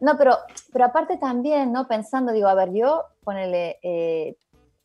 No, 0.00 0.16
pero, 0.16 0.36
pero 0.72 0.84
aparte 0.84 1.16
también, 1.16 1.72
¿no? 1.72 1.88
Pensando, 1.88 2.32
digo, 2.32 2.48
a 2.48 2.54
ver, 2.54 2.72
yo, 2.72 3.04
ponele, 3.24 3.78
eh, 3.82 4.36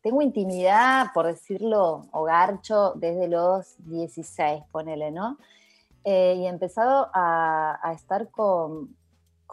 tengo 0.01 0.21
intimidad, 0.21 1.07
por 1.13 1.27
decirlo, 1.27 2.07
o 2.11 2.23
garcho, 2.23 2.93
desde 2.95 3.27
los 3.27 3.75
16, 3.85 4.63
ponele, 4.71 5.11
¿no? 5.11 5.37
Eh, 6.03 6.35
y 6.37 6.45
he 6.45 6.49
empezado 6.49 7.09
a, 7.13 7.79
a 7.81 7.93
estar 7.93 8.29
con, 8.29 8.95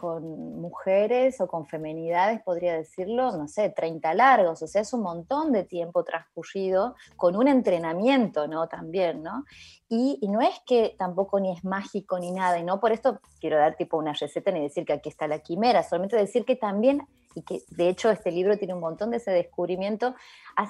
con 0.01 0.59
mujeres 0.59 1.39
o 1.41 1.47
con 1.47 1.67
femenidades, 1.67 2.41
podría 2.41 2.73
decirlo, 2.73 3.37
no 3.37 3.47
sé, 3.47 3.69
30 3.69 4.15
largos, 4.15 4.63
o 4.63 4.67
sea, 4.67 4.81
es 4.81 4.91
un 4.93 5.03
montón 5.03 5.51
de 5.51 5.63
tiempo 5.63 6.03
transcurrido 6.03 6.95
con 7.15 7.35
un 7.35 7.47
entrenamiento, 7.47 8.47
¿no? 8.47 8.67
También, 8.67 9.21
¿no? 9.21 9.45
Y, 9.89 10.17
y 10.19 10.27
no 10.29 10.41
es 10.41 10.59
que 10.65 10.95
tampoco 10.97 11.39
ni 11.39 11.51
es 11.51 11.63
mágico 11.63 12.17
ni 12.17 12.31
nada, 12.31 12.57
y 12.57 12.63
no 12.63 12.79
por 12.79 12.91
esto 12.91 13.19
quiero 13.39 13.57
dar 13.57 13.75
tipo 13.75 13.95
una 13.95 14.13
receta 14.13 14.51
ni 14.51 14.61
decir 14.61 14.85
que 14.85 14.93
aquí 14.93 15.09
está 15.09 15.27
la 15.27 15.37
quimera, 15.37 15.83
solamente 15.83 16.15
decir 16.17 16.45
que 16.45 16.55
también, 16.55 17.07
y 17.35 17.43
que 17.43 17.61
de 17.69 17.87
hecho 17.87 18.09
este 18.09 18.31
libro 18.31 18.57
tiene 18.57 18.73
un 18.73 18.79
montón 18.79 19.11
de 19.11 19.17
ese 19.17 19.29
descubrimiento, 19.29 20.15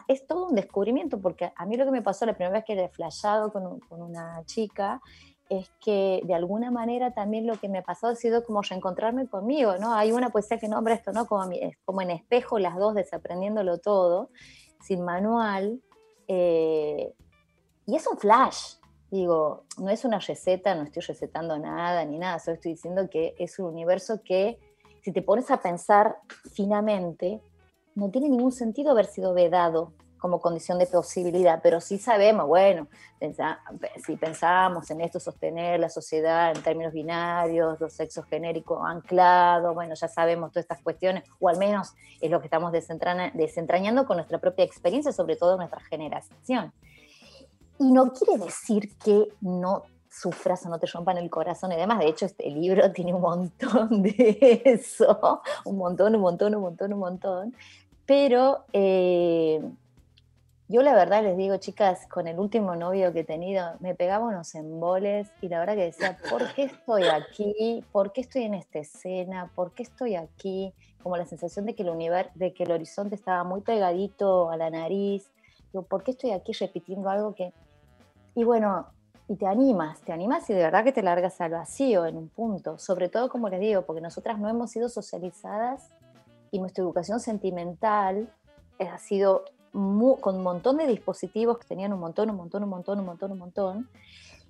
es 0.10 0.28
todo 0.28 0.48
un 0.48 0.56
descubrimiento, 0.56 1.22
porque 1.22 1.54
a 1.56 1.66
mí 1.66 1.78
lo 1.78 1.86
que 1.86 1.92
me 1.92 2.02
pasó 2.02 2.26
la 2.26 2.34
primera 2.34 2.54
vez 2.54 2.66
que 2.66 2.74
he 2.74 2.90
flashado 2.90 3.54
con, 3.54 3.80
con 3.80 4.02
una 4.02 4.44
chica, 4.46 5.02
es 5.52 5.70
que 5.84 6.22
de 6.24 6.34
alguna 6.34 6.72
manera 6.72 7.14
también 7.14 7.46
lo 7.46 7.60
que 7.60 7.68
me 7.68 7.82
pasó 7.82 8.08
ha 8.08 8.16
sido 8.16 8.46
como 8.46 8.62
reencontrarme 8.62 9.28
conmigo, 9.28 9.76
¿no? 9.78 9.94
Hay 9.94 10.14
una 10.14 10.30
poesía 10.30 10.58
que 10.58 10.70
nombra 10.70 10.94
esto, 10.94 11.12
¿no? 11.12 11.28
Como, 11.28 11.50
como 11.84 12.02
en 12.02 12.12
espejo 12.12 12.58
las 12.58 12.78
dos 12.78 12.96
desaprendiéndolo 12.96 13.78
todo, 13.80 14.30
sin 14.80 15.04
manual, 15.04 15.82
eh, 16.30 17.14
y 17.86 17.96
es 17.98 18.08
un 18.08 18.18
flash, 18.18 18.76
digo, 19.10 19.66
no 19.78 19.90
es 19.90 20.06
una 20.06 20.20
receta, 20.20 20.74
no 20.74 20.84
estoy 20.84 21.02
recetando 21.02 21.60
nada 21.60 22.06
ni 22.06 22.18
nada, 22.18 22.40
solo 22.40 22.56
estoy 22.56 22.72
diciendo 22.72 23.10
que 23.10 23.36
es 23.38 23.60
un 23.60 23.66
universo 23.66 24.22
que 24.24 24.58
si 25.04 25.12
te 25.12 25.22
pones 25.22 25.52
a 25.52 25.62
pensar 25.62 26.16
finamente, 26.54 27.42
no 27.94 28.10
tiene 28.10 28.30
ningún 28.30 28.54
sentido 28.54 28.92
haber 28.92 29.08
sido 29.08 29.34
vedado 29.34 29.92
como 30.22 30.40
condición 30.40 30.78
de 30.78 30.86
posibilidad, 30.86 31.62
pero 31.64 31.82
sí 31.82 31.98
sabemos, 31.98 32.46
bueno, 32.46 32.88
si 34.06 34.16
pensamos 34.18 34.92
en 34.92 35.02
esto, 35.02 35.20
sostener 35.20 35.80
la 35.80 35.90
sociedad 35.90 36.56
en 36.56 36.62
términos 36.62 36.94
binarios, 36.94 37.80
los 37.80 37.92
sexos 37.92 38.26
genéricos 38.26 38.80
anclados, 38.86 39.74
bueno, 39.74 39.96
ya 39.96 40.08
sabemos 40.08 40.52
todas 40.52 40.66
estas 40.66 40.82
cuestiones, 40.84 41.24
o 41.40 41.50
al 41.50 41.58
menos 41.58 41.96
es 42.22 42.30
lo 42.30 42.40
que 42.40 42.46
estamos 42.46 42.72
desentrañando 42.72 44.06
con 44.06 44.18
nuestra 44.18 44.38
propia 44.38 44.64
experiencia, 44.64 45.12
sobre 45.12 45.38
todo 45.38 45.58
nuestra 45.58 45.82
generación. 45.82 46.72
Y 47.80 47.92
no 47.92 48.14
quiere 48.14 48.38
decir 48.46 48.96
que 49.00 49.28
no 49.42 49.86
sufras 50.08 50.64
o 50.68 50.70
no 50.70 50.78
te 50.78 50.86
rompan 50.86 51.18
el 51.18 51.32
corazón 51.32 51.72
y 51.72 51.78
demás. 51.78 51.98
De 51.98 52.10
hecho, 52.10 52.28
este 52.28 52.48
libro 52.52 52.92
tiene 52.94 53.12
un 53.12 53.22
montón 53.22 54.04
de 54.04 54.62
eso, 54.66 55.42
un 55.66 55.78
montón, 55.78 56.14
un 56.14 56.22
montón, 56.22 56.54
un 56.54 56.62
montón, 56.62 56.94
un 56.94 57.00
montón. 57.00 57.56
Pero 58.06 58.66
eh, 58.72 59.62
yo 60.72 60.82
la 60.84 60.94
verdad 60.94 61.22
les 61.22 61.36
digo, 61.36 61.58
chicas, 61.58 62.08
con 62.08 62.28
el 62.28 62.40
último 62.40 62.78
novio 62.78 63.12
que 63.12 63.20
he 63.20 63.24
tenido, 63.26 63.74
me 63.82 63.94
pegaba 63.94 64.26
unos 64.26 64.56
emboles 64.56 65.28
y 65.42 65.50
la 65.50 65.60
verdad 65.60 65.76
que 65.76 65.84
decía, 65.84 66.18
¿por 66.30 66.54
qué 66.54 66.64
estoy 66.64 67.04
aquí? 67.04 67.84
¿Por 67.92 68.14
qué 68.14 68.22
estoy 68.22 68.44
en 68.44 68.54
esta 68.54 68.80
escena? 68.80 69.52
¿Por 69.54 69.74
qué 69.74 69.84
estoy 69.84 70.16
aquí? 70.16 70.74
Como 71.04 71.18
la 71.18 71.26
sensación 71.26 71.66
de 71.66 71.76
que 71.76 71.84
el, 71.84 71.90
univer- 71.90 72.32
de 72.36 72.54
que 72.54 72.64
el 72.64 72.72
horizonte 72.72 73.16
estaba 73.16 73.44
muy 73.44 73.62
pegadito 73.62 74.50
a 74.50 74.56
la 74.56 74.70
nariz. 74.70 75.30
Digo, 75.74 75.84
¿por 75.84 76.04
qué 76.04 76.12
estoy 76.12 76.32
aquí 76.32 76.54
repitiendo 76.54 77.10
algo 77.10 77.36
que... 77.36 77.52
Y 78.34 78.46
bueno, 78.46 78.88
y 79.28 79.36
te 79.36 79.48
animas, 79.48 80.00
te 80.02 80.14
animas 80.14 80.50
y 80.50 80.54
de 80.54 80.64
verdad 80.64 80.86
que 80.86 80.94
te 80.94 81.04
largas 81.04 81.42
al 81.42 81.52
vacío 81.52 82.06
en 82.06 82.16
un 82.16 82.30
punto. 82.30 82.78
Sobre 82.78 83.10
todo, 83.10 83.28
como 83.28 83.50
les 83.50 83.60
digo, 83.60 83.82
porque 83.82 84.02
nosotras 84.02 84.40
no 84.40 84.48
hemos 84.48 84.72
sido 84.72 84.88
socializadas 84.88 85.90
y 86.50 86.60
nuestra 86.60 86.82
educación 86.82 87.20
sentimental 87.20 88.30
ha 88.80 88.98
sido 89.00 89.44
con 89.72 90.36
un 90.36 90.44
montón 90.44 90.78
de 90.78 90.88
dispositivos 90.88 91.58
que 91.58 91.68
tenían 91.68 91.94
un 91.94 92.00
montón, 92.00 92.30
un 92.30 92.36
montón, 92.36 92.64
un 92.64 92.70
montón, 92.70 93.00
un 93.00 93.06
montón, 93.06 93.32
un 93.32 93.38
montón. 93.38 93.90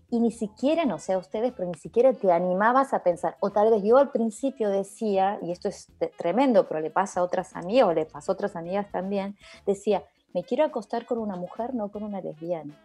Y 0.10 0.19
ni 0.19 0.31
siquiera, 0.31 0.84
no 0.84 0.99
sé 0.99 1.14
a 1.14 1.18
ustedes, 1.18 1.53
pero 1.56 1.69
ni 1.69 1.77
siquiera 1.77 2.11
te 2.11 2.31
animabas 2.31 2.93
a 2.93 3.02
pensar. 3.02 3.38
O 3.39 3.52
tal 3.52 3.72
vez 3.72 3.81
yo 3.84 3.98
al 3.98 4.11
principio 4.11 4.69
decía, 4.69 5.39
y 5.41 5.52
esto 5.52 5.69
es 5.69 5.88
tremendo, 6.18 6.68
pero 6.68 6.81
le 6.81 6.89
pasa 6.89 7.22
a 7.22 7.23
otras 7.23 7.56
amigas, 7.56 7.88
o 7.88 7.93
le 7.93 8.06
pasó 8.06 8.31
a 8.31 8.35
otras 8.35 8.56
amigas 8.56 8.91
también, 8.91 9.38
decía, 9.65 10.03
me 10.34 10.43
quiero 10.43 10.65
acostar 10.65 11.06
con 11.06 11.18
una 11.18 11.38
mujer, 11.38 11.73
no 11.73 11.89
con 11.89 12.03
una 12.03 12.19
lesbiana. 12.19 12.77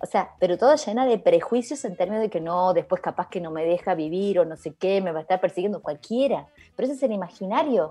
O 0.00 0.06
sea, 0.06 0.34
pero 0.38 0.58
todo 0.58 0.74
llena 0.74 1.06
de 1.06 1.18
prejuicios 1.18 1.84
en 1.84 1.96
términos 1.96 2.22
de 2.22 2.30
que 2.30 2.40
no, 2.40 2.74
después 2.74 3.00
capaz 3.00 3.28
que 3.28 3.40
no 3.40 3.50
me 3.50 3.64
deja 3.64 3.94
vivir 3.94 4.38
o 4.38 4.44
no 4.44 4.56
sé 4.56 4.74
qué, 4.74 5.00
me 5.00 5.12
va 5.12 5.20
a 5.20 5.22
estar 5.22 5.40
persiguiendo 5.40 5.80
cualquiera. 5.82 6.48
Pero 6.74 6.86
ese 6.86 6.96
es 6.96 7.02
el 7.02 7.12
imaginario, 7.12 7.88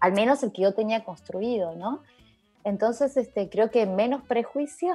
al 0.00 0.12
menos 0.12 0.42
el 0.42 0.52
que 0.52 0.62
yo 0.62 0.74
tenía 0.74 1.04
construido, 1.04 1.74
¿no? 1.74 2.02
Entonces, 2.66 3.16
este, 3.16 3.48
creo 3.48 3.70
que 3.70 3.86
menos 3.86 4.24
prejuicio, 4.24 4.92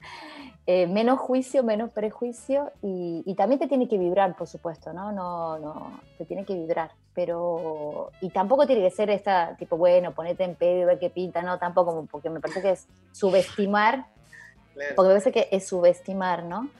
eh, 0.66 0.88
menos 0.88 1.20
juicio, 1.20 1.62
menos 1.62 1.92
prejuicio 1.92 2.72
y, 2.82 3.22
y 3.24 3.36
también 3.36 3.60
te 3.60 3.68
tiene 3.68 3.86
que 3.86 3.96
vibrar, 3.96 4.34
por 4.36 4.48
supuesto, 4.48 4.92
¿no? 4.92 5.12
No, 5.12 5.56
no, 5.60 6.00
te 6.18 6.24
tiene 6.24 6.44
que 6.44 6.54
vibrar, 6.54 6.90
pero 7.14 8.10
y 8.20 8.30
tampoco 8.30 8.66
tiene 8.66 8.82
que 8.82 8.90
ser 8.90 9.08
esta 9.08 9.54
tipo, 9.56 9.76
bueno, 9.76 10.12
ponete 10.12 10.42
en 10.42 10.56
pedo 10.56 10.82
y 10.82 10.84
ver 10.84 10.98
qué 10.98 11.10
pinta, 11.10 11.42
no, 11.42 11.60
tampoco, 11.60 12.08
porque 12.10 12.28
me 12.28 12.40
parece 12.40 12.60
que 12.60 12.70
es 12.70 12.88
subestimar, 13.12 14.06
porque 14.96 15.08
me 15.08 15.14
parece 15.14 15.30
que 15.30 15.48
es 15.52 15.64
subestimar, 15.68 16.42
¿no? 16.42 16.70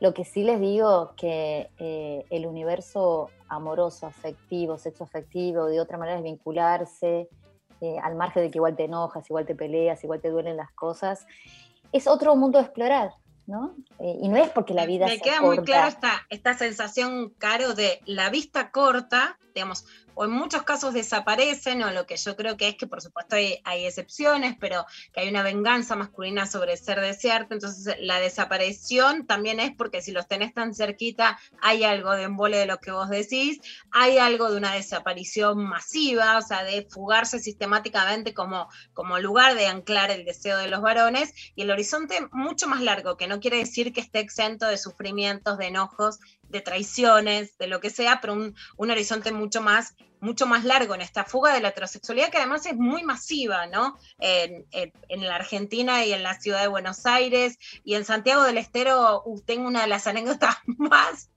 Lo 0.00 0.14
que 0.14 0.24
sí 0.24 0.44
les 0.44 0.60
digo 0.60 1.12
que 1.14 1.68
eh, 1.78 2.24
el 2.30 2.46
universo 2.46 3.28
amoroso, 3.48 4.06
afectivo, 4.06 4.78
sexo 4.78 5.04
afectivo, 5.04 5.66
de 5.66 5.78
otra 5.78 5.98
manera 5.98 6.16
es 6.16 6.24
vincularse, 6.24 7.28
eh, 7.80 7.96
al 8.02 8.14
margen 8.14 8.42
de 8.42 8.50
que 8.50 8.58
igual 8.58 8.76
te 8.76 8.84
enojas, 8.84 9.28
igual 9.30 9.46
te 9.46 9.54
peleas, 9.54 10.02
igual 10.04 10.20
te 10.20 10.28
duelen 10.30 10.56
las 10.56 10.70
cosas, 10.72 11.26
es 11.92 12.06
otro 12.06 12.36
mundo 12.36 12.58
a 12.58 12.62
explorar, 12.62 13.10
¿no? 13.46 13.74
Eh, 13.98 14.18
y 14.20 14.28
no 14.28 14.36
es 14.36 14.50
porque 14.50 14.74
la 14.74 14.86
vida 14.86 15.06
Me 15.06 15.14
sea 15.14 15.22
queda 15.22 15.40
muy 15.40 15.56
corta. 15.56 15.64
clara 15.72 15.88
esta, 15.88 16.12
esta 16.28 16.54
sensación, 16.54 17.30
Caro, 17.38 17.74
de 17.74 18.00
la 18.04 18.30
vista 18.30 18.70
corta, 18.70 19.38
digamos, 19.54 19.84
o 20.14 20.24
en 20.24 20.30
muchos 20.30 20.62
casos 20.62 20.94
desaparecen, 20.94 21.82
o 21.82 21.90
lo 21.90 22.06
que 22.06 22.16
yo 22.16 22.36
creo 22.36 22.56
que 22.56 22.68
es 22.68 22.76
que 22.76 22.86
por 22.86 23.00
supuesto 23.00 23.36
hay, 23.36 23.60
excepciones, 23.64 24.56
pero 24.60 24.84
que 25.12 25.20
hay 25.20 25.28
una 25.28 25.42
venganza 25.42 25.96
masculina 25.96 26.46
sobre 26.46 26.76
ser 26.76 27.00
desearte, 27.00 27.54
entonces 27.54 27.96
la 28.00 28.20
desaparición 28.20 29.26
también 29.26 29.60
es 29.60 29.72
porque 29.74 30.02
si 30.02 30.12
los 30.12 30.26
tenés 30.28 30.54
tan 30.54 30.74
cerquita, 30.74 31.38
hay 31.60 31.84
algo 31.84 32.12
de 32.12 32.24
embole 32.24 32.58
de 32.58 32.66
lo 32.66 32.78
que 32.78 32.90
vos 32.90 33.08
decís, 33.08 33.60
hay 33.90 34.18
algo 34.18 34.50
de 34.50 34.56
una 34.56 34.74
desaparición 34.74 35.64
masiva, 35.64 36.38
o 36.38 36.42
sea, 36.42 36.64
de 36.64 36.86
fugarse 36.90 37.38
sistemáticamente 37.38 38.34
como, 38.34 38.68
como 38.92 39.18
lugar 39.18 39.54
de 39.54 39.66
anclar 39.66 40.10
el 40.10 40.24
deseo 40.24 40.58
de 40.58 40.68
los 40.68 40.82
varones, 40.82 41.32
y 41.54 41.62
el 41.62 41.70
horizonte 41.70 42.18
mucho 42.32 42.68
más 42.68 42.80
largo, 42.80 43.16
que 43.16 43.26
no 43.26 43.40
quiere 43.40 43.58
decir 43.58 43.92
que 43.92 44.00
esté 44.00 44.20
exento 44.20 44.66
de 44.66 44.78
sufrimientos, 44.78 45.58
de 45.58 45.66
enojos, 45.66 46.18
de 46.50 46.60
traiciones, 46.60 47.56
de 47.58 47.66
lo 47.66 47.80
que 47.80 47.90
sea, 47.90 48.20
pero 48.20 48.32
un, 48.34 48.54
un 48.76 48.90
horizonte 48.90 49.32
mucho 49.32 49.60
más, 49.62 49.94
mucho 50.20 50.46
más 50.46 50.64
largo 50.64 50.94
en 50.94 51.00
esta 51.00 51.24
fuga 51.24 51.54
de 51.54 51.60
la 51.60 51.68
heterosexualidad, 51.68 52.30
que 52.30 52.38
además 52.38 52.66
es 52.66 52.76
muy 52.76 53.02
masiva, 53.04 53.66
¿no? 53.66 53.96
En, 54.18 54.66
en- 54.72 54.92
la 55.26 55.36
Argentina 55.36 56.04
y 56.04 56.12
en 56.12 56.22
la 56.22 56.38
ciudad 56.40 56.60
de 56.60 56.66
Buenos 56.68 57.06
Aires 57.06 57.58
y 57.84 57.94
en 57.94 58.04
Santiago 58.04 58.42
del 58.42 58.58
Estero 58.58 59.22
uh, 59.24 59.40
tengo 59.42 59.66
una 59.66 59.82
de 59.82 59.86
las 59.88 60.06
anécdotas 60.06 60.56
más, 60.66 61.30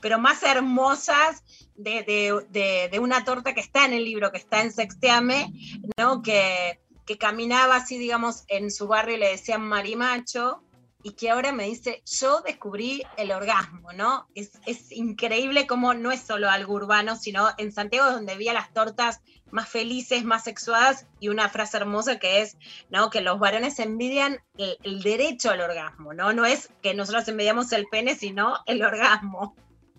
pero 0.00 0.18
más 0.18 0.42
hermosas 0.42 1.42
de, 1.76 2.02
de- 2.02 2.46
de- 2.50 2.88
de 2.90 2.98
una 2.98 3.24
torta 3.24 3.54
que 3.54 3.60
está 3.60 3.84
en 3.84 3.92
el 3.94 4.04
libro, 4.04 4.30
que 4.32 4.38
está 4.38 4.60
en 4.62 4.72
Sexteame, 4.72 5.52
¿no? 5.96 6.22
Que, 6.22 6.80
que 7.06 7.16
caminaba 7.16 7.76
así, 7.76 7.96
digamos, 7.98 8.44
en 8.48 8.70
su 8.70 8.86
barrio 8.86 9.16
y 9.16 9.18
le 9.20 9.30
decían 9.30 9.62
marimacho, 9.62 10.62
y 11.02 11.12
que 11.12 11.30
ahora 11.30 11.52
me 11.52 11.64
dice, 11.64 12.02
yo 12.04 12.40
descubrí 12.40 13.02
el 13.16 13.30
orgasmo, 13.30 13.92
¿no? 13.92 14.26
Es, 14.34 14.52
es 14.66 14.90
increíble 14.90 15.66
cómo 15.66 15.94
no 15.94 16.10
es 16.10 16.22
solo 16.22 16.50
algo 16.50 16.74
urbano, 16.74 17.14
sino 17.16 17.48
en 17.56 17.70
Santiago 17.70 18.10
donde 18.10 18.36
vi 18.36 18.48
a 18.48 18.52
las 18.52 18.72
tortas 18.72 19.20
más 19.50 19.68
felices, 19.68 20.24
más 20.24 20.44
sexuadas, 20.44 21.06
y 21.20 21.28
una 21.28 21.48
frase 21.48 21.76
hermosa 21.76 22.18
que 22.18 22.42
es, 22.42 22.56
¿no? 22.90 23.10
Que 23.10 23.20
los 23.20 23.38
varones 23.38 23.78
envidian 23.78 24.40
el, 24.56 24.76
el 24.82 25.02
derecho 25.02 25.50
al 25.50 25.60
orgasmo, 25.60 26.14
¿no? 26.14 26.32
No 26.32 26.44
es 26.44 26.70
que 26.82 26.94
nosotros 26.94 27.28
envidiamos 27.28 27.72
el 27.72 27.86
pene, 27.86 28.16
sino 28.16 28.56
el 28.66 28.82
orgasmo. 28.82 29.54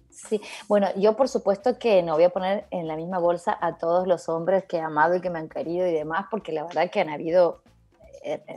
Sí, 0.10 0.42
bueno, 0.68 0.90
yo 0.98 1.16
por 1.16 1.30
supuesto 1.30 1.80
que 1.80 2.02
no 2.04 2.16
voy 2.16 2.26
a 2.26 2.30
poner 2.30 2.68
en 2.72 2.88
la 2.88 2.98
misma 2.98 3.20
bolsa 3.20 3.58
a 3.62 3.78
todos 3.78 4.06
los 4.06 4.28
hombres 4.28 4.66
que 4.66 4.78
he 4.78 4.82
amado 4.82 5.16
y 5.16 5.22
que 5.22 5.30
me 5.30 5.40
han 5.40 5.48
querido 5.48 5.88
y 5.88 5.94
demás, 5.94 6.26
porque 6.30 6.52
la 6.52 6.66
verdad 6.66 6.92
que 6.92 7.00
han 7.00 7.10
habido 7.10 7.62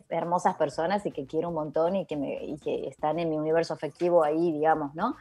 hermosas 0.08 0.56
personas 0.56 1.04
y 1.06 1.10
que 1.12 1.26
quiero 1.26 1.48
un 1.48 1.54
montón 1.54 1.96
y 1.96 2.06
que, 2.06 2.16
me- 2.16 2.44
y 2.44 2.58
que 2.58 2.88
están 2.88 3.18
en 3.18 3.30
mi 3.30 3.36
universo 3.36 3.74
afectivo 3.74 4.22
ahí, 4.24 4.52
digamos, 4.52 4.94
¿no? 4.94 5.16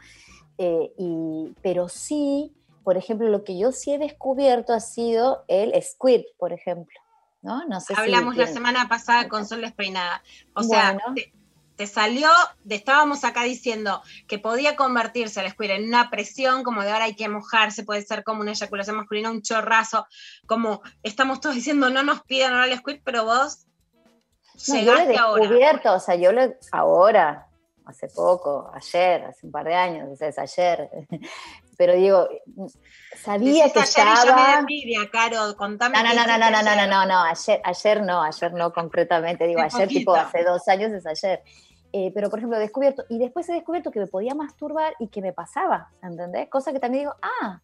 Eh, 0.58 0.92
y, 0.98 1.54
pero 1.62 1.88
sí, 1.88 2.52
por 2.84 2.96
ejemplo, 2.96 3.28
lo 3.28 3.44
que 3.44 3.58
yo 3.58 3.72
sí 3.72 3.92
he 3.94 3.98
descubierto 3.98 4.72
ha 4.72 4.80
sido 4.80 5.44
el 5.48 5.72
squirt, 5.82 6.26
por 6.38 6.52
ejemplo, 6.52 6.98
¿no? 7.40 7.64
No 7.66 7.80
sé 7.80 7.94
si 7.94 8.00
Hablamos 8.00 8.36
la 8.36 8.46
semana 8.46 8.88
pasada 8.88 9.28
con 9.28 9.46
Sol 9.46 9.60
Despeinada. 9.62 10.22
O 10.54 10.62
sea, 10.62 10.92
Bueno. 10.94 11.14
te, 11.14 11.32
te 11.76 11.86
salió, 11.86 12.28
de, 12.64 12.74
estábamos 12.74 13.24
acá 13.24 13.44
diciendo 13.44 14.02
que 14.28 14.38
podía 14.38 14.76
convertirse 14.76 15.40
el 15.40 15.50
squirt 15.50 15.70
en 15.72 15.84
una 15.88 16.10
presión, 16.10 16.64
como 16.64 16.82
de 16.82 16.90
ahora 16.90 17.06
hay 17.06 17.16
que 17.16 17.28
mojarse, 17.28 17.82
puede 17.84 18.02
ser 18.02 18.22
como 18.24 18.42
una 18.42 18.52
eyaculación 18.52 18.96
masculina, 18.96 19.30
un 19.30 19.42
chorrazo, 19.42 20.06
como 20.46 20.82
estamos 21.02 21.40
todos 21.40 21.54
diciendo 21.54 21.88
no 21.88 22.02
nos 22.02 22.22
pidan 22.24 22.52
ahora 22.52 22.66
el 22.66 22.78
squirt, 22.78 23.00
pero 23.04 23.24
vos 23.24 23.66
No, 24.68 24.74
yo 24.76 24.82
lo 24.82 24.92
he 24.92 25.06
llegaste 25.06 25.18
ahora. 25.18 25.40
descubierto, 25.40 25.94
o 25.94 26.00
sea, 26.00 26.14
yo 26.14 26.32
lo 26.32 26.54
ahora, 26.70 27.48
hace 27.86 28.08
poco, 28.08 28.70
ayer, 28.74 29.24
hace 29.24 29.46
un 29.46 29.52
par 29.52 29.66
de 29.66 29.74
años, 29.74 30.08
o 30.10 30.16
sea, 30.16 30.28
es 30.28 30.38
ayer. 30.38 30.88
Pero 31.78 31.94
digo, 31.94 32.28
sabía 33.16 33.64
Decís 33.64 33.72
que 33.72 33.80
ayer 33.80 33.90
y 33.90 33.94
ya 33.94 34.04
me 34.04 34.12
estaba. 34.14 34.58
envidia, 34.60 35.10
Caro, 35.10 35.56
contame. 35.56 35.96
No, 35.96 36.02
no, 36.02 36.14
no, 36.14 36.26
no, 36.26 36.38
no, 36.38 36.62
no, 36.62 36.76
no, 36.76 36.86
no, 36.86 37.06
no, 37.06 37.22
ayer, 37.22 37.60
ayer 37.64 38.02
no, 38.02 38.22
ayer 38.22 38.52
no 38.52 38.72
concretamente, 38.72 39.46
digo, 39.46 39.60
ayer 39.60 39.88
tipo 39.88 40.14
hace 40.14 40.44
dos 40.44 40.66
años 40.68 40.92
es 40.92 41.06
ayer. 41.06 41.42
Eh, 41.94 42.10
pero 42.14 42.30
por 42.30 42.38
ejemplo, 42.38 42.56
he 42.56 42.60
descubierto, 42.60 43.04
y 43.10 43.18
después 43.18 43.48
he 43.48 43.52
descubierto 43.52 43.90
que 43.90 44.00
me 44.00 44.06
podía 44.06 44.34
masturbar 44.34 44.94
y 44.98 45.08
que 45.08 45.20
me 45.20 45.32
pasaba, 45.32 45.90
¿entendés? 46.02 46.48
Cosa 46.48 46.72
que 46.72 46.78
también 46.78 47.04
digo, 47.04 47.14
ah, 47.20 47.60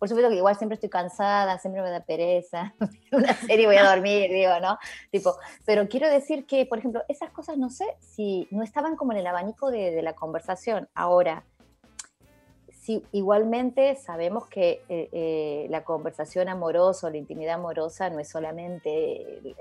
por 0.00 0.08
supuesto 0.08 0.30
que 0.30 0.36
igual 0.36 0.56
siempre 0.56 0.76
estoy 0.76 0.88
cansada, 0.88 1.58
siempre 1.58 1.82
me 1.82 1.90
da 1.90 2.00
pereza, 2.00 2.74
una 3.12 3.34
serie 3.34 3.66
voy 3.66 3.76
a 3.76 3.84
dormir, 3.84 4.30
digo, 4.30 4.58
¿no? 4.58 4.78
Tipo, 5.10 5.36
pero 5.66 5.86
quiero 5.88 6.08
decir 6.08 6.46
que, 6.46 6.64
por 6.64 6.78
ejemplo, 6.78 7.02
esas 7.08 7.30
cosas 7.30 7.58
no 7.58 7.68
sé 7.68 7.84
si 8.00 8.48
no 8.50 8.62
estaban 8.62 8.96
como 8.96 9.12
en 9.12 9.18
el 9.18 9.26
abanico 9.26 9.70
de, 9.70 10.00
la 10.00 10.14
conversación. 10.14 10.88
Ahora, 10.94 11.44
sí, 12.72 13.04
igualmente 13.12 13.94
sabemos 13.96 14.46
que 14.46 14.82
eh, 14.88 15.10
eh, 15.12 15.66
la 15.68 15.84
conversación 15.84 16.48
amorosa 16.48 17.08
o 17.08 17.10
la 17.10 17.18
intimidad 17.18 17.56
amorosa 17.56 18.08
no 18.08 18.20
es 18.20 18.30
solamente 18.30 19.54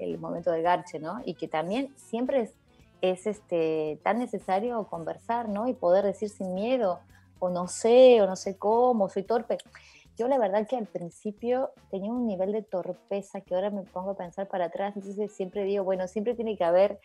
el 0.00 0.18
momento 0.18 0.50
del 0.50 0.62
garche, 0.62 0.98
¿no? 0.98 1.22
Y 1.24 1.34
que 1.34 1.46
también 1.46 1.94
siempre 1.94 2.40
es, 2.40 2.54
es, 3.02 3.28
este, 3.28 4.00
tan 4.02 4.18
necesario 4.18 4.84
conversar, 4.88 5.48
¿no? 5.48 5.68
Y 5.68 5.74
poder 5.74 6.04
decir 6.04 6.28
sin 6.28 6.54
miedo, 6.54 6.98
o 7.38 7.50
no 7.50 7.68
sé, 7.68 8.20
o 8.22 8.26
no 8.26 8.36
sé 8.36 8.56
cómo, 8.56 9.08
soy 9.08 9.24
torpe. 9.24 9.58
Yo 10.16 10.28
la 10.28 10.38
verdad 10.38 10.66
que 10.68 10.76
al 10.76 10.86
principio 10.86 11.70
tenía 11.90 12.12
un 12.12 12.26
nivel 12.26 12.52
de 12.52 12.62
torpeza 12.62 13.40
que 13.40 13.54
ahora 13.54 13.70
me 13.70 13.82
pongo 13.82 14.10
a 14.10 14.16
pensar 14.16 14.46
para 14.46 14.66
atrás, 14.66 14.94
entonces 14.96 15.32
siempre 15.32 15.64
digo, 15.64 15.82
bueno, 15.82 16.06
siempre 16.06 16.34
tiene 16.34 16.56
que 16.56 16.62
haber, 16.62 17.00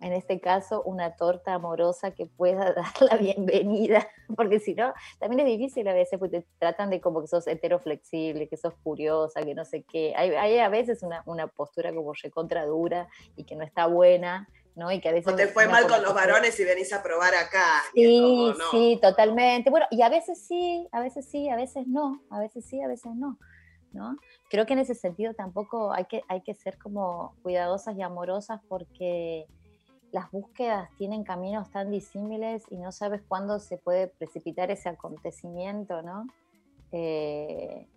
en 0.00 0.14
este 0.14 0.40
caso, 0.40 0.82
una 0.84 1.16
torta 1.16 1.52
amorosa 1.52 2.12
que 2.12 2.24
pueda 2.24 2.72
dar 2.72 2.94
la 3.00 3.18
bienvenida, 3.18 4.08
porque 4.34 4.58
si 4.58 4.74
no, 4.74 4.94
también 5.18 5.40
es 5.40 5.58
difícil 5.58 5.86
a 5.88 5.92
veces, 5.92 6.18
porque 6.18 6.40
te 6.40 6.46
tratan 6.58 6.88
de 6.88 7.02
como 7.02 7.20
que 7.20 7.26
sos 7.26 7.46
heteroflexible, 7.46 8.48
que 8.48 8.56
sos 8.56 8.72
curiosa, 8.82 9.42
que 9.42 9.54
no 9.54 9.66
sé 9.66 9.82
qué. 9.82 10.14
Hay, 10.16 10.30
hay 10.30 10.58
a 10.58 10.70
veces 10.70 11.02
una, 11.02 11.22
una 11.26 11.48
postura 11.48 11.94
como 11.94 12.14
recontra 12.14 12.64
dura 12.64 13.08
y 13.36 13.44
que 13.44 13.54
no 13.54 13.64
está 13.64 13.86
buena, 13.86 14.48
¿no? 14.76 14.92
Y 14.92 15.00
que 15.00 15.08
a 15.08 15.12
veces 15.12 15.32
O 15.32 15.34
te 15.34 15.48
fue 15.48 15.66
mal 15.66 15.88
con 15.88 16.02
los 16.02 16.14
varones 16.14 16.60
y 16.60 16.64
venís 16.64 16.92
a 16.92 17.02
probar 17.02 17.34
acá. 17.34 17.82
Sí, 17.94 18.20
como, 18.20 18.52
no. 18.52 18.70
sí, 18.70 18.98
totalmente. 19.00 19.70
Bueno, 19.70 19.86
y 19.90 20.02
a 20.02 20.10
veces 20.10 20.46
sí, 20.46 20.86
a 20.92 21.00
veces 21.00 21.26
sí, 21.28 21.48
a 21.48 21.56
veces 21.56 21.86
no, 21.88 22.22
a 22.30 22.38
veces 22.38 22.64
sí, 22.66 22.80
a 22.82 22.86
veces 22.86 23.14
no, 23.14 23.38
¿no? 23.92 24.16
Creo 24.50 24.66
que 24.66 24.74
en 24.74 24.80
ese 24.80 24.94
sentido 24.94 25.32
tampoco 25.32 25.92
hay 25.92 26.04
que, 26.04 26.22
hay 26.28 26.42
que 26.42 26.54
ser 26.54 26.78
como 26.78 27.34
cuidadosas 27.42 27.96
y 27.96 28.02
amorosas 28.02 28.60
porque 28.68 29.46
las 30.12 30.30
búsquedas 30.30 30.90
tienen 30.98 31.24
caminos 31.24 31.70
tan 31.70 31.90
disímiles 31.90 32.62
y 32.70 32.76
no 32.76 32.92
sabes 32.92 33.22
cuándo 33.26 33.58
se 33.58 33.78
puede 33.78 34.08
precipitar 34.08 34.70
ese 34.70 34.90
acontecimiento, 34.90 36.02
¿no? 36.02 36.26
Eh, 36.92 37.88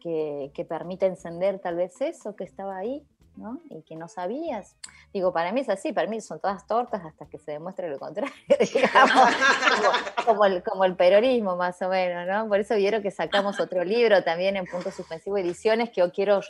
que, 0.00 0.52
que 0.54 0.64
permite 0.64 1.06
encender 1.06 1.58
tal 1.58 1.74
vez 1.74 2.00
eso 2.00 2.36
que 2.36 2.44
estaba 2.44 2.76
ahí, 2.76 3.04
¿no? 3.38 3.60
Y 3.70 3.82
que 3.82 3.96
no 3.96 4.08
sabías. 4.08 4.76
Digo, 5.12 5.32
para 5.32 5.52
mí 5.52 5.60
es 5.60 5.68
así, 5.68 5.92
para 5.92 6.08
mí 6.08 6.20
son 6.20 6.40
todas 6.40 6.66
tortas 6.66 7.04
hasta 7.04 7.26
que 7.26 7.38
se 7.38 7.52
demuestre 7.52 7.88
lo 7.88 7.98
contrario, 7.98 8.34
digamos, 8.74 9.34
como, 9.76 10.24
como 10.26 10.44
el, 10.44 10.62
como 10.62 10.84
el 10.84 10.96
peronismo 10.96 11.56
más 11.56 11.80
o 11.82 11.88
menos, 11.88 12.26
¿no? 12.26 12.48
Por 12.48 12.60
eso 12.60 12.74
vieron 12.74 13.02
que 13.02 13.10
sacamos 13.10 13.60
otro 13.60 13.84
libro 13.84 14.22
también 14.22 14.56
en 14.56 14.66
Punto 14.66 14.90
Suspensivo 14.90 15.38
Ediciones, 15.38 15.90
que 15.90 16.00
yo 16.00 16.12
quiero 16.12 16.40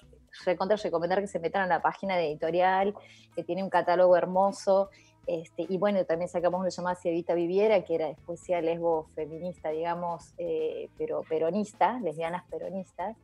recontra 0.45 0.77
recomendar 0.77 1.21
que 1.21 1.27
se 1.27 1.39
metan 1.39 1.63
a 1.63 1.67
la 1.67 1.83
página 1.83 2.17
de 2.17 2.27
editorial, 2.27 2.95
que 3.35 3.45
tiene 3.45 3.63
un 3.63 3.71
catálogo 3.71 4.17
hermoso. 4.17 4.91
Este, 5.27 5.67
y 5.69 5.77
bueno, 5.77 6.05
también 6.07 6.29
sacamos 6.29 6.61
uno 6.61 6.71
llamado 6.71 6.97
Cievita 6.97 7.35
Viviera, 7.35 7.85
que 7.85 7.95
era 7.97 8.15
poesía 8.25 8.63
lesbo 8.63 9.09
feminista, 9.15 9.71
digamos, 9.71 10.33
eh, 10.39 10.89
pero 10.97 11.23
peronista, 11.29 12.01
lesbianas 12.01 12.45
peronistas. 12.51 13.17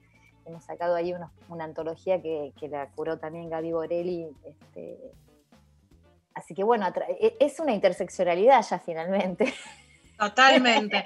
Hemos 0.47 0.65
sacado 0.65 0.95
ahí 0.95 1.13
unos- 1.13 1.31
una 1.49 1.65
antología 1.65 2.21
que, 2.21 2.53
que 2.59 2.69
la 2.69 2.89
curó 2.91 3.19
también 3.19 3.49
Gaby 3.49 3.73
Borelli. 3.73 4.29
este, 4.47 4.99
así 6.35 6.55
que 6.55 6.65
bueno, 6.65 6.87
e- 7.21 7.37
es 7.41 7.61
una 7.61 7.73
interseccionalidad 7.73 8.65
ya 8.69 8.79
finalmente. 8.79 9.53
Totalmente. 10.19 11.05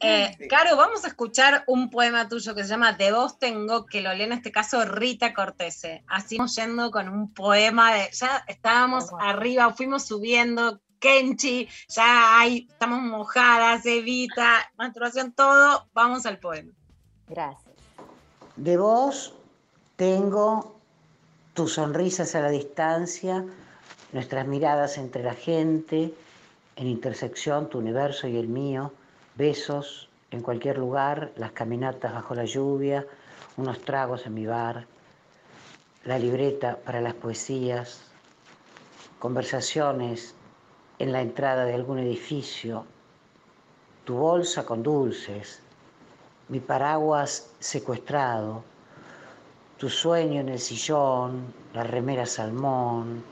Eh, 0.00 0.36
Caro, 0.48 0.74
vamos 0.76 1.04
a 1.04 1.08
escuchar 1.08 1.64
un 1.66 1.90
poema 1.90 2.28
tuyo 2.28 2.54
que 2.54 2.62
se 2.64 2.70
llama 2.70 2.94
De 2.94 3.12
vos 3.12 3.38
tengo, 3.38 3.84
que 3.84 4.00
lo 4.00 4.12
lee 4.14 4.22
en 4.24 4.32
este 4.32 4.50
caso 4.50 4.84
Rita 4.86 5.34
Cortese. 5.34 6.02
Así 6.08 6.38
vamos 6.38 6.56
yendo 6.56 6.90
con 6.90 7.10
un 7.10 7.34
poema 7.34 7.92
de. 7.92 8.08
Ya 8.12 8.44
estábamos 8.48 9.10
arriba, 9.20 9.70
fuimos 9.74 10.06
subiendo. 10.06 10.80
Kenchi, 10.98 11.68
ya 11.88 12.40
hay, 12.40 12.66
estamos 12.70 13.02
mojadas, 13.02 13.84
Evita, 13.86 14.68
menstruación, 14.78 15.32
todo. 15.32 15.86
Vamos 15.92 16.24
al 16.26 16.38
poema. 16.38 16.72
Gracias. 17.28 17.67
De 18.58 18.76
vos 18.76 19.34
tengo 19.94 20.74
tus 21.54 21.74
sonrisas 21.74 22.34
a 22.34 22.40
la 22.40 22.50
distancia, 22.50 23.44
nuestras 24.12 24.48
miradas 24.48 24.98
entre 24.98 25.22
la 25.22 25.34
gente, 25.34 26.12
en 26.74 26.86
intersección 26.88 27.70
tu 27.70 27.78
universo 27.78 28.26
y 28.26 28.36
el 28.36 28.48
mío, 28.48 28.92
besos 29.36 30.08
en 30.32 30.42
cualquier 30.42 30.76
lugar, 30.76 31.30
las 31.36 31.52
caminatas 31.52 32.12
bajo 32.12 32.34
la 32.34 32.46
lluvia, 32.46 33.06
unos 33.56 33.80
tragos 33.82 34.26
en 34.26 34.34
mi 34.34 34.44
bar, 34.44 34.86
la 36.04 36.18
libreta 36.18 36.78
para 36.84 37.00
las 37.00 37.14
poesías, 37.14 38.10
conversaciones 39.20 40.34
en 40.98 41.12
la 41.12 41.20
entrada 41.20 41.64
de 41.64 41.74
algún 41.74 42.00
edificio, 42.00 42.86
tu 44.04 44.16
bolsa 44.16 44.66
con 44.66 44.82
dulces, 44.82 45.60
mi 46.48 46.60
paraguas 46.60 47.50
secuestrado, 47.58 48.64
tu 49.76 49.90
sueño 49.90 50.40
en 50.40 50.48
el 50.48 50.58
sillón, 50.58 51.52
la 51.74 51.84
remera 51.84 52.24
salmón, 52.24 53.22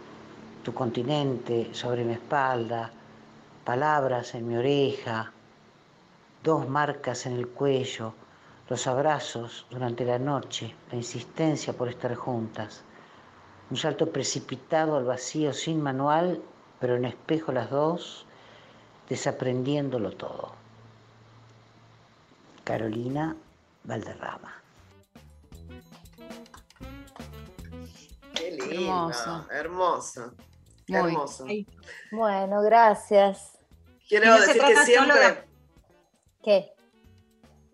tu 0.62 0.74
continente 0.74 1.70
sobre 1.72 2.04
mi 2.04 2.12
espalda, 2.12 2.90
palabras 3.64 4.34
en 4.34 4.46
mi 4.46 4.56
oreja, 4.56 5.32
dos 6.44 6.68
marcas 6.68 7.24
en 7.24 7.36
el 7.36 7.48
cuello, 7.48 8.12
los 8.68 8.86
abrazos 8.86 9.66
durante 9.70 10.04
la 10.04 10.18
noche, 10.18 10.74
la 10.90 10.96
insistencia 10.96 11.72
por 11.72 11.88
estar 11.88 12.14
juntas, 12.14 12.82
un 13.70 13.78
salto 13.78 14.12
precipitado 14.12 14.96
al 14.96 15.04
vacío 15.04 15.54
sin 15.54 15.82
manual, 15.82 16.42
pero 16.78 16.96
en 16.96 17.06
espejo 17.06 17.50
las 17.50 17.70
dos, 17.70 18.26
desaprendiéndolo 19.08 20.12
todo. 20.12 20.65
Carolina 22.66 23.36
Valderrama. 23.84 24.52
Qué 28.34 28.50
lindo, 28.50 28.74
Hermoso. 29.12 29.46
hermoso. 29.52 30.32
Muy. 30.88 30.98
hermoso. 31.12 31.46
Bueno, 32.10 32.62
gracias. 32.62 33.52
Quiero 34.08 34.26
no 34.26 34.40
decir 34.40 34.60
que 34.60 34.76
siempre. 34.84 35.18
de- 35.20 35.44
¿Qué? 36.42 36.75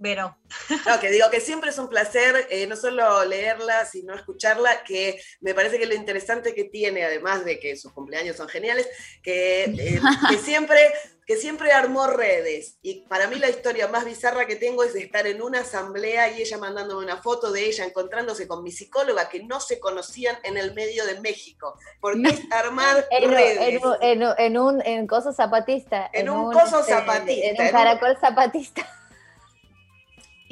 Vero. 0.03 0.37
No, 0.85 0.99
que 0.99 1.11
digo 1.13 1.31
que 1.31 1.41
siempre 1.41 1.71
es 1.71 1.79
un 1.79 1.89
placer 1.89 2.49
eh, 2.51 2.67
no 2.67 2.75
solo 2.75 3.25
leerla, 3.25 3.87
sino 3.87 4.15
escucharla, 4.15 4.83
que 4.83 5.23
me 5.41 5.55
parece 5.55 5.79
que 5.79 5.87
lo 5.87 5.95
interesante 5.95 6.55
que 6.57 6.65
tiene, 6.65 7.05
además 7.05 7.45
de 7.45 7.61
que 7.61 7.77
sus 7.77 7.93
cumpleaños 7.93 8.37
son 8.37 8.49
geniales, 8.49 8.89
que, 9.23 9.63
eh, 9.65 10.01
que 10.29 10.39
siempre, 10.39 10.77
que 11.25 11.37
siempre 11.37 11.71
armó 11.73 12.09
redes. 12.09 12.79
Y 12.83 13.03
para 13.07 13.29
mí 13.29 13.37
la 13.39 13.49
historia 13.49 13.87
más 13.87 14.05
bizarra 14.05 14.45
que 14.47 14.57
tengo 14.57 14.83
es 14.83 14.93
de 14.93 15.03
estar 15.03 15.25
en 15.29 15.41
una 15.41 15.61
asamblea 15.61 16.31
y 16.37 16.43
ella 16.43 16.59
mandándome 16.59 17.05
una 17.05 17.19
foto 17.23 17.53
de 17.53 17.65
ella 17.65 17.85
encontrándose 17.85 18.49
con 18.49 18.65
mi 18.65 18.73
psicóloga 18.73 19.29
que 19.29 19.45
no 19.45 19.61
se 19.61 19.79
conocían 19.79 20.37
en 20.43 20.57
el 20.59 20.75
medio 20.75 21.07
de 21.07 21.21
México. 21.21 21.79
Porque 22.01 22.23
es 22.29 22.41
armar 22.51 23.07
En, 23.11 23.31
redes. 23.31 23.81
en- 24.03 24.23
en- 24.23 24.29
en 24.37 24.59
un 24.59 24.83
en 24.85 25.07
coso 25.07 25.33
zapatista. 25.33 26.11
En 26.13 26.29
un 26.29 26.53
coso 26.53 26.83
zapatista, 26.83 27.47
En 27.49 27.61
un 27.61 27.67
un- 27.67 27.71
caracol 27.73 28.19
zapatista. 28.21 28.99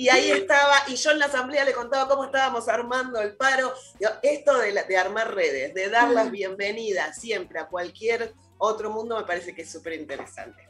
Y 0.00 0.08
ahí 0.08 0.30
estaba, 0.30 0.76
y 0.88 0.94
yo 0.96 1.10
en 1.10 1.18
la 1.18 1.26
asamblea 1.26 1.62
le 1.64 1.74
contaba 1.74 2.08
cómo 2.08 2.24
estábamos 2.24 2.68
armando 2.68 3.20
el 3.20 3.36
paro. 3.36 3.74
Esto 4.22 4.56
de, 4.58 4.72
la- 4.72 4.84
de 4.84 4.96
armar 4.96 5.34
redes, 5.34 5.74
de 5.74 5.90
dar 5.90 6.08
las 6.14 6.30
bienvenidas 6.30 7.20
siempre 7.20 7.58
a 7.60 7.66
cualquier 7.66 8.32
otro 8.56 8.88
mundo, 8.90 9.18
me 9.18 9.24
parece 9.24 9.54
que 9.54 9.62
es 9.62 9.70
súper 9.70 9.92
interesante. 9.94 10.66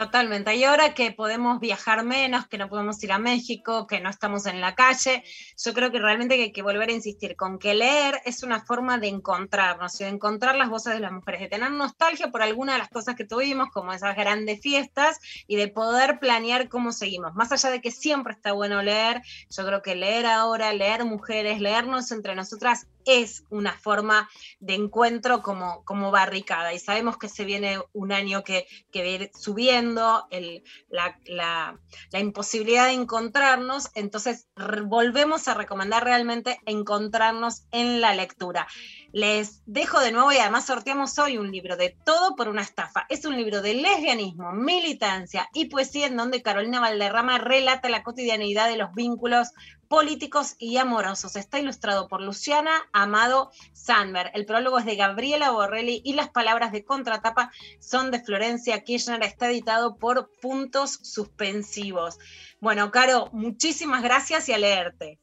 Totalmente. 0.00 0.56
Y 0.56 0.64
ahora 0.64 0.94
que 0.94 1.12
podemos 1.12 1.60
viajar 1.60 2.04
menos, 2.04 2.48
que 2.48 2.56
no 2.56 2.70
podemos 2.70 3.04
ir 3.04 3.12
a 3.12 3.18
México, 3.18 3.86
que 3.86 4.00
no 4.00 4.08
estamos 4.08 4.46
en 4.46 4.58
la 4.62 4.74
calle, 4.74 5.22
yo 5.62 5.74
creo 5.74 5.92
que 5.92 5.98
realmente 5.98 6.36
hay 6.36 6.52
que 6.52 6.62
volver 6.62 6.88
a 6.88 6.92
insistir 6.92 7.36
con 7.36 7.58
que 7.58 7.74
leer 7.74 8.18
es 8.24 8.42
una 8.42 8.64
forma 8.64 8.96
de 8.96 9.08
encontrarnos 9.08 10.00
y 10.00 10.04
de 10.04 10.10
encontrar 10.10 10.56
las 10.56 10.70
voces 10.70 10.94
de 10.94 11.00
las 11.00 11.12
mujeres, 11.12 11.42
de 11.42 11.48
tener 11.48 11.70
nostalgia 11.72 12.30
por 12.30 12.40
alguna 12.40 12.72
de 12.72 12.78
las 12.78 12.88
cosas 12.88 13.14
que 13.14 13.26
tuvimos, 13.26 13.68
como 13.72 13.92
esas 13.92 14.16
grandes 14.16 14.62
fiestas, 14.62 15.18
y 15.46 15.56
de 15.56 15.68
poder 15.68 16.18
planear 16.18 16.70
cómo 16.70 16.92
seguimos. 16.92 17.34
Más 17.34 17.52
allá 17.52 17.68
de 17.68 17.82
que 17.82 17.90
siempre 17.90 18.32
está 18.32 18.52
bueno 18.52 18.82
leer, 18.82 19.20
yo 19.50 19.66
creo 19.66 19.82
que 19.82 19.96
leer 19.96 20.24
ahora, 20.24 20.72
leer 20.72 21.04
mujeres, 21.04 21.60
leernos 21.60 22.10
entre 22.10 22.34
nosotras 22.34 22.86
es 23.04 23.44
una 23.50 23.72
forma 23.72 24.28
de 24.60 24.74
encuentro 24.74 25.42
como, 25.42 25.84
como 25.84 26.10
barricada. 26.10 26.72
Y 26.72 26.78
sabemos 26.78 27.18
que 27.18 27.28
se 27.28 27.44
viene 27.44 27.78
un 27.92 28.12
año 28.12 28.44
que, 28.44 28.66
que 28.90 29.02
viene 29.02 29.30
subiendo 29.34 29.89
la, 29.94 31.78
imposibilidad 32.12 32.86
de 32.86 32.92
encontrarnos, 32.92 33.90
entonces 33.94 34.48
volvemos 34.86 35.48
a 35.48 35.54
recomendar 35.54 36.04
realmente 36.04 36.60
encontrarnos 36.66 37.66
en 37.72 38.00
la 38.00 38.14
lectura. 38.14 38.66
Les 39.12 39.62
dejo 39.66 39.98
de 39.98 40.12
nuevo 40.12 40.30
y 40.30 40.36
además 40.36 40.66
sorteamos 40.66 41.18
hoy 41.18 41.36
un 41.36 41.50
libro 41.50 41.76
de 41.76 41.96
Todo 42.04 42.36
por 42.36 42.48
una 42.48 42.62
estafa. 42.62 43.06
Es 43.08 43.24
un 43.24 43.36
libro 43.36 43.60
de 43.60 43.74
lesbianismo, 43.74 44.52
militancia 44.52 45.48
y 45.52 45.64
poesía 45.64 46.06
en 46.06 46.16
donde 46.16 46.42
Carolina 46.42 46.78
Valderrama 46.78 47.38
relata 47.38 47.88
la 47.88 48.04
cotidianidad 48.04 48.68
de 48.68 48.76
los 48.76 48.94
vínculos 48.94 49.48
políticos 49.88 50.54
y 50.60 50.76
amorosos. 50.76 51.34
Está 51.34 51.58
ilustrado 51.58 52.06
por 52.06 52.20
Luciana 52.20 52.70
Amado 52.92 53.50
Sandberg. 53.72 54.30
El 54.34 54.46
prólogo 54.46 54.78
es 54.78 54.84
de 54.84 54.94
Gabriela 54.94 55.50
Borrelli 55.50 56.00
y 56.04 56.12
las 56.12 56.28
palabras 56.28 56.70
de 56.70 56.84
contratapa 56.84 57.50
son 57.80 58.12
de 58.12 58.20
Florencia 58.20 58.84
Kirchner. 58.84 59.24
Está 59.24 59.50
editado 59.50 59.96
por 59.96 60.30
Puntos 60.40 61.00
Suspensivos. 61.02 62.20
Bueno, 62.60 62.92
Caro, 62.92 63.28
muchísimas 63.32 64.04
gracias 64.04 64.48
y 64.48 64.52
a 64.52 64.58
leerte. 64.58 65.18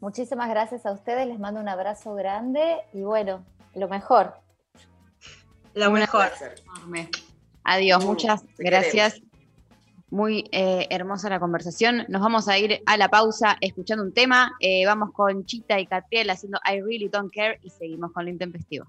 Muchísimas 0.00 0.48
gracias 0.48 0.84
a 0.84 0.92
ustedes, 0.92 1.26
les 1.26 1.38
mando 1.38 1.60
un 1.60 1.68
abrazo 1.68 2.14
grande 2.14 2.78
y 2.92 3.02
bueno, 3.02 3.44
lo 3.74 3.88
mejor. 3.88 4.34
Lo 5.74 5.90
mejor. 5.90 6.30
Adiós, 7.64 8.04
muchas 8.04 8.44
te 8.56 8.64
gracias. 8.64 9.20
Muy 10.08 10.48
eh, 10.52 10.86
hermosa 10.90 11.28
la 11.28 11.40
conversación. 11.40 12.04
Nos 12.08 12.22
vamos 12.22 12.48
a 12.48 12.58
ir 12.58 12.80
a 12.86 12.96
la 12.96 13.08
pausa 13.08 13.56
escuchando 13.60 14.04
un 14.04 14.12
tema. 14.12 14.52
Eh, 14.60 14.86
vamos 14.86 15.10
con 15.12 15.44
Chita 15.44 15.80
y 15.80 15.86
Catriel 15.86 16.30
haciendo 16.30 16.58
I 16.64 16.80
Really 16.80 17.08
Don't 17.08 17.32
Care 17.34 17.58
y 17.62 17.70
seguimos 17.70 18.12
con 18.12 18.24
lo 18.24 18.30
intempestivo. 18.30 18.86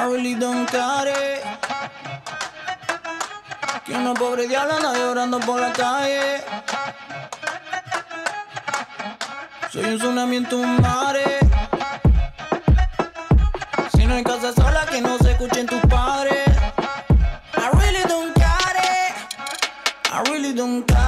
I 0.00 0.04
really 0.04 0.34
don't 0.34 0.66
care. 0.66 1.42
Que 3.84 3.92
una 3.92 4.14
pobre 4.14 4.48
diabla 4.48 4.76
anda 4.76 4.94
llorando 4.94 5.38
por 5.40 5.60
la 5.60 5.70
calle. 5.74 6.42
Soy 9.70 9.84
un 9.84 9.98
tsunami 9.98 10.36
en 10.36 10.48
tu 10.48 10.64
mare. 10.64 11.40
Si 13.92 14.06
no 14.06 14.14
hay 14.14 14.24
casa 14.24 14.54
sola, 14.54 14.86
que 14.90 15.02
no 15.02 15.18
se 15.18 15.32
escuchen 15.32 15.66
tus 15.66 15.82
padres. 15.82 16.48
I 17.58 17.68
really 17.74 18.04
don't 18.08 18.32
care. 18.34 19.14
I 20.14 20.22
really 20.30 20.54
don't 20.54 20.86
care 20.86 20.99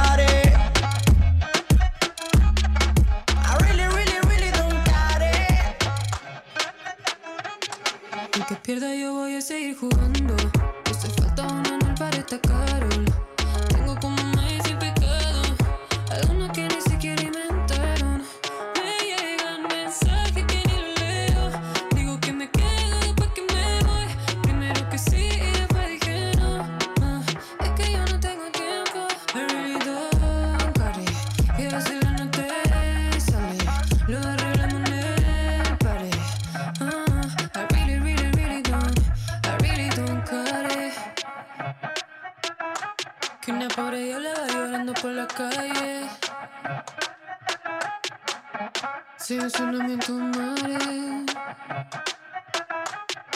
Yo 8.82 9.14
voy 9.14 9.36
a 9.36 9.40
seguir 9.40 9.76
jugando. 9.76 10.34
Hace 10.90 11.08
falta 11.10 11.46
un 11.46 11.64
anel 11.66 11.94
para 11.96 12.16
esta 12.16 12.36
Carol. 12.40 12.71
Calle. 45.50 46.08
Si 49.16 49.38
un 49.38 49.48
tsunami 49.48 49.92
en 49.92 50.00
tu 50.00 50.12
mare. 50.12 50.78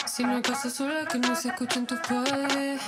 Si 0.06 0.24
no 0.24 0.36
hay 0.36 0.42
casa 0.42 0.70
sola 0.70 1.04
que 1.10 1.18
no 1.18 1.34
se 1.34 1.48
escuchen 1.48 1.86
tus 1.86 2.00
padres. 2.00 2.80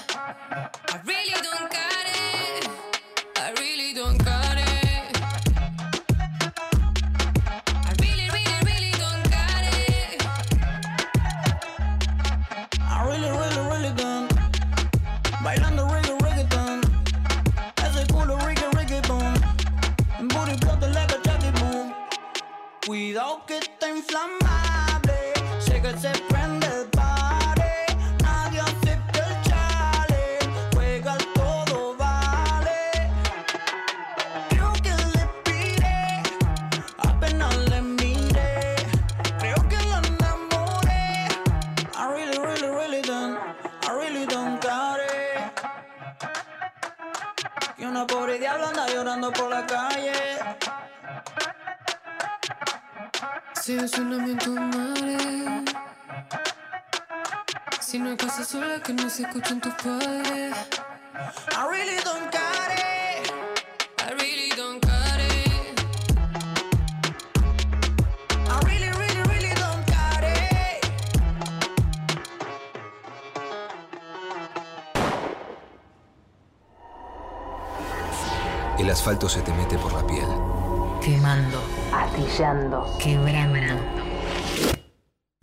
Astillando, 82.69 82.99
quebrando. 82.99 83.83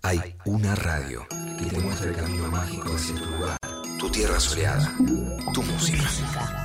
Hay 0.04 0.36
una 0.46 0.76
radio 0.76 1.26
que 1.58 1.66
te 1.66 1.80
muestra 1.80 2.10
el 2.10 2.16
camino 2.16 2.48
mágico 2.50 2.90
hacia 2.94 3.16
tu 3.16 3.26
lugar, 3.26 3.58
tu 4.00 4.10
tierra 4.10 4.40
soleada, 4.40 4.94
tu 5.54 5.64
música. 5.64 6.65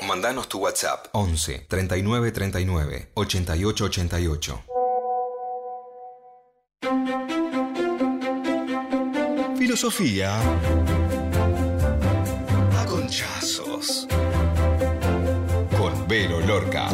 937. 0.00 0.06
Mandanos 0.06 0.48
tu 0.48 0.58
WhatsApp 0.58 1.06
11 1.12 1.66
39 1.68 2.32
39 2.32 3.10
88 3.14 3.84
88. 3.84 4.64
Filosofía 9.58 10.40
a 12.78 12.86
conchazos. 12.86 14.06
Con 15.76 16.08
Vero 16.08 16.40
Lorca. 16.40 16.88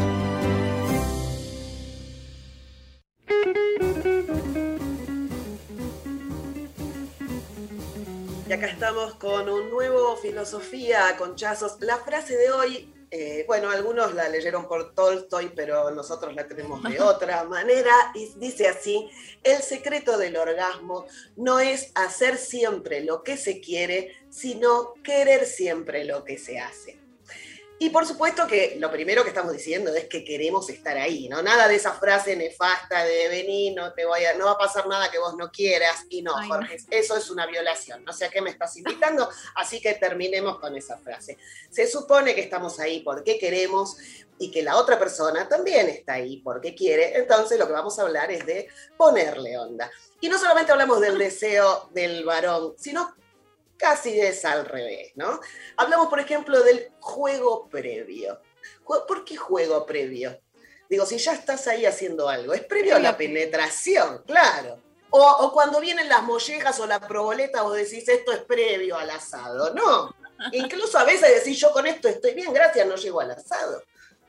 Y 8.48 8.52
acá 8.52 8.66
estamos 8.66 9.14
con 9.14 9.48
un 9.48 9.70
nuevo 9.70 10.16
Filosofía 10.18 11.08
a 11.08 11.16
Conchazos. 11.16 11.78
La 11.80 11.96
frase 11.96 12.36
de 12.36 12.52
hoy, 12.52 12.95
eh, 13.10 13.44
bueno, 13.46 13.70
algunos 13.70 14.14
la 14.14 14.28
leyeron 14.28 14.66
por 14.66 14.94
Tolstoy, 14.94 15.52
pero 15.54 15.90
nosotros 15.90 16.34
la 16.34 16.46
tenemos 16.46 16.82
de 16.82 17.00
otra 17.00 17.44
manera, 17.44 17.92
y 18.14 18.32
dice 18.36 18.68
así, 18.68 19.08
el 19.44 19.62
secreto 19.62 20.18
del 20.18 20.36
orgasmo 20.36 21.06
no 21.36 21.60
es 21.60 21.92
hacer 21.94 22.36
siempre 22.36 23.04
lo 23.04 23.22
que 23.22 23.36
se 23.36 23.60
quiere, 23.60 24.12
sino 24.30 24.94
querer 25.02 25.46
siempre 25.46 26.04
lo 26.04 26.24
que 26.24 26.38
se 26.38 26.58
hace. 26.58 27.05
Y 27.78 27.90
por 27.90 28.06
supuesto 28.06 28.46
que 28.46 28.76
lo 28.78 28.90
primero 28.90 29.22
que 29.22 29.28
estamos 29.28 29.52
diciendo 29.52 29.94
es 29.94 30.06
que 30.06 30.24
queremos 30.24 30.70
estar 30.70 30.96
ahí, 30.96 31.28
¿no? 31.28 31.42
Nada 31.42 31.68
de 31.68 31.74
esa 31.74 31.92
frase 31.92 32.34
nefasta 32.34 33.04
de 33.04 33.28
vení, 33.28 33.74
no 33.74 33.92
te 33.92 34.06
voy 34.06 34.24
a, 34.24 34.34
no 34.34 34.46
va 34.46 34.52
a 34.52 34.58
pasar 34.58 34.86
nada 34.86 35.10
que 35.10 35.18
vos 35.18 35.36
no 35.36 35.50
quieras. 35.50 36.06
Y 36.08 36.22
no, 36.22 36.34
Ay, 36.34 36.48
no. 36.48 36.54
Jorge, 36.54 36.78
eso 36.90 37.16
es 37.16 37.30
una 37.30 37.46
violación. 37.46 38.02
No 38.02 38.14
sé 38.14 38.24
a 38.24 38.30
qué 38.30 38.40
me 38.40 38.48
estás 38.48 38.76
invitando, 38.78 39.28
así 39.56 39.80
que 39.80 39.92
terminemos 39.94 40.58
con 40.58 40.74
esa 40.74 40.96
frase. 40.96 41.36
Se 41.70 41.86
supone 41.86 42.34
que 42.34 42.40
estamos 42.40 42.80
ahí 42.80 43.00
porque 43.00 43.38
queremos 43.38 43.98
y 44.38 44.50
que 44.50 44.62
la 44.62 44.76
otra 44.76 44.98
persona 44.98 45.46
también 45.46 45.88
está 45.90 46.14
ahí 46.14 46.38
porque 46.38 46.74
quiere. 46.74 47.18
Entonces 47.18 47.58
lo 47.58 47.66
que 47.66 47.74
vamos 47.74 47.98
a 47.98 48.02
hablar 48.02 48.30
es 48.30 48.46
de 48.46 48.68
ponerle 48.96 49.58
onda. 49.58 49.90
Y 50.20 50.30
no 50.30 50.38
solamente 50.38 50.72
hablamos 50.72 51.00
del 51.02 51.18
deseo 51.18 51.90
del 51.92 52.24
varón, 52.24 52.74
sino 52.78 53.14
casi 53.78 54.20
es 54.20 54.44
al 54.44 54.66
revés, 54.66 55.12
¿no? 55.14 55.40
Hablamos, 55.76 56.08
por 56.08 56.20
ejemplo, 56.20 56.62
del 56.62 56.92
juego 57.00 57.68
previo. 57.68 58.40
¿Por 58.84 59.24
qué 59.24 59.36
juego 59.36 59.86
previo? 59.86 60.40
Digo, 60.88 61.04
si 61.04 61.18
ya 61.18 61.32
estás 61.32 61.66
ahí 61.66 61.84
haciendo 61.84 62.28
algo, 62.28 62.54
es 62.54 62.64
previo 62.64 62.96
a 62.96 63.00
la 63.00 63.16
penetración, 63.16 64.22
claro. 64.26 64.80
O, 65.10 65.20
o 65.20 65.52
cuando 65.52 65.80
vienen 65.80 66.08
las 66.08 66.22
mollejas 66.22 66.78
o 66.80 66.86
la 66.86 67.00
proboleta, 67.00 67.62
vos 67.62 67.76
decís, 67.76 68.08
esto 68.08 68.32
es 68.32 68.40
previo 68.40 68.96
al 68.96 69.10
asado. 69.10 69.74
No. 69.74 70.14
Incluso 70.52 70.98
a 70.98 71.04
veces 71.04 71.44
decís, 71.44 71.58
yo 71.58 71.72
con 71.72 71.86
esto 71.86 72.08
estoy 72.08 72.34
bien, 72.34 72.52
gracias, 72.52 72.86
no 72.86 72.96
llego 72.96 73.20
al 73.20 73.32
asado. 73.32 73.82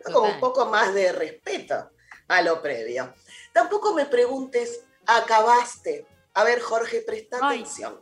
¿No? 0.05 0.13
Como 0.13 0.33
un 0.33 0.39
poco 0.39 0.65
más 0.65 0.93
de 0.93 1.11
respeto 1.11 1.91
a 2.27 2.41
lo 2.41 2.61
previo. 2.61 3.13
Tampoco 3.53 3.93
me 3.93 4.05
preguntes, 4.05 4.81
¿acabaste? 5.05 6.05
A 6.33 6.43
ver, 6.43 6.61
Jorge, 6.61 7.01
presta 7.01 7.37
atención. 7.45 8.01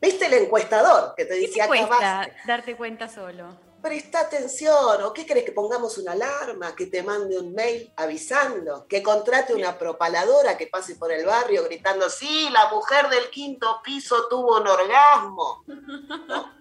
¿Viste 0.00 0.26
el 0.26 0.34
encuestador 0.34 1.14
que 1.14 1.24
te 1.24 1.34
¿Qué 1.34 1.40
dice, 1.40 1.60
te 1.60 1.66
cuesta 1.66 2.30
darte 2.46 2.74
cuenta 2.76 3.08
solo? 3.08 3.54
Presta 3.82 4.20
atención, 4.20 5.02
¿o 5.02 5.12
qué 5.12 5.24
querés 5.24 5.44
que 5.44 5.52
pongamos 5.52 5.96
una 5.98 6.12
alarma, 6.12 6.76
que 6.76 6.86
te 6.86 7.02
mande 7.02 7.38
un 7.38 7.54
mail 7.54 7.90
avisando, 7.96 8.86
que 8.86 9.02
contrate 9.02 9.54
una 9.54 9.78
propaladora 9.78 10.58
que 10.58 10.66
pase 10.66 10.96
por 10.96 11.10
el 11.12 11.24
barrio 11.24 11.64
gritando, 11.64 12.10
sí, 12.10 12.48
la 12.50 12.68
mujer 12.70 13.08
del 13.08 13.30
quinto 13.30 13.80
piso 13.82 14.28
tuvo 14.28 14.60
un 14.60 14.66
orgasmo? 14.66 15.64
¿No? 15.66 16.60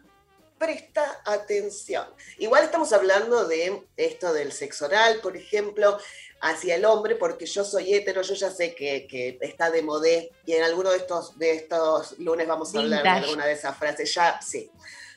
Presta 0.57 1.22
atención. 1.26 2.06
Igual 2.38 2.66
estamos 2.66 2.91
hablando 2.94 3.45
de 3.48 3.88
esto 3.95 4.34
del 4.34 4.52
sexo 4.52 4.86
oral, 4.86 5.20
por 5.22 5.36
ejemplo, 5.36 5.98
hacia 6.41 6.76
el 6.76 6.86
hombre, 6.86 7.16
porque 7.16 7.45
yo 7.45 7.64
soy 7.64 7.94
hetero, 7.94 8.22
yo 8.22 8.34
ya 8.34 8.49
sé 8.49 8.74
que, 8.74 9.07
que 9.07 9.38
está 9.41 9.70
de 9.72 9.82
modé 9.82 10.32
y 10.45 10.53
en 10.53 10.64
alguno 10.64 10.91
de 10.91 10.98
estos, 10.98 11.38
de 11.38 11.52
estos 11.52 12.18
lunes 12.20 12.48
vamos 12.48 12.74
a 12.74 12.80
hablar 12.80 13.03
de 13.03 13.10
alguna 13.10 13.45
de 13.45 13.53
esas 13.53 13.78
frases, 13.78 14.14
ya 14.14 14.41
sí. 14.41 14.72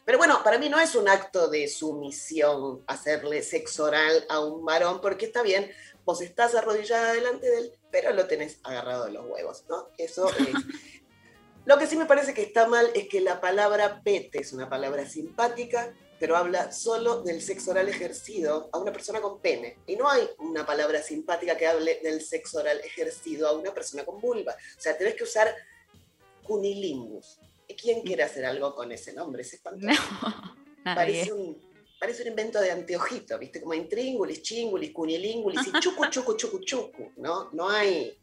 Pero 0.05 0.19
bueno, 0.19 0.43
para 0.43 0.59
mí 0.59 0.69
no 0.69 0.81
es 0.81 0.97
un 0.97 1.09
acto 1.09 1.49
de 1.49 1.69
sumisión 1.69 2.83
hacerle 2.87 3.43
sexo 3.43 3.85
oral 3.85 4.27
a 4.29 4.41
un 4.41 4.65
varón, 4.65 5.01
porque 5.01 5.27
está 5.27 5.43
bien, 5.43 5.71
vos 6.05 6.21
estás 6.21 6.55
arrodillada 6.55 7.13
delante 7.13 7.49
de 7.49 7.59
él, 7.59 7.73
pero 7.91 8.13
lo 8.13 8.27
tenés 8.27 8.59
agarrado 8.65 9.05
de 9.05 9.13
los 9.13 9.25
huevos, 9.27 9.65
¿no? 9.69 9.89
Eso 9.99 10.29
es. 10.29 10.49
Lo 11.65 11.79
que 11.79 11.87
sí 11.87 11.97
me 11.97 12.07
parece 12.07 12.35
que 12.35 12.43
está 12.43 12.67
mal 12.67 12.91
es 12.93 13.07
que 13.07 13.21
la 13.21 13.41
palabra 13.41 14.01
pete 14.03 14.41
es 14.41 14.53
una 14.53 14.69
palabra 14.69 15.07
simpática, 15.07 15.95
pero 16.23 16.37
habla 16.37 16.71
solo 16.71 17.21
del 17.25 17.43
sexo 17.43 17.73
oral 17.73 17.89
ejercido 17.89 18.71
a 18.73 18.79
una 18.79 18.93
persona 18.93 19.21
con 19.21 19.41
pene. 19.41 19.79
Y 19.89 19.97
no 19.97 20.09
hay 20.09 20.23
una 20.39 20.65
palabra 20.65 21.03
simpática 21.03 21.57
que 21.57 21.67
hable 21.67 21.99
del 22.01 22.21
sexo 22.23 22.61
oral 22.61 22.79
ejercido 22.85 23.49
a 23.49 23.59
una 23.59 23.75
persona 23.75 24.05
con 24.05 24.21
vulva. 24.21 24.53
O 24.53 24.81
sea, 24.81 24.97
tenés 24.97 25.17
que 25.17 25.25
usar 25.25 25.53
cunilingus. 26.45 27.41
¿Y 27.67 27.75
quién 27.75 28.03
quiere 28.03 28.23
hacer 28.23 28.45
algo 28.45 28.73
con 28.73 28.93
ese 28.93 29.13
nombre? 29.13 29.43
Es 29.43 29.55
espantoso. 29.55 29.91
Nadie. 30.85 30.95
Parece 30.95 31.33
un, 31.33 31.61
parece 31.99 32.23
un 32.23 32.29
invento 32.29 32.61
de 32.61 32.71
anteojito, 32.71 33.37
¿viste? 33.41 33.61
Como 33.61 33.75
intríngulis, 33.75 34.43
chingulis, 34.43 34.93
cunilingulis 34.93 35.67
y 35.67 35.73
chucu, 35.81 36.07
chucu, 36.09 36.37
chucu, 36.37 36.61
chucu, 36.61 37.13
¿no? 37.17 37.51
No 37.53 37.69
hay... 37.69 38.17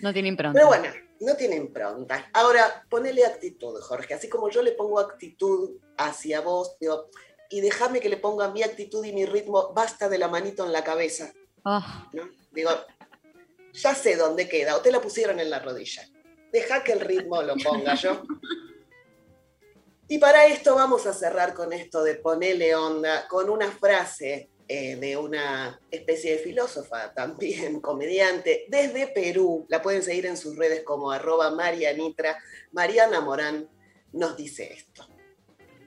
No 0.00 0.12
tiene 0.12 0.30
impronta. 0.30 0.58
Pero 0.58 0.66
bueno, 0.66 0.92
no 1.24 1.36
tiene 1.36 1.56
impronta. 1.56 2.30
Ahora, 2.32 2.84
ponele 2.88 3.24
actitud, 3.24 3.80
Jorge. 3.80 4.14
Así 4.14 4.28
como 4.28 4.48
yo 4.50 4.62
le 4.62 4.72
pongo 4.72 5.00
actitud 5.00 5.78
hacia 5.96 6.40
vos, 6.40 6.76
digo, 6.80 7.08
y 7.50 7.60
déjame 7.60 8.00
que 8.00 8.08
le 8.08 8.16
ponga 8.16 8.50
mi 8.50 8.62
actitud 8.62 9.04
y 9.04 9.12
mi 9.12 9.26
ritmo, 9.26 9.72
basta 9.72 10.08
de 10.08 10.18
la 10.18 10.28
manito 10.28 10.64
en 10.64 10.72
la 10.72 10.84
cabeza. 10.84 11.32
Ah, 11.64 12.08
¿no? 12.12 12.28
Digo, 12.52 12.70
ya 13.72 13.94
sé 13.94 14.16
dónde 14.16 14.48
queda, 14.48 14.76
o 14.76 14.80
te 14.80 14.92
la 14.92 15.00
pusieron 15.00 15.40
en 15.40 15.50
la 15.50 15.58
rodilla. 15.58 16.02
Deja 16.52 16.84
que 16.84 16.92
el 16.92 17.00
ritmo 17.00 17.42
lo 17.42 17.56
ponga 17.56 17.94
yo. 17.94 18.22
Y 20.06 20.18
para 20.18 20.46
esto 20.46 20.74
vamos 20.74 21.06
a 21.06 21.14
cerrar 21.14 21.54
con 21.54 21.72
esto 21.72 22.04
de 22.04 22.16
ponerle 22.16 22.74
onda, 22.74 23.26
con 23.26 23.48
una 23.48 23.70
frase 23.70 24.50
eh, 24.68 24.96
de 24.96 25.16
una 25.16 25.78
especie 25.90 26.32
de 26.32 26.38
filósofa, 26.38 27.12
también 27.12 27.80
comediante, 27.82 28.64
desde 28.68 29.08
Perú. 29.08 29.66
La 29.68 29.82
pueden 29.82 30.02
seguir 30.02 30.26
en 30.26 30.36
sus 30.36 30.56
redes 30.56 30.82
como 30.84 31.10
arroba 31.10 31.50
Marianitra. 31.50 32.36
Mariana 32.72 33.20
Morán 33.20 33.68
nos 34.12 34.36
dice 34.36 34.72
esto. 34.72 35.06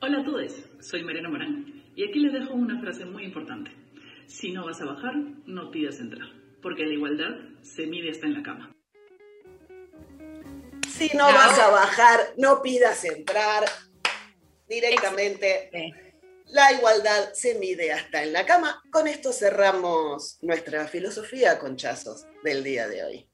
Hola 0.01 0.19
a 0.19 0.23
todos, 0.23 0.53
soy 0.79 1.03
Mariana 1.03 1.29
Morán 1.29 1.83
y 1.95 2.07
aquí 2.07 2.19
les 2.19 2.33
dejo 2.33 2.53
una 2.53 2.79
frase 2.79 3.05
muy 3.05 3.23
importante. 3.23 3.71
Si 4.27 4.51
no 4.51 4.65
vas 4.65 4.79
a 4.81 4.85
bajar, 4.85 5.15
no 5.47 5.71
pidas 5.71 5.99
entrar, 5.99 6.27
porque 6.61 6.85
la 6.85 6.93
igualdad 6.93 7.35
se 7.63 7.87
mide 7.87 8.11
hasta 8.11 8.27
en 8.27 8.33
la 8.35 8.43
cama. 8.43 8.71
Si 10.87 11.09
no 11.17 11.25
vas 11.25 11.57
a 11.57 11.69
bajar, 11.71 12.19
no 12.37 12.61
pidas 12.61 13.03
entrar 13.05 13.63
directamente. 14.67 15.71
La 16.49 16.71
igualdad 16.71 17.33
se 17.33 17.55
mide 17.55 17.91
hasta 17.91 18.23
en 18.23 18.31
la 18.31 18.45
cama. 18.45 18.81
Con 18.91 19.07
esto 19.07 19.33
cerramos 19.33 20.37
nuestra 20.41 20.87
filosofía 20.87 21.59
conchazos 21.59 22.25
del 22.43 22.63
día 22.63 22.87
de 22.87 23.03
hoy. 23.03 23.29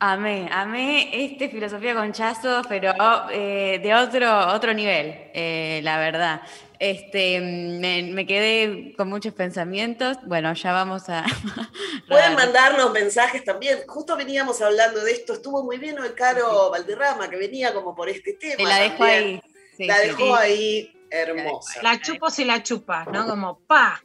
Amé, 0.00 0.48
amé 0.52 1.24
este 1.24 1.48
filosofía 1.48 1.94
con 1.94 2.12
chazos, 2.12 2.64
pero 2.68 2.92
eh, 3.32 3.80
de 3.82 3.94
otro, 3.94 4.54
otro 4.54 4.72
nivel, 4.72 5.30
eh, 5.34 5.80
la 5.82 5.98
verdad. 5.98 6.42
Este, 6.78 7.40
me, 7.40 8.04
me 8.12 8.24
quedé 8.24 8.94
con 8.96 9.08
muchos 9.08 9.34
pensamientos. 9.34 10.18
Bueno, 10.24 10.52
ya 10.52 10.72
vamos 10.72 11.08
a. 11.08 11.24
Pueden 12.08 12.34
mandarnos 12.34 12.92
mensajes 12.92 13.44
también. 13.44 13.80
Justo 13.88 14.16
veníamos 14.16 14.60
hablando 14.60 15.02
de 15.02 15.10
esto. 15.10 15.32
Estuvo 15.32 15.64
muy 15.64 15.78
bien 15.78 15.96
el 15.98 16.14
Caro 16.14 16.70
Valderrama, 16.70 17.28
que 17.28 17.36
venía 17.36 17.74
como 17.74 17.96
por 17.96 18.08
este 18.08 18.34
tema. 18.34 18.56
Te 18.56 18.64
la 18.64 18.78
dejó 18.78 18.98
también. 18.98 19.24
ahí. 19.24 19.42
Sí, 19.76 19.86
la 19.86 19.96
sí. 19.96 20.06
dejó 20.08 20.36
ahí 20.36 20.97
hermosa. 21.10 21.82
La 21.82 22.00
chupo 22.00 22.30
si 22.30 22.44
la 22.44 22.62
chupa, 22.62 23.04
¿no? 23.06 23.26
Como 23.26 23.60
pa. 23.60 24.02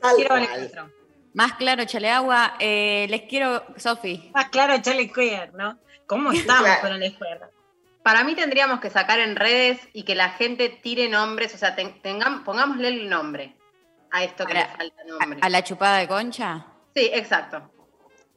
Tal 0.00 0.16
Quiero 0.16 0.28
cual. 0.30 0.92
Más 1.34 1.52
claro, 1.54 1.84
chale 1.84 2.10
agua. 2.10 2.54
Eh, 2.58 3.06
les 3.08 3.22
quiero, 3.22 3.64
Sofi. 3.76 4.30
Más 4.34 4.48
claro, 4.50 4.80
Charlie 4.82 5.12
Queer, 5.12 5.54
¿no? 5.54 5.78
¿Cómo 6.06 6.32
estamos 6.32 6.64
Claro. 6.64 6.80
con 6.82 7.02
el 7.02 7.16
Queer? 7.16 7.50
Para 8.02 8.24
mí 8.24 8.34
tendríamos 8.34 8.80
que 8.80 8.88
sacar 8.90 9.20
en 9.20 9.36
redes 9.36 9.78
y 9.92 10.04
que 10.04 10.14
la 10.14 10.30
gente 10.30 10.70
tire 10.70 11.08
nombres, 11.08 11.54
o 11.54 11.58
sea, 11.58 11.76
ten- 11.76 12.00
pongámosle 12.44 12.88
el 12.88 13.08
nombre 13.10 13.54
a 14.10 14.24
esto 14.24 14.46
que 14.46 14.54
le 14.54 14.64
falta 14.66 15.04
nombre. 15.06 15.38
¿A 15.42 15.48
la 15.50 15.62
chupada 15.62 15.98
de 15.98 16.08
concha? 16.08 16.66
Sí, 16.96 17.10
exacto. 17.12 17.70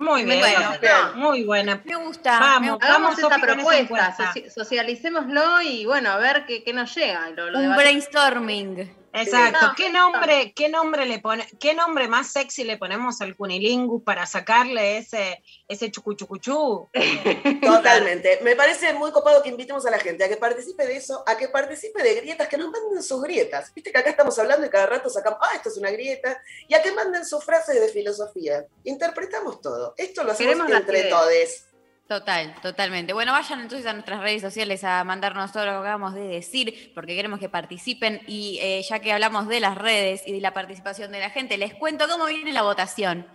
Muy 0.03 0.25
bien, 0.25 0.39
Bueno, 0.39 0.59
no, 0.81 1.15
muy 1.15 1.43
buena. 1.43 1.81
Me 1.85 1.95
gusta. 1.95 2.39
Vamos, 2.39 2.77
Hagamos 2.81 3.15
vamos 3.15 3.19
esta 3.19 3.37
propuesta, 3.39 4.33
socialicémoslo 4.53 5.61
y 5.61 5.85
bueno, 5.85 6.11
a 6.11 6.17
ver 6.17 6.45
qué, 6.45 6.63
qué 6.63 6.73
nos 6.73 6.93
llega. 6.95 7.29
Lo- 7.29 7.49
lo 7.49 7.59
de 7.59 7.67
Un 7.69 7.75
brainstorming. 7.75 9.02
Exacto. 9.13 9.67
No, 9.67 9.73
¿Qué 9.75 9.89
nombre, 9.91 10.53
qué 10.55 10.69
nombre 10.69 11.05
le 11.05 11.19
pone, 11.19 11.47
qué 11.59 11.75
nombre 11.75 12.07
más 12.07 12.31
sexy 12.31 12.63
le 12.63 12.77
ponemos 12.77 13.21
al 13.21 13.35
cunilingus 13.35 14.03
para 14.03 14.25
sacarle 14.25 14.97
ese, 14.97 15.43
ese 15.67 15.91
chucuchucuchú? 15.91 16.89
Totalmente. 17.63 18.39
Me 18.41 18.55
parece 18.55 18.93
muy 18.93 19.11
copado 19.11 19.43
que 19.43 19.49
invitemos 19.49 19.85
a 19.85 19.91
la 19.91 19.99
gente 19.99 20.23
a 20.23 20.29
que 20.29 20.37
participe 20.37 20.87
de 20.87 20.97
eso, 20.97 21.23
a 21.27 21.37
que 21.37 21.47
participe 21.47 22.01
de 22.01 22.15
grietas, 22.15 22.47
que 22.47 22.57
nos 22.57 22.71
manden 22.71 23.03
sus 23.03 23.21
grietas. 23.21 23.71
Viste 23.75 23.91
que 23.91 23.99
acá 23.99 24.09
estamos 24.09 24.37
hablando 24.39 24.65
y 24.65 24.69
cada 24.69 24.87
rato 24.87 25.09
sacamos, 25.09 25.39
ah, 25.41 25.55
esto 25.55 25.69
es 25.69 25.77
una 25.77 25.91
grieta, 25.91 26.41
y 26.67 26.73
a 26.73 26.81
que 26.81 26.91
manden 26.91 27.25
sus 27.25 27.43
frases 27.43 27.79
de 27.79 27.89
filosofía. 27.89 28.65
Interpretamos 28.83 29.61
todo. 29.61 29.93
Esto 29.95 30.23
lo 30.23 30.31
hacemos 30.31 30.53
Queremos 30.53 30.71
entre 30.71 30.99
ideas. 31.09 31.67
Total, 32.07 32.53
totalmente. 32.61 33.13
Bueno, 33.13 33.31
vayan 33.31 33.61
entonces 33.61 33.87
a 33.87 33.93
nuestras 33.93 34.19
redes 34.19 34.41
sociales 34.41 34.83
a 34.83 35.03
mandarnos 35.03 35.53
todo 35.53 35.65
lo 35.65 35.71
que 35.71 35.77
acabamos 35.77 36.13
de 36.13 36.27
decir, 36.27 36.91
porque 36.93 37.15
queremos 37.15 37.39
que 37.39 37.47
participen. 37.47 38.21
Y 38.27 38.59
eh, 38.61 38.81
ya 38.87 38.99
que 38.99 39.13
hablamos 39.13 39.47
de 39.47 39.61
las 39.61 39.77
redes 39.77 40.21
y 40.25 40.33
de 40.33 40.41
la 40.41 40.53
participación 40.53 41.11
de 41.11 41.21
la 41.21 41.29
gente, 41.29 41.57
les 41.57 41.73
cuento 41.73 42.07
cómo 42.07 42.25
viene 42.25 42.51
la 42.51 42.61
votación. 42.61 43.25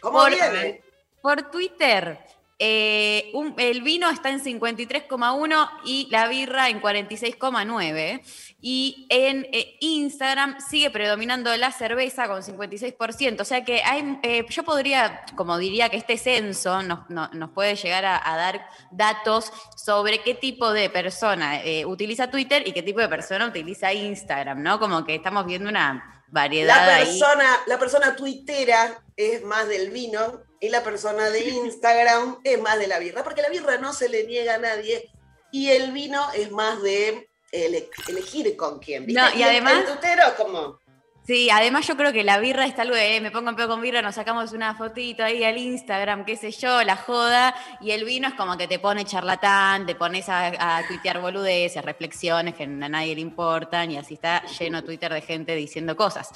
¿Cómo 0.00 0.18
por, 0.18 0.30
viene? 0.30 0.82
Por 1.22 1.50
Twitter, 1.50 2.18
eh, 2.60 3.30
un- 3.34 3.54
el 3.58 3.82
vino 3.82 4.10
está 4.10 4.30
en 4.30 4.40
53,1 4.42 5.68
y 5.84 6.08
la 6.10 6.26
birra 6.28 6.68
en 6.68 6.80
46,9. 6.80 8.20
Y 8.60 9.06
en 9.10 9.46
eh, 9.52 9.76
Instagram 9.80 10.58
sigue 10.60 10.90
predominando 10.90 11.56
la 11.56 11.70
cerveza 11.70 12.26
con 12.26 12.42
56%. 12.42 13.40
O 13.42 13.44
sea 13.44 13.64
que 13.64 13.82
hay, 13.84 14.18
eh, 14.24 14.44
yo 14.50 14.64
podría, 14.64 15.24
como 15.36 15.56
diría 15.58 15.88
que 15.88 15.96
este 15.96 16.18
censo 16.18 16.82
nos, 16.82 17.08
no- 17.08 17.28
nos 17.32 17.50
puede 17.50 17.76
llegar 17.76 18.04
a, 18.04 18.20
a 18.32 18.36
dar 18.36 18.66
datos 18.90 19.52
sobre 19.76 20.18
qué 20.22 20.34
tipo 20.34 20.72
de 20.72 20.90
persona 20.90 21.60
utiliza 21.86 22.30
Twitter 22.30 22.66
y 22.66 22.72
qué 22.72 22.82
tipo 22.82 22.98
de 23.00 23.08
persona 23.08 23.46
utiliza 23.46 23.92
Instagram, 23.92 24.62
¿no? 24.62 24.80
Como 24.80 25.04
que 25.04 25.14
estamos 25.14 25.46
viendo 25.46 25.68
una 25.70 26.24
variedad 26.30 26.84
La 26.86 26.96
ahí. 26.96 27.04
persona, 27.06 27.56
la 27.66 27.78
persona 27.78 28.16
tuitera 28.16 29.00
es 29.16 29.42
más 29.44 29.68
del 29.68 29.90
vino 29.90 30.40
y 30.60 30.68
la 30.70 30.82
persona 30.82 31.30
de 31.30 31.40
Instagram 31.48 32.38
es 32.44 32.60
más 32.60 32.78
de 32.78 32.86
la 32.86 32.98
birra, 32.98 33.22
porque 33.24 33.42
la 33.42 33.48
birra 33.48 33.78
no 33.78 33.92
se 33.92 34.08
le 34.08 34.24
niega 34.24 34.54
a 34.54 34.58
nadie 34.58 35.10
y 35.52 35.70
el 35.70 35.92
vino 35.92 36.20
es 36.34 36.50
más 36.50 36.82
de 36.82 37.28
ele- 37.52 37.88
elegir 38.08 38.56
con 38.56 38.78
quién. 38.78 39.06
¿viste? 39.06 39.20
No, 39.20 39.30
y 39.34 39.42
el- 39.42 39.48
además- 39.50 39.84
El 39.88 39.94
tutero 39.94 40.22
como... 40.36 40.80
Sí, 41.28 41.50
además 41.50 41.86
yo 41.86 41.94
creo 41.94 42.10
que 42.10 42.24
la 42.24 42.38
birra 42.38 42.64
está 42.64 42.80
algo 42.80 42.94
de, 42.96 43.16
eh, 43.16 43.20
me 43.20 43.30
pongo 43.30 43.50
en 43.50 43.56
pedo 43.56 43.68
con 43.68 43.82
birra, 43.82 44.00
nos 44.00 44.14
sacamos 44.14 44.52
una 44.54 44.74
fotito 44.74 45.22
ahí 45.22 45.44
al 45.44 45.58
Instagram, 45.58 46.24
qué 46.24 46.36
sé 46.36 46.50
yo, 46.52 46.82
la 46.84 46.96
joda, 46.96 47.54
y 47.82 47.90
el 47.90 48.04
vino 48.04 48.28
es 48.28 48.32
como 48.32 48.56
que 48.56 48.66
te 48.66 48.78
pone 48.78 49.04
charlatán, 49.04 49.84
te 49.84 49.94
pones 49.94 50.26
a, 50.30 50.78
a 50.78 50.86
tuitear 50.88 51.20
boludeces, 51.20 51.84
reflexiones 51.84 52.54
que 52.54 52.62
a 52.62 52.66
nadie 52.66 53.14
le 53.14 53.20
importan, 53.20 53.90
y 53.90 53.98
así 53.98 54.14
está 54.14 54.42
lleno 54.58 54.82
Twitter 54.82 55.12
de 55.12 55.20
gente 55.20 55.54
diciendo 55.54 55.94
cosas. 55.94 56.30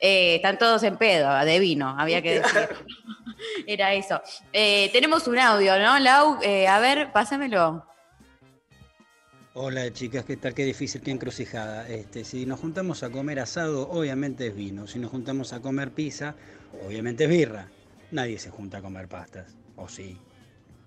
Eh, 0.00 0.36
están 0.36 0.56
todos 0.56 0.82
en 0.82 0.96
pedo, 0.96 1.30
de 1.44 1.58
vino, 1.58 1.94
había 1.98 2.22
que 2.22 2.40
decir. 2.40 2.68
Era 3.66 3.92
eso. 3.92 4.22
Eh, 4.50 4.88
tenemos 4.94 5.28
un 5.28 5.38
audio, 5.38 5.78
¿no, 5.78 5.98
Lau? 5.98 6.38
Eh, 6.40 6.66
a 6.66 6.80
ver, 6.80 7.12
pásamelo. 7.12 7.87
Hola 9.60 9.92
chicas, 9.92 10.24
¿qué 10.24 10.36
tal? 10.36 10.54
Qué 10.54 10.64
difícil, 10.64 11.00
qué 11.00 11.10
encrucijada. 11.10 11.88
Este, 11.88 12.22
si 12.24 12.46
nos 12.46 12.60
juntamos 12.60 13.02
a 13.02 13.10
comer 13.10 13.40
asado, 13.40 13.90
obviamente 13.90 14.46
es 14.46 14.54
vino. 14.54 14.86
Si 14.86 15.00
nos 15.00 15.10
juntamos 15.10 15.52
a 15.52 15.60
comer 15.60 15.90
pizza, 15.90 16.36
obviamente 16.86 17.24
es 17.24 17.30
birra. 17.30 17.68
Nadie 18.12 18.38
se 18.38 18.50
junta 18.50 18.78
a 18.78 18.82
comer 18.82 19.08
pastas, 19.08 19.56
o 19.74 19.88
sí. 19.88 20.16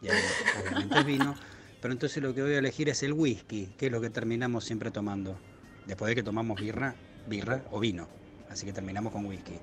Ya, 0.01 0.13
obviamente 0.61 0.99
es 0.99 1.05
vino. 1.05 1.35
Pero 1.81 1.93
entonces 1.93 2.23
lo 2.23 2.33
que 2.33 2.43
voy 2.43 2.53
a 2.53 2.59
elegir 2.59 2.87
es 2.87 3.03
el 3.03 3.11
whisky, 3.11 3.73
que 3.77 3.87
es 3.87 3.91
lo 3.91 3.99
que 3.99 4.09
terminamos 4.09 4.63
siempre 4.63 4.89
tomando. 4.89 5.37
Después 5.85 6.07
de 6.07 6.15
que 6.15 6.23
tomamos 6.23 6.57
birra, 6.57 6.95
birra 7.27 7.65
o 7.71 7.79
vino. 7.81 8.07
Así 8.49 8.65
que 8.65 8.71
terminamos 8.71 9.11
con 9.11 9.25
whisky. 9.25 9.59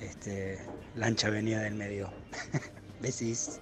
Este, 0.00 0.58
lancha 0.96 1.28
venía 1.28 1.60
del 1.60 1.74
medio. 1.74 2.10
Besis. 3.02 3.60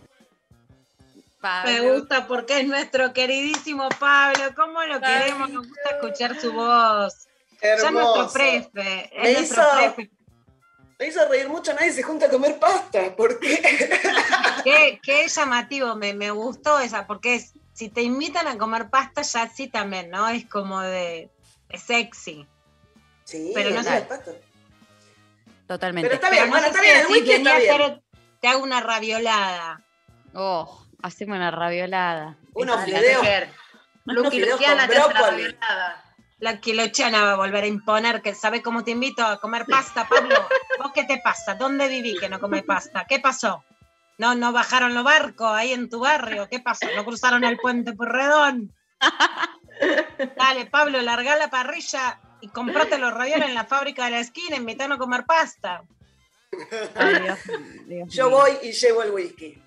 Me 1.65 1.81
gusta 1.93 2.27
porque 2.27 2.61
es 2.61 2.67
nuestro 2.67 3.13
queridísimo 3.13 3.89
Pablo. 3.99 4.43
¿Cómo 4.55 4.83
lo 4.85 5.01
queremos? 5.01 5.51
Nos 5.51 5.67
gusta 5.69 5.91
escuchar 5.91 6.39
su 6.41 6.53
voz. 6.53 7.27
Ya 7.63 7.75
es 7.75 7.83
nuestro 7.83 8.15
Hermoso. 8.15 8.33
prefe. 8.33 8.71
Me 8.75 9.31
Es 9.31 9.39
nuestro 9.39 9.63
hizo- 9.63 9.77
prefe. 9.95 10.11
Me 10.99 11.07
hizo 11.07 11.27
reír 11.29 11.49
mucho, 11.49 11.73
nadie 11.73 11.93
se 11.93 12.03
junta 12.03 12.27
a 12.27 12.29
comer 12.29 12.59
pasta, 12.59 13.17
porque 13.17 13.59
Qué, 14.65 15.01
qué 15.03 15.29
llamativo, 15.29 15.97
me, 15.97 16.13
me 16.13 16.31
gustó 16.31 16.79
esa, 16.79 17.07
porque 17.07 17.37
es, 17.37 17.55
si 17.73 17.89
te 17.89 18.03
invitan 18.03 18.47
a 18.47 18.59
comer 18.59 18.91
pasta, 18.91 19.23
ya 19.23 19.49
sí 19.49 19.69
también, 19.69 20.11
¿no? 20.11 20.29
Es 20.29 20.45
como 20.45 20.79
de, 20.83 21.31
sexy. 21.75 22.47
Sí, 23.25 23.53
pero 23.55 23.71
no 23.71 23.83
sé. 23.83 24.07
Totalmente. 25.67 26.09
Pero 26.11 26.15
está 26.17 26.29
bien, 26.31 26.45
no 26.45 26.51
bueno, 26.51 26.65
sé 26.67 26.71
está 26.71 26.83
bien, 26.83 26.97
el 26.99 27.31
está 27.31 27.57
hacer- 27.57 28.03
te 28.43 28.49
hago 28.49 28.63
una 28.63 28.81
raviolada. 28.81 29.81
Oh, 30.35 30.85
haceme 31.03 31.37
una 31.37 31.51
raviolada. 31.51 32.37
Unos 32.55 32.85
fideos. 32.85 33.19
mujer. 33.19 33.53
Unos 34.07 34.31
fideos 34.31 34.59
con 34.59 34.61
te 34.61 34.67
hace 34.67 34.77
la 34.77 34.87
brócoli. 34.87 35.43
raviolada. 35.43 36.05
La 36.39 36.59
quilochana 36.59 37.23
va 37.23 37.33
a 37.33 37.37
volver 37.37 37.65
a 37.65 37.67
imponer 37.67 38.23
que 38.23 38.35
sabe 38.35 38.63
cómo 38.63 38.83
te 38.83 38.93
invito 38.93 39.25
a 39.25 39.39
comer 39.39 39.67
pasta, 39.67 40.09
Pablo. 40.09 40.35
¿Vos 40.83 40.93
qué 40.95 41.05
te 41.05 41.19
pasa? 41.19 41.55
¿Dónde 41.55 41.87
viví 41.87 42.17
que 42.19 42.31
no 42.31 42.41
come 42.41 42.63
pasta? 42.63 43.05
¿Qué 43.07 43.21
pasó? 43.21 43.63
No, 44.17 44.35
no 44.35 44.53
bajaron 44.53 44.95
los 44.95 45.05
barcos 45.05 45.51
ahí 45.51 45.73
en 45.73 45.91
tu 45.91 46.01
barrio. 46.01 46.49
¿Qué 46.49 46.61
pasó? 46.61 46.87
No 46.97 47.05
cruzaron 47.05 47.45
el 47.45 47.59
puente 47.59 47.93
Porredón. 47.93 48.75
Dale, 50.37 50.67
Pablo, 50.67 51.01
larga 51.03 51.37
la 51.37 51.49
parrilla 51.49 52.21
y 52.41 52.49
comprate 52.49 52.99
los 52.99 53.13
ravioles 53.13 53.49
en 53.49 53.55
la 53.55 53.65
fábrica 53.65 54.07
de 54.07 54.13
la 54.13 54.21
esquina, 54.21 54.57
invitanos 54.57 54.97
a 54.97 54.99
comer 54.99 55.25
pasta. 55.25 55.83
Yo 58.09 58.31
voy 58.31 58.53
y 58.63 58.73
llevo 58.73 59.03
el 59.03 59.11
whisky. 59.11 59.63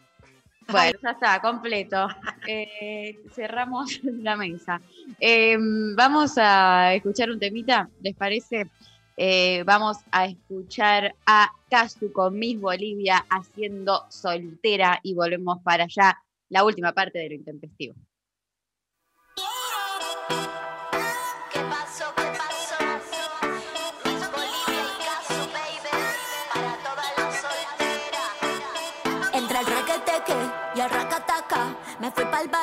Bueno, 0.70 1.00
ya 1.02 1.12
está, 1.12 1.42
completo. 1.42 2.08
Eh, 2.48 3.20
cerramos 3.32 4.00
la 4.04 4.36
mesa. 4.36 4.82
Eh, 5.20 5.58
vamos 5.96 6.34
a 6.38 6.94
escuchar 6.94 7.30
un 7.30 7.40
temita, 7.40 7.90
¿les 8.02 8.16
parece? 8.16 8.70
Eh, 9.16 9.64
vamos 9.66 9.98
a 10.12 10.26
escuchar 10.26 11.16
a 11.26 11.52
Casu 11.70 12.12
con 12.12 12.38
Miss 12.38 12.60
Bolivia 12.60 13.24
haciendo 13.30 14.06
soltera 14.10 15.00
y 15.04 15.14
volvemos 15.14 15.62
para 15.62 15.84
allá, 15.84 16.20
la 16.50 16.64
última 16.64 16.94
parte 16.94 17.20
de 17.20 17.30
lo 17.30 17.36
intempestivo. 17.36 17.96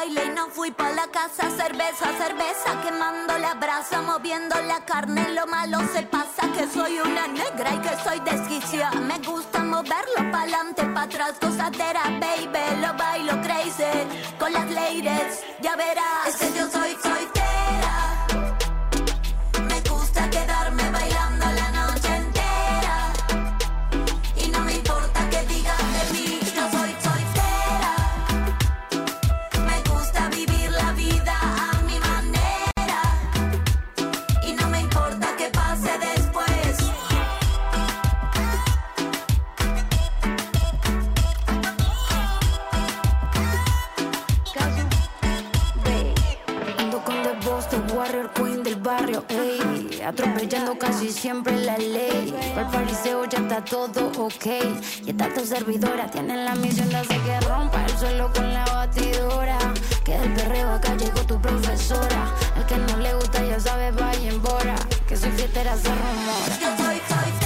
Baile 0.00 0.24
y 0.26 0.30
no 0.30 0.48
fui 0.48 0.70
pa' 0.70 0.90
la 0.92 1.06
casa. 1.08 1.50
Cerveza, 1.50 2.06
cerveza, 2.18 2.80
quemando 2.82 3.38
la 3.38 3.54
brasa 3.54 4.00
Moviendo 4.02 4.54
la 4.62 4.84
carne, 4.84 5.28
lo 5.34 5.46
malo 5.46 5.78
se 5.92 6.02
pasa 6.02 6.42
Que 6.56 6.66
soy 6.66 6.98
una 7.00 7.26
negra 7.28 7.74
y 7.74 7.78
que 7.78 7.94
soy 8.04 8.20
desquicia. 8.20 8.90
Me 8.92 9.18
gusta 9.18 9.58
moverlo 9.62 10.20
pa'lante, 10.32 10.84
pa' 10.94 11.02
atrás 11.02 11.34
Gozadera, 11.40 12.04
baby, 12.20 12.64
lo 12.82 12.92
bailo 12.94 13.34
crazy. 13.42 13.94
Con 14.38 14.52
las 14.52 14.70
ladies, 14.70 15.42
ya 15.60 15.76
verás. 15.76 16.28
Es 16.28 16.36
que 16.36 16.58
yo 16.58 16.70
soy 16.70 16.92
soltera 17.02 17.39
Atropellando 50.10 50.76
casi 50.76 51.12
siempre 51.12 51.56
la 51.64 51.78
ley. 51.78 52.34
Para 52.52 52.68
pariseo 52.68 53.26
ya 53.26 53.38
está 53.38 53.64
todo 53.64 54.10
ok. 54.18 54.46
Y 55.06 55.10
esta 55.10 55.32
tu 55.32 55.46
servidora 55.46 56.10
tiene 56.10 56.36
la 56.36 56.56
misión 56.56 56.88
de 56.88 56.96
hacer 56.96 57.20
que 57.20 57.38
rompa 57.48 57.84
el 57.84 57.96
suelo 57.96 58.28
con 58.34 58.52
la 58.52 58.64
batidora. 58.64 59.56
Que 60.04 60.18
del 60.18 60.34
perreo 60.34 60.72
acá 60.72 60.96
llegó 60.96 61.20
tu 61.20 61.40
profesora. 61.40 62.34
Al 62.56 62.66
que 62.66 62.76
no 62.76 62.96
le 62.96 63.14
gusta 63.14 63.40
ya 63.44 63.60
sabe, 63.60 63.92
vaya 63.92 64.28
en 64.28 64.42
bora. 64.42 64.74
Que 65.06 65.16
soy 65.16 65.30
fiestera, 65.30 65.76
se 65.76 65.84
soy. 65.84 67.39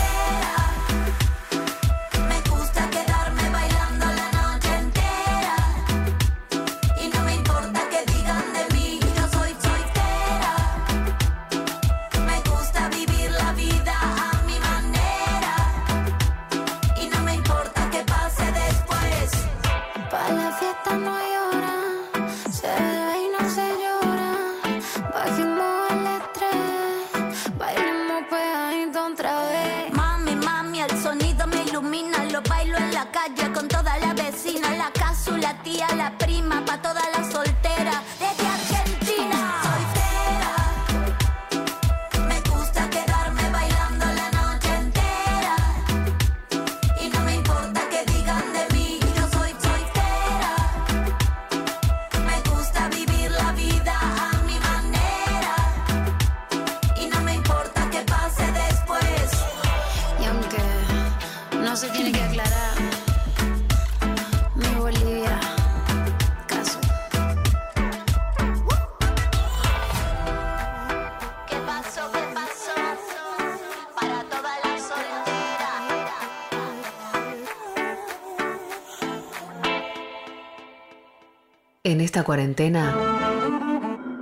En 81.87 82.01
esta 82.01 82.25
cuarentena, 82.25 82.97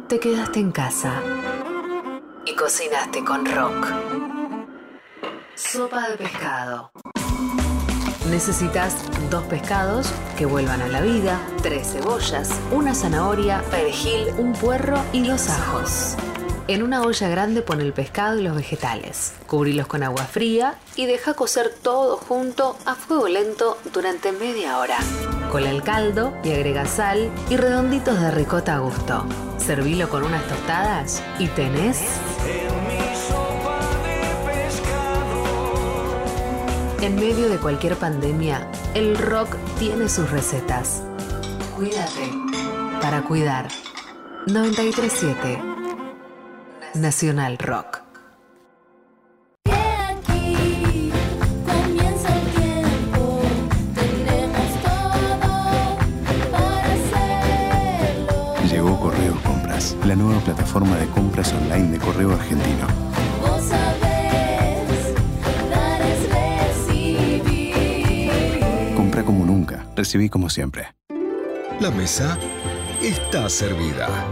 te 0.08 0.18
quedaste 0.18 0.58
en 0.58 0.72
casa 0.72 1.22
y 2.44 2.56
cocinaste 2.56 3.24
con 3.24 3.46
rock. 3.46 3.86
Sopa 5.54 6.08
de 6.08 6.16
pescado. 6.16 6.90
Necesitas 8.28 8.96
dos 9.30 9.44
pescados 9.44 10.12
que 10.36 10.44
vuelvan 10.44 10.82
a 10.82 10.88
la 10.88 11.02
vida, 11.02 11.40
tres 11.62 11.92
cebollas, 11.92 12.50
una 12.72 12.96
zanahoria, 12.96 13.62
perejil, 13.70 14.34
un 14.38 14.54
puerro 14.54 15.00
y 15.12 15.24
los 15.24 15.48
ajos. 15.48 16.16
En 16.66 16.82
una 16.82 17.02
olla 17.02 17.28
grande 17.28 17.62
pon 17.62 17.80
el 17.80 17.92
pescado 17.92 18.40
y 18.40 18.42
los 18.42 18.56
vegetales. 18.56 19.34
Cubrilos 19.46 19.86
con 19.86 20.02
agua 20.02 20.24
fría 20.24 20.80
y 20.96 21.06
deja 21.06 21.34
cocer 21.34 21.72
todo 21.80 22.16
junto 22.16 22.76
a 22.86 22.96
fuego 22.96 23.28
lento 23.28 23.78
durante 23.92 24.32
media 24.32 24.78
hora. 24.78 24.98
Cola 25.52 25.68
el 25.68 25.82
caldo 25.82 26.32
y 26.42 26.50
agrega 26.50 26.86
sal 26.86 27.30
y 27.50 27.58
redonditos 27.58 28.18
de 28.18 28.30
ricota 28.30 28.76
a 28.76 28.78
gusto. 28.78 29.26
Servilo 29.58 30.08
con 30.08 30.22
unas 30.22 30.42
tostadas 30.48 31.22
y 31.38 31.46
tenés 31.48 32.00
En 37.02 37.16
medio 37.16 37.50
de 37.50 37.58
cualquier 37.58 37.96
pandemia, 37.96 38.66
el 38.94 39.18
rock 39.18 39.56
tiene 39.78 40.08
sus 40.08 40.30
recetas. 40.30 41.02
Cuídate 41.76 42.30
para 43.02 43.20
cuidar. 43.20 43.68
937 44.46 45.62
Nacional 46.94 47.58
Rock. 47.58 48.01
La 60.12 60.16
nueva 60.16 60.40
plataforma 60.40 60.94
de 60.98 61.06
compras 61.06 61.54
online 61.54 61.92
de 61.92 61.98
Correo 61.98 62.32
Argentino. 62.32 62.86
Vos 63.40 63.64
sabés, 63.64 65.14
dar 65.70 66.02
es 66.02 66.28
recibir. 66.84 68.30
Compra 68.94 69.24
como 69.24 69.46
nunca, 69.46 69.86
recibí 69.96 70.28
como 70.28 70.50
siempre. 70.50 70.88
La 71.80 71.90
mesa 71.90 72.36
está 73.00 73.48
servida. 73.48 74.26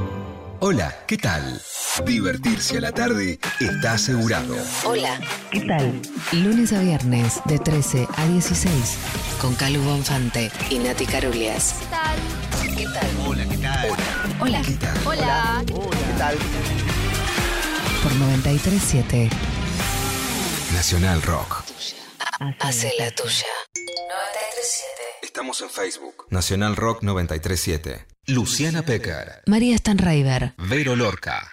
Hola, 0.58 0.94
¿qué 1.06 1.16
tal? 1.16 1.62
Divertirse 2.04 2.76
a 2.76 2.82
la 2.82 2.92
tarde 2.92 3.40
está 3.58 3.94
asegurado. 3.94 4.56
Hola, 4.84 5.18
¿qué 5.50 5.60
tal? 5.60 5.98
Lunes 6.32 6.74
a 6.74 6.80
viernes 6.80 7.40
de 7.46 7.58
13 7.58 8.06
a 8.18 8.26
16 8.26 8.98
con 9.40 9.54
Calu 9.54 9.80
Bonfante 9.80 10.52
y 10.68 10.78
Nati 10.78 11.06
Carulias. 11.06 11.76
¿Qué 12.76 12.84
tal? 12.84 13.08
Hola, 13.26 13.46
¿qué 13.46 13.56
tal? 13.56 13.86
Hola. 13.92 14.09
¿Qué 14.40 14.46
tal? 14.80 14.98
Hola. 15.06 15.62
¿Qué 15.66 15.74
tal? 16.16 16.34
Por 18.02 18.12
937 18.14 19.28
Nacional 20.72 21.20
Rock. 21.20 21.62
Hace 22.60 22.90
la 22.98 23.10
tuya. 23.10 23.46
937. 23.76 25.02
Estamos 25.22 25.60
en 25.60 25.68
Facebook. 25.68 26.26
Nacional 26.30 26.74
Rock 26.76 27.02
937. 27.02 28.06
Luciana 28.28 28.82
Pecker. 28.82 29.42
María 29.46 29.76
Stanraiver. 29.76 30.54
Vero 30.56 30.96
Lorca. 30.96 31.52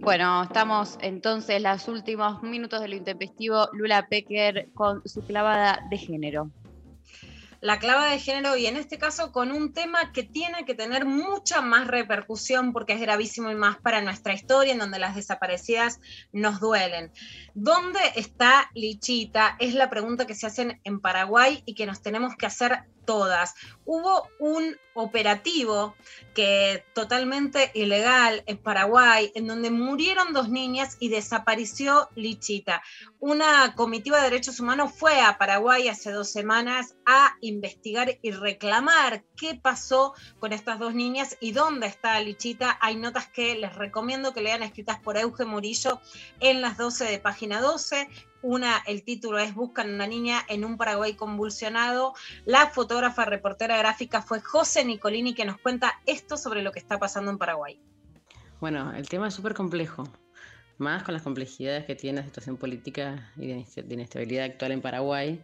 Bueno, 0.00 0.42
estamos 0.42 0.98
entonces 1.00 1.62
los 1.62 1.86
últimos 1.86 2.42
minutos 2.42 2.80
de 2.80 2.88
lo 2.88 2.96
intempestivo. 2.96 3.68
Lula 3.72 4.08
Pecker 4.08 4.68
con 4.74 5.06
su 5.06 5.24
clavada 5.24 5.78
de 5.90 5.96
género. 5.96 6.50
La 7.64 7.78
clava 7.78 8.10
de 8.10 8.18
género 8.18 8.58
y 8.58 8.66
en 8.66 8.76
este 8.76 8.98
caso 8.98 9.32
con 9.32 9.50
un 9.50 9.72
tema 9.72 10.12
que 10.12 10.22
tiene 10.22 10.66
que 10.66 10.74
tener 10.74 11.06
mucha 11.06 11.62
más 11.62 11.86
repercusión 11.86 12.74
porque 12.74 12.92
es 12.92 13.00
gravísimo 13.00 13.50
y 13.50 13.54
más 13.54 13.78
para 13.78 14.02
nuestra 14.02 14.34
historia 14.34 14.74
en 14.74 14.80
donde 14.80 14.98
las 14.98 15.16
desaparecidas 15.16 15.98
nos 16.30 16.60
duelen. 16.60 17.10
¿Dónde 17.54 18.00
está 18.16 18.70
Lichita? 18.74 19.56
Es 19.60 19.72
la 19.72 19.88
pregunta 19.88 20.26
que 20.26 20.34
se 20.34 20.46
hacen 20.46 20.78
en 20.84 21.00
Paraguay 21.00 21.62
y 21.64 21.74
que 21.74 21.86
nos 21.86 22.02
tenemos 22.02 22.36
que 22.36 22.44
hacer 22.44 22.84
todas. 23.04 23.54
Hubo 23.84 24.28
un 24.38 24.76
operativo 24.94 25.94
que 26.34 26.84
totalmente 26.94 27.70
ilegal 27.74 28.42
en 28.46 28.58
Paraguay, 28.58 29.32
en 29.34 29.46
donde 29.46 29.70
murieron 29.70 30.32
dos 30.32 30.48
niñas 30.48 30.96
y 31.00 31.08
desapareció 31.08 32.08
Lichita. 32.14 32.82
Una 33.18 33.74
comitiva 33.74 34.18
de 34.18 34.30
derechos 34.30 34.60
humanos 34.60 34.92
fue 34.96 35.20
a 35.20 35.38
Paraguay 35.38 35.88
hace 35.88 36.12
dos 36.12 36.30
semanas 36.30 36.94
a 37.06 37.36
investigar 37.40 38.18
y 38.22 38.30
reclamar 38.30 39.24
qué 39.36 39.54
pasó 39.54 40.14
con 40.38 40.52
estas 40.52 40.78
dos 40.78 40.94
niñas 40.94 41.36
y 41.40 41.52
dónde 41.52 41.86
está 41.86 42.18
Lichita. 42.20 42.78
Hay 42.80 42.96
notas 42.96 43.26
que 43.28 43.54
les 43.56 43.74
recomiendo 43.74 44.32
que 44.32 44.42
lean 44.42 44.62
escritas 44.62 44.98
por 45.00 45.16
Euge 45.16 45.44
Murillo 45.44 46.00
en 46.40 46.60
las 46.60 46.76
12 46.76 47.04
de 47.04 47.18
página 47.18 47.60
12. 47.60 48.08
Una, 48.42 48.82
el 48.86 49.04
título 49.04 49.38
es 49.38 49.54
Buscan 49.54 49.92
una 49.94 50.06
niña 50.06 50.44
en 50.48 50.64
un 50.64 50.76
Paraguay 50.76 51.14
convulsionado. 51.14 52.14
La 52.44 52.68
fotógrafa, 52.68 53.24
reportera 53.24 53.76
gráfica 53.78 54.20
fue 54.20 54.40
José 54.40 54.84
Nicolini 54.84 55.34
que 55.34 55.44
nos 55.46 55.58
cuenta 55.58 55.94
esto 56.06 56.36
sobre 56.36 56.62
lo 56.62 56.70
que 56.72 56.78
está 56.78 56.98
pasando 56.98 57.30
en 57.30 57.38
Paraguay. 57.38 57.80
Bueno, 58.60 58.92
el 58.94 59.08
tema 59.08 59.28
es 59.28 59.34
súper 59.34 59.54
complejo, 59.54 60.04
más 60.78 61.02
con 61.04 61.14
las 61.14 61.22
complejidades 61.22 61.86
que 61.86 61.94
tiene 61.94 62.20
la 62.20 62.26
situación 62.26 62.56
política 62.56 63.32
y 63.36 63.46
de 63.46 63.56
inest- 63.58 63.84
de 63.84 63.94
inestabilidad 63.94 64.44
actual 64.44 64.72
en 64.72 64.80
Paraguay, 64.82 65.42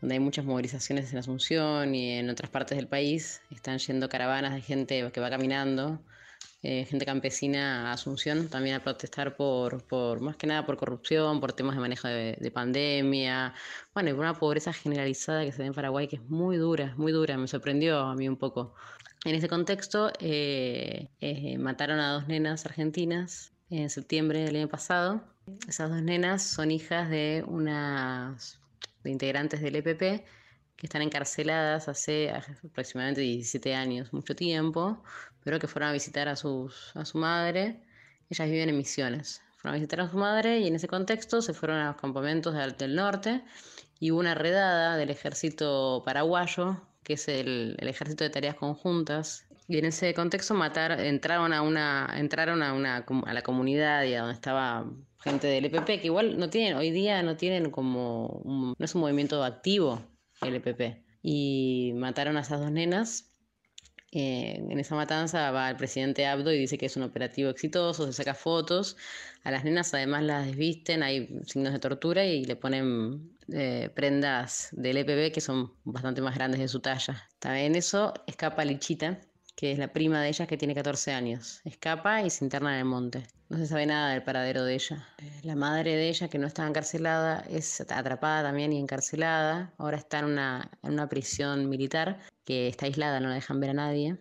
donde 0.00 0.14
hay 0.14 0.20
muchas 0.20 0.44
movilizaciones 0.44 1.12
en 1.12 1.18
Asunción 1.18 1.94
y 1.94 2.12
en 2.18 2.30
otras 2.30 2.50
partes 2.50 2.76
del 2.76 2.88
país. 2.88 3.40
Están 3.50 3.78
yendo 3.78 4.08
caravanas 4.08 4.54
de 4.54 4.60
gente 4.60 5.10
que 5.12 5.20
va 5.20 5.30
caminando, 5.30 6.00
eh, 6.62 6.84
gente 6.84 7.04
campesina 7.06 7.90
a 7.90 7.92
Asunción 7.92 8.48
también 8.48 8.76
a 8.76 8.82
protestar 8.82 9.36
por, 9.36 9.82
por, 9.84 10.20
más 10.20 10.36
que 10.36 10.46
nada 10.46 10.66
por 10.66 10.76
corrupción, 10.76 11.40
por 11.40 11.52
temas 11.52 11.76
de 11.76 11.80
manejo 11.80 12.08
de, 12.08 12.36
de 12.40 12.50
pandemia, 12.50 13.54
bueno, 13.94 14.10
y 14.10 14.12
por 14.12 14.20
una 14.20 14.34
pobreza 14.34 14.72
generalizada 14.72 15.44
que 15.44 15.52
se 15.52 15.58
da 15.58 15.66
en 15.66 15.74
Paraguay 15.74 16.08
que 16.08 16.16
es 16.16 16.22
muy 16.22 16.56
dura, 16.56 16.94
muy 16.96 17.12
dura, 17.12 17.36
me 17.36 17.48
sorprendió 17.48 18.00
a 18.00 18.14
mí 18.14 18.28
un 18.28 18.36
poco. 18.36 18.74
En 19.26 19.34
ese 19.34 19.48
contexto, 19.48 20.12
eh, 20.20 21.08
eh, 21.20 21.58
mataron 21.58 21.98
a 21.98 22.12
dos 22.12 22.28
nenas 22.28 22.64
argentinas 22.64 23.52
en 23.70 23.90
septiembre 23.90 24.44
del 24.44 24.54
año 24.54 24.68
pasado. 24.68 25.20
Esas 25.68 25.90
dos 25.90 26.00
nenas 26.00 26.44
son 26.44 26.70
hijas 26.70 27.10
de 27.10 27.44
unas 27.48 28.60
integrantes 29.08 29.60
del 29.60 29.76
EPP 29.76 30.24
que 30.76 30.86
están 30.86 31.02
encarceladas 31.02 31.88
hace 31.88 32.30
aproximadamente 32.30 33.22
17 33.22 33.74
años, 33.74 34.12
mucho 34.12 34.36
tiempo, 34.36 35.02
pero 35.42 35.58
que 35.58 35.66
fueron 35.66 35.90
a 35.90 35.92
visitar 35.92 36.28
a, 36.28 36.36
sus, 36.36 36.94
a 36.94 37.04
su 37.04 37.18
madre. 37.18 37.80
Ellas 38.28 38.50
viven 38.50 38.68
en 38.68 38.76
Misiones. 38.76 39.42
Fueron 39.56 39.76
a 39.76 39.78
visitar 39.78 40.00
a 40.02 40.10
su 40.10 40.18
madre 40.18 40.60
y 40.60 40.66
en 40.66 40.74
ese 40.74 40.86
contexto 40.86 41.40
se 41.40 41.54
fueron 41.54 41.78
a 41.78 41.88
los 41.88 41.96
campamentos 41.96 42.54
del, 42.78 42.94
norte 42.94 43.42
y 43.98 44.10
hubo 44.10 44.20
una 44.20 44.34
redada 44.34 44.96
del 44.96 45.10
ejército 45.10 46.02
paraguayo, 46.04 46.82
que 47.02 47.14
es 47.14 47.28
el, 47.28 47.76
el 47.78 47.88
ejército 47.88 48.24
de 48.24 48.30
tareas 48.30 48.56
conjuntas. 48.56 49.46
Y 49.68 49.78
en 49.78 49.86
ese 49.86 50.12
contexto 50.14 50.54
matar, 50.54 51.00
entraron 51.00 51.52
a 51.52 51.62
una, 51.62 52.12
entraron 52.16 52.62
a 52.62 52.72
una 52.74 52.96
a 52.98 53.32
la 53.32 53.42
comunidad 53.42 54.04
y 54.04 54.14
a 54.14 54.20
donde 54.20 54.34
estaba 54.34 54.84
gente 55.20 55.46
del 55.46 55.64
EPP, 55.66 56.00
que 56.00 56.06
igual 56.06 56.38
no 56.38 56.50
tienen, 56.50 56.76
hoy 56.76 56.90
día 56.90 57.22
no 57.22 57.36
tienen 57.36 57.70
como 57.70 58.26
un- 58.44 58.74
no 58.78 58.84
es 58.84 58.94
un 58.94 59.00
movimiento 59.00 59.42
activo 59.44 60.02
el 60.42 60.54
EPP. 60.56 61.02
Y 61.22 61.92
mataron 61.96 62.36
a 62.36 62.40
esas 62.40 62.60
dos 62.60 62.70
nenas. 62.70 63.32
Eh, 64.12 64.64
en 64.70 64.78
esa 64.78 64.94
matanza 64.94 65.50
va 65.50 65.68
el 65.68 65.76
presidente 65.76 66.26
Abdo 66.26 66.52
y 66.52 66.58
dice 66.58 66.78
que 66.78 66.86
es 66.86 66.96
un 66.96 67.02
operativo 67.02 67.50
exitoso, 67.50 68.06
se 68.06 68.12
saca 68.12 68.34
fotos. 68.34 68.96
A 69.42 69.50
las 69.50 69.64
nenas 69.64 69.92
además 69.94 70.22
las 70.22 70.46
desvisten, 70.46 71.02
hay 71.02 71.28
signos 71.44 71.72
de 71.72 71.78
tortura 71.80 72.24
y 72.24 72.44
le 72.44 72.56
ponen 72.56 73.32
eh, 73.52 73.90
prendas 73.94 74.68
del 74.72 74.96
EPP 74.98 75.32
que 75.32 75.40
son 75.40 75.72
bastante 75.84 76.20
más 76.22 76.34
grandes 76.34 76.60
de 76.60 76.68
su 76.68 76.80
talla. 76.80 77.28
También 77.40 77.74
eso 77.74 78.14
escapa 78.26 78.64
Lichita, 78.64 79.20
que 79.56 79.72
es 79.72 79.78
la 79.78 79.88
prima 79.88 80.22
de 80.22 80.28
ella 80.28 80.46
que 80.46 80.58
tiene 80.58 80.74
14 80.74 81.12
años. 81.12 81.62
Escapa 81.64 82.22
y 82.22 82.30
se 82.30 82.44
interna 82.44 82.74
en 82.74 82.80
el 82.80 82.84
monte. 82.84 83.26
No 83.48 83.56
se 83.56 83.66
sabe 83.66 83.86
nada 83.86 84.10
del 84.10 84.22
paradero 84.22 84.64
de 84.64 84.74
ella. 84.74 85.08
Eh, 85.18 85.40
La 85.44 85.56
madre 85.56 85.96
de 85.96 86.08
ella, 86.08 86.28
que 86.28 86.38
no 86.38 86.46
estaba 86.46 86.68
encarcelada, 86.68 87.42
es 87.48 87.80
atrapada 87.80 88.42
también 88.42 88.72
y 88.72 88.78
encarcelada. 88.78 89.72
Ahora 89.78 89.96
está 89.96 90.18
en 90.18 90.26
una, 90.26 90.70
en 90.82 90.92
una 90.92 91.08
prisión 91.08 91.68
militar 91.70 92.20
que 92.44 92.68
está 92.68 92.86
aislada, 92.86 93.18
no 93.18 93.28
la 93.28 93.34
dejan 93.34 93.58
ver 93.58 93.70
a 93.70 93.74
nadie. 93.74 94.18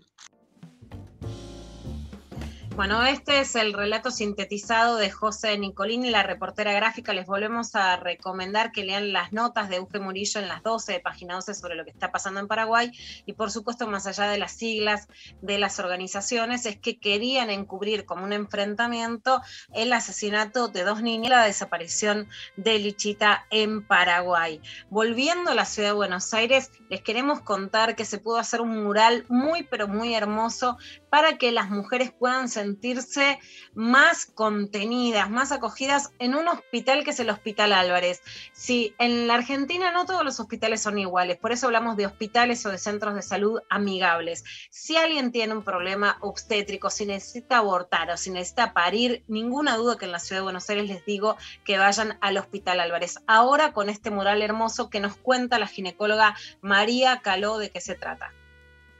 Bueno, 2.75 3.05
este 3.05 3.39
es 3.39 3.55
el 3.55 3.71
relato 3.71 4.11
sintetizado 4.11 4.97
de 4.97 5.09
José 5.09 5.57
Nicolini, 5.57 6.09
la 6.09 6.23
reportera 6.23 6.73
gráfica. 6.73 7.13
Les 7.13 7.25
volvemos 7.25 7.73
a 7.73 7.95
recomendar 7.95 8.73
que 8.73 8.83
lean 8.83 9.13
las 9.13 9.31
notas 9.31 9.69
de 9.69 9.77
Euge 9.77 10.01
Murillo 10.01 10.41
en 10.41 10.49
las 10.49 10.61
12 10.61 10.91
de 10.91 10.99
página 10.99 11.35
12 11.35 11.53
sobre 11.53 11.75
lo 11.75 11.85
que 11.85 11.91
está 11.91 12.11
pasando 12.11 12.41
en 12.41 12.49
Paraguay. 12.49 12.91
Y 13.25 13.31
por 13.31 13.49
supuesto, 13.49 13.87
más 13.87 14.07
allá 14.07 14.27
de 14.27 14.37
las 14.37 14.51
siglas 14.51 15.07
de 15.41 15.57
las 15.57 15.79
organizaciones, 15.79 16.65
es 16.65 16.77
que 16.77 16.99
querían 16.99 17.49
encubrir 17.49 18.03
como 18.03 18.25
un 18.25 18.33
enfrentamiento 18.33 19.41
el 19.73 19.93
asesinato 19.93 20.67
de 20.67 20.83
dos 20.83 21.01
niñas 21.01 21.27
y 21.27 21.29
la 21.29 21.45
desaparición 21.45 22.27
de 22.57 22.77
Lichita 22.77 23.45
en 23.51 23.87
Paraguay. 23.87 24.59
Volviendo 24.89 25.51
a 25.51 25.55
la 25.55 25.63
ciudad 25.63 25.89
de 25.89 25.95
Buenos 25.95 26.33
Aires, 26.33 26.71
les 26.89 27.01
queremos 27.01 27.39
contar 27.39 27.95
que 27.95 28.03
se 28.03 28.17
pudo 28.17 28.35
hacer 28.35 28.59
un 28.59 28.83
mural 28.83 29.23
muy, 29.29 29.63
pero 29.63 29.87
muy 29.87 30.13
hermoso 30.13 30.77
para 31.15 31.37
que 31.37 31.53
las 31.53 31.69
mujeres 31.69 32.11
puedan 32.11 32.49
sentirse 32.49 33.39
más 33.73 34.25
contenidas, 34.25 35.29
más 35.29 35.53
acogidas 35.53 36.11
en 36.19 36.35
un 36.35 36.49
hospital 36.49 37.05
que 37.05 37.11
es 37.11 37.19
el 37.21 37.29
Hospital 37.29 37.71
Álvarez. 37.71 38.21
Sí, 38.51 38.93
en 38.97 39.25
la 39.25 39.35
Argentina 39.35 39.93
no 39.93 40.05
todos 40.05 40.25
los 40.25 40.41
hospitales 40.41 40.81
son 40.81 40.99
iguales, 40.99 41.37
por 41.37 41.53
eso 41.53 41.67
hablamos 41.67 41.95
de 41.95 42.05
hospitales 42.05 42.65
o 42.65 42.69
de 42.69 42.77
centros 42.77 43.15
de 43.15 43.21
salud 43.21 43.61
amigables. 43.69 44.43
Si 44.69 44.97
alguien 44.97 45.31
tiene 45.31 45.53
un 45.53 45.63
problema 45.63 46.17
obstétrico, 46.19 46.89
si 46.89 47.05
necesita 47.05 47.59
abortar 47.59 48.11
o 48.11 48.17
si 48.17 48.29
necesita 48.29 48.73
parir, 48.73 49.23
ninguna 49.29 49.77
duda 49.77 49.97
que 49.97 50.03
en 50.03 50.11
la 50.11 50.19
ciudad 50.19 50.41
de 50.41 50.43
Buenos 50.43 50.69
Aires 50.69 50.89
les 50.89 51.05
digo 51.05 51.37
que 51.63 51.77
vayan 51.77 52.17
al 52.19 52.37
Hospital 52.37 52.81
Álvarez. 52.81 53.19
Ahora 53.25 53.71
con 53.71 53.87
este 53.87 54.09
mural 54.09 54.41
hermoso 54.41 54.89
que 54.89 54.99
nos 54.99 55.15
cuenta 55.15 55.59
la 55.59 55.67
ginecóloga 55.67 56.35
María 56.59 57.21
Caló 57.21 57.57
de 57.57 57.69
qué 57.69 57.79
se 57.79 57.95
trata. 57.95 58.33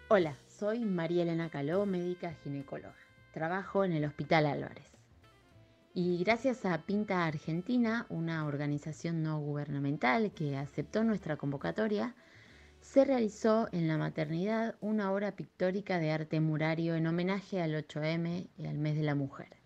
Hola, 0.07 0.37
soy 0.59 0.85
María 0.85 1.23
Elena 1.23 1.49
Caló, 1.49 1.85
médica 1.85 2.33
ginecóloga. 2.43 2.95
Trabajo 3.33 3.83
en 3.83 3.91
el 3.91 4.05
Hospital 4.05 4.45
Álvarez. 4.45 4.89
Y 5.93 6.17
gracias 6.23 6.65
a 6.65 6.77
Pinta 6.85 7.25
Argentina, 7.25 8.05
una 8.07 8.45
organización 8.45 9.21
no 9.21 9.37
gubernamental 9.39 10.31
que 10.31 10.55
aceptó 10.55 11.03
nuestra 11.03 11.35
convocatoria, 11.35 12.15
se 12.79 13.03
realizó 13.03 13.67
en 13.73 13.89
la 13.89 13.97
maternidad 13.97 14.75
una 14.79 15.11
obra 15.11 15.35
pictórica 15.35 15.99
de 15.99 16.11
arte 16.11 16.39
murario 16.39 16.95
en 16.95 17.07
homenaje 17.07 17.61
al 17.61 17.73
8M 17.73 18.47
y 18.57 18.67
al 18.67 18.77
mes 18.77 18.95
de 18.95 19.03
la 19.03 19.15
mujer. 19.15 19.57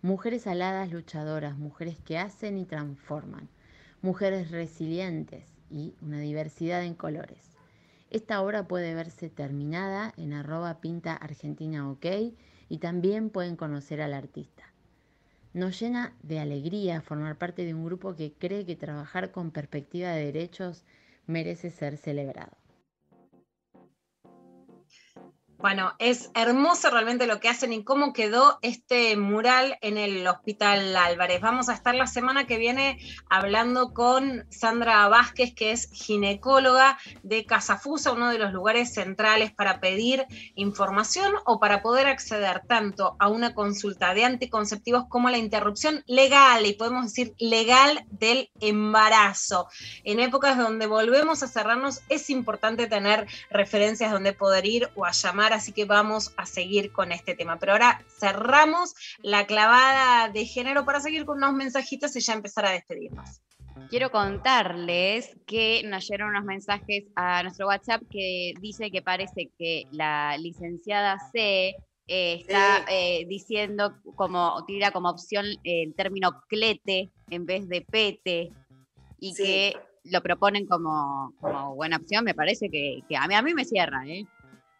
Mujeres 0.00 0.46
aladas 0.46 0.90
luchadoras, 0.90 1.58
mujeres 1.58 1.98
que 1.98 2.16
hacen 2.16 2.56
y 2.56 2.64
transforman, 2.64 3.50
mujeres 4.00 4.50
resilientes 4.50 5.44
y 5.68 5.94
una 6.00 6.20
diversidad 6.20 6.84
en 6.84 6.94
colores. 6.94 7.49
Esta 8.10 8.42
obra 8.42 8.66
puede 8.66 8.94
verse 8.94 9.30
terminada 9.30 10.12
en 10.16 10.32
arroba 10.32 10.80
pinta 10.80 11.14
argentina 11.14 11.88
ok 11.88 12.06
y 12.68 12.78
también 12.78 13.30
pueden 13.30 13.54
conocer 13.56 14.00
al 14.00 14.14
artista. 14.14 14.64
Nos 15.52 15.78
llena 15.80 16.14
de 16.22 16.40
alegría 16.40 17.00
formar 17.02 17.38
parte 17.38 17.64
de 17.64 17.72
un 17.72 17.84
grupo 17.84 18.16
que 18.16 18.32
cree 18.32 18.66
que 18.66 18.76
trabajar 18.76 19.30
con 19.30 19.52
perspectiva 19.52 20.10
de 20.10 20.26
derechos 20.26 20.84
merece 21.26 21.70
ser 21.70 21.96
celebrado. 21.96 22.59
Bueno, 25.60 25.92
es 25.98 26.30
hermoso 26.34 26.88
realmente 26.88 27.26
lo 27.26 27.38
que 27.38 27.50
hacen 27.50 27.74
y 27.74 27.84
cómo 27.84 28.14
quedó 28.14 28.58
este 28.62 29.14
mural 29.18 29.76
en 29.82 29.98
el 29.98 30.26
Hospital 30.26 30.96
Álvarez. 30.96 31.42
Vamos 31.42 31.68
a 31.68 31.74
estar 31.74 31.94
la 31.94 32.06
semana 32.06 32.46
que 32.46 32.56
viene 32.56 32.98
hablando 33.28 33.92
con 33.92 34.46
Sandra 34.48 35.06
Vázquez, 35.08 35.54
que 35.54 35.72
es 35.72 35.90
ginecóloga 35.92 36.96
de 37.22 37.44
Casafusa, 37.44 38.12
uno 38.12 38.30
de 38.30 38.38
los 38.38 38.54
lugares 38.54 38.94
centrales 38.94 39.52
para 39.52 39.80
pedir 39.80 40.24
información 40.54 41.34
o 41.44 41.60
para 41.60 41.82
poder 41.82 42.06
acceder 42.06 42.62
tanto 42.66 43.16
a 43.18 43.28
una 43.28 43.52
consulta 43.52 44.14
de 44.14 44.24
anticonceptivos 44.24 45.04
como 45.10 45.28
a 45.28 45.32
la 45.32 45.36
interrupción 45.36 46.04
legal, 46.06 46.64
y 46.64 46.72
podemos 46.72 47.04
decir 47.04 47.34
legal 47.38 48.06
del 48.08 48.50
embarazo. 48.60 49.68
En 50.04 50.20
épocas 50.20 50.56
donde 50.56 50.86
volvemos 50.86 51.42
a 51.42 51.48
cerrarnos, 51.48 52.00
es 52.08 52.30
importante 52.30 52.86
tener 52.86 53.26
referencias 53.50 54.10
donde 54.10 54.32
poder 54.32 54.64
ir 54.64 54.88
o 54.94 55.04
a 55.04 55.12
llamar 55.12 55.49
así 55.52 55.72
que 55.72 55.84
vamos 55.84 56.32
a 56.36 56.46
seguir 56.46 56.92
con 56.92 57.12
este 57.12 57.34
tema. 57.34 57.58
Pero 57.58 57.72
ahora 57.72 58.04
cerramos 58.18 58.94
la 59.22 59.46
clavada 59.46 60.28
de 60.28 60.46
género 60.46 60.84
para 60.84 61.00
seguir 61.00 61.24
con 61.24 61.38
unos 61.38 61.54
mensajitos 61.54 62.14
y 62.16 62.20
ya 62.20 62.34
empezar 62.34 62.66
a 62.66 62.70
despedirnos. 62.70 63.42
Quiero 63.88 64.10
contarles 64.10 65.36
que 65.46 65.82
nos 65.84 66.06
llegaron 66.06 66.30
unos 66.30 66.44
mensajes 66.44 67.04
a 67.16 67.42
nuestro 67.42 67.66
WhatsApp 67.66 68.02
que 68.10 68.52
dice 68.60 68.90
que 68.90 69.02
parece 69.02 69.50
que 69.58 69.86
la 69.90 70.36
licenciada 70.38 71.18
C 71.32 71.74
eh, 72.06 72.34
está 72.40 72.84
eh, 72.90 73.24
diciendo 73.28 73.94
como, 74.16 74.64
tira 74.66 74.90
como 74.90 75.08
opción 75.10 75.46
el 75.64 75.94
término 75.94 76.42
clete 76.48 77.10
en 77.30 77.46
vez 77.46 77.68
de 77.68 77.80
pete 77.82 78.52
y 79.18 79.34
que 79.34 79.76
lo 80.04 80.22
proponen 80.22 80.66
como, 80.66 81.32
como 81.40 81.74
buena 81.74 81.96
opción, 81.96 82.24
me 82.24 82.34
parece 82.34 82.70
que, 82.70 83.02
que 83.08 83.16
a, 83.16 83.26
mí, 83.26 83.34
a 83.34 83.42
mí 83.42 83.54
me 83.54 83.64
cierra, 83.64 84.02
¿eh? 84.06 84.26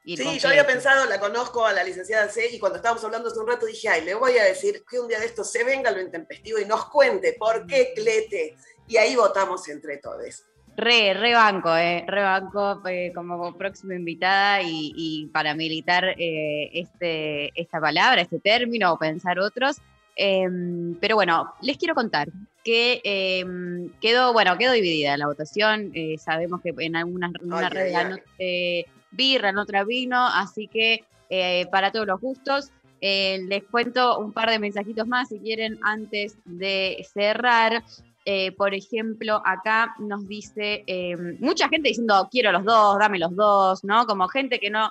Sí, 0.04 0.38
yo 0.38 0.48
había 0.48 0.66
pensado, 0.66 1.08
la 1.08 1.20
conozco 1.20 1.64
a 1.66 1.72
la 1.72 1.84
licenciada 1.84 2.28
C 2.28 2.48
y 2.52 2.58
cuando 2.58 2.76
estábamos 2.76 3.04
hablando 3.04 3.28
hace 3.28 3.38
un 3.38 3.46
rato 3.46 3.66
dije, 3.66 3.88
ay, 3.88 4.04
le 4.04 4.14
voy 4.14 4.38
a 4.38 4.44
decir 4.44 4.82
que 4.88 4.98
un 4.98 5.08
día 5.08 5.20
de 5.20 5.26
esto 5.26 5.44
se 5.44 5.62
venga 5.62 5.90
lo 5.90 6.00
intempestivo 6.00 6.58
y 6.58 6.64
nos 6.64 6.86
cuente 6.86 7.36
por 7.38 7.66
qué 7.66 7.92
clete. 7.94 8.56
Y 8.88 8.96
ahí 8.96 9.14
votamos 9.14 9.68
entre 9.68 9.98
todos. 9.98 10.44
Re, 10.76 11.12
re 11.14 11.34
banco, 11.34 11.76
eh, 11.76 12.04
re 12.06 12.22
banco 12.22 12.80
eh, 12.88 13.12
como 13.14 13.54
próxima 13.56 13.94
invitada 13.94 14.62
y, 14.62 14.92
y 14.96 15.26
para 15.26 15.54
militar 15.54 16.14
eh, 16.18 16.70
este, 16.72 17.52
esta 17.60 17.78
palabra, 17.78 18.22
este 18.22 18.40
término 18.40 18.94
o 18.94 18.98
pensar 18.98 19.38
otros. 19.38 19.76
Em, 20.16 20.94
pero 21.00 21.16
bueno, 21.16 21.54
les 21.62 21.76
quiero 21.76 21.94
contar 21.94 22.28
que 22.64 23.00
em, 23.04 23.90
quedó, 24.00 24.32
bueno, 24.32 24.56
quedó 24.58 24.72
dividida 24.72 25.16
la 25.16 25.26
votación. 25.26 25.90
eh, 25.94 26.16
sabemos 26.18 26.60
que 26.62 26.74
en 26.78 26.96
algunas 26.96 27.32
en 27.40 27.52
una 27.52 27.68
Ay, 27.68 27.72
red 27.72 27.86
ay, 27.86 27.92
ganó 27.92 28.16
eh, 28.38 28.84
birra, 29.10 29.50
en 29.50 29.58
otra 29.58 29.84
vino, 29.84 30.26
así 30.26 30.68
que 30.68 31.04
eh, 31.28 31.66
para 31.70 31.92
todos 31.92 32.06
los 32.06 32.20
gustos. 32.20 32.70
Eh, 33.02 33.40
les 33.48 33.64
cuento 33.64 34.18
un 34.18 34.32
par 34.32 34.50
de 34.50 34.58
mensajitos 34.58 35.06
más 35.06 35.28
si 35.28 35.38
quieren 35.38 35.78
antes 35.82 36.36
de 36.44 37.06
cerrar. 37.14 37.82
Eh, 38.26 38.52
por 38.52 38.74
ejemplo, 38.74 39.40
acá 39.46 39.94
nos 39.98 40.28
dice 40.28 40.84
eh, 40.86 41.16
mucha 41.38 41.68
gente 41.70 41.88
diciendo 41.88 42.28
quiero 42.30 42.52
los 42.52 42.64
dos, 42.64 42.98
dame 42.98 43.18
los 43.18 43.34
dos, 43.34 43.82
¿no? 43.84 44.06
Como 44.06 44.28
gente 44.28 44.60
que 44.60 44.68
no, 44.68 44.90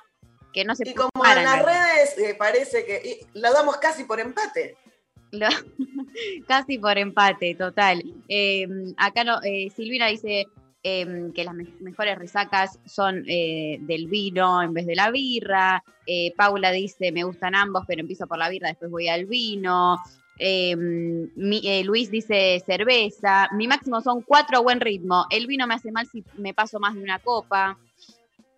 que 0.51 0.65
no 0.65 0.75
se 0.75 0.89
Y 0.89 0.93
como 0.95 1.11
en 1.23 1.43
las 1.43 1.63
redes 1.63 2.35
parece 2.39 2.83
que 2.85 3.27
la 3.33 3.51
damos 3.51 3.77
casi 3.77 4.05
por 4.05 4.19
empate. 4.19 4.75
Lo- 5.31 5.47
casi 6.47 6.79
por 6.79 6.97
empate, 6.97 7.53
total. 7.53 8.01
Eh, 8.27 8.67
acá 8.97 9.23
no, 9.23 9.39
eh, 9.43 9.69
Silvina 9.75 10.07
dice 10.07 10.47
eh, 10.89 11.31
que 11.33 11.43
las 11.43 11.53
me- 11.53 11.73
mejores 11.79 12.17
resacas 12.17 12.79
son 12.85 13.23
eh, 13.27 13.77
del 13.81 14.07
vino 14.07 14.61
en 14.61 14.73
vez 14.73 14.85
de 14.85 14.95
la 14.95 15.11
birra. 15.11 15.83
Eh, 16.05 16.33
Paula 16.35 16.71
dice, 16.71 17.11
me 17.11 17.23
gustan 17.23 17.55
ambos, 17.55 17.83
pero 17.87 18.01
empiezo 18.01 18.27
por 18.27 18.37
la 18.37 18.49
birra, 18.49 18.69
después 18.69 18.89
voy 18.91 19.07
al 19.07 19.25
vino. 19.25 19.97
Mi- 21.35 21.61
eh, 21.63 21.83
Luis 21.83 22.09
dice 22.09 22.61
cerveza. 22.65 23.49
Mi 23.53 23.67
máximo 23.67 24.01
son 24.01 24.21
cuatro 24.21 24.57
a 24.57 24.61
buen 24.61 24.79
ritmo. 24.79 25.25
El 25.29 25.47
vino 25.47 25.67
me 25.67 25.75
hace 25.75 25.91
mal 25.91 26.07
si 26.07 26.23
me 26.37 26.53
paso 26.53 26.79
más 26.79 26.95
de 26.95 27.01
una 27.03 27.19
copa. 27.19 27.77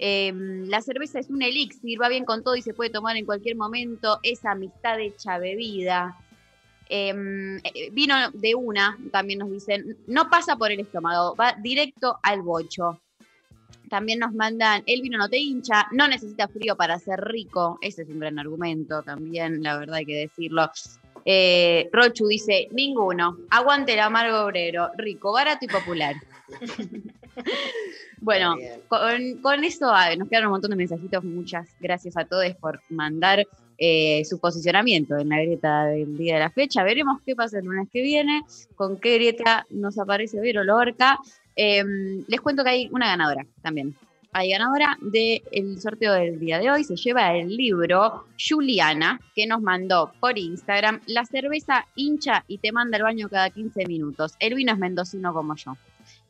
Eh, 0.03 0.31
la 0.67 0.81
cerveza 0.81 1.19
es 1.19 1.29
un 1.29 1.41
elixir, 1.43 2.01
va 2.01 2.09
bien 2.09 2.25
con 2.25 2.43
todo 2.43 2.55
y 2.55 2.61
se 2.61 2.73
puede 2.73 2.89
tomar 2.89 3.17
en 3.17 3.25
cualquier 3.25 3.55
momento. 3.55 4.19
Es 4.23 4.45
amistad 4.45 4.99
hecha 4.99 5.37
bebida. 5.37 6.15
Eh, 6.93 7.61
eh, 7.63 7.89
vino 7.93 8.13
de 8.33 8.53
una, 8.53 8.97
también 9.13 9.39
nos 9.39 9.49
dicen, 9.49 9.97
no 10.07 10.29
pasa 10.29 10.57
por 10.57 10.73
el 10.73 10.81
estómago, 10.81 11.37
va 11.37 11.55
directo 11.57 12.19
al 12.21 12.41
bocho. 12.41 12.99
También 13.89 14.19
nos 14.19 14.33
mandan, 14.33 14.83
el 14.85 15.01
vino 15.01 15.17
no 15.17 15.29
te 15.29 15.37
hincha, 15.37 15.87
no 15.93 16.09
necesita 16.09 16.49
frío 16.49 16.75
para 16.75 16.99
ser 16.99 17.21
rico. 17.21 17.79
Ese 17.81 18.01
es 18.01 18.09
un 18.09 18.19
gran 18.19 18.37
argumento 18.39 19.03
también, 19.03 19.63
la 19.63 19.77
verdad 19.77 19.95
hay 19.95 20.05
que 20.05 20.17
decirlo. 20.17 20.69
Eh, 21.23 21.89
Rochu 21.93 22.27
dice, 22.27 22.67
ninguno, 22.71 23.37
aguante 23.49 23.93
el 23.93 23.99
amargo 23.99 24.41
obrero, 24.41 24.91
rico, 24.97 25.31
barato 25.31 25.63
y 25.63 25.69
popular. 25.69 26.15
bueno, 28.19 28.57
con, 28.89 29.37
con 29.41 29.63
eso 29.63 29.89
ah, 29.89 30.13
nos 30.17 30.27
quedan 30.27 30.47
un 30.47 30.51
montón 30.51 30.71
de 30.71 30.75
mensajitos. 30.75 31.23
Muchas 31.23 31.69
gracias 31.79 32.17
a 32.17 32.25
todos 32.25 32.53
por 32.57 32.81
mandar 32.89 33.47
eh, 33.83 34.23
su 34.25 34.39
posicionamiento 34.39 35.17
en 35.17 35.29
la 35.29 35.41
grieta 35.41 35.85
del 35.85 36.15
día 36.15 36.35
de 36.35 36.41
la 36.41 36.51
fecha. 36.51 36.83
Veremos 36.83 37.19
qué 37.25 37.35
pasa 37.35 37.57
el 37.57 37.65
lunes 37.65 37.89
que 37.91 38.03
viene, 38.03 38.43
con 38.75 38.99
qué 38.99 39.15
grieta 39.15 39.65
nos 39.71 39.97
aparece 39.97 40.39
Vero 40.39 40.63
Lorca. 40.63 41.17
Eh, 41.55 41.83
les 42.27 42.41
cuento 42.41 42.63
que 42.63 42.69
hay 42.69 42.89
una 42.91 43.07
ganadora 43.07 43.43
también. 43.63 43.95
Hay 44.33 44.51
ganadora 44.51 44.99
del 45.01 45.81
sorteo 45.81 46.13
del 46.13 46.39
día 46.39 46.59
de 46.59 46.69
hoy. 46.69 46.83
Se 46.83 46.95
lleva 46.95 47.35
el 47.35 47.57
libro 47.57 48.25
Juliana, 48.37 49.19
que 49.33 49.47
nos 49.47 49.63
mandó 49.63 50.11
por 50.19 50.37
Instagram. 50.37 51.01
La 51.07 51.25
cerveza 51.25 51.87
hincha 51.95 52.45
y 52.47 52.59
te 52.59 52.71
manda 52.71 52.97
al 52.97 53.03
baño 53.03 53.29
cada 53.29 53.49
15 53.49 53.87
minutos. 53.87 54.35
El 54.39 54.53
vino 54.53 54.73
es 54.73 54.77
mendocino 54.77 55.33
como 55.33 55.55
yo. 55.55 55.75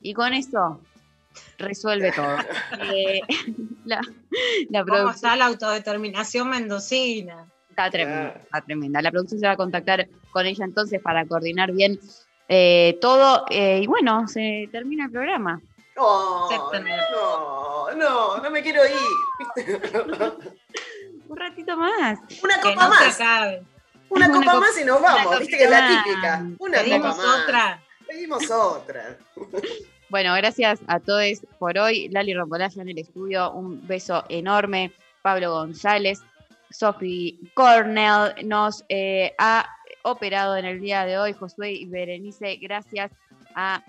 Y 0.02 0.14
con 0.14 0.34
eso 0.34 0.80
resuelve 1.61 2.11
todo. 2.15 2.35
Eh, 2.93 3.21
la, 3.85 4.01
la 4.69 4.79
¿Cómo 4.81 4.85
producción- 4.93 5.15
está 5.15 5.35
la 5.35 5.45
autodeterminación 5.45 6.49
mendocina? 6.49 7.45
Está 7.69 7.89
tremenda, 7.89 8.33
está 8.43 8.61
tremenda. 8.61 9.01
La 9.01 9.11
producción 9.11 9.39
se 9.39 9.47
va 9.47 9.53
a 9.53 9.57
contactar 9.57 10.07
con 10.31 10.45
ella 10.45 10.65
entonces 10.65 11.01
para 11.01 11.25
coordinar 11.25 11.71
bien 11.71 11.99
eh, 12.49 12.97
todo. 13.01 13.45
eh, 13.49 13.79
y 13.83 13.88
bueno, 13.88 14.27
se 14.27 14.67
termina 14.71 15.05
el 15.05 15.11
programa. 15.11 15.61
Oh, 15.97 16.49
no, 16.73 17.95
no, 17.95 18.38
no 18.41 18.49
me 18.51 18.61
quiero 18.61 18.81
ir. 18.85 18.93
Un 21.27 21.38
ratito 21.38 21.77
más. 21.77 22.19
Una 22.43 22.59
copa 22.61 22.83
no 22.83 22.89
más. 22.89 23.19
Una 24.09 24.27
Una 24.27 24.33
copa 24.39 24.59
más 24.59 24.81
y 24.81 24.83
nos 24.83 25.01
vamos. 25.01 25.39
Viste 25.39 25.57
que 25.57 25.63
es 25.63 25.69
la 25.69 26.03
típica. 26.03 26.45
Una 26.59 26.79
Pedimos 26.79 27.15
copa 27.15 27.27
más. 27.27 27.43
otra. 27.43 27.83
Pedimos 28.07 28.51
otra. 28.51 29.17
Bueno, 30.11 30.33
gracias 30.33 30.81
a 30.88 30.99
todos 30.99 31.39
por 31.57 31.77
hoy. 31.77 32.09
Lali 32.09 32.33
Rombolaya 32.33 32.81
en 32.81 32.89
el 32.89 32.97
estudio, 32.97 33.49
un 33.53 33.88
beso 33.88 34.25
enorme. 34.27 34.91
Pablo 35.21 35.53
González, 35.53 36.19
Sophie 36.69 37.39
Cornell 37.53 38.33
nos 38.43 38.83
eh, 38.89 39.33
ha 39.38 39.65
operado 40.01 40.57
en 40.57 40.65
el 40.65 40.81
día 40.81 41.05
de 41.05 41.17
hoy. 41.17 41.31
Josué 41.31 41.71
y 41.71 41.85
Berenice, 41.85 42.57
gracias 42.57 43.13
a 43.55 43.85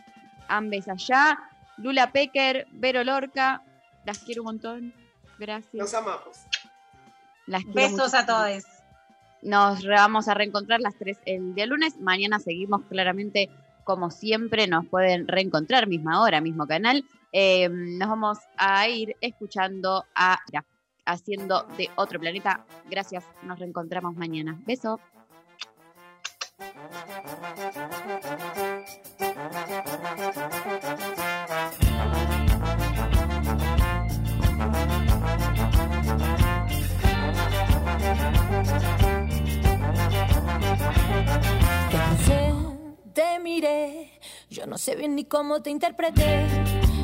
ambes 0.47 0.87
allá. 0.87 1.41
Lula 1.77 2.13
Pecker, 2.13 2.69
Vero 2.71 3.03
Lorca, 3.03 3.65
las 4.05 4.21
quiero 4.21 4.43
un 4.43 4.47
montón. 4.47 4.95
Gracias. 5.41 5.75
Nos 5.75 5.93
amamos. 5.93 6.39
Las 7.49 7.65
Besos 7.65 8.15
a 8.15 8.25
todos. 8.27 8.63
Nos 9.43 9.85
vamos 9.85 10.29
a 10.29 10.35
reencontrar 10.35 10.79
las 10.79 10.95
tres 10.95 11.19
el 11.25 11.57
día 11.57 11.67
lunes. 11.67 11.97
Mañana 11.99 12.39
seguimos 12.39 12.83
claramente, 12.89 13.51
como 13.85 14.11
siempre, 14.11 14.67
nos 14.67 14.87
pueden 14.87 15.29
reencontrar, 15.29 15.87
misma 15.87 16.23
hora, 16.23 16.41
mismo 16.41 16.67
canal. 16.67 17.05
Eh, 17.33 17.69
nos 17.69 18.09
vamos 18.09 18.39
a 18.57 18.89
ir 18.89 19.17
escuchando 19.21 20.05
a 20.15 20.39
Ira, 20.49 20.65
haciendo 21.05 21.63
de 21.77 21.89
otro 21.97 22.21
planeta. 22.21 22.65
Gracias, 22.91 23.25
nos 23.43 23.59
reencontramos 23.59 24.15
mañana. 24.17 24.59
Beso. 24.67 25.01
Yo 44.51 44.67
no 44.67 44.77
sé 44.77 44.97
bien 44.97 45.15
ni 45.15 45.25
cómo 45.25 45.63
te 45.63 45.71
interpreté, 45.71 46.47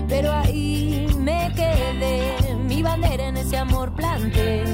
pero 0.08 0.32
ahí 0.32 1.06
me 1.16 1.52
quedé. 1.54 2.34
Mi 2.66 2.82
bandera 2.82 3.28
en 3.28 3.36
ese 3.36 3.58
amor 3.58 3.94
planté 3.94 4.64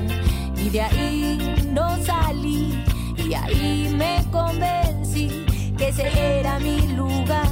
y 0.57 0.71
de 0.71 0.81
ahí 0.81 1.55
no 1.73 2.03
salí. 2.03 2.83
Y 3.19 3.35
ahí 3.35 3.95
me 3.99 4.25
convencí 4.33 5.45
que 5.77 5.89
ese 5.89 6.39
era 6.39 6.59
mi 6.59 6.81
lugar. 6.89 7.44